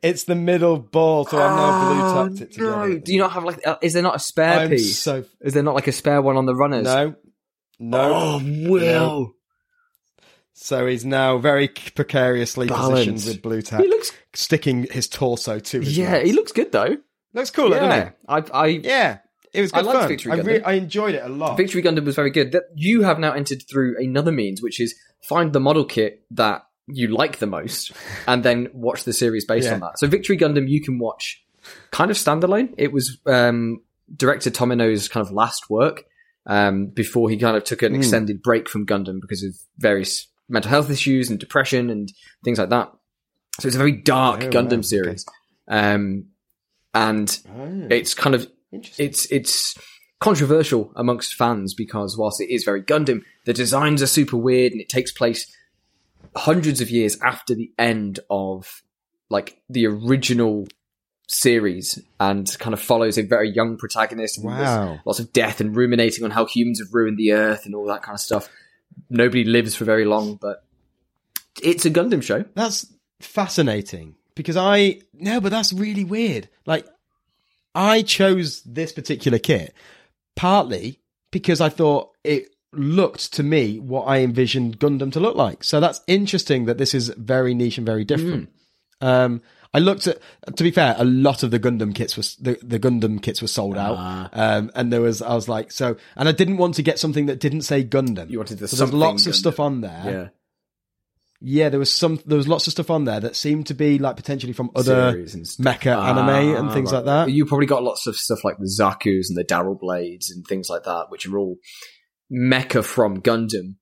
It's 0.03 0.25
the 0.25 0.35
middle 0.35 0.79
ball, 0.79 1.25
so 1.27 1.39
I've 1.39 1.57
now 1.57 2.25
blue 2.25 2.29
tacked 2.29 2.41
it 2.43 2.53
together. 2.55 2.89
No. 2.89 2.99
Do 2.99 3.13
you 3.13 3.21
not 3.21 3.33
have 3.33 3.45
like? 3.45 3.67
Uh, 3.67 3.77
is 3.81 3.93
there 3.93 4.03
not 4.03 4.17
a 4.17 4.19
spare 4.19 4.61
I'm 4.61 4.69
piece? 4.71 4.99
so 4.99 5.25
Is 5.41 5.55
there 5.55 5.63
not 5.63 5.75
like 5.75 5.87
a 5.87 5.93
spare 5.93 6.21
one 6.21 6.37
on 6.37 6.45
the 6.45 6.55
runners? 6.55 6.85
no, 6.85 7.15
no. 7.79 8.13
Oh, 8.15 8.41
Will. 8.69 9.36
So 10.59 10.87
he's 10.87 11.05
now 11.05 11.37
very 11.39 11.69
precariously 11.69 12.67
positioned 12.67 13.23
with 13.27 13.43
blue 13.43 13.61
tack, 13.61 13.83
He 13.83 13.89
looks. 13.89 14.11
sticking 14.33 14.85
his 14.91 15.07
torso 15.07 15.59
to 15.59 15.81
his. 15.81 15.97
Yeah, 15.99 16.13
legs. 16.13 16.31
he 16.31 16.35
looks 16.35 16.53
good 16.53 16.73
though. 16.73 16.97
looks 17.35 17.51
cool, 17.51 17.69
doesn't 17.71 17.85
yeah, 17.85 18.07
it? 18.07 18.13
I, 18.27 18.43
I 18.53 18.67
Yeah, 18.69 19.19
it 19.53 19.61
was 19.61 19.73
I 19.75 19.79
good 19.81 19.87
liked 19.87 19.99
fun. 20.01 20.09
Victory 20.09 20.33
I, 20.33 20.37
re-. 20.37 20.63
I 20.63 20.73
enjoyed 20.73 21.15
it 21.15 21.23
a 21.25 21.29
lot. 21.29 21.57
Victory 21.59 21.83
Gundam 21.83 22.05
was 22.07 22.15
very 22.17 22.31
good. 22.31 22.53
That 22.53 22.65
you 22.75 23.03
have 23.03 23.19
now 23.19 23.33
entered 23.33 23.63
through 23.71 23.97
another 23.99 24.33
means, 24.33 24.63
which 24.63 24.81
is 24.81 24.95
find 25.23 25.53
the 25.53 25.61
model 25.61 25.85
kit 25.85 26.23
that 26.33 26.63
you 26.87 27.09
like 27.09 27.39
the 27.39 27.47
most, 27.47 27.93
and 28.27 28.43
then 28.43 28.69
watch 28.73 29.05
the 29.05 29.13
series 29.13 29.45
based 29.45 29.67
Yeah. 29.67 29.75
on 29.75 29.81
that. 29.81 29.99
So 29.99 30.07
Victory 30.07 30.39
Gundam, 30.39 30.69
you 30.69 30.81
can 30.83 30.99
watch 30.99 31.45
kind 31.91 32.11
of 32.11 32.17
standalone. 32.17 32.73
It 32.79 32.93
was 32.93 33.19
um, 33.27 33.83
director 34.17 34.51
Tomino's 34.51 35.07
kind 35.09 35.25
of 35.27 35.33
last 35.33 35.69
work 35.69 36.05
um, 36.47 36.87
before 36.87 37.29
he 37.29 37.37
kind 37.37 37.57
of 37.59 37.65
took 37.65 37.83
an 37.83 37.93
Mm. 37.93 37.99
extended 37.99 38.41
break 38.41 38.71
from 38.71 38.87
Gundam 38.87 39.21
because 39.21 39.43
of 39.43 39.55
various 39.79 40.29
mental 40.49 40.71
health 40.71 40.91
issues 40.91 41.31
and 41.31 41.39
depression 41.39 41.91
and 41.91 42.13
things 42.45 42.59
like 42.59 42.71
that. 42.71 42.93
So 43.61 43.67
it's 43.69 43.75
a 43.77 43.79
very 43.79 43.93
dark 43.93 44.45
Oh, 44.45 44.51
Gundam 44.51 44.77
wow. 44.77 44.83
series, 44.83 45.27
um, 45.69 46.27
and 46.95 47.39
Oh, 47.59 47.87
it's 47.91 48.15
kind 48.15 48.35
of 48.35 48.47
it's 48.73 49.31
it's 49.33 49.77
controversial 50.21 50.93
amongst 50.97 51.35
fans 51.35 51.75
because 51.75 52.17
whilst 52.17 52.41
it 52.41 52.53
is 52.53 52.65
very 52.65 52.83
Gundam, 52.83 53.23
the 53.45 53.53
designs 53.53 54.03
are 54.03 54.07
super 54.07 54.37
weird 54.37 54.73
and 54.73 54.81
it 54.81 54.89
takes 54.89 55.13
place 55.13 55.51
hundreds 56.35 56.81
of 56.81 56.91
years 56.91 57.19
after 57.23 57.55
the 57.55 57.73
end 57.79 58.21
of 58.31 58.83
like 59.31 59.59
the 59.71 59.87
original 59.87 60.67
series 61.29 61.99
and 62.21 62.57
kind 62.61 62.73
of 62.75 62.81
follows 62.81 63.19
a 63.19 63.23
very 63.23 63.51
young 63.51 63.77
protagonist. 63.77 64.43
Wow. 64.43 65.01
Lots 65.05 65.19
of 65.19 65.33
death 65.33 65.61
and 65.61 65.75
ruminating 65.75 66.25
on 66.25 66.31
how 66.31 66.45
humans 66.47 66.79
have 66.81 66.93
ruined 66.93 67.19
the 67.19 67.33
earth 67.33 67.67
and 67.67 67.75
all 67.75 67.87
that 67.87 68.03
kind 68.03 68.15
of 68.15 68.21
stuff. 68.21 68.49
Nobody 69.09 69.45
lives 69.45 69.75
for 69.75 69.85
very 69.85 70.05
long, 70.05 70.37
but 70.37 70.65
it's 71.63 71.85
a 71.85 71.91
Gundam 71.91 72.23
show. 72.23 72.45
That's 72.55 72.87
fascinating 73.21 74.17
because 74.35 74.57
I 74.57 75.01
no, 75.15 75.41
but 75.41 75.51
that's 75.51 75.73
really 75.73 76.05
weird. 76.05 76.49
Like 76.67 76.87
I 77.75 78.03
chose 78.03 78.63
this 78.63 78.93
particular 78.93 79.39
kit 79.39 79.75
partly 80.35 81.01
because 81.31 81.61
I 81.61 81.69
thought 81.69 82.11
it 82.23 82.55
looked 82.73 83.33
to 83.35 83.43
me 83.43 83.79
what 83.79 84.05
I 84.05 84.19
envisioned 84.19 84.79
Gundam 84.79 85.13
to 85.13 85.21
look 85.21 85.37
like. 85.37 85.65
So 85.65 85.81
that's 85.81 86.01
interesting 86.07 86.67
that 86.67 86.79
this 86.79 86.95
is 86.95 87.09
very 87.09 87.55
niche 87.55 87.79
and 87.79 87.87
very 87.87 88.05
different. 88.05 88.51
Um, 89.01 89.43
I 89.77 89.81
looked 89.81 90.07
at, 90.07 90.19
to 90.57 90.63
be 90.65 90.71
fair, 90.71 90.95
a 90.99 91.05
lot 91.05 91.43
of 91.43 91.51
the 91.51 91.61
Gundam 91.61 91.95
kits 91.95 92.17
was 92.17 92.37
the, 92.37 92.59
the 92.63 92.79
Gundam 92.79 93.21
kits 93.23 93.41
were 93.43 93.49
sold 93.49 93.77
out, 93.77 93.97
Ah. 93.99 94.29
um, 94.33 94.71
and 94.75 94.93
there 94.93 95.03
was 95.03 95.21
I 95.23 95.35
was 95.35 95.49
like 95.49 95.71
so, 95.71 95.97
and 96.17 96.29
I 96.29 96.33
didn't 96.33 96.57
want 96.57 96.75
to 96.77 96.83
get 96.83 96.99
something 96.99 97.27
that 97.27 97.41
didn't 97.41 97.63
say 97.63 97.85
Gundam. 97.85 98.31
You 98.31 98.39
wanted 98.39 98.59
the 98.59 98.69
so 98.69 98.77
there's 98.77 98.93
lots 98.93 99.27
of 99.27 99.35
stuff 99.35 99.61
on 99.61 99.81
there. 99.83 100.03
Yeah. 100.05 100.29
Yeah, 101.43 101.69
there 101.69 101.79
was 101.79 101.93
some. 101.93 102.19
There 102.25 102.39
was 102.39 102.49
lots 102.49 102.67
of 102.67 102.73
stuff 102.73 102.91
on 102.91 103.05
there 103.05 103.21
that 103.21 103.37
seemed 103.37 103.67
to 103.67 103.75
be 103.75 103.99
like 103.99 104.17
potentially 104.17 104.55
from 104.55 104.71
other 104.75 105.11
Series 105.13 105.35
and 105.35 105.47
stuff. 105.47 105.67
mecha 105.67 105.95
anime 105.95 106.57
and 106.57 106.69
Ah, 106.71 106.73
things 106.73 106.91
right. 106.93 107.05
like 107.05 107.27
that. 107.27 107.31
You 107.31 107.45
probably 107.45 107.67
got 107.67 107.83
lots 107.83 108.07
of 108.07 108.17
stuff 108.17 108.43
like 108.43 108.57
the 108.59 108.65
Zaku's 108.81 109.29
and 109.29 109.37
the 109.37 109.45
Daryl 109.45 109.79
Blades 109.79 110.31
and 110.31 110.47
things 110.47 110.71
like 110.71 110.85
that, 110.85 111.07
which 111.11 111.27
are 111.27 111.37
all 111.37 111.57
mecha 112.33 112.83
from 112.83 113.21
Gundam, 113.21 113.75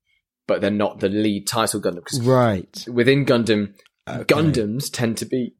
but 0.48 0.60
they're 0.60 0.70
not 0.72 0.98
the 0.98 1.08
lead 1.08 1.46
title 1.46 1.80
Gundam. 1.80 2.02
Because 2.04 2.20
Right. 2.22 2.84
within 2.88 3.24
Gundam, 3.24 3.74
Okay. 4.08 4.24
Gundams 4.34 4.90
tend 4.92 5.16
to 5.18 5.24
be 5.24 5.54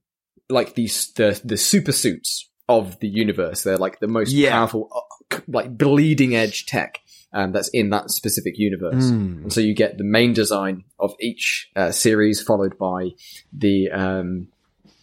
like 0.49 0.75
these 0.75 1.13
the 1.13 1.41
the 1.45 1.57
super 1.57 1.93
suits 1.93 2.49
of 2.69 2.99
the 3.01 3.09
universe. 3.09 3.63
They're 3.63 3.77
like 3.77 4.01
the 4.01 4.09
most 4.09 4.33
Yeah. 4.33 4.51
powerful, 4.53 4.89
uh, 5.31 5.39
like 5.49 5.77
bleeding 5.77 6.35
edge 6.35 6.65
tech 6.67 7.01
um, 7.33 7.53
that's 7.53 7.69
in 7.71 7.91
that 7.91 8.11
specific 8.11 8.55
universe. 8.59 9.09
Hmm. 9.11 9.43
And 9.43 9.53
so 9.53 9.61
you 9.61 9.75
get 9.75 9.99
the 9.99 10.05
main 10.05 10.33
design 10.33 10.85
of 10.99 11.15
each 11.21 11.71
uh, 11.77 11.91
series, 11.91 12.41
followed 12.43 12.79
by 12.79 13.11
the 13.53 13.91
um, 13.91 14.49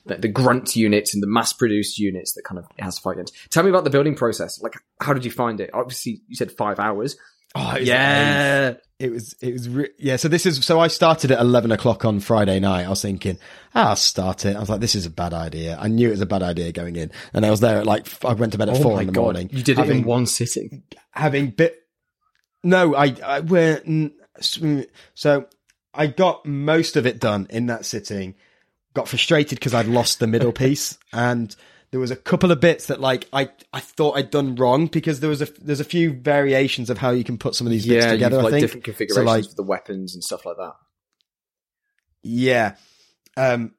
the, 0.06 0.16
the 0.16 0.28
grunt 0.28 0.76
units 0.76 1.14
and 1.14 1.22
the 1.22 1.28
mass 1.28 1.54
produced 1.54 2.00
units 2.00 2.34
that 2.34 2.44
kind 2.44 2.58
of 2.58 2.66
has 2.80 2.96
to 2.96 3.02
fight 3.02 3.14
against. 3.18 3.36
Tell 3.52 3.64
me 3.64 3.70
about 3.70 3.84
the 3.84 3.90
building 3.92 4.16
process. 4.16 4.60
Like, 4.62 4.74
how 5.00 5.14
did 5.14 5.26
you 5.26 5.32
find 5.32 5.60
it? 5.60 5.70
Obviously, 5.74 6.22
you 6.28 6.36
said 6.36 6.52
five 6.52 6.80
hours. 6.80 7.16
Oh, 7.54 7.74
it 7.76 7.82
was 7.82 7.88
Yeah. 7.88 8.74
It 9.02 9.12
was, 9.12 9.36
it 9.42 9.54
was, 9.54 9.68
re- 9.68 9.90
yeah. 9.98 10.16
So 10.18 10.28
this 10.28 10.46
is, 10.46 10.64
so 10.64 10.80
I 10.80 10.88
started 10.88 11.32
at 11.32 11.40
11 11.40 11.72
o'clock 11.72 12.06
on 12.06 12.20
Friday 12.20 12.60
night. 12.60 12.86
I 12.86 12.90
was 12.90 13.02
thinking, 13.02 13.40
ah, 13.74 13.90
I'll 13.90 13.96
start 13.96 14.46
it. 14.46 14.56
I 14.56 14.60
was 14.60 14.70
like, 14.70 14.80
this 14.80 14.94
is 14.94 15.08
a 15.08 15.10
bad 15.10 15.34
idea. 15.34 15.78
I 15.82 15.88
knew 15.88 16.08
it 16.10 16.12
was 16.12 16.22
a 16.22 16.28
bad 16.28 16.44
idea 16.44 16.72
going 16.72 16.96
in. 16.96 17.12
And 17.34 17.46
I 17.46 17.50
was 17.50 17.62
there 17.62 17.80
at 17.80 17.88
like, 17.88 18.08
i 18.24 18.34
went 18.34 18.52
to 18.52 18.60
bed 18.60 18.70
at 18.70 18.78
four 18.78 19.02
in 19.02 19.08
the 19.08 19.20
morning. 19.20 19.50
Oh 19.52 19.58
You 19.58 19.64
did 19.64 19.80
it 19.80 19.90
in 19.90 20.04
one 20.04 20.28
sitting. 20.28 20.84
having 21.12 21.50
bit, 21.50 21.78
no, 22.64 22.96
I, 22.96 23.16
I, 23.26 23.40
went 23.40 24.14
so 25.16 25.48
I 25.94 26.08
got 26.08 26.46
most 26.46 26.96
of 26.96 27.06
it 27.06 27.20
done 27.20 27.48
in 27.50 27.66
that 27.68 27.86
sitting. 27.86 28.36
Got 28.94 29.08
frustrated 29.08 29.58
because 29.60 29.74
I'd 29.74 29.88
lost 29.88 30.20
the 30.20 30.28
middle 30.28 30.52
piece 30.54 30.98
and 31.12 31.56
there 31.92 32.00
was 32.00 32.12
a 32.12 32.16
couple 32.16 32.52
of 32.52 32.60
bits 32.60 32.88
that 32.88 33.02
like 33.02 33.28
I, 33.34 33.50
I 33.74 33.80
thought 33.82 34.18
I'd 34.18 34.32
done 34.32 34.56
wrong 34.56 34.88
because 34.88 35.20
there 35.20 35.30
was 35.30 35.42
a 35.42 35.48
there's 35.62 35.82
a 35.82 35.86
few 35.86 36.14
variations 36.14 36.90
of 36.90 36.98
how 36.98 37.12
you 37.12 37.24
can 37.24 37.38
put 37.38 37.54
some 37.56 37.68
of 37.68 37.72
these 37.72 37.86
bits 37.86 38.06
Yeah, 38.06 38.12
together. 38.14 38.38
you've 38.38 38.46
I 38.46 38.50
think 38.52 38.62
different 38.62 38.84
configurations 38.86 39.16
So, 39.16 39.24
like, 39.32 39.46
for 39.50 39.56
the 39.56 39.64
weapons 39.64 40.14
and 40.14 40.24
stuff 40.24 40.46
like 40.46 40.58
that. 40.58 40.74
Yeah. 42.24 42.76
Um, 43.38 43.74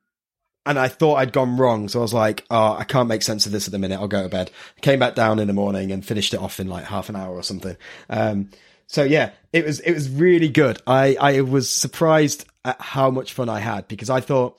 and 0.64 0.78
I 0.78 0.88
thought 0.88 1.16
I'd 1.16 1.32
gone 1.32 1.56
wrong. 1.56 1.88
So 1.88 1.98
I 1.98 2.02
was 2.02 2.14
like, 2.14 2.44
oh, 2.50 2.74
I 2.74 2.84
can't 2.84 3.08
make 3.08 3.22
sense 3.22 3.46
of 3.46 3.52
this 3.52 3.66
at 3.66 3.72
the 3.72 3.78
minute. 3.78 3.98
I'll 3.98 4.08
go 4.08 4.22
to 4.22 4.28
bed. 4.28 4.50
Came 4.80 4.98
back 4.98 5.14
down 5.14 5.38
in 5.38 5.46
the 5.48 5.52
morning 5.52 5.90
and 5.90 6.04
finished 6.04 6.34
it 6.34 6.40
off 6.40 6.60
in 6.60 6.68
like 6.68 6.84
half 6.84 7.08
an 7.08 7.16
hour 7.16 7.34
or 7.34 7.42
something. 7.42 7.76
Um, 8.08 8.50
so 8.86 9.02
yeah, 9.02 9.30
it 9.52 9.64
was, 9.64 9.80
it 9.80 9.92
was 9.92 10.08
really 10.08 10.48
good. 10.48 10.80
I, 10.86 11.16
I 11.20 11.40
was 11.40 11.68
surprised 11.70 12.44
at 12.64 12.80
how 12.80 13.10
much 13.10 13.32
fun 13.32 13.48
I 13.48 13.58
had 13.58 13.88
because 13.88 14.10
I 14.10 14.20
thought, 14.20 14.56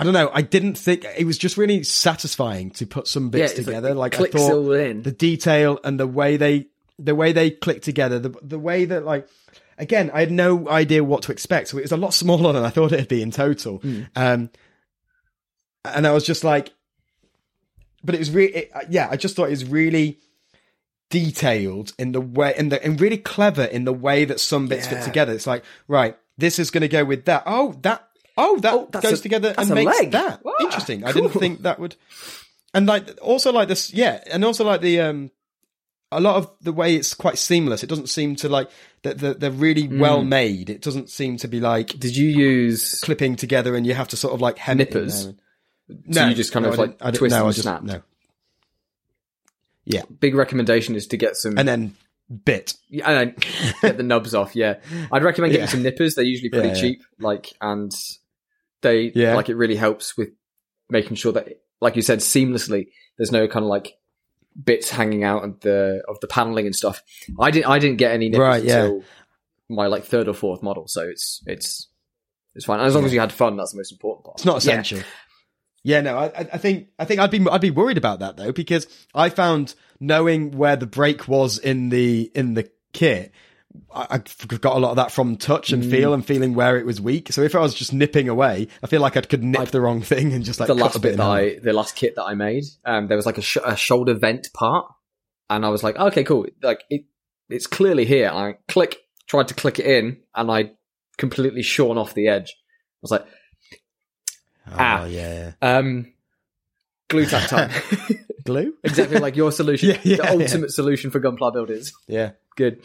I 0.00 0.04
don't 0.04 0.14
know, 0.14 0.30
I 0.32 0.42
didn't 0.42 0.76
think 0.78 1.04
it 1.16 1.24
was 1.26 1.36
just 1.38 1.56
really 1.56 1.82
satisfying 1.82 2.70
to 2.72 2.86
put 2.86 3.06
some 3.06 3.28
bits 3.30 3.52
Yeah, 3.52 3.64
together. 3.64 3.94
like, 3.94 4.18
Like, 4.18 4.34
I 4.34 4.38
thought 4.38 4.62
the 5.04 5.12
detail 5.16 5.78
and 5.84 6.00
the 6.00 6.06
way 6.06 6.36
they 6.36 6.66
the 6.98 7.14
way 7.14 7.32
they 7.32 7.50
click 7.50 7.82
together 7.82 8.18
the 8.18 8.30
the 8.42 8.58
way 8.58 8.84
that 8.84 9.04
like 9.06 9.26
again 9.78 10.10
i 10.12 10.20
had 10.20 10.30
no 10.30 10.68
idea 10.68 11.02
what 11.02 11.22
to 11.22 11.32
expect. 11.32 11.68
So 11.68 11.78
it 11.78 11.82
was 11.82 11.92
a 11.92 11.96
lot 11.96 12.12
smaller 12.22 12.52
than 12.52 12.64
i 12.64 12.70
thought 12.70 12.92
it'd 12.92 13.08
be 13.08 13.22
in 13.22 13.30
total. 13.30 13.78
Hmm. 13.78 14.02
um 14.16 14.50
and 15.84 16.06
i 16.06 16.12
was 16.12 16.24
just 16.26 16.44
like 16.44 16.72
but 18.04 18.14
it 18.14 18.18
was 18.18 18.30
really 18.30 18.54
it, 18.54 18.72
yeah 18.90 19.08
i 19.10 19.16
just 19.16 19.34
thought 19.36 19.46
it 19.46 19.50
was 19.50 19.64
really 19.64 20.18
detailed 21.10 21.92
in 21.98 22.12
the 22.12 22.20
way 22.20 22.54
in 22.56 22.68
the 22.68 22.82
and 22.84 23.00
really 23.00 23.16
clever 23.18 23.64
in 23.64 23.84
the 23.84 23.92
way 23.92 24.24
that 24.24 24.38
some 24.40 24.68
bits 24.68 24.86
fit 24.86 25.02
together. 25.02 25.32
It's 25.32 25.46
like 25.46 25.64
right 25.88 26.16
this 26.38 26.58
is 26.58 26.70
going 26.70 26.82
to 26.82 26.88
go 26.88 27.04
with 27.04 27.24
that. 27.24 27.42
Oh 27.46 27.76
that 27.82 28.08
oh 28.40 28.58
that 28.60 28.72
Oh, 28.74 28.86
goes 28.86 29.20
a- 29.20 29.22
together 29.22 29.54
and 29.56 29.70
makes 29.70 29.98
leg. 30.00 30.10
that 30.12 30.44
Wow, 30.44 30.52
interesting 30.60 31.04
i 31.04 31.12
didn't 31.12 31.30
think 31.30 31.62
that 31.62 31.78
would 31.78 31.94
and 32.74 32.86
like 32.86 33.18
also 33.22 33.52
like 33.52 33.68
this 33.68 33.92
yeah 33.92 34.22
and 34.30 34.44
also 34.44 34.64
like 34.64 34.80
the 34.80 35.00
um 35.00 35.30
a 36.12 36.20
lot 36.20 36.36
of 36.36 36.50
the 36.60 36.72
way 36.72 36.96
it's 36.96 37.14
quite 37.14 37.38
seamless 37.38 37.82
it 37.84 37.88
doesn't 37.88 38.08
seem 38.08 38.34
to 38.36 38.48
like 38.48 38.68
that 39.02 39.18
they're, 39.18 39.34
they're 39.34 39.50
really 39.50 39.86
Hmm. 39.86 39.98
well 40.00 40.24
made 40.24 40.68
it 40.70 40.82
doesn't 40.82 41.08
seem 41.10 41.36
to 41.38 41.48
be 41.48 41.60
like 41.60 41.88
Did 41.98 42.16
you 42.16 42.28
use 42.28 43.00
clipping 43.00 43.36
together 43.36 43.76
and 43.76 43.86
you 43.86 43.94
have 43.94 44.08
to 44.08 44.16
sort 44.16 44.34
of 44.34 44.40
like 44.40 44.58
hem 44.58 44.80
it 44.80 44.88
in 44.88 44.94
Nippers? 44.94 45.28
So 46.12 46.26
you 46.28 46.34
just 46.34 46.52
kind 46.52 46.64
no, 46.66 46.72
of 46.72 46.78
like 46.78 46.96
I 47.00 47.10
twist 47.12 47.34
no, 47.34 47.46
and 47.46 47.54
just, 47.54 47.62
snap? 47.64 47.82
no 47.82 48.02
yeah 49.84 50.02
big 50.20 50.34
recommendation 50.34 50.94
is 50.94 51.06
to 51.08 51.16
get 51.16 51.36
some 51.36 51.58
and 51.58 51.66
then 51.66 51.94
bit 52.44 52.74
Yeah, 52.88 53.08
and 53.10 53.16
then 53.34 53.36
get 53.82 53.96
the 53.96 54.02
nubs 54.04 54.34
off. 54.34 54.54
Yeah, 54.54 54.76
I'd 55.10 55.24
recommend 55.24 55.50
getting 55.52 55.66
Yeah. 55.66 55.70
some 55.70 55.82
nippers. 55.82 56.14
They're 56.14 56.24
usually 56.24 56.48
pretty 56.50 56.68
yeah. 56.68 56.74
cheap. 56.74 57.02
Like, 57.18 57.52
and 57.60 57.92
they 58.82 59.12
Yeah. 59.14 59.34
like 59.34 59.48
it 59.48 59.56
really 59.56 59.76
helps 59.76 60.16
with 60.16 60.30
making 60.88 61.16
sure 61.16 61.32
that, 61.32 61.48
like 61.80 61.96
you 61.96 62.02
said, 62.02 62.18
seamlessly. 62.20 62.88
There's 63.18 63.32
no 63.32 63.46
kind 63.48 63.64
of 63.64 63.68
like 63.68 63.94
bits 64.62 64.90
hanging 64.90 65.24
out 65.24 65.44
of 65.44 65.60
the 65.60 66.02
of 66.08 66.18
the 66.20 66.26
paneling 66.26 66.66
and 66.66 66.74
stuff. 66.74 67.02
I 67.38 67.50
didn't. 67.50 67.66
I 67.66 67.78
didn't 67.78 67.98
get 67.98 68.12
any 68.12 68.30
Right, 68.30 68.62
yeah. 68.64 68.82
until 68.84 69.04
my 69.68 69.86
like 69.86 70.04
third 70.04 70.26
or 70.28 70.34
fourth 70.34 70.62
model. 70.62 70.88
So 70.88 71.02
it's 71.08 71.42
it's 71.46 71.88
it's 72.54 72.64
fine 72.64 72.80
as 72.80 72.94
long 72.94 73.04
as 73.04 73.12
you 73.12 73.20
had 73.20 73.32
fun. 73.32 73.56
That's 73.56 73.72
the 73.72 73.76
most 73.78 73.92
important 73.92 74.24
part. 74.24 74.38
It's 74.38 74.44
not 74.44 74.56
essential. 74.58 75.00
Yeah, 75.82 76.00
no, 76.02 76.18
I, 76.18 76.24
I 76.26 76.48
I 76.54 76.58
think 76.58 76.88
I 76.98 77.04
think 77.04 77.20
I'd 77.20 77.30
be 77.30 77.40
I'd 77.50 77.60
be 77.60 77.70
worried 77.70 77.96
about 77.98 78.18
that 78.20 78.36
though 78.36 78.52
because 78.52 78.86
I 79.14 79.28
found 79.30 79.74
knowing 79.98 80.50
where 80.52 80.76
the 80.76 80.86
break 80.86 81.28
was 81.28 81.58
in 81.58 81.88
the 81.90 82.30
in 82.34 82.54
the 82.54 82.70
kit, 82.92 83.32
I, 83.94 84.06
I 84.16 84.56
got 84.56 84.76
a 84.76 84.78
lot 84.80 84.90
of 84.90 84.96
that 84.96 85.12
from 85.12 85.36
touch 85.36 85.72
and 85.72 85.82
Mm. 85.82 85.90
feel 85.90 86.14
and 86.14 86.24
feeling 86.26 86.54
where 86.54 86.76
it 86.78 86.86
was 86.86 87.00
weak. 87.00 87.32
So 87.32 87.42
if 87.42 87.54
I 87.54 87.60
was 87.60 87.74
just 87.74 87.92
nipping 87.92 88.28
away, 88.28 88.68
I 88.82 88.86
feel 88.86 89.00
like 89.00 89.16
I 89.16 89.20
could 89.20 89.42
nip 89.44 89.68
the 89.70 89.80
wrong 89.80 90.02
thing 90.02 90.32
and 90.32 90.44
just 90.44 90.58
like 90.60 90.66
the 90.68 90.74
last 90.74 91.00
bit 91.00 91.16
that. 91.16 91.26
I, 91.26 91.58
the 91.62 91.72
last 91.72 91.94
kit 91.96 92.14
that 92.16 92.24
I 92.24 92.34
made, 92.34 92.64
um, 92.84 93.06
there 93.08 93.16
was 93.16 93.26
like 93.26 93.38
a, 93.38 93.42
sh- 93.42 93.58
a 93.64 93.76
shoulder 93.76 94.14
vent 94.14 94.48
part, 94.54 94.86
and 95.48 95.64
I 95.64 95.68
was 95.68 95.82
like, 95.84 95.96
okay, 95.96 96.24
cool. 96.24 96.46
Like 96.62 96.82
it, 96.90 97.04
it's 97.48 97.66
clearly 97.66 98.04
here. 98.04 98.28
I 98.32 98.54
click, 98.68 98.96
tried 99.26 99.48
to 99.48 99.54
click 99.54 99.78
it 99.78 99.86
in, 99.86 100.18
and 100.34 100.50
I 100.50 100.72
completely 101.16 101.62
shorn 101.62 101.98
off 101.98 102.14
the 102.14 102.28
edge. 102.28 102.50
I 102.56 102.98
was 103.02 103.10
like, 103.12 103.26
Oh, 104.68 104.76
ah. 104.78 105.04
yeah, 105.06 105.52
um, 105.62 106.12
glue 107.08 107.26
tack 107.26 107.48
time. 107.48 107.70
glue. 108.44 108.74
exactly 108.84 109.18
like 109.18 109.36
your 109.36 109.50
solution, 109.52 109.90
Yeah, 109.90 109.98
yeah, 110.04 110.16
the 110.16 110.22
yeah. 110.22 110.30
ultimate 110.44 110.70
solution 110.72 111.10
for 111.10 111.20
gunpla 111.20 111.52
builders. 111.52 111.92
Yeah, 112.08 112.32
Good. 112.56 112.82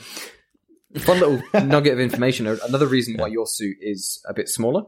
Fun 0.99 1.19
little 1.19 1.41
nugget 1.65 1.93
of 1.93 1.99
information. 1.99 2.47
Another 2.47 2.87
reason 2.87 3.15
why 3.17 3.27
your 3.27 3.45
suit 3.47 3.77
is 3.81 4.21
a 4.27 4.33
bit 4.33 4.49
smaller 4.49 4.83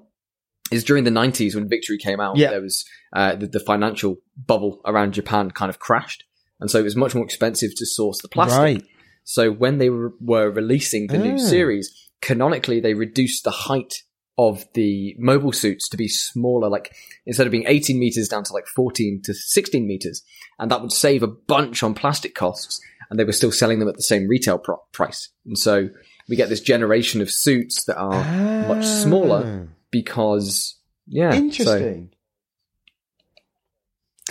is 0.71 0.83
during 0.83 1.03
the 1.05 1.11
90s 1.11 1.55
when 1.55 1.69
Victory 1.69 1.97
came 1.97 2.19
out, 2.19 2.37
Yeah. 2.37 2.49
there 2.51 2.61
was 2.61 2.83
uh, 3.13 3.35
the, 3.35 3.47
the 3.47 3.59
financial 3.59 4.17
bubble 4.37 4.81
around 4.85 5.13
Japan 5.13 5.51
kind 5.51 5.69
of 5.69 5.79
crashed. 5.79 6.23
And 6.59 6.69
so 6.71 6.79
it 6.79 6.83
was 6.83 6.95
much 6.95 7.15
more 7.15 7.23
expensive 7.23 7.71
to 7.75 7.85
source 7.85 8.21
the 8.21 8.27
plastic. 8.27 8.57
right. 8.59 8.83
So 9.23 9.51
when 9.51 9.77
they 9.77 9.89
were, 9.89 10.13
were 10.19 10.49
releasing 10.49 11.07
the 11.07 11.17
Ah. 11.19 11.23
new 11.23 11.37
series, 11.39 12.09
canonically 12.21 12.79
they 12.79 12.93
reduced 12.93 13.43
the 13.43 13.51
height 13.51 14.03
of 14.37 14.65
the 14.73 15.15
mobile 15.17 15.51
suits 15.51 15.89
to 15.89 15.97
be 15.97 16.07
smaller, 16.07 16.69
like 16.69 16.93
instead 17.25 17.47
of 17.47 17.51
being 17.51 17.65
18 17.67 17.97
meters 17.99 18.27
down 18.27 18.43
to 18.43 18.53
like 18.53 18.67
14 18.67 19.21
to 19.23 19.33
16 19.33 19.87
meters. 19.87 20.21
And 20.59 20.69
that 20.71 20.81
would 20.81 20.91
save 20.91 21.23
a 21.23 21.27
bunch 21.27 21.81
on 21.83 21.93
plastic 21.93 22.35
costs. 22.35 22.79
And 23.09 23.19
they 23.19 23.23
were 23.23 23.31
still 23.33 23.51
selling 23.51 23.79
them 23.79 23.87
at 23.87 23.95
the 23.95 24.01
same 24.03 24.27
retail 24.27 24.57
pro- 24.57 24.81
price. 24.91 25.29
And 25.45 25.57
so 25.57 25.89
we 26.27 26.35
get 26.35 26.49
this 26.49 26.59
generation 26.61 27.21
of 27.21 27.31
suits 27.31 27.85
that 27.85 27.97
are 27.97 28.23
much 28.67 28.85
smaller 28.85 29.69
because, 29.91 30.75
yeah. 31.07 31.31
so- 31.31 31.37
Interesting. 31.37 32.09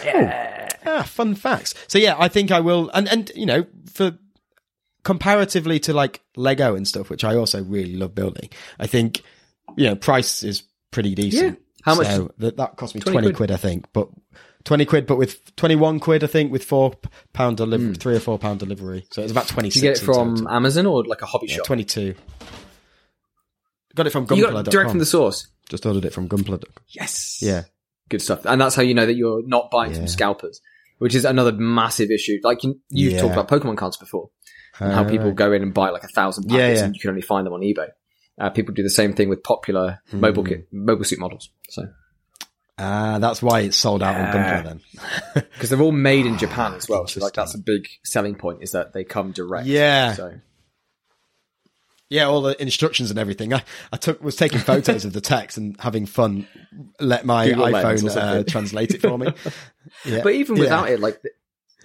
Ah, 0.05 1.03
fun 1.03 1.35
facts. 1.35 1.75
So 1.89 1.99
yeah, 1.99 2.15
I 2.19 2.29
think 2.29 2.51
I 2.51 2.61
will, 2.61 2.91
and 2.95 3.09
and 3.09 3.31
you 3.35 3.47
know, 3.47 3.67
for 3.93 4.17
comparatively 5.05 5.81
to 5.81 5.93
like 5.95 6.21
Lego 6.37 6.75
and 6.77 6.87
stuff, 6.87 7.11
which 7.11 7.25
I 7.25 7.35
also 7.37 7.63
really 7.65 7.97
love 7.97 8.15
building, 8.15 8.51
I 8.79 8.87
think 8.87 9.23
you 9.77 9.87
know 9.89 9.97
price 9.97 10.43
is 10.43 10.63
pretty 10.91 11.15
decent. 11.15 11.59
Yeah. 11.59 11.63
How 11.83 11.95
much- 11.95 12.07
So 12.09 12.31
that 12.39 12.57
that 12.59 12.77
cost 12.77 12.95
me 12.95 13.01
20 13.01 13.13
twenty 13.15 13.27
quid. 13.29 13.37
quid. 13.37 13.51
I 13.53 13.57
think, 13.57 13.87
but 13.93 14.09
twenty 14.67 14.85
quid, 14.85 15.07
but 15.07 15.17
with 15.17 15.57
twenty 15.57 15.77
one 15.77 15.99
quid, 15.99 16.23
I 16.23 16.27
think, 16.27 16.53
with 16.53 16.63
four 16.65 16.93
pound 17.33 17.57
delivery, 17.57 17.87
Hmm. 17.89 17.93
three 17.95 18.17
or 18.17 18.21
four 18.21 18.39
pound 18.39 18.61
delivery. 18.61 19.07
So 19.13 19.23
it's 19.23 19.33
about 19.33 19.49
twenty 19.49 19.71
Did 19.71 19.77
you 19.77 19.83
get 19.83 19.97
it 19.97 20.05
from 20.05 20.47
Amazon 20.51 20.85
or 20.85 21.03
like 21.05 21.23
a 21.23 21.27
hobby 21.27 21.47
yeah, 21.49 21.57
shop? 21.57 21.67
twenty 21.67 21.85
two. 21.85 22.15
Got 23.95 24.07
it 24.07 24.11
from 24.11 24.27
you 24.31 24.43
got 24.51 24.65
direct 24.67 24.91
from 24.91 24.99
the 24.99 25.07
source. 25.07 25.47
Just 25.71 25.87
ordered 25.87 26.05
it 26.05 26.13
from 26.13 26.29
Gunpla. 26.29 26.63
Yes. 26.89 27.39
Yeah. 27.41 27.65
Good 28.11 28.21
stuff. 28.23 28.45
And 28.45 28.61
that's 28.61 28.75
how 28.75 28.83
you 28.83 28.95
know 28.95 29.07
that 29.07 29.15
you're 29.15 29.43
not 29.47 29.71
buying 29.71 29.93
Yeah. 29.93 29.99
from 29.99 30.09
scalpers. 30.09 30.61
which 30.99 31.15
is 31.15 31.27
another 31.27 31.53
massive 31.53 32.11
issue. 32.11 32.39
Like 32.43 32.65
you, 32.65 32.81
you've 32.89 33.13
Yeah. 33.13 33.21
talked 33.21 33.35
about 33.35 33.49
Pokemon 33.49 33.77
cards 33.77 33.99
before, 33.99 34.31
and 34.81 34.95
how 34.95 35.05
Uh, 35.05 35.11
people 35.11 35.31
go 35.33 35.53
in 35.53 35.63
and 35.63 35.75
buy 35.75 35.91
like 35.91 36.05
a 36.05 36.09
thousand 36.09 36.49
packets 36.49 36.81
and 36.81 36.95
you 36.95 37.01
can 37.01 37.11
only 37.11 37.21
find 37.21 37.47
them 37.47 37.53
on 37.53 37.61
eBay. 37.61 37.89
Uh, 38.41 38.49
people 38.49 38.73
do 38.73 38.83
the 38.83 38.89
same 38.89 39.13
thing 39.13 39.29
with 39.29 39.43
popular 39.43 39.99
mobile 40.11 40.43
Hmm. 40.43 40.49
kit, 40.49 40.69
mobile 40.73 41.05
suit 41.05 41.19
models. 41.19 41.51
So 41.69 41.83
Ah, 42.79 43.19
that's 43.19 43.43
why 43.43 43.61
it's 43.61 43.77
sold 43.77 44.03
out 44.03 44.15
on 44.17 44.21
Yeah. 44.23 44.63
Gunpla 44.63 44.65
then. 44.65 45.45
because 45.55 45.71
they're 45.71 45.81
all 45.81 45.93
made 45.93 46.27
in 46.27 46.37
Japan 46.39 46.75
as 46.75 46.89
well, 46.89 47.07
so 47.07 47.21
like 47.21 47.33
that's 47.33 47.55
a 47.55 47.59
big 47.59 47.89
selling 48.05 48.35
point 48.35 48.63
is 48.63 48.73
that 48.73 48.93
they 48.93 49.03
come 49.05 49.33
direct. 49.33 49.67
Yeah. 49.67 50.13
So 50.13 50.35
Yeah, 52.11 52.27
all 52.27 52.43
the 52.43 52.61
instructions 52.61 53.11
and 53.11 53.19
everything. 53.19 53.53
I, 53.55 53.65
I 53.93 53.97
took 53.97 54.23
was 54.23 54.37
taking 54.37 54.59
photos 54.59 55.05
of 55.05 55.13
the 55.13 55.21
text 55.23 55.57
and 55.57 55.75
having 55.81 56.07
fun. 56.07 56.47
Let 57.01 57.25
my 57.25 57.49
Google 57.49 57.65
iPhone 57.67 58.17
uh, 58.17 58.45
translate 58.45 58.93
it 58.95 59.01
for 59.01 59.19
me. 59.19 59.29
Yeah. 60.05 60.23
But 60.25 60.35
even 60.35 60.57
Yeah. 60.57 60.61
without 60.63 60.91
it, 60.91 60.99
like 61.01 61.23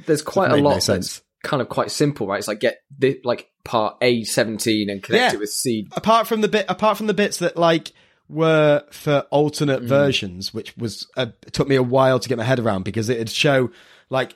there's 0.08 0.24
quite 0.24 0.52
a 0.52 0.58
no 0.58 0.64
lot 0.64 0.74
that's 0.74 0.86
sense. 0.86 1.22
kind 1.44 1.62
of 1.62 1.70
quite 1.70 1.92
simple, 1.92 2.26
right? 2.28 2.40
It's 2.40 2.48
like 2.48 2.60
get 2.60 2.82
the, 2.98 3.22
like 3.24 3.50
part 3.64 3.96
A 4.02 4.24
seventeen 4.24 4.90
and 4.90 5.02
connect 5.04 5.22
Yeah. 5.22 5.38
it 5.38 5.40
with 5.40 5.52
C. 5.52 5.88
apart 5.94 6.26
from 6.28 6.42
the 6.42 6.48
bit, 6.48 6.66
apart 6.68 6.98
from 6.98 7.06
the 7.08 7.14
bits 7.14 7.38
that 7.38 7.56
like 7.58 7.92
were 8.32 8.84
for 8.92 9.26
alternate 9.30 9.84
versions, 9.84 10.54
which 10.54 10.76
was 10.78 11.08
uh, 11.18 11.28
took 11.52 11.68
me 11.68 11.76
a 11.76 11.84
while 11.84 12.20
to 12.20 12.30
get 12.30 12.38
my 12.38 12.44
head 12.44 12.60
around 12.60 12.84
because 12.84 13.10
it'd 13.10 13.30
show 13.30 13.72
like 14.10 14.36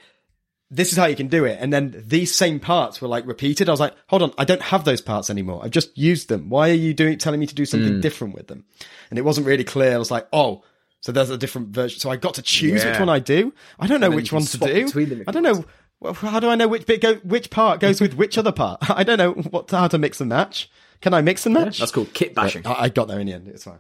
this 0.72 0.92
is 0.92 0.98
how 0.98 1.06
you 1.06 1.16
can 1.16 1.28
do 1.28 1.46
it, 1.46 1.58
and 1.62 1.72
then 1.72 2.04
these 2.06 2.34
same 2.34 2.60
parts 2.60 3.02
were 3.02 3.08
like 3.08 3.26
repeated. 3.28 3.70
I 3.70 3.72
was 3.72 3.80
like, 3.80 3.94
hold 4.08 4.24
on, 4.24 4.34
I 4.38 4.46
don't 4.46 4.62
have 4.62 4.84
those 4.84 5.02
parts 5.02 5.30
anymore. 5.30 5.62
I've 5.64 5.72
just 5.72 5.98
used 5.98 6.28
them. 6.28 6.50
Why 6.50 6.70
are 6.70 6.74
you 6.74 6.94
doing 6.94 7.18
telling 7.18 7.40
me 7.40 7.48
to 7.48 7.56
do 7.56 7.66
something 7.66 8.02
different 8.02 8.34
with 8.34 8.48
them? 8.48 8.66
And 9.10 9.20
it 9.20 9.24
wasn't 9.24 9.48
really 9.48 9.64
clear. 9.64 9.94
I 9.94 9.98
was 9.98 10.12
like, 10.12 10.28
oh. 10.34 10.64
So 11.02 11.12
there's 11.12 11.30
a 11.30 11.38
different 11.38 11.68
version. 11.68 12.00
So 12.00 12.10
I 12.10 12.16
got 12.16 12.34
to 12.36 12.42
choose 12.42 12.84
which 12.84 13.00
one 13.00 13.10
I 13.10 13.20
do. 13.20 13.54
I 13.80 13.86
don't 13.86 14.02
know 14.02 14.10
which 14.10 14.34
one 14.34 14.42
to 14.42 14.58
do. 14.58 14.86
between 14.86 15.10
them 15.10 15.22
if 15.22 15.30
I 15.30 15.32
don't 15.32 15.44
know. 15.44 15.64
Well, 16.00 16.14
how 16.14 16.40
do 16.40 16.50
I 16.50 16.56
know 16.56 16.68
which 16.68 16.88
bit 16.88 17.00
go, 17.00 17.16
which 17.18 17.52
part 17.52 17.80
goes 17.80 18.02
with 18.02 18.16
which 18.16 18.40
other 18.40 18.52
part? 18.52 18.90
I 18.90 19.04
don't 19.04 19.20
know 19.20 19.34
what 19.34 19.70
how 19.70 19.88
to 19.88 20.00
mix 20.00 20.20
and 20.20 20.30
match. 20.30 20.70
Can 21.06 21.14
I 21.14 21.22
mix 21.22 21.46
and 21.46 21.54
match? 21.54 21.78
That's 21.78 21.92
called 21.92 22.12
kit 22.16 22.34
bashing. 22.34 22.66
I, 22.66 22.86
I 22.86 22.90
got 22.90 23.08
there 23.08 23.20
in 23.20 23.28
the 23.28 23.34
end. 23.34 23.48
It's 23.48 23.64
fine. 23.66 23.78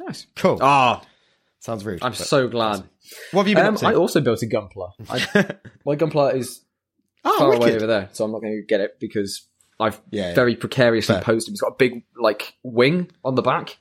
nice. 0.00 0.26
Cool. 0.36 0.56
Ah, 0.62 1.02
Sounds 1.60 1.84
rude. 1.84 1.98
I'm 2.02 2.14
so 2.14 2.48
glad. 2.48 2.84
What 3.32 3.42
have 3.42 3.48
you 3.48 3.54
been 3.56 3.66
Um, 3.66 3.74
up 3.74 3.80
to? 3.80 3.86
I 3.88 3.94
also 3.94 4.22
built 4.22 4.42
a 4.42 4.46
gunpla. 4.46 4.92
I, 5.10 5.54
my 5.84 5.94
gunpla 5.96 6.34
is 6.34 6.62
oh, 7.26 7.38
far 7.38 7.52
away 7.52 7.76
over 7.76 7.86
there, 7.86 8.08
so 8.12 8.24
I'm 8.24 8.32
not 8.32 8.40
going 8.40 8.54
to 8.56 8.62
get 8.66 8.80
it 8.80 8.98
because 8.98 9.42
I've 9.78 10.00
Yeah, 10.10 10.28
yeah. 10.30 10.34
very 10.34 10.56
precariously 10.56 11.16
Fair. 11.16 11.22
posed 11.22 11.46
him. 11.46 11.52
He's 11.52 11.60
got 11.60 11.72
a 11.72 11.76
big 11.78 12.04
like 12.18 12.54
wing 12.62 13.10
on 13.22 13.34
the 13.34 13.42
back, 13.42 13.76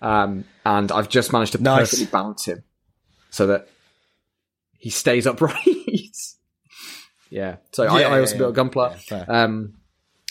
um, 0.00 0.44
and 0.64 0.92
I've 0.92 1.08
just 1.08 1.32
managed 1.32 1.50
to 1.54 1.58
Nice. 1.60 1.90
perfectly 1.90 2.06
balance 2.06 2.44
him 2.44 2.62
so 3.30 3.48
that 3.48 3.68
he 4.78 4.90
stays 4.90 5.26
upright. 5.26 5.56
yeah. 7.28 7.56
So 7.72 7.86
I, 7.88 8.00
Yeah, 8.02 8.06
I 8.08 8.20
also 8.20 8.34
yeah, 8.34 8.38
built 8.38 8.56
a 8.56 8.62
gunpla. 8.64 8.90
yeah, 8.92 9.24
fair. 9.24 9.26
um, 9.34 9.74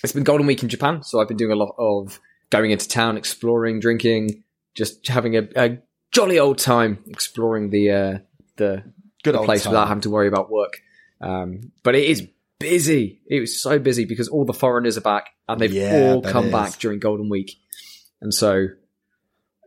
it's 0.05 0.13
been 0.13 0.23
Golden 0.23 0.47
Week 0.47 0.63
in 0.63 0.69
Japan, 0.69 1.03
so 1.03 1.19
I've 1.19 1.27
been 1.27 1.37
doing 1.37 1.51
a 1.51 1.55
lot 1.55 1.75
of 1.77 2.19
going 2.49 2.71
into 2.71 2.87
town, 2.87 3.17
exploring, 3.17 3.79
drinking, 3.81 4.43
just 4.73 5.05
having 5.07 5.35
a, 5.35 5.47
a 5.55 5.77
jolly 6.11 6.39
old 6.39 6.57
time 6.57 6.99
exploring 7.07 7.69
the 7.71 7.91
uh, 7.91 8.17
the 8.55 8.83
Good 9.23 9.33
the 9.35 9.39
old 9.39 9.45
place 9.45 9.63
time. 9.63 9.71
without 9.73 9.87
having 9.87 10.01
to 10.01 10.09
worry 10.09 10.27
about 10.27 10.49
work. 10.51 10.79
Um, 11.21 11.71
but 11.83 11.95
it 11.95 12.03
is 12.05 12.27
busy. 12.59 13.21
It 13.27 13.39
was 13.39 13.59
so 13.61 13.79
busy 13.79 14.05
because 14.05 14.27
all 14.27 14.45
the 14.45 14.53
foreigners 14.53 14.97
are 14.97 15.01
back 15.01 15.29
and 15.47 15.59
they've 15.59 15.73
Yeah, 15.73 16.11
all 16.13 16.21
come 16.21 16.45
is. 16.45 16.51
back 16.51 16.77
during 16.79 16.99
Golden 16.99 17.29
Week. 17.29 17.55
And 18.21 18.33
so 18.33 18.67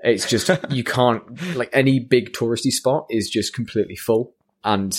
it's 0.03 0.29
just, 0.29 0.49
you 0.71 0.85
can't, 0.85 1.57
like 1.57 1.71
any 1.73 1.99
big 2.01 2.33
touristy 2.33 2.71
spot 2.71 3.07
is 3.11 3.29
just 3.29 3.53
completely 3.55 3.97
full 3.97 4.35
and 4.63 4.97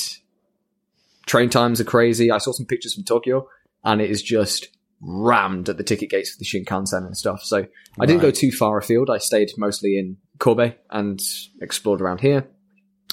train 1.25 1.49
times 1.49 1.79
are 1.79 1.85
crazy. 1.85 2.31
I 2.31 2.37
saw 2.39 2.51
some 2.51 2.65
pictures 2.65 2.93
from 2.93 3.05
Tokyo 3.05 3.47
and 3.83 4.01
it 4.01 4.09
is 4.09 4.21
just 4.21 4.69
rammed 5.01 5.69
at 5.69 5.77
the 5.77 5.83
ticket 5.83 6.09
gates 6.09 6.31
for 6.31 6.37
the 6.39 6.45
Shinkansen 6.45 7.05
and 7.05 7.15
stuff. 7.17 7.43
So 7.43 7.65
I 7.99 8.05
didn't 8.05 8.21
go 8.21 8.31
too 8.31 8.51
far 8.51 8.77
afield. 8.77 9.09
I 9.09 9.17
stayed 9.17 9.49
mostly 9.57 9.97
in 9.97 10.17
Kobe 10.39 10.75
and 10.89 11.21
explored 11.61 12.01
around 12.01 12.21
here. 12.21 12.47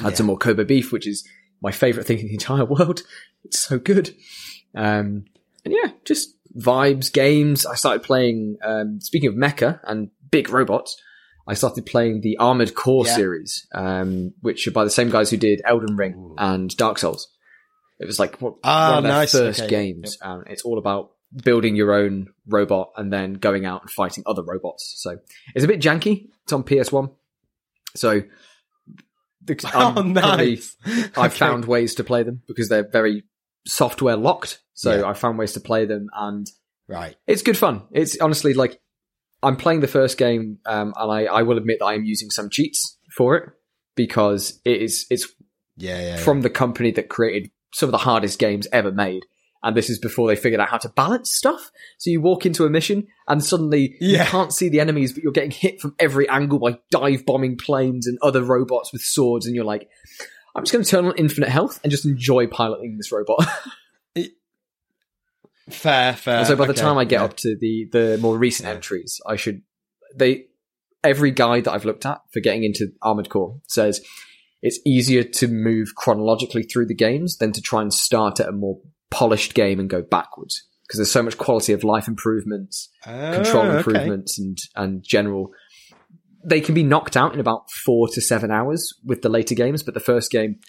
Had 0.00 0.10
Yeah. 0.10 0.14
some 0.16 0.26
more 0.26 0.38
Kobe 0.38 0.64
beef, 0.64 0.92
which 0.92 1.06
is 1.06 1.26
my 1.62 1.70
favorite 1.70 2.06
thing 2.06 2.18
in 2.18 2.26
the 2.26 2.32
entire 2.34 2.64
world. 2.76 3.02
It's 3.44 3.58
so 3.60 3.78
good. 3.78 4.14
Um, 4.74 5.24
and 5.64 5.72
yeah, 5.74 5.92
just 6.04 6.30
vibes, 6.56 7.12
games. 7.12 7.64
I 7.66 7.74
started 7.76 8.02
playing, 8.02 8.56
um, 8.64 9.00
speaking 9.00 9.28
of 9.28 9.34
mecha 9.34 9.80
and 9.84 10.10
big 10.30 10.50
robots, 10.50 11.00
I 11.48 11.54
started 11.54 11.86
playing 11.86 12.22
the 12.22 12.36
Armored 12.38 12.74
Core 12.74 13.06
Yeah. 13.06 13.14
series, 13.14 13.66
um, 13.72 14.32
which 14.40 14.66
are 14.66 14.72
by 14.72 14.82
the 14.84 14.90
same 14.90 15.10
guys 15.10 15.30
who 15.30 15.36
did 15.36 15.62
Elden 15.64 15.96
Ring 15.96 16.34
and 16.38 16.76
Dark 16.76 16.98
Souls. 16.98 17.28
It 18.00 18.06
was 18.06 18.18
like 18.18 18.40
what, 18.42 18.54
Ah, 18.64 18.88
one 18.90 18.98
of 18.98 19.04
their 19.04 19.12
nice. 19.12 19.32
first 19.32 19.60
Okay. 19.60 19.70
games. 19.70 20.18
Um, 20.20 20.42
it's 20.48 20.62
all 20.62 20.76
about 20.78 21.12
building 21.34 21.76
your 21.76 21.92
own 21.92 22.28
robot 22.46 22.92
and 22.96 23.12
then 23.12 23.34
going 23.34 23.64
out 23.66 23.82
and 23.82 23.90
fighting 23.90 24.22
other 24.26 24.42
robots. 24.42 24.94
So 24.98 25.18
it's 25.54 25.64
a 25.64 25.68
bit 25.68 25.80
janky. 25.80 26.28
It's 26.44 26.52
on 26.52 26.62
PS1. 26.62 27.10
So 27.94 28.22
the, 29.44 29.70
Oh, 29.74 29.92
currently- 29.94 30.12
nice. 30.12 30.76
I've 31.16 31.32
Okay. 31.32 31.38
found 31.38 31.64
ways 31.64 31.94
to 31.96 32.04
play 32.04 32.22
them 32.22 32.42
because 32.46 32.68
they're 32.68 32.88
very 32.88 33.24
software 33.66 34.16
locked. 34.16 34.60
So 34.74 34.96
Yeah. 35.00 35.06
I 35.08 35.14
found 35.14 35.38
ways 35.38 35.52
to 35.54 35.60
play 35.60 35.84
them 35.86 36.08
and 36.16 36.46
right. 36.88 37.16
it's 37.26 37.42
good 37.42 37.56
fun. 37.58 37.82
It's 37.92 38.18
honestly 38.20 38.54
like 38.54 38.80
I'm 39.42 39.56
playing 39.56 39.80
the 39.80 39.88
first 39.88 40.16
game, 40.18 40.58
um, 40.64 40.94
and 40.96 41.12
I, 41.12 41.24
I 41.26 41.42
will 41.42 41.58
admit 41.58 41.78
that 41.80 41.84
I 41.84 41.94
am 41.94 42.04
using 42.04 42.30
some 42.30 42.48
cheats 42.50 42.98
for 43.16 43.36
it 43.36 43.50
because 43.94 44.60
it 44.64 44.80
is 44.82 45.06
it's 45.10 45.28
Yeah, 45.76 46.00
yeah. 46.00 46.16
from 46.16 46.40
the 46.40 46.50
company 46.50 46.90
that 46.92 47.08
created 47.10 47.50
some 47.74 47.88
of 47.88 47.92
the 47.92 47.98
hardest 47.98 48.38
games 48.38 48.66
ever 48.72 48.90
made. 48.90 49.24
And 49.62 49.76
this 49.76 49.90
is 49.90 49.98
before 49.98 50.28
they 50.28 50.36
figured 50.36 50.60
out 50.60 50.68
how 50.68 50.78
to 50.78 50.88
balance 50.88 51.32
stuff. 51.32 51.70
So 51.98 52.10
you 52.10 52.20
walk 52.20 52.46
into 52.46 52.64
a 52.64 52.70
mission 52.70 53.06
and 53.26 53.42
suddenly 53.42 53.96
Yeah. 54.00 54.24
you 54.24 54.30
can't 54.30 54.52
see 54.52 54.68
the 54.68 54.80
enemies, 54.80 55.12
but 55.12 55.22
you're 55.22 55.32
getting 55.32 55.50
hit 55.50 55.80
from 55.80 55.94
every 55.98 56.28
angle 56.28 56.58
by 56.58 56.78
dive 56.90 57.26
bombing 57.26 57.56
planes 57.56 58.06
and 58.06 58.18
other 58.22 58.42
robots 58.42 58.92
with 58.92 59.02
swords. 59.02 59.46
And 59.46 59.54
you're 59.54 59.64
like, 59.64 59.88
I'm 60.54 60.64
just 60.64 60.72
going 60.72 60.84
to 60.84 60.90
turn 60.90 61.04
on 61.06 61.14
infinite 61.16 61.50
health 61.50 61.80
and 61.82 61.90
just 61.90 62.06
enjoy 62.06 62.46
piloting 62.46 62.96
this 62.96 63.12
robot. 63.12 63.46
fair, 65.70 66.14
fair. 66.14 66.38
And 66.38 66.46
so 66.46 66.56
by 66.56 66.66
the 66.66 66.74
time 66.74 66.96
I 66.96 67.04
get 67.04 67.20
yeah. 67.20 67.24
up 67.24 67.36
to 67.38 67.56
the 67.58 67.88
the 67.92 68.18
more 68.20 68.38
recent 68.38 68.68
entries, 68.68 69.20
I 69.26 69.36
should 69.36 69.62
they 70.14 70.46
every 71.04 71.30
guide 71.30 71.64
that 71.64 71.72
I've 71.72 71.84
looked 71.84 72.06
at 72.06 72.20
for 72.32 72.40
getting 72.40 72.64
into 72.64 72.92
Armored 73.02 73.28
Core 73.28 73.60
says 73.66 74.00
it's 74.62 74.80
easier 74.84 75.22
to 75.22 75.48
move 75.48 75.94
chronologically 75.94 76.62
through 76.62 76.86
the 76.86 76.94
games 76.94 77.36
than 77.36 77.52
to 77.52 77.60
try 77.60 77.82
and 77.82 77.92
start 77.92 78.40
at 78.40 78.48
a 78.48 78.52
more 78.52 78.80
polished 79.18 79.54
game 79.54 79.78
and 79.80 79.88
go 79.88 80.02
backwards 80.02 80.64
because 80.82 80.98
there's 80.98 81.10
so 81.10 81.22
much 81.22 81.36
quality 81.38 81.72
of 81.72 81.82
life 81.82 82.06
improvements, 82.08 82.88
ah, 83.06 83.32
control 83.34 83.64
Oh, 83.64 83.68
okay. 83.70 83.78
improvements, 83.78 84.38
and 84.38 84.58
and 84.74 85.02
general. 85.02 85.52
They 86.44 86.60
can 86.60 86.74
be 86.74 86.84
knocked 86.84 87.16
out 87.16 87.34
in 87.34 87.40
about 87.40 87.70
four 87.70 88.06
to 88.08 88.20
seven 88.20 88.50
hours 88.52 88.92
with 89.04 89.22
the 89.22 89.28
later 89.28 89.54
games, 89.56 89.82
but 89.82 89.94
the 89.94 90.00
first 90.12 90.30
game, 90.30 90.60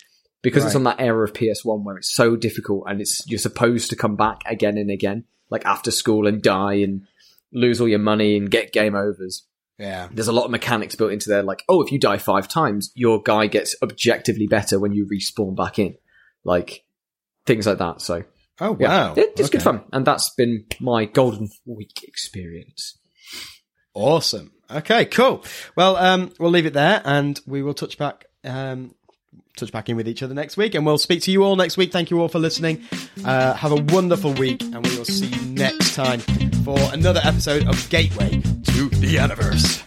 because 0.41 0.65
it's 0.65 0.73
on 0.75 0.85
that 0.85 0.99
era 0.99 1.23
of 1.23 1.33
PS1 1.33 1.83
where 1.83 1.97
it's 1.97 2.11
so 2.15 2.35
difficult 2.35 2.85
and 2.87 2.99
it's 2.99 3.21
you're 3.29 3.37
supposed 3.37 3.89
to 3.91 3.95
come 3.95 4.15
back 4.15 4.39
again 4.47 4.77
and 4.77 4.89
again, 4.89 5.25
like 5.51 5.63
after 5.65 5.91
school 5.91 6.25
and 6.25 6.41
die 6.41 6.75
and 6.75 7.01
lose 7.53 7.79
all 7.79 7.87
your 7.87 7.99
money 7.99 8.35
and 8.37 8.49
get 8.49 8.73
game 8.73 8.95
overs. 8.95 9.45
Yeah. 9.77 10.07
There's 10.11 10.27
a 10.27 10.31
lot 10.39 10.45
of 10.45 10.51
mechanics 10.51 10.95
built 10.95 11.11
into 11.11 11.29
there, 11.29 11.43
like 11.43 11.63
oh, 11.69 11.83
if 11.83 11.91
you 11.91 11.99
die 11.99 12.17
five 12.17 12.47
times, 12.47 12.91
your 12.95 13.21
guy 13.21 13.45
gets 13.45 13.75
objectively 13.83 14.47
better 14.47 14.79
when 14.79 14.93
you 14.93 15.05
respawn 15.05 15.55
back 15.55 15.77
in, 15.77 15.95
like 16.43 16.85
things 17.45 17.67
like 17.67 17.77
that. 17.77 18.01
So 18.01 18.23
Oh 18.59 18.75
yeah, 18.79 18.87
wow. 19.09 19.13
it- 19.15 19.33
it's 19.37 19.49
good 19.49 19.61
fun, 19.63 19.83
and 19.93 20.05
that's 20.05 20.29
been 20.35 20.65
my 20.79 21.05
golden 21.05 21.49
week 21.65 22.03
experience. 22.03 22.97
Awesome. 23.93 24.51
Okay, 24.69 25.05
cool. 25.05 25.43
Well, 25.75 25.95
um, 25.95 26.31
we'll 26.39 26.51
leave 26.51 26.65
it 26.65 26.73
there, 26.73 27.01
and 27.05 27.39
we 27.47 27.61
will 27.63 27.73
touch 27.73 27.97
back, 27.97 28.25
um, 28.43 28.93
touch 29.55 29.71
back 29.71 29.89
in 29.89 29.95
with 29.95 30.07
each 30.07 30.21
other 30.21 30.33
next 30.33 30.57
week, 30.57 30.75
and 30.75 30.85
we'll 30.85 30.97
speak 30.97 31.21
to 31.23 31.31
you 31.31 31.43
all 31.43 31.55
next 31.55 31.77
week. 31.77 31.91
Thank 31.91 32.11
you 32.11 32.19
all 32.19 32.27
for 32.27 32.39
listening. 32.39 32.83
Uh, 33.23 33.53
have 33.53 33.71
a 33.71 33.81
wonderful 33.93 34.33
week, 34.33 34.61
and 34.61 34.85
we 34.85 34.97
will 34.97 35.05
see 35.05 35.27
you 35.27 35.41
next 35.53 35.95
time 35.95 36.19
for 36.65 36.77
another 36.93 37.21
episode 37.23 37.65
of 37.67 37.89
Gateway 37.89 38.31
to 38.65 38.89
the 38.89 39.07
Universe. 39.07 39.81